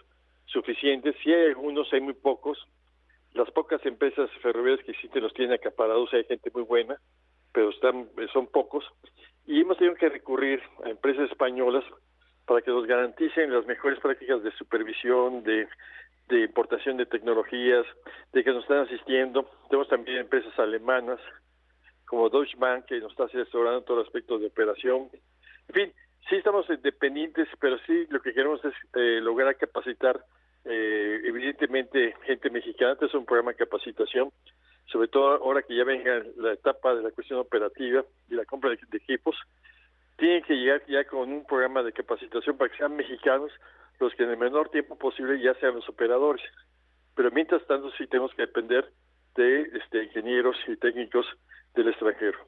suficientes. 0.46 1.16
Si 1.24 1.34
hay 1.34 1.48
algunos, 1.48 1.92
hay 1.94 2.02
muy 2.02 2.14
pocos. 2.14 2.58
Las 3.34 3.50
pocas 3.52 3.86
empresas 3.86 4.30
ferroviarias 4.42 4.86
que 4.86 4.92
existen 4.92 5.24
los 5.24 5.34
tienen 5.34 5.54
acaparados, 5.54 6.14
hay 6.14 6.24
gente 6.24 6.50
muy 6.54 6.64
buena, 6.64 7.00
pero 7.54 7.70
están 7.70 8.10
son 8.34 8.48
pocos. 8.48 8.86
Y 9.46 9.62
hemos 9.62 9.78
tenido 9.78 9.96
que 9.96 10.10
recurrir 10.10 10.62
a 10.84 10.90
empresas 10.90 11.30
españolas 11.30 11.84
para 12.46 12.62
que 12.62 12.72
nos 12.72 12.86
garanticen 12.86 13.54
las 13.54 13.66
mejores 13.66 14.00
prácticas 14.00 14.42
de 14.42 14.52
supervisión, 14.52 15.44
de 15.44 15.68
de 16.30 16.44
importación 16.44 16.98
de 16.98 17.06
tecnologías, 17.06 17.86
de 18.34 18.44
que 18.44 18.52
nos 18.52 18.64
están 18.64 18.80
asistiendo. 18.80 19.50
Tenemos 19.70 19.88
también 19.88 20.18
empresas 20.18 20.58
alemanas 20.60 21.20
como 22.06 22.30
Deutsche 22.30 22.58
Bank 22.58 22.86
que 22.86 23.00
nos 23.00 23.12
está 23.12 23.26
asesorando 23.26 23.82
todo 23.84 24.00
el 24.00 24.06
aspecto 24.06 24.38
de 24.38 24.48
operación. 24.48 25.10
En 25.70 25.76
fin, 25.76 25.94
sí 26.30 26.36
estamos 26.36 26.66
dependientes, 26.82 27.48
pero 27.60 27.78
sí 27.86 28.06
lo 28.10 28.22
que 28.22 28.34
queremos 28.34 28.64
es 28.64 28.74
eh, 28.96 29.20
lograr 29.22 29.56
capacitar 29.58 30.24
eh, 30.66 31.22
evidentemente 31.24 32.16
gente 32.26 32.50
mexicana. 32.50 32.94
Este 32.94 33.06
es 33.06 33.14
un 33.14 33.26
programa 33.26 33.52
de 33.52 33.58
capacitación, 33.58 34.32
sobre 34.92 35.08
todo 35.08 35.36
ahora 35.36 35.62
que 35.62 35.76
ya 35.76 35.84
venga 35.84 36.24
la 36.38 36.54
etapa 36.54 36.96
de 36.96 37.04
la 37.04 37.12
cuestión 37.12 37.40
operativa 37.40 38.04
y 38.30 38.36
la 38.36 38.46
compra 38.46 38.72
de, 38.72 38.80
equipos. 38.98 39.36
Tienen 40.18 40.44
que 40.44 40.56
llegar 40.56 40.84
ya 40.88 41.06
con 41.06 41.32
un 41.32 41.46
programa 41.46 41.84
de 41.84 41.94
capacitación 41.94 42.58
para 42.58 42.72
que 42.72 42.78
sean 42.78 42.96
mexicanos 42.96 43.52
los 44.00 44.14
que 44.16 44.24
en 44.24 44.32
el 44.32 44.38
menor 44.38 44.70
tiempo 44.70 44.98
posible 44.98 45.42
ya 45.42 45.54
sean 45.56 45.76
los 45.76 45.88
operadores. 45.88 46.44
Pero 47.16 47.32
mientras 47.32 47.66
tanto 47.66 47.90
sí 47.92 48.08
tenemos 48.08 48.34
que 48.34 48.44
depender 48.44 48.92
de 49.36 49.62
este, 49.74 50.04
ingenieros 50.04 50.58
y 50.68 50.76
técnicos 50.76 51.26
del 51.76 51.90
extranjero. 51.90 52.40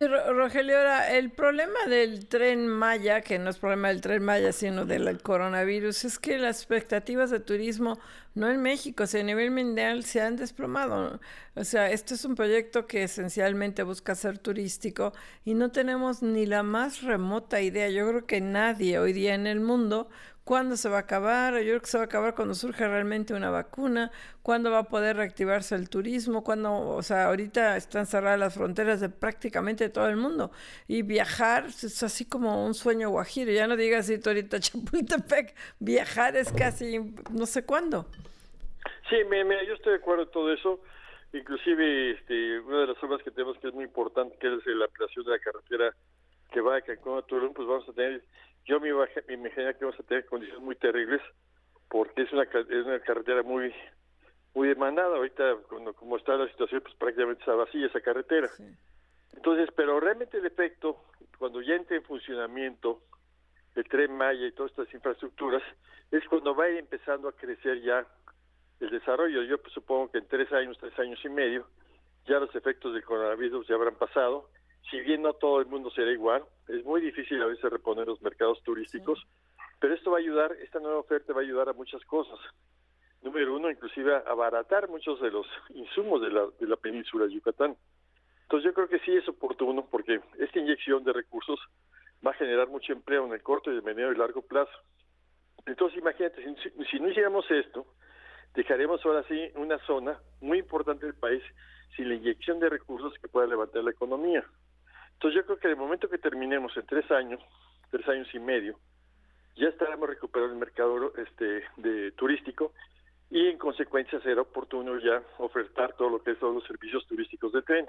Rogelio, 0.00 0.76
ahora, 0.76 1.16
el 1.16 1.30
problema 1.30 1.86
del 1.88 2.26
tren 2.26 2.66
Maya, 2.66 3.20
que 3.20 3.38
no 3.38 3.50
es 3.50 3.58
problema 3.58 3.88
del 3.88 4.00
tren 4.00 4.24
Maya, 4.24 4.52
sino 4.52 4.84
del 4.84 5.22
coronavirus, 5.22 6.04
es 6.04 6.18
que 6.18 6.36
las 6.36 6.58
expectativas 6.58 7.30
de 7.30 7.38
turismo, 7.38 8.00
no 8.34 8.50
en 8.50 8.60
México, 8.60 9.06
sino 9.06 9.22
a 9.22 9.26
nivel 9.26 9.52
mundial, 9.52 10.04
se 10.04 10.20
han 10.20 10.36
desplomado. 10.36 11.20
O 11.54 11.64
sea, 11.64 11.90
esto 11.90 12.14
es 12.14 12.24
un 12.24 12.34
proyecto 12.34 12.88
que 12.88 13.04
esencialmente 13.04 13.84
busca 13.84 14.16
ser 14.16 14.38
turístico 14.38 15.12
y 15.44 15.54
no 15.54 15.70
tenemos 15.70 16.22
ni 16.22 16.44
la 16.44 16.64
más 16.64 17.02
remota 17.02 17.60
idea. 17.60 17.88
Yo 17.88 18.08
creo 18.08 18.26
que 18.26 18.40
nadie 18.40 18.98
hoy 18.98 19.12
día 19.12 19.34
en 19.34 19.46
el 19.46 19.60
mundo 19.60 20.08
¿Cuándo 20.44 20.76
se 20.76 20.90
va 20.90 20.98
a 20.98 21.00
acabar? 21.00 21.54
Yo 21.54 21.70
creo 21.70 21.80
que 21.80 21.86
se 21.86 21.96
va 21.96 22.04
a 22.04 22.06
acabar 22.06 22.34
cuando 22.34 22.54
surja 22.54 22.86
realmente 22.86 23.32
una 23.32 23.48
vacuna. 23.48 24.10
¿Cuándo 24.42 24.70
va 24.70 24.80
a 24.80 24.88
poder 24.90 25.16
reactivarse 25.16 25.74
el 25.74 25.88
turismo? 25.88 26.44
¿Cuándo, 26.44 26.88
o 26.90 27.02
sea, 27.02 27.28
ahorita 27.28 27.78
están 27.78 28.04
cerradas 28.04 28.38
las 28.38 28.54
fronteras 28.54 29.00
de 29.00 29.08
prácticamente 29.08 29.88
todo 29.88 30.06
el 30.06 30.16
mundo. 30.16 30.50
Y 30.86 31.00
viajar 31.00 31.64
es 31.64 32.02
así 32.02 32.28
como 32.28 32.66
un 32.66 32.74
sueño 32.74 33.08
guajiro. 33.08 33.52
Ya 33.52 33.66
no 33.66 33.74
digas 33.74 34.06
si 34.06 34.20
ahorita 34.22 34.60
Chapultepec, 34.60 35.54
viajar 35.78 36.36
es 36.36 36.52
casi 36.52 36.98
no 37.32 37.46
sé 37.46 37.64
cuándo. 37.64 38.06
Sí, 39.08 39.16
me, 39.26 39.44
yo 39.66 39.72
estoy 39.72 39.92
de 39.92 39.98
acuerdo 39.98 40.24
en 40.24 40.30
todo 40.30 40.52
eso. 40.52 40.80
Inclusive 41.32 42.10
este, 42.10 42.60
una 42.60 42.80
de 42.80 42.86
las 42.88 43.02
obras 43.02 43.22
que 43.22 43.30
tenemos 43.30 43.56
que 43.58 43.68
es 43.68 43.74
muy 43.74 43.84
importante, 43.84 44.36
que 44.38 44.54
es 44.54 44.66
la 44.66 44.84
ampliación 44.84 45.24
de 45.24 45.30
la 45.30 45.38
carretera 45.38 45.94
que 46.52 46.60
va 46.60 46.76
de 46.76 46.82
Cancún 46.82 47.18
a 47.18 47.22
Tulum, 47.22 47.52
pues 47.54 47.66
vamos 47.66 47.88
a 47.88 47.92
tener 47.92 48.22
yo 48.66 48.80
me, 48.80 48.92
me 48.92 49.34
imaginé 49.34 49.74
que 49.74 49.84
vamos 49.84 50.00
a 50.00 50.02
tener 50.04 50.26
condiciones 50.26 50.62
muy 50.62 50.76
terribles 50.76 51.20
porque 51.88 52.22
es 52.22 52.32
una, 52.32 52.42
es 52.42 52.86
una 52.86 53.00
carretera 53.00 53.42
muy 53.42 53.72
muy 54.54 54.68
demandada. 54.68 55.16
Ahorita, 55.16 55.56
cuando, 55.68 55.92
como 55.94 56.16
está 56.16 56.36
la 56.36 56.48
situación, 56.48 56.80
pues 56.80 56.94
prácticamente 56.94 57.40
está 57.40 57.54
vacía 57.54 57.86
esa 57.86 58.00
carretera. 58.00 58.48
Entonces, 59.34 59.68
pero 59.76 60.00
realmente 60.00 60.38
el 60.38 60.46
efecto, 60.46 61.04
cuando 61.38 61.60
ya 61.60 61.74
entre 61.74 61.96
en 61.96 62.04
funcionamiento 62.04 63.02
el 63.74 63.84
tren 63.84 64.16
Maya 64.16 64.46
y 64.46 64.52
todas 64.52 64.70
estas 64.70 64.92
infraestructuras, 64.94 65.62
es 66.12 66.24
cuando 66.28 66.54
va 66.54 66.64
a 66.64 66.70
ir 66.70 66.78
empezando 66.78 67.28
a 67.28 67.32
crecer 67.32 67.82
ya 67.82 68.06
el 68.80 68.90
desarrollo. 68.90 69.42
Yo 69.42 69.60
pues, 69.60 69.72
supongo 69.72 70.12
que 70.12 70.18
en 70.18 70.28
tres 70.28 70.52
años, 70.52 70.78
tres 70.78 70.96
años 70.98 71.18
y 71.24 71.28
medio, 71.28 71.66
ya 72.26 72.38
los 72.38 72.54
efectos 72.54 72.94
del 72.94 73.04
coronavirus 73.04 73.66
ya 73.66 73.74
habrán 73.74 73.96
pasado 73.96 74.48
si 74.90 75.00
bien 75.00 75.22
no 75.22 75.32
todo 75.34 75.60
el 75.60 75.66
mundo 75.66 75.90
será 75.90 76.10
igual, 76.12 76.44
es 76.68 76.84
muy 76.84 77.00
difícil 77.00 77.40
a 77.42 77.46
veces 77.46 77.70
reponer 77.70 78.06
los 78.06 78.20
mercados 78.22 78.62
turísticos, 78.62 79.26
pero 79.80 79.94
esto 79.94 80.10
va 80.10 80.18
a 80.18 80.20
ayudar, 80.20 80.52
esta 80.62 80.80
nueva 80.80 80.98
oferta 80.98 81.32
va 81.32 81.40
a 81.40 81.44
ayudar 81.44 81.68
a 81.68 81.72
muchas 81.72 82.04
cosas. 82.04 82.38
Número 83.22 83.56
uno, 83.56 83.70
inclusive 83.70 84.14
a 84.14 84.18
abaratar 84.18 84.88
muchos 84.88 85.20
de 85.20 85.30
los 85.30 85.46
insumos 85.70 86.20
de 86.20 86.30
la, 86.30 86.46
de 86.60 86.66
la 86.66 86.76
península 86.76 87.26
de 87.26 87.34
Yucatán. 87.34 87.76
Entonces 88.42 88.66
yo 88.66 88.74
creo 88.74 88.88
que 88.88 88.98
sí 89.00 89.16
es 89.16 89.26
oportuno 89.28 89.86
porque 89.90 90.20
esta 90.38 90.58
inyección 90.58 91.02
de 91.04 91.12
recursos 91.12 91.58
va 92.24 92.32
a 92.32 92.34
generar 92.34 92.68
mucho 92.68 92.92
empleo 92.92 93.26
en 93.26 93.32
el 93.32 93.42
corto 93.42 93.72
y 93.72 93.76
el 93.76 93.82
mediano 93.82 94.12
y 94.12 94.16
largo 94.16 94.42
plazo. 94.42 94.72
Entonces 95.66 95.98
imagínate, 95.98 96.44
si, 96.62 96.84
si 96.90 97.00
no 97.00 97.08
hiciéramos 97.08 97.50
esto, 97.50 97.86
dejaremos 98.54 99.04
ahora 99.04 99.22
sí 99.26 99.50
una 99.54 99.78
zona 99.86 100.20
muy 100.40 100.58
importante 100.58 101.06
del 101.06 101.14
país 101.14 101.42
sin 101.96 102.08
la 102.08 102.14
inyección 102.14 102.60
de 102.60 102.68
recursos 102.68 103.12
que 103.20 103.28
pueda 103.28 103.46
levantar 103.46 103.82
la 103.82 103.90
economía. 103.90 104.44
Entonces 105.24 105.40
yo 105.40 105.46
creo 105.46 105.58
que 105.58 105.68
de 105.68 105.74
momento 105.74 106.10
que 106.10 106.18
terminemos 106.18 106.76
en 106.76 106.84
tres 106.84 107.10
años, 107.10 107.40
tres 107.90 108.06
años 108.08 108.28
y 108.34 108.38
medio, 108.38 108.78
ya 109.56 109.68
estaremos 109.68 110.06
recuperando 110.06 110.52
el 110.52 110.60
mercado 110.60 111.14
este 111.16 111.62
de 111.78 112.12
turístico 112.12 112.74
y 113.30 113.48
en 113.48 113.56
consecuencia 113.56 114.20
será 114.20 114.42
oportuno 114.42 114.98
ya 114.98 115.22
ofertar 115.38 115.94
todo 115.96 116.10
lo 116.10 116.22
que 116.22 116.34
son 116.34 116.56
los 116.56 116.64
servicios 116.64 117.06
turísticos 117.06 117.54
de 117.54 117.62
tren, 117.62 117.86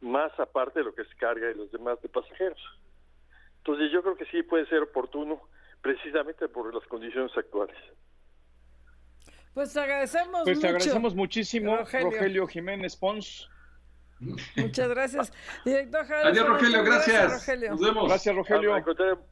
más 0.00 0.32
aparte 0.40 0.80
de 0.80 0.86
lo 0.86 0.92
que 0.92 1.02
es 1.02 1.14
carga 1.14 1.48
y 1.48 1.54
los 1.54 1.70
demás 1.70 2.02
de 2.02 2.08
pasajeros. 2.08 2.58
Entonces 3.58 3.92
yo 3.92 4.02
creo 4.02 4.16
que 4.16 4.26
sí 4.26 4.42
puede 4.42 4.66
ser 4.66 4.82
oportuno 4.82 5.42
precisamente 5.80 6.48
por 6.48 6.74
las 6.74 6.84
condiciones 6.88 7.30
actuales. 7.38 7.76
Pues 9.52 9.76
agradecemos 9.76 10.42
pues 10.42 10.64
agradecemos 10.64 11.14
muchísimo, 11.14 11.76
Rogelio 11.76 12.48
Jiménez 12.48 12.96
Pons. 12.96 13.48
Muchas 14.56 14.88
gracias. 14.88 15.32
Director 15.64 16.06
Adiós, 16.24 16.48
Rogelio, 16.48 16.84
gracias. 16.84 17.48
Nos 17.70 17.80
vemos. 17.80 18.08
Gracias, 18.08 18.34
Rogelio. 18.34 18.84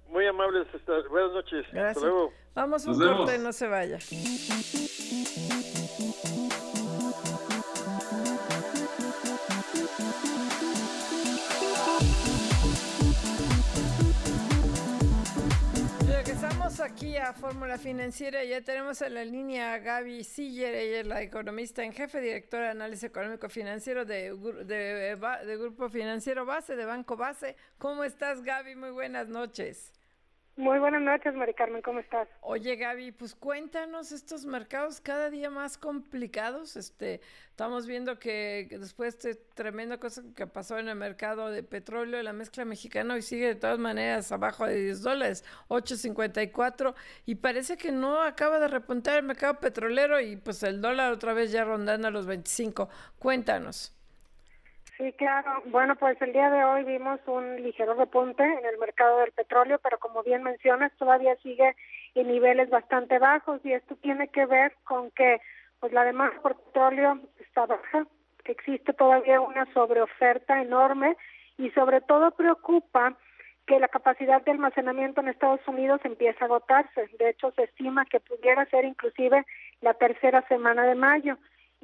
Muy 0.09 0.27
amables. 0.27 0.67
Buenas 1.11 1.33
noches. 1.33 1.67
Gracias. 1.73 1.97
Hasta 1.97 2.01
luego. 2.01 2.33
Vamos 2.55 2.87
un 2.87 2.99
corte, 2.99 3.39
no 3.39 3.53
se 3.53 3.67
vaya. 3.67 3.99
Regresamos 16.73 16.91
aquí 16.93 17.17
a 17.19 17.35
Fórmula 17.35 17.77
Financiera. 17.77 18.43
Ya 18.45 18.63
tenemos 18.63 19.03
en 19.03 19.13
la 19.13 19.25
línea 19.27 19.75
a 19.75 19.79
Gaby 19.79 20.25
Siller, 20.25 20.75
ella 20.75 21.01
es 21.01 21.07
la 21.07 21.21
economista 21.21 21.85
en 21.85 21.93
jefe, 21.93 22.21
directora 22.21 22.67
de 22.67 22.71
análisis 22.71 23.05
económico 23.05 23.51
financiero 23.51 24.07
de, 24.07 24.35
de, 24.65 25.17
de 25.47 25.57
Grupo 25.59 25.91
Financiero 25.91 26.47
Base, 26.47 26.75
de 26.75 26.87
Banco 26.87 27.17
Base. 27.17 27.57
¿Cómo 27.77 28.05
estás, 28.05 28.43
Gaby? 28.43 28.77
Muy 28.77 28.91
buenas 28.91 29.29
noches. 29.29 29.93
Muy 30.57 30.79
buenas 30.79 31.01
noches, 31.01 31.35
Mari 31.35 31.55
Carmen, 31.55 31.81
¿cómo 31.81 32.01
estás? 32.01 32.29
Oye, 32.43 32.77
Gaby, 32.77 33.13
pues 33.13 33.35
cuéntanos 33.35 34.13
estos 34.13 34.45
mercados 34.45 35.01
cada 35.01 35.31
día 35.31 35.49
más 35.49 35.79
complicados. 35.79 36.77
Este, 36.77 37.23
estamos 37.49 37.87
viendo 37.87 38.19
que, 38.19 38.69
después 38.71 39.19
de 39.23 39.35
tremenda 39.35 39.97
cosa 39.97 40.23
que 40.37 40.47
pasó 40.47 40.79
en 40.79 40.89
el 40.89 40.97
mercado 40.97 41.49
de 41.49 41.63
petróleo, 41.63 42.23
la 42.23 42.35
mezcla 42.35 42.67
mexicana 42.67 43.15
hoy 43.15 43.23
sigue 43.23 43.47
de 43.47 43.55
todas 43.55 43.79
maneras 43.79 44.31
abajo 44.31 44.67
de 44.67 44.79
10 44.79 45.01
dólares, 45.01 45.43
8.54, 45.69 46.95
y 47.25 47.37
parece 47.37 47.79
que 47.79 47.91
no 47.91 48.21
acaba 48.21 48.59
de 48.59 48.69
repuntar 48.69 49.17
el 49.17 49.25
mercado 49.25 49.59
petrolero 49.59 50.21
y 50.21 50.37
pues 50.37 50.63
el 50.65 50.83
dólar 50.83 51.13
otra 51.13 51.33
vez 51.33 51.51
ya 51.51 51.65
rondando 51.65 52.09
a 52.09 52.11
los 52.11 52.27
25. 52.27 52.91
Cuéntanos. 53.19 53.97
Sí, 55.03 55.13
claro. 55.15 55.65
Bueno, 55.65 55.97
pues 55.97 56.17
el 56.23 56.33
día 56.33 56.49
de 56.49 56.63
hoy 56.63 56.85
vimos 56.85 57.19
un 57.27 57.61
ligero 57.61 57.95
repunte 57.95 58.45
en 58.45 58.65
el 58.65 58.79
mercado 58.79 59.19
del 59.19 59.33
petróleo, 59.33 59.81
pero 59.83 59.99
como 59.99 60.23
bien 60.23 60.45
mencionas, 60.45 60.93
todavía 60.97 61.35
sigue 61.43 61.75
en 62.15 62.29
niveles 62.29 62.71
bastante 62.71 63.19
bajos 63.19 63.61
y 63.65 63.73
esto 63.73 63.97
tiene 63.97 64.29
que 64.29 64.47
ver 64.47 64.77
con 64.85 65.11
que 65.11 65.41
pues 65.81 65.93
la 65.93 66.05
demanda 66.05 66.41
por 66.41 66.55
petróleo 66.55 67.19
está 67.41 67.67
baja, 67.67 68.07
que 68.45 68.53
existe 68.53 68.93
todavía 68.93 69.41
una 69.41 69.67
sobreoferta 69.75 70.63
enorme 70.63 71.17
y 71.59 71.71
sobre 71.71 72.01
todo 72.01 72.31
preocupa 72.31 73.17
que 73.67 73.81
la 73.81 73.89
capacidad 73.89 74.41
de 74.43 74.53
almacenamiento 74.53 75.21
en 75.21 75.31
Estados 75.31 75.67
Unidos 75.67 76.01
empieza 76.05 76.45
a 76.45 76.47
agotarse. 76.47 77.09
De 77.19 77.31
hecho, 77.31 77.51
se 77.57 77.65
estima 77.65 78.05
que 78.05 78.21
pudiera 78.21 78.67
ser 78.67 78.85
inclusive 78.85 79.45
la 79.81 79.95
tercera 79.95 80.47
semana 80.47 80.85
de 80.85 80.95
mayo 80.95 81.39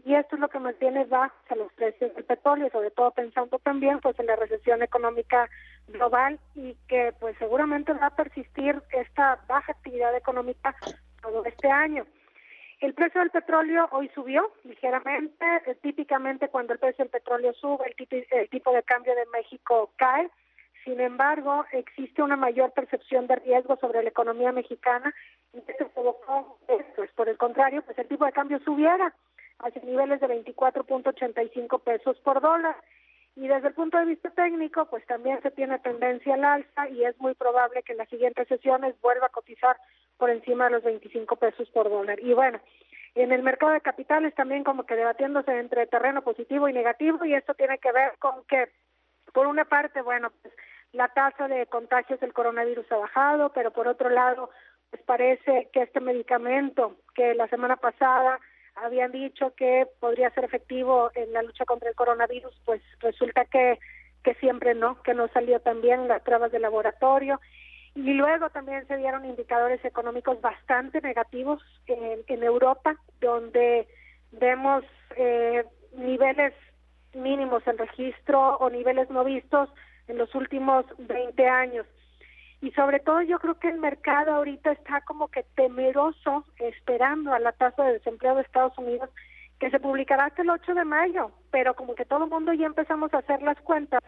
y 0.05 0.15
esto 0.15 0.37
es 0.37 0.41
lo 0.41 0.49
que 0.49 0.59
mantiene 0.59 1.05
bajos 1.05 1.39
a 1.49 1.57
los 1.57 1.73
precios 1.73 2.15
del 2.15 2.25
petróleo, 2.25 2.71
sobre 2.71 2.91
todo 2.91 3.11
pensando 3.11 3.59
también 3.59 4.01
pues 4.01 4.19
en 4.19 4.27
la 4.27 4.37
recesión 4.37 4.83
económica 4.83 5.49
global 5.89 6.39
y 6.55 6.75
que 6.89 7.13
pues 7.19 7.37
seguramente 7.39 7.93
va 7.93 8.07
a 8.07 8.17
persistir 8.17 8.81
esta 8.93 9.39
baja 9.49 9.73
actividad 9.73 10.15
económica 10.17 10.75
todo 11.23 11.45
este 11.45 11.71
año. 11.71 12.07
El 12.81 12.95
precio 12.95 13.21
del 13.21 13.31
petróleo 13.31 13.89
hoy 13.91 14.09
subió 14.15 14.53
ligeramente, 14.63 15.45
típicamente 15.83 16.49
cuando 16.49 16.73
el 16.73 16.79
precio 16.79 17.05
del 17.05 17.11
petróleo 17.11 17.53
sube, 17.55 17.87
el 17.89 17.97
tipo, 17.97 18.17
el 18.31 18.49
tipo 18.51 18.73
de 18.73 18.83
cambio 18.85 19.15
de 19.17 19.27
México 19.27 19.91
cae. 19.97 20.31
Sin 20.85 21.01
embargo, 21.01 21.67
existe 21.73 22.23
una 22.23 22.37
mayor 22.37 22.71
percepción 22.73 23.27
de 23.27 23.37
riesgo 23.37 23.77
sobre 23.77 24.03
la 24.03 24.09
economía 24.11 24.53
mexicana 24.53 25.13
y 25.53 25.59
esto 25.67 25.89
provocó 25.89 26.59
esto. 26.69 27.03
Por 27.17 27.29
el 27.29 27.37
contrario, 27.37 27.83
pues 27.83 27.99
el 27.99 28.07
tipo 28.07 28.25
de 28.25 28.33
cambio 28.33 28.61
subiera 28.61 29.13
hacia 29.61 29.83
niveles 29.83 30.21
de 30.21 30.29
24.85 30.29 31.83
pesos 31.83 32.19
por 32.21 32.41
dólar. 32.41 32.77
Y 33.37 33.47
desde 33.47 33.69
el 33.69 33.75
punto 33.75 33.99
de 33.99 34.07
vista 34.07 34.31
técnico, 34.31 34.87
pues 34.87 35.07
también 35.07 35.41
se 35.43 35.51
tiene 35.53 35.79
tendencia 35.79 36.35
al 36.35 36.45
alza 36.45 36.89
y 36.89 37.05
es 37.05 37.19
muy 37.21 37.35
probable 37.35 37.83
que 37.83 37.93
en 37.93 37.99
las 37.99 38.09
siguientes 38.09 38.49
sesiones 38.49 39.01
vuelva 39.01 39.27
a 39.27 39.31
cotizar 39.31 39.77
por 40.17 40.31
encima 40.31 40.65
de 40.65 40.73
los 40.73 40.83
25 40.83 41.37
pesos 41.37 41.71
por 41.71 41.89
dólar. 41.89 42.19
Y 42.21 42.35
bueno, 42.35 42.59
en 43.15 43.33
el 43.33 43.43
mercado 43.43 43.73
de 43.73 43.81
capitales 43.81 44.35
también 44.35 44.65
como 44.65 44.85
que 44.85 44.97
debatiéndose 44.97 45.57
entre 45.57 45.87
terreno 45.87 46.23
positivo 46.23 46.69
y 46.69 46.73
negativo 46.73 47.25
y 47.25 47.35
esto 47.35 47.55
tiene 47.55 47.79
que 47.79 47.93
ver 47.93 48.13
con 48.19 48.45
que, 48.49 48.71
por 49.33 49.47
una 49.47 49.65
parte, 49.65 50.03
bueno, 50.03 50.31
pues 50.43 50.53
la 50.93 51.09
tasa 51.09 51.49
de 51.49 51.67
contagios 51.67 52.19
del 52.21 52.33
coronavirus 52.33 52.91
ha 52.91 52.97
bajado, 52.97 53.53
pero 53.53 53.73
por 53.73 53.87
otro 53.89 54.09
lado, 54.09 54.51
pues 54.91 55.03
parece 55.03 55.69
que 55.73 55.83
este 55.83 56.01
medicamento 56.01 56.97
que 57.15 57.35
la 57.35 57.47
semana 57.49 57.77
pasada 57.77 58.41
habían 58.83 59.13
dicho 59.13 59.55
que 59.55 59.87
podría 60.01 60.31
ser 60.31 60.45
efectivo 60.45 61.11
en 61.15 61.33
la 61.33 61.43
lucha 61.43 61.65
contra 61.65 61.89
el 61.89 61.95
coronavirus, 61.95 62.55
pues 62.65 62.83
resulta 63.01 63.45
que, 63.45 63.79
que 64.23 64.35
siempre 64.35 64.75
no, 64.75 65.03
que 65.03 65.15
no 65.15 65.29
salió 65.29 65.61
tan 65.61 65.81
bien 65.81 66.09
las 66.09 66.23
pruebas 66.23 66.53
de 66.53 66.59
laboratorio. 66.59 67.41
Y 67.95 68.13
luego 68.15 68.51
también 68.51 68.87
se 68.87 68.97
dieron 68.97 69.25
indicadores 69.25 69.85
económicos 69.85 70.41
bastante 70.41 71.01
negativos 71.01 71.63
en, 71.87 72.21
en 72.27 72.43
Europa, 72.43 72.97
donde 73.21 73.89
vemos 74.33 74.85
eh, 75.17 75.65
niveles 75.97 76.55
mínimos 77.15 77.67
en 77.67 77.79
registro 77.79 78.57
o 78.59 78.71
niveles 78.71 79.11
no 79.11 79.25
vistos 79.25 79.69
en 80.07 80.19
los 80.19 80.35
últimos 80.35 80.85
20 80.99 81.49
años 81.49 81.87
y 82.61 82.71
sobre 82.73 83.01
todo 83.01 83.23
yo 83.23 83.39
creo 83.39 83.59
que 83.59 83.69
el 83.69 83.79
mercado 83.79 84.33
ahorita 84.33 84.73
está 84.73 85.01
como 85.03 85.29
que 85.29 85.45
temeroso 85.55 86.45
esperando 86.59 87.33
a 87.33 87.39
la 87.39 87.53
tasa 87.53 87.85
de 87.85 87.95
desempleo 87.95 88.35
de 88.35 88.43
Estados 88.43 88.77
Unidos 88.79 89.11
que 89.61 89.71
se 89.71 89.81
publicará 89.81 90.27
hasta 90.27 90.43
el 90.43 90.51
8 90.51 90.75
de 90.75 90.85
mayo, 90.85 91.33
pero 91.51 91.75
como 91.75 91.95
que 91.95 92.05
todo 92.05 92.25
el 92.25 92.31
mundo 92.31 92.53
ya 92.53 92.67
empezamos 92.67 93.13
a 93.13 93.19
hacer 93.19 93.43
las 93.43 93.59
cuentas 93.61 94.03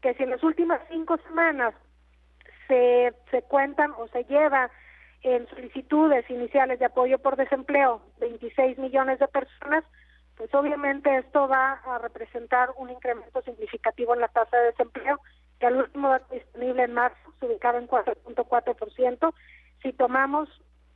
que 0.00 0.14
si 0.14 0.22
en 0.22 0.30
las 0.30 0.42
últimas 0.42 0.80
cinco 0.90 1.16
semanas 1.28 1.74
se, 2.68 3.14
se 3.30 3.42
cuentan 3.42 3.92
o 3.92 4.08
se 4.08 4.24
lleva 4.24 4.70
en 5.22 5.46
solicitudes 5.48 6.28
iniciales 6.28 6.78
de 6.78 6.86
apoyo 6.86 7.18
por 7.18 7.36
desempleo 7.36 8.02
26 8.20 8.78
millones 8.78 9.18
de 9.18 9.28
personas, 9.28 9.84
pues 10.36 10.54
obviamente 10.54 11.16
esto 11.16 11.48
va 11.48 11.80
a 11.86 11.98
representar 11.98 12.70
un 12.76 12.90
incremento 12.90 13.40
significativo 13.42 14.14
en 14.14 14.20
la 14.20 14.28
tasa 14.28 14.56
de 14.58 14.66
desempleo 14.66 15.20
que 15.58 15.66
al 15.66 15.76
último 15.76 16.10
dato 16.10 16.34
disponible 16.34 16.82
en 16.84 16.94
marzo 16.94 17.33
ubicaba 17.44 17.78
en 17.78 17.88
4.4%. 17.88 19.34
Si 19.82 19.92
tomamos 19.92 20.48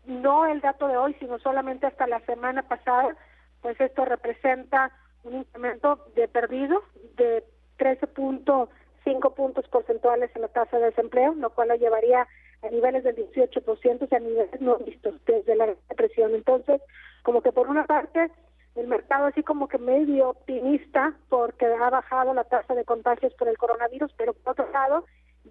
no 0.07 0.47
el 0.47 0.61
dato 0.61 0.89
de 0.89 0.97
hoy, 0.97 1.15
sino 1.20 1.39
solamente 1.39 1.87
hasta 1.87 2.07
la 2.07 2.20
semana 2.20 2.62
pasada, 2.62 3.16
pues 3.61 3.81
esto 3.81 4.05
representa 4.05 4.91
un 5.25 5.35
incremento 5.37 6.07
de 6.15 6.29
perdido 6.29 6.83
de 7.16 7.45
13.5 7.79 9.35
puntos 9.35 9.69
porcentuales 9.69 10.31
en 10.35 10.43
la 10.43 10.49
tasa 10.49 10.79
de 10.79 10.87
desempleo, 10.87 11.35
lo 11.35 11.51
cual 11.51 11.69
la 11.69 11.77
llevaría 11.77 12.27
a 12.62 12.69
niveles 12.70 13.05
del 13.05 13.16
18% 13.16 14.09
y 14.11 14.15
a 14.15 14.19
niveles 14.19 14.61
no 14.61 14.77
vistos 14.79 15.15
desde 15.27 15.55
la 15.55 15.66
depresión. 15.89 16.35
Entonces, 16.35 16.81
como 17.23 17.43
que 17.43 17.53
por 17.53 17.69
una 17.69 17.85
parte 17.85 18.31
el 18.75 18.87
mercado 18.87 19.27
así 19.27 19.43
como 19.43 19.69
que 19.69 19.79
medio 19.79 20.31
optimista 20.31 21.15
porque 21.29 21.66
ha 21.66 21.91
bajado 21.91 22.33
la 22.33 22.45
tasa 22.45 22.75
de 22.75 22.85
contagios 22.85 23.35
por 23.35 23.49
el 23.49 23.59
coronavirus, 23.59 24.12
pero 24.16 24.35
por 24.35 24.53
otro 24.53 24.70
lado 24.70 25.05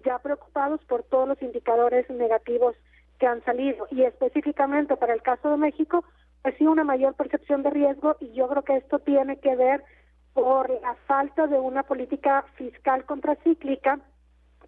ya 0.04 0.18
preocupados 0.18 0.80
por 0.84 1.02
todos 1.04 1.28
los 1.28 1.42
indicadores 1.42 2.08
negativos 2.10 2.76
que 3.18 3.26
han 3.26 3.44
salido 3.44 3.86
y 3.90 4.02
específicamente 4.02 4.96
para 4.96 5.14
el 5.14 5.22
caso 5.22 5.50
de 5.50 5.56
México, 5.56 6.04
pues 6.42 6.54
sí 6.56 6.66
una 6.66 6.84
mayor 6.84 7.14
percepción 7.14 7.62
de 7.62 7.70
riesgo 7.70 8.16
y 8.20 8.32
yo 8.32 8.48
creo 8.48 8.62
que 8.62 8.76
esto 8.76 9.00
tiene 9.00 9.38
que 9.38 9.56
ver 9.56 9.82
por 10.34 10.70
la 10.70 10.94
falta 11.06 11.46
de 11.46 11.58
una 11.58 11.82
política 11.82 12.44
fiscal 12.56 13.04
contracíclica 13.04 14.00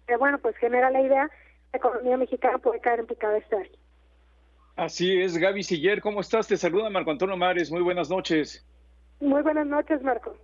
que 0.07 0.17
bueno, 0.17 0.39
pues 0.39 0.57
genera 0.57 0.91
la 0.91 1.01
idea 1.01 1.29
que 1.29 1.71
la 1.73 1.77
economía 1.77 2.17
mexicana 2.17 2.57
puede 2.57 2.81
caer 2.81 2.99
en 2.99 3.07
picada 3.07 3.37
este 3.37 3.55
año. 3.55 3.77
Así 4.75 5.21
es, 5.21 5.37
Gaby 5.37 5.63
Siller, 5.63 6.01
¿cómo 6.01 6.21
estás? 6.21 6.47
Te 6.47 6.57
saluda 6.57 6.89
Marco 6.89 7.11
Antonio 7.11 7.37
Mares, 7.37 7.71
muy 7.71 7.81
buenas 7.81 8.09
noches. 8.09 8.65
Muy 9.19 9.41
buenas 9.41 9.67
noches, 9.67 10.01
Marco. 10.01 10.35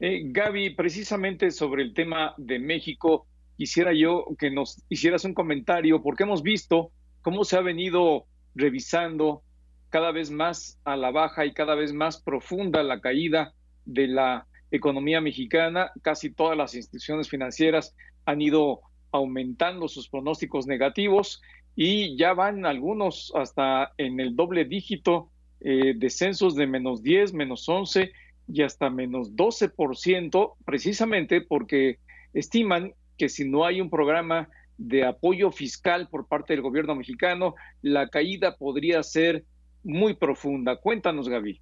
Eh, 0.00 0.22
Gaby, 0.24 0.70
precisamente 0.70 1.50
sobre 1.50 1.82
el 1.82 1.94
tema 1.94 2.34
de 2.36 2.58
México, 2.58 3.26
quisiera 3.58 3.92
yo 3.92 4.24
que 4.38 4.52
nos 4.52 4.84
hicieras 4.88 5.24
un 5.24 5.34
comentario, 5.34 6.00
porque 6.00 6.22
hemos 6.22 6.44
visto 6.44 6.92
cómo 7.22 7.42
se 7.42 7.56
ha 7.56 7.60
venido 7.60 8.26
revisando 8.54 9.42
cada 9.90 10.12
vez 10.12 10.30
más 10.30 10.78
a 10.84 10.96
la 10.96 11.10
baja 11.10 11.44
y 11.44 11.52
cada 11.52 11.74
vez 11.74 11.92
más 11.92 12.22
profunda 12.22 12.84
la 12.84 13.00
caída 13.00 13.54
de 13.84 14.06
la 14.06 14.46
economía 14.70 15.20
mexicana. 15.20 15.90
Casi 16.02 16.30
todas 16.30 16.56
las 16.56 16.76
instituciones 16.76 17.28
financieras 17.28 17.96
han 18.26 18.40
ido 18.40 18.80
aumentando 19.10 19.88
sus 19.88 20.08
pronósticos 20.08 20.68
negativos 20.68 21.42
y 21.74 22.16
ya 22.16 22.34
van 22.34 22.64
algunos 22.64 23.32
hasta 23.34 23.92
en 23.98 24.20
el 24.20 24.36
doble 24.36 24.66
dígito, 24.66 25.30
eh, 25.60 25.94
descensos 25.96 26.54
de 26.54 26.68
menos 26.68 27.02
10, 27.02 27.34
menos 27.34 27.68
11 27.68 28.12
y 28.46 28.62
hasta 28.62 28.88
menos 28.88 29.34
12%, 29.34 30.54
precisamente 30.64 31.40
porque 31.40 31.98
estiman 32.34 32.94
que 33.18 33.28
si 33.28 33.48
no 33.48 33.66
hay 33.66 33.80
un 33.80 33.90
programa 33.90 34.48
de 34.78 35.04
apoyo 35.04 35.50
fiscal 35.50 36.08
por 36.08 36.26
parte 36.26 36.52
del 36.52 36.62
gobierno 36.62 36.94
mexicano, 36.94 37.54
la 37.82 38.08
caída 38.08 38.56
podría 38.56 39.02
ser 39.02 39.44
muy 39.82 40.14
profunda. 40.14 40.76
Cuéntanos, 40.76 41.28
Gaby. 41.28 41.60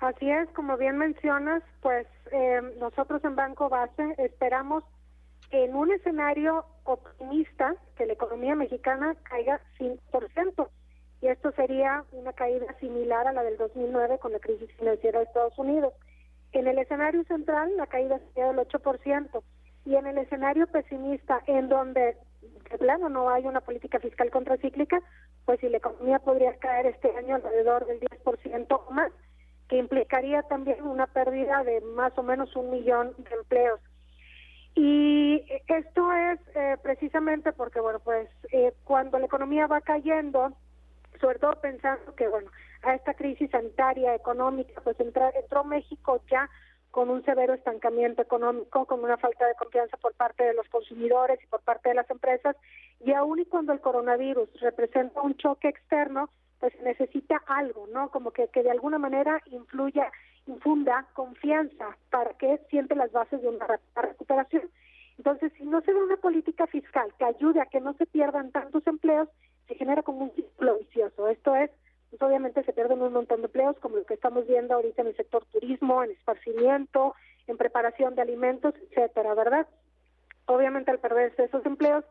Así 0.00 0.30
es, 0.30 0.48
como 0.50 0.76
bien 0.76 0.96
mencionas, 0.96 1.62
pues 1.82 2.06
eh, 2.32 2.60
nosotros 2.78 3.22
en 3.24 3.36
Banco 3.36 3.68
Base 3.68 4.14
esperamos 4.18 4.84
en 5.50 5.74
un 5.74 5.92
escenario 5.92 6.64
optimista 6.84 7.74
que 7.96 8.06
la 8.06 8.12
economía 8.12 8.54
mexicana 8.54 9.16
caiga 9.24 9.60
5%. 9.78 10.68
Y 11.20 11.26
esto 11.26 11.50
sería 11.52 12.04
una 12.12 12.32
caída 12.32 12.66
similar 12.78 13.26
a 13.26 13.32
la 13.32 13.42
del 13.42 13.56
2009 13.56 14.18
con 14.18 14.32
la 14.32 14.38
crisis 14.38 14.70
financiera 14.76 15.18
de 15.18 15.24
Estados 15.24 15.58
Unidos. 15.58 15.92
En 16.52 16.68
el 16.68 16.78
escenario 16.78 17.24
central, 17.24 17.76
la 17.76 17.86
caída 17.88 18.18
sería 18.18 18.52
del 18.52 18.58
8%. 18.58 19.42
Y 19.88 19.96
en 19.96 20.06
el 20.06 20.18
escenario 20.18 20.66
pesimista, 20.66 21.42
en 21.46 21.70
donde 21.70 22.14
de 22.70 22.78
plano 22.78 23.08
no 23.08 23.30
hay 23.30 23.46
una 23.46 23.62
política 23.62 23.98
fiscal 23.98 24.30
contracíclica, 24.30 25.00
pues 25.46 25.60
si 25.60 25.68
la 25.70 25.78
economía 25.78 26.18
podría 26.18 26.52
caer 26.58 26.84
este 26.84 27.10
año 27.16 27.36
alrededor 27.36 27.86
del 27.86 27.98
10% 28.00 28.66
o 28.68 28.92
más, 28.92 29.10
que 29.66 29.78
implicaría 29.78 30.42
también 30.42 30.82
una 30.82 31.06
pérdida 31.06 31.64
de 31.64 31.80
más 31.80 32.12
o 32.18 32.22
menos 32.22 32.54
un 32.54 32.70
millón 32.70 33.14
de 33.16 33.34
empleos. 33.34 33.80
Y 34.74 35.42
esto 35.68 36.12
es 36.12 36.38
eh, 36.54 36.76
precisamente 36.82 37.52
porque, 37.52 37.80
bueno, 37.80 38.00
pues 38.00 38.28
eh, 38.52 38.74
cuando 38.84 39.18
la 39.18 39.24
economía 39.24 39.68
va 39.68 39.80
cayendo, 39.80 40.52
sobre 41.18 41.38
todo 41.38 41.58
pensando 41.62 42.14
que, 42.14 42.28
bueno, 42.28 42.50
a 42.82 42.94
esta 42.94 43.14
crisis 43.14 43.50
sanitaria, 43.50 44.14
económica, 44.14 44.82
pues 44.82 45.00
entró 45.00 45.64
México 45.64 46.20
ya 46.30 46.50
con 46.90 47.10
un 47.10 47.24
severo 47.24 47.54
estancamiento 47.54 48.22
económico, 48.22 48.86
con 48.86 49.04
una 49.04 49.16
falta 49.16 49.46
de 49.46 49.54
confianza 49.54 49.96
por 49.98 50.14
parte 50.14 50.44
de 50.44 50.54
los 50.54 50.68
consumidores 50.68 51.38
y 51.42 51.46
por 51.46 51.60
parte 51.60 51.90
de 51.90 51.94
las 51.94 52.10
empresas, 52.10 52.56
y 53.04 53.12
aún 53.12 53.38
y 53.38 53.44
cuando 53.44 53.72
el 53.72 53.80
coronavirus 53.80 54.48
representa 54.60 55.20
un 55.20 55.36
choque 55.36 55.68
externo, 55.68 56.30
pues 56.60 56.72
necesita 56.82 57.42
algo, 57.46 57.86
¿no? 57.92 58.10
Como 58.10 58.32
que, 58.32 58.48
que 58.48 58.62
de 58.62 58.70
alguna 58.70 58.98
manera 58.98 59.40
influya, 59.46 60.10
infunda 60.46 61.06
confianza 61.12 61.96
para 62.10 62.30
que 62.34 62.58
siente 62.70 62.96
las 62.96 63.12
bases 63.12 63.42
de 63.42 63.48
una 63.48 63.66
recuperación. 63.94 64.70
Entonces, 65.18 65.52
si 65.56 65.64
no 65.64 65.80
se 65.82 65.92
da 65.92 65.98
una 65.98 66.16
política 66.16 66.66
fiscal 66.66 67.12
que 67.18 67.24
ayude 67.24 67.60
a 67.60 67.66
que 67.66 67.80
no 67.80 67.92
se 67.94 68.06
pierdan 68.06 68.50
tantos 68.50 68.86
empleos, 68.86 69.28
se 69.66 69.74
genera 69.74 70.02
como 70.02 70.24
un 70.24 70.32
ciclo 70.32 70.78
vicioso. 70.78 71.28
Esto 71.28 71.54
es, 71.54 71.70
pues 72.10 72.22
obviamente 72.22 72.56
se 72.68 72.74
pierden 72.74 73.00
un 73.00 73.14
montón 73.14 73.40
de 73.40 73.46
empleos, 73.46 73.78
como 73.78 73.96
lo 73.96 74.04
que 74.04 74.12
estamos 74.12 74.46
viendo 74.46 74.74
ahorita 74.74 75.00
en 75.00 75.08
el 75.08 75.16
sector 75.16 75.42
turismo, 75.46 76.04
en 76.04 76.10
esparcimiento, 76.10 77.14
en 77.46 77.56
preparación 77.56 78.14
de 78.14 78.20
alimentos, 78.20 78.74
etcétera, 78.90 79.32
¿verdad? 79.32 79.66
Obviamente 80.44 80.90
al 80.90 80.98
perderse 80.98 81.44
esos 81.44 81.64
empleos, 81.64 82.04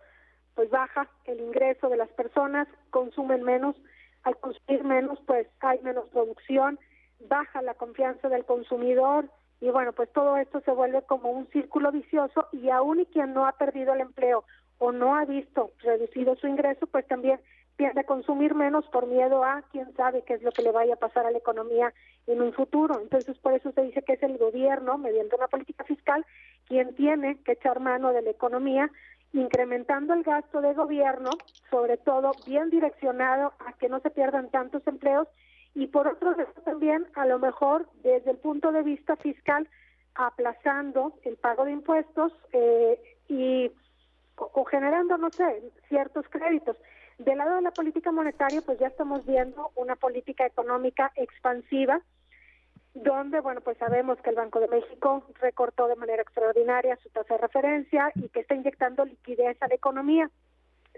pues 0.55 0.71
baja 0.71 1.07
el 1.25 1.41
ingreso 1.41 1.89
de 1.89 1.97
las 1.97 2.09
personas, 2.09 2.67
consumen 2.89 3.43
menos, 3.43 3.75
al 4.23 4.35
consumir 4.37 4.83
menos, 4.83 5.19
pues 5.27 5.45
hay 5.59 5.79
menos 5.83 6.09
producción, 6.09 6.79
baja 7.19 7.61
la 7.61 7.75
confianza 7.75 8.27
del 8.27 8.43
consumidor 8.43 9.29
y 9.61 9.69
bueno, 9.69 9.93
pues 9.93 10.11
todo 10.11 10.37
esto 10.37 10.59
se 10.61 10.71
vuelve 10.71 11.03
como 11.03 11.29
un 11.29 11.45
círculo 11.49 11.91
vicioso 11.91 12.47
y 12.51 12.71
aún 12.71 13.01
y 13.01 13.05
quien 13.05 13.31
no 13.35 13.45
ha 13.45 13.51
perdido 13.51 13.93
el 13.93 14.01
empleo 14.01 14.43
o 14.79 14.91
no 14.91 15.15
ha 15.15 15.25
visto 15.25 15.71
reducido 15.79 16.35
su 16.35 16.47
ingreso, 16.47 16.87
pues 16.87 17.05
también 17.07 17.39
tiende 17.77 18.01
a 18.01 18.05
consumir 18.05 18.55
menos 18.55 18.85
por 18.87 19.05
miedo 19.07 19.43
a 19.43 19.63
quién 19.71 19.93
sabe 19.95 20.23
qué 20.23 20.33
es 20.33 20.41
lo 20.41 20.51
que 20.51 20.63
le 20.63 20.71
vaya 20.71 20.95
a 20.95 20.97
pasar 20.97 21.25
a 21.25 21.31
la 21.31 21.37
economía 21.37 21.93
en 22.25 22.41
un 22.41 22.51
futuro. 22.53 22.99
Entonces, 22.99 23.37
por 23.37 23.53
eso 23.53 23.71
se 23.71 23.83
dice 23.83 24.01
que 24.01 24.13
es 24.13 24.23
el 24.23 24.37
gobierno, 24.37 24.97
mediante 24.97 25.35
una 25.35 25.47
política 25.47 25.83
fiscal, 25.83 26.25
quien 26.67 26.95
tiene 26.95 27.37
que 27.43 27.53
echar 27.53 27.79
mano 27.79 28.11
de 28.13 28.23
la 28.23 28.31
economía, 28.31 28.89
incrementando 29.33 30.13
el 30.13 30.23
gasto 30.23 30.61
de 30.61 30.73
gobierno, 30.73 31.29
sobre 31.69 31.97
todo 31.97 32.31
bien 32.45 32.69
direccionado 32.69 33.53
a 33.59 33.73
que 33.73 33.89
no 33.89 33.99
se 33.99 34.09
pierdan 34.09 34.49
tantos 34.49 34.85
empleos 34.87 35.27
y 35.75 35.87
por 35.87 36.07
otro 36.07 36.31
lado 36.31 36.51
también 36.65 37.05
a 37.13 37.25
lo 37.27 37.37
mejor 37.37 37.87
desde 38.01 38.31
el 38.31 38.37
punto 38.37 38.71
de 38.71 38.81
vista 38.81 39.15
fiscal 39.17 39.69
aplazando 40.15 41.13
el 41.23 41.37
pago 41.37 41.65
de 41.65 41.73
impuestos 41.73 42.33
eh, 42.51 42.99
y 43.27 43.71
o 44.37 44.65
generando 44.65 45.17
no 45.17 45.29
sé 45.31 45.63
ciertos 45.89 46.27
créditos 46.29 46.77
del 47.17 47.37
lado 47.37 47.55
de 47.55 47.61
la 47.61 47.71
política 47.71 48.11
monetaria, 48.11 48.61
pues 48.61 48.79
ya 48.79 48.87
estamos 48.87 49.25
viendo 49.25 49.71
una 49.75 49.95
política 49.95 50.45
económica 50.45 51.11
expansiva, 51.15 52.01
donde, 52.93 53.39
bueno, 53.41 53.61
pues 53.61 53.77
sabemos 53.77 54.19
que 54.21 54.29
el 54.29 54.35
Banco 54.35 54.59
de 54.59 54.67
México 54.67 55.23
recortó 55.39 55.87
de 55.87 55.95
manera 55.95 56.21
extraordinaria 56.21 56.97
su 56.97 57.09
tasa 57.09 57.35
de 57.35 57.41
referencia 57.41 58.11
y 58.15 58.29
que 58.29 58.41
está 58.41 58.55
inyectando 58.55 59.05
liquidez 59.05 59.57
a 59.61 59.67
la 59.67 59.75
economía. 59.75 60.29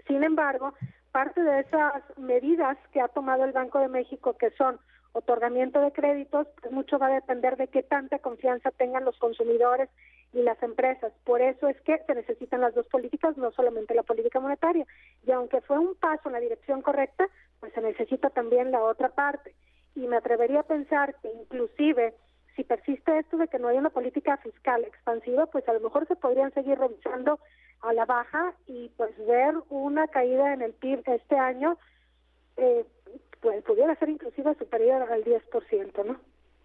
Sin 0.06 0.22
embargo, 0.22 0.74
parte 1.12 1.42
de 1.42 1.60
esas 1.60 2.02
medidas 2.18 2.78
que 2.92 3.00
ha 3.00 3.08
tomado 3.08 3.44
el 3.44 3.52
Banco 3.52 3.78
de 3.80 3.88
México, 3.88 4.36
que 4.38 4.50
son 4.52 4.78
otorgamiento 5.12 5.80
de 5.80 5.92
créditos, 5.92 6.46
pues 6.60 6.72
mucho 6.72 6.98
va 6.98 7.08
a 7.08 7.14
depender 7.14 7.56
de 7.56 7.68
qué 7.68 7.82
tanta 7.82 8.18
confianza 8.18 8.70
tengan 8.70 9.04
los 9.04 9.18
consumidores 9.18 9.88
y 10.32 10.42
las 10.42 10.62
empresas. 10.62 11.12
Por 11.24 11.42
eso 11.42 11.68
es 11.68 11.80
que 11.82 11.98
se 12.06 12.14
necesitan 12.14 12.60
las 12.60 12.74
dos 12.74 12.86
políticas, 12.86 13.36
no 13.36 13.50
solamente 13.52 13.94
la 13.94 14.04
política 14.04 14.40
monetaria. 14.40 14.86
Y 15.26 15.32
aunque 15.32 15.60
fue 15.62 15.78
un 15.78 15.94
paso 15.96 16.28
en 16.28 16.34
la 16.34 16.40
dirección 16.40 16.82
correcta, 16.82 17.28
pues 17.58 17.72
se 17.72 17.80
necesita 17.80 18.30
también 18.30 18.70
la 18.70 18.82
otra 18.82 19.08
parte. 19.08 19.54
Y 19.94 20.06
me 20.06 20.16
atrevería 20.16 20.60
a 20.60 20.64
pensar 20.64 21.16
que 21.20 21.28
inclusive 21.28 22.14
si 22.54 22.64
persiste 22.64 23.18
esto 23.18 23.36
de 23.36 23.48
que 23.48 23.58
no 23.58 23.68
hay 23.68 23.78
una 23.78 23.90
política 23.90 24.36
fiscal 24.38 24.84
expansiva, 24.84 25.46
pues 25.46 25.68
a 25.68 25.72
lo 25.72 25.80
mejor 25.80 26.06
se 26.06 26.16
podrían 26.16 26.52
seguir 26.52 26.78
revisando 26.78 27.40
a 27.80 27.92
la 27.92 28.04
baja 28.04 28.54
y 28.66 28.90
pues 28.96 29.10
ver 29.26 29.54
una 29.70 30.08
caída 30.08 30.52
en 30.52 30.62
el 30.62 30.74
PIB 30.74 31.02
este 31.06 31.36
año, 31.36 31.78
eh, 32.56 32.84
pues 33.40 33.62
pudiera 33.64 33.94
ser 33.96 34.08
inclusive 34.08 34.54
superior 34.58 35.10
al 35.10 35.24
10%, 35.24 36.04
¿no? 36.04 36.20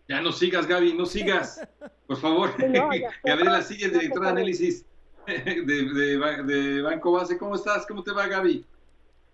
Ya 0.07 0.21
no 0.21 0.31
sigas, 0.31 0.67
Gaby, 0.67 0.93
no 0.93 1.05
sigas, 1.05 1.67
por 2.05 2.17
favor. 2.17 2.51
Gabriela 3.23 3.61
sigue, 3.61 3.89
directora 3.89 4.27
de 4.27 4.31
análisis 4.31 4.85
de, 5.25 6.81
Banco 6.83 7.11
Base. 7.11 7.37
¿Cómo 7.37 7.55
estás? 7.55 7.85
¿Cómo 7.87 8.03
te 8.03 8.11
va, 8.11 8.27
Gaby? 8.27 8.65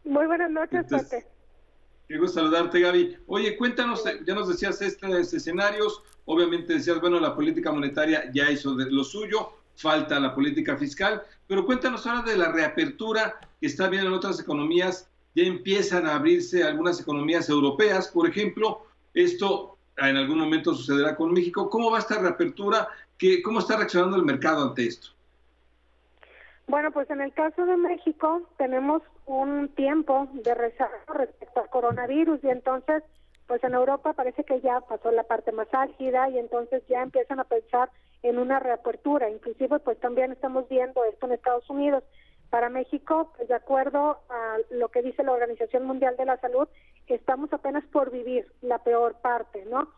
Muy 0.05 0.25
buenas 0.27 0.49
noches, 0.49 0.85
Pate. 0.89 1.25
Qué 2.07 2.17
gusto 2.17 2.39
saludarte, 2.39 2.79
Gaby. 2.79 3.17
Oye, 3.27 3.57
cuéntanos, 3.57 4.03
ya 4.25 4.33
nos 4.33 4.49
decías 4.49 4.81
estos 4.81 5.33
escenarios, 5.33 6.03
obviamente 6.25 6.73
decías, 6.73 6.99
bueno, 6.99 7.19
la 7.19 7.35
política 7.35 7.71
monetaria 7.71 8.29
ya 8.33 8.49
hizo 8.49 8.75
de 8.75 8.89
lo 8.89 9.03
suyo, 9.03 9.53
falta 9.75 10.19
la 10.19 10.35
política 10.35 10.77
fiscal, 10.77 11.23
pero 11.47 11.65
cuéntanos 11.65 12.05
ahora 12.05 12.21
de 12.29 12.37
la 12.37 12.51
reapertura 12.51 13.39
que 13.59 13.67
está 13.67 13.87
viendo 13.87 14.09
en 14.09 14.13
otras 14.13 14.39
economías, 14.39 15.09
ya 15.35 15.43
empiezan 15.43 16.05
a 16.05 16.15
abrirse 16.15 16.63
algunas 16.63 16.99
economías 16.99 17.49
europeas, 17.49 18.07
por 18.09 18.27
ejemplo, 18.27 18.85
esto 19.13 19.77
en 19.97 20.17
algún 20.17 20.39
momento 20.39 20.73
sucederá 20.73 21.15
con 21.15 21.31
México. 21.31 21.69
¿Cómo 21.69 21.91
va 21.91 21.99
esta 21.99 22.19
reapertura? 22.19 22.87
¿Qué, 23.17 23.41
¿Cómo 23.41 23.59
está 23.59 23.77
reaccionando 23.77 24.17
el 24.17 24.23
mercado 24.23 24.63
ante 24.63 24.87
esto? 24.87 25.09
Bueno, 26.67 26.91
pues 26.91 27.09
en 27.09 27.21
el 27.21 27.33
caso 27.33 27.65
de 27.65 27.75
México 27.77 28.43
tenemos 28.57 29.01
un 29.25 29.69
tiempo 29.69 30.29
de 30.33 30.55
rezago 30.55 30.91
respecto 31.13 31.61
al 31.61 31.69
coronavirus 31.69 32.43
y 32.43 32.49
entonces, 32.49 33.03
pues 33.47 33.63
en 33.63 33.73
Europa 33.73 34.13
parece 34.13 34.43
que 34.43 34.61
ya 34.61 34.79
pasó 34.81 35.11
la 35.11 35.23
parte 35.23 35.51
más 35.51 35.67
álgida 35.73 36.29
y 36.29 36.37
entonces 36.39 36.81
ya 36.87 37.01
empiezan 37.01 37.39
a 37.39 37.43
pensar 37.43 37.89
en 38.23 38.37
una 38.37 38.59
reapertura. 38.59 39.29
Inclusive, 39.29 39.79
pues 39.79 39.99
también 39.99 40.31
estamos 40.31 40.67
viendo 40.69 41.03
esto 41.05 41.25
en 41.25 41.33
Estados 41.33 41.69
Unidos. 41.69 42.03
Para 42.51 42.69
México, 42.69 43.31
pues 43.35 43.47
de 43.47 43.55
acuerdo 43.55 44.19
a 44.29 44.57
lo 44.69 44.89
que 44.89 45.01
dice 45.01 45.23
la 45.23 45.31
Organización 45.31 45.85
Mundial 45.85 46.15
de 46.17 46.25
la 46.25 46.37
Salud, 46.37 46.67
estamos 47.15 47.51
apenas 47.53 47.83
por 47.85 48.11
vivir 48.11 48.51
la 48.61 48.79
peor 48.79 49.15
parte, 49.21 49.65
¿no? 49.65 49.89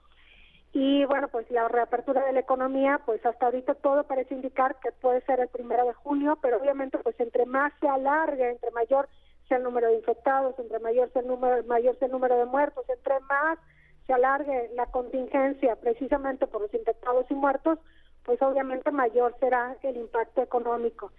Y 0.72 1.06
bueno, 1.06 1.28
pues 1.28 1.50
la 1.52 1.68
reapertura 1.68 2.26
de 2.26 2.34
la 2.34 2.40
economía, 2.40 3.00
pues 3.06 3.24
hasta 3.26 3.46
ahorita 3.46 3.76
todo 3.76 4.06
parece 4.06 4.34
indicar 4.34 4.80
que 4.80 4.92
puede 4.92 5.22
ser 5.22 5.40
el 5.40 5.48
primero 5.48 5.86
de 5.86 5.94
junio, 5.94 6.40
pero 6.42 6.58
obviamente 6.58 6.98
pues 6.98 7.20
entre 7.20 7.46
más 7.46 7.72
se 7.80 7.88
alargue, 7.88 8.50
entre 8.50 8.72
mayor 8.72 9.08
sea 9.48 9.58
el 9.58 9.64
número 9.64 9.88
de 9.88 9.98
infectados, 9.98 10.58
entre 10.58 10.80
mayor 10.80 11.12
sea 11.12 11.22
el 11.22 11.28
número, 11.28 11.64
mayor 11.66 11.98
sea 12.00 12.08
el 12.08 12.12
número 12.12 12.38
de 12.38 12.46
muertos, 12.46 12.86
entre 12.90 13.20
más 13.22 13.60
se 14.08 14.14
alargue 14.14 14.72
la 14.76 14.88
contingencia 14.88 15.76
precisamente 15.76 16.48
por 16.48 16.62
los 16.62 16.74
infectados 16.74 17.26
y 17.30 17.36
muertos, 17.36 17.78
pues 18.24 18.42
obviamente 18.42 18.90
mayor 18.92 19.36
será 19.40 19.78
el 19.84 19.98
impacto 19.98 20.42
económico. 20.42 21.12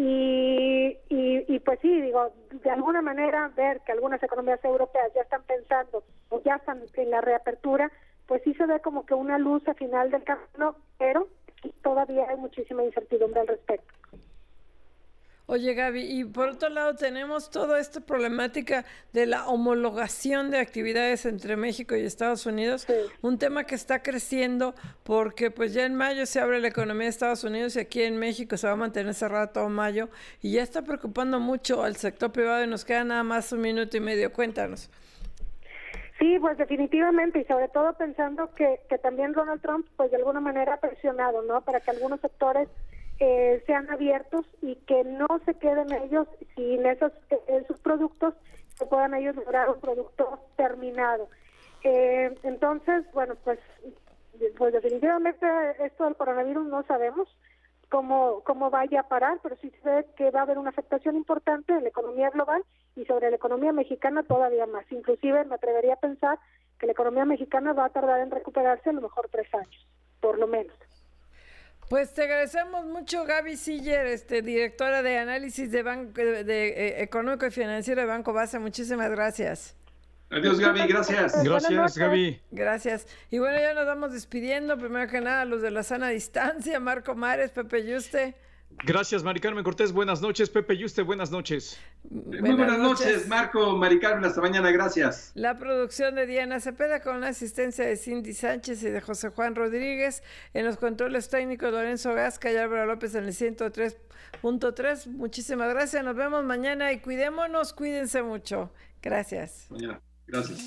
Y, 0.00 0.96
y, 1.08 1.58
pues 1.58 1.80
sí, 1.80 2.00
digo, 2.00 2.30
de 2.52 2.70
alguna 2.70 3.02
manera 3.02 3.50
ver 3.56 3.80
que 3.80 3.90
algunas 3.90 4.22
economías 4.22 4.64
europeas 4.64 5.12
ya 5.12 5.22
están 5.22 5.42
pensando 5.42 6.04
o 6.28 6.40
ya 6.44 6.54
están 6.54 6.84
en 6.94 7.10
la 7.10 7.20
reapertura, 7.20 7.90
pues 8.26 8.40
sí 8.44 8.54
se 8.54 8.66
ve 8.66 8.78
como 8.78 9.04
que 9.04 9.14
una 9.14 9.38
luz 9.38 9.66
al 9.66 9.74
final 9.74 10.12
del 10.12 10.22
camino, 10.22 10.76
pero 10.98 11.26
todavía 11.82 12.26
hay 12.28 12.36
muchísima 12.36 12.84
incertidumbre 12.84 13.40
al 13.40 13.48
respecto. 13.48 13.92
Oye 15.50 15.72
Gaby, 15.72 16.02
y 16.02 16.24
por 16.26 16.50
otro 16.50 16.68
lado 16.68 16.94
tenemos 16.94 17.50
toda 17.50 17.80
esta 17.80 18.00
problemática 18.00 18.84
de 19.14 19.24
la 19.24 19.48
homologación 19.48 20.50
de 20.50 20.58
actividades 20.58 21.24
entre 21.24 21.56
México 21.56 21.96
y 21.96 22.02
Estados 22.02 22.44
Unidos, 22.44 22.86
un 23.22 23.38
tema 23.38 23.64
que 23.64 23.74
está 23.74 24.02
creciendo 24.02 24.74
porque 25.04 25.50
pues 25.50 25.72
ya 25.72 25.86
en 25.86 25.94
mayo 25.94 26.26
se 26.26 26.38
abre 26.38 26.60
la 26.60 26.68
economía 26.68 27.04
de 27.04 27.08
Estados 27.08 27.44
Unidos 27.44 27.76
y 27.76 27.78
aquí 27.78 28.02
en 28.02 28.18
México 28.18 28.58
se 28.58 28.66
va 28.66 28.74
a 28.74 28.76
mantener 28.76 29.14
cerrada 29.14 29.50
todo 29.50 29.70
mayo 29.70 30.10
y 30.42 30.52
ya 30.52 30.62
está 30.62 30.82
preocupando 30.82 31.40
mucho 31.40 31.82
al 31.82 31.96
sector 31.96 32.30
privado 32.30 32.62
y 32.64 32.66
nos 32.66 32.84
queda 32.84 33.04
nada 33.04 33.22
más 33.22 33.50
un 33.50 33.62
minuto 33.62 33.96
y 33.96 34.00
medio, 34.00 34.30
cuéntanos. 34.30 34.90
Sí, 36.18 36.38
pues 36.40 36.58
definitivamente 36.58 37.40
y 37.40 37.44
sobre 37.44 37.68
todo 37.68 37.94
pensando 37.94 38.50
que, 38.54 38.80
que 38.90 38.98
también 38.98 39.32
Donald 39.32 39.62
Trump 39.62 39.86
pues 39.96 40.10
de 40.10 40.18
alguna 40.18 40.40
manera 40.40 40.74
ha 40.74 40.76
presionado, 40.78 41.40
¿no? 41.40 41.62
Para 41.62 41.80
que 41.80 41.90
algunos 41.90 42.20
sectores 42.20 42.68
eh, 43.20 43.62
sean 43.66 43.90
abiertos 43.90 44.46
y 44.62 44.76
que 44.76 45.04
no 45.04 45.26
se 45.44 45.54
queden 45.54 45.92
ellos 45.92 46.28
sin 46.54 46.86
esos, 46.86 47.12
esos 47.48 47.78
productos, 47.80 48.34
que 48.78 48.86
puedan 48.86 49.14
ellos 49.14 49.34
lograr 49.34 49.68
un 49.68 49.80
producto 49.80 50.38
terminado. 50.56 51.28
Eh, 51.82 52.32
entonces, 52.44 53.04
bueno, 53.12 53.34
pues, 53.44 53.58
pues 54.56 54.72
definitivamente 54.72 55.46
esto 55.84 56.04
del 56.04 56.16
coronavirus 56.16 56.66
no 56.66 56.84
sabemos 56.84 57.28
cómo, 57.88 58.42
cómo 58.44 58.70
vaya 58.70 59.00
a 59.00 59.08
parar, 59.08 59.38
pero 59.42 59.56
sí 59.56 59.72
se 59.82 59.88
ve 59.88 60.06
que 60.16 60.30
va 60.30 60.40
a 60.40 60.42
haber 60.42 60.58
una 60.58 60.70
afectación 60.70 61.16
importante 61.16 61.72
en 61.72 61.82
la 61.82 61.88
economía 61.88 62.30
global 62.30 62.64
y 62.94 63.04
sobre 63.04 63.30
la 63.30 63.36
economía 63.36 63.72
mexicana 63.72 64.22
todavía 64.22 64.66
más. 64.66 64.90
Inclusive 64.92 65.44
me 65.44 65.56
atrevería 65.56 65.94
a 65.94 66.00
pensar 66.00 66.38
que 66.78 66.86
la 66.86 66.92
economía 66.92 67.24
mexicana 67.24 67.72
va 67.72 67.86
a 67.86 67.90
tardar 67.90 68.20
en 68.20 68.30
recuperarse 68.30 68.90
a 68.90 68.92
lo 68.92 69.00
mejor 69.00 69.28
tres 69.30 69.52
años, 69.54 69.86
por 70.20 70.38
lo 70.38 70.46
menos. 70.46 70.76
Pues 71.88 72.12
te 72.12 72.24
agradecemos 72.24 72.84
mucho, 72.84 73.24
Gaby 73.24 73.56
Siller, 73.56 74.06
este, 74.06 74.42
directora 74.42 75.02
de 75.02 75.16
análisis 75.16 75.70
de, 75.72 75.82
banco, 75.82 76.20
de, 76.20 76.68
eh, 76.68 77.02
económico 77.02 77.46
y 77.46 77.50
financiero 77.50 78.02
de 78.02 78.06
Banco 78.06 78.34
Base. 78.34 78.58
Muchísimas 78.58 79.10
gracias. 79.10 79.74
Adiós, 80.30 80.60
Gaby, 80.60 80.86
gracias. 80.86 81.32
Gracias, 81.42 81.96
Gaby. 81.96 82.38
Gracias. 82.50 83.06
Y 83.30 83.38
bueno, 83.38 83.58
ya 83.58 83.72
nos 83.72 83.86
vamos 83.86 84.12
despidiendo. 84.12 84.76
Primero 84.76 85.10
que 85.10 85.22
nada, 85.22 85.46
los 85.46 85.62
de 85.62 85.70
la 85.70 85.82
sana 85.82 86.10
distancia, 86.10 86.78
Marco 86.80 87.14
Mares, 87.14 87.50
Pepe 87.50 87.86
Yuste. 87.86 88.34
Gracias, 88.84 89.24
Mari 89.24 89.40
Carmen 89.40 89.64
Cortés. 89.64 89.92
Buenas 89.92 90.20
noches, 90.22 90.50
Pepe 90.50 90.76
Yuste. 90.76 91.02
Buenas 91.02 91.30
noches. 91.30 91.78
Muy 92.10 92.52
buenas, 92.52 92.78
noches. 92.78 93.26
Marco, 93.26 93.76
Mari 93.76 93.98
Carmen. 93.98 94.24
Hasta 94.24 94.40
mañana. 94.40 94.70
Gracias. 94.70 95.32
La 95.34 95.58
producción 95.58 96.14
de 96.14 96.26
Diana 96.26 96.60
Cepeda 96.60 97.00
con 97.00 97.20
la 97.20 97.28
asistencia 97.28 97.84
de 97.84 97.96
Cindy 97.96 98.32
Sánchez 98.34 98.82
y 98.84 98.90
de 98.90 99.00
José 99.00 99.30
Juan 99.30 99.56
Rodríguez. 99.56 100.22
En 100.54 100.64
los 100.64 100.76
controles 100.76 101.28
técnicos, 101.28 101.72
Lorenzo 101.72 102.14
Gasca 102.14 102.52
y 102.52 102.56
Álvaro 102.56 102.86
López 102.86 103.14
en 103.16 103.24
el 103.24 103.34
103.3. 103.34 105.06
Muchísimas 105.08 105.68
gracias. 105.70 106.04
Nos 106.04 106.14
vemos 106.14 106.44
mañana 106.44 106.92
y 106.92 107.00
cuidémonos. 107.00 107.72
Cuídense 107.72 108.22
mucho. 108.22 108.72
Gracias. 109.02 109.66
Mañana. 109.70 110.00
Gracias. 110.26 110.58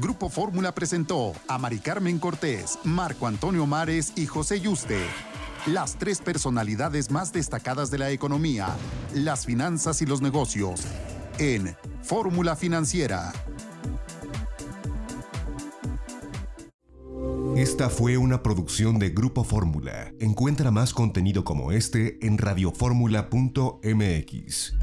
Grupo 0.00 0.28
Fórmula 0.28 0.74
presentó 0.74 1.32
a 1.48 1.58
Mari 1.58 1.80
Carmen 1.80 2.20
Cortés, 2.20 2.78
Marco 2.84 3.26
Antonio 3.26 3.66
Mares 3.66 4.12
y 4.14 4.26
José 4.26 4.60
Yuste. 4.60 5.00
Las 5.66 5.96
tres 5.96 6.20
personalidades 6.20 7.10
más 7.10 7.32
destacadas 7.32 7.90
de 7.90 7.98
la 7.98 8.10
economía, 8.10 8.68
las 9.12 9.44
finanzas 9.44 10.00
y 10.00 10.06
los 10.06 10.22
negocios. 10.22 10.82
En 11.38 11.76
Fórmula 12.02 12.54
Financiera. 12.54 13.32
Esta 17.56 17.90
fue 17.90 18.18
una 18.18 18.40
producción 18.40 19.00
de 19.00 19.10
Grupo 19.10 19.42
Fórmula. 19.42 20.12
Encuentra 20.20 20.70
más 20.70 20.94
contenido 20.94 21.42
como 21.42 21.72
este 21.72 22.24
en 22.24 22.38
radioformula.mx. 22.38 24.74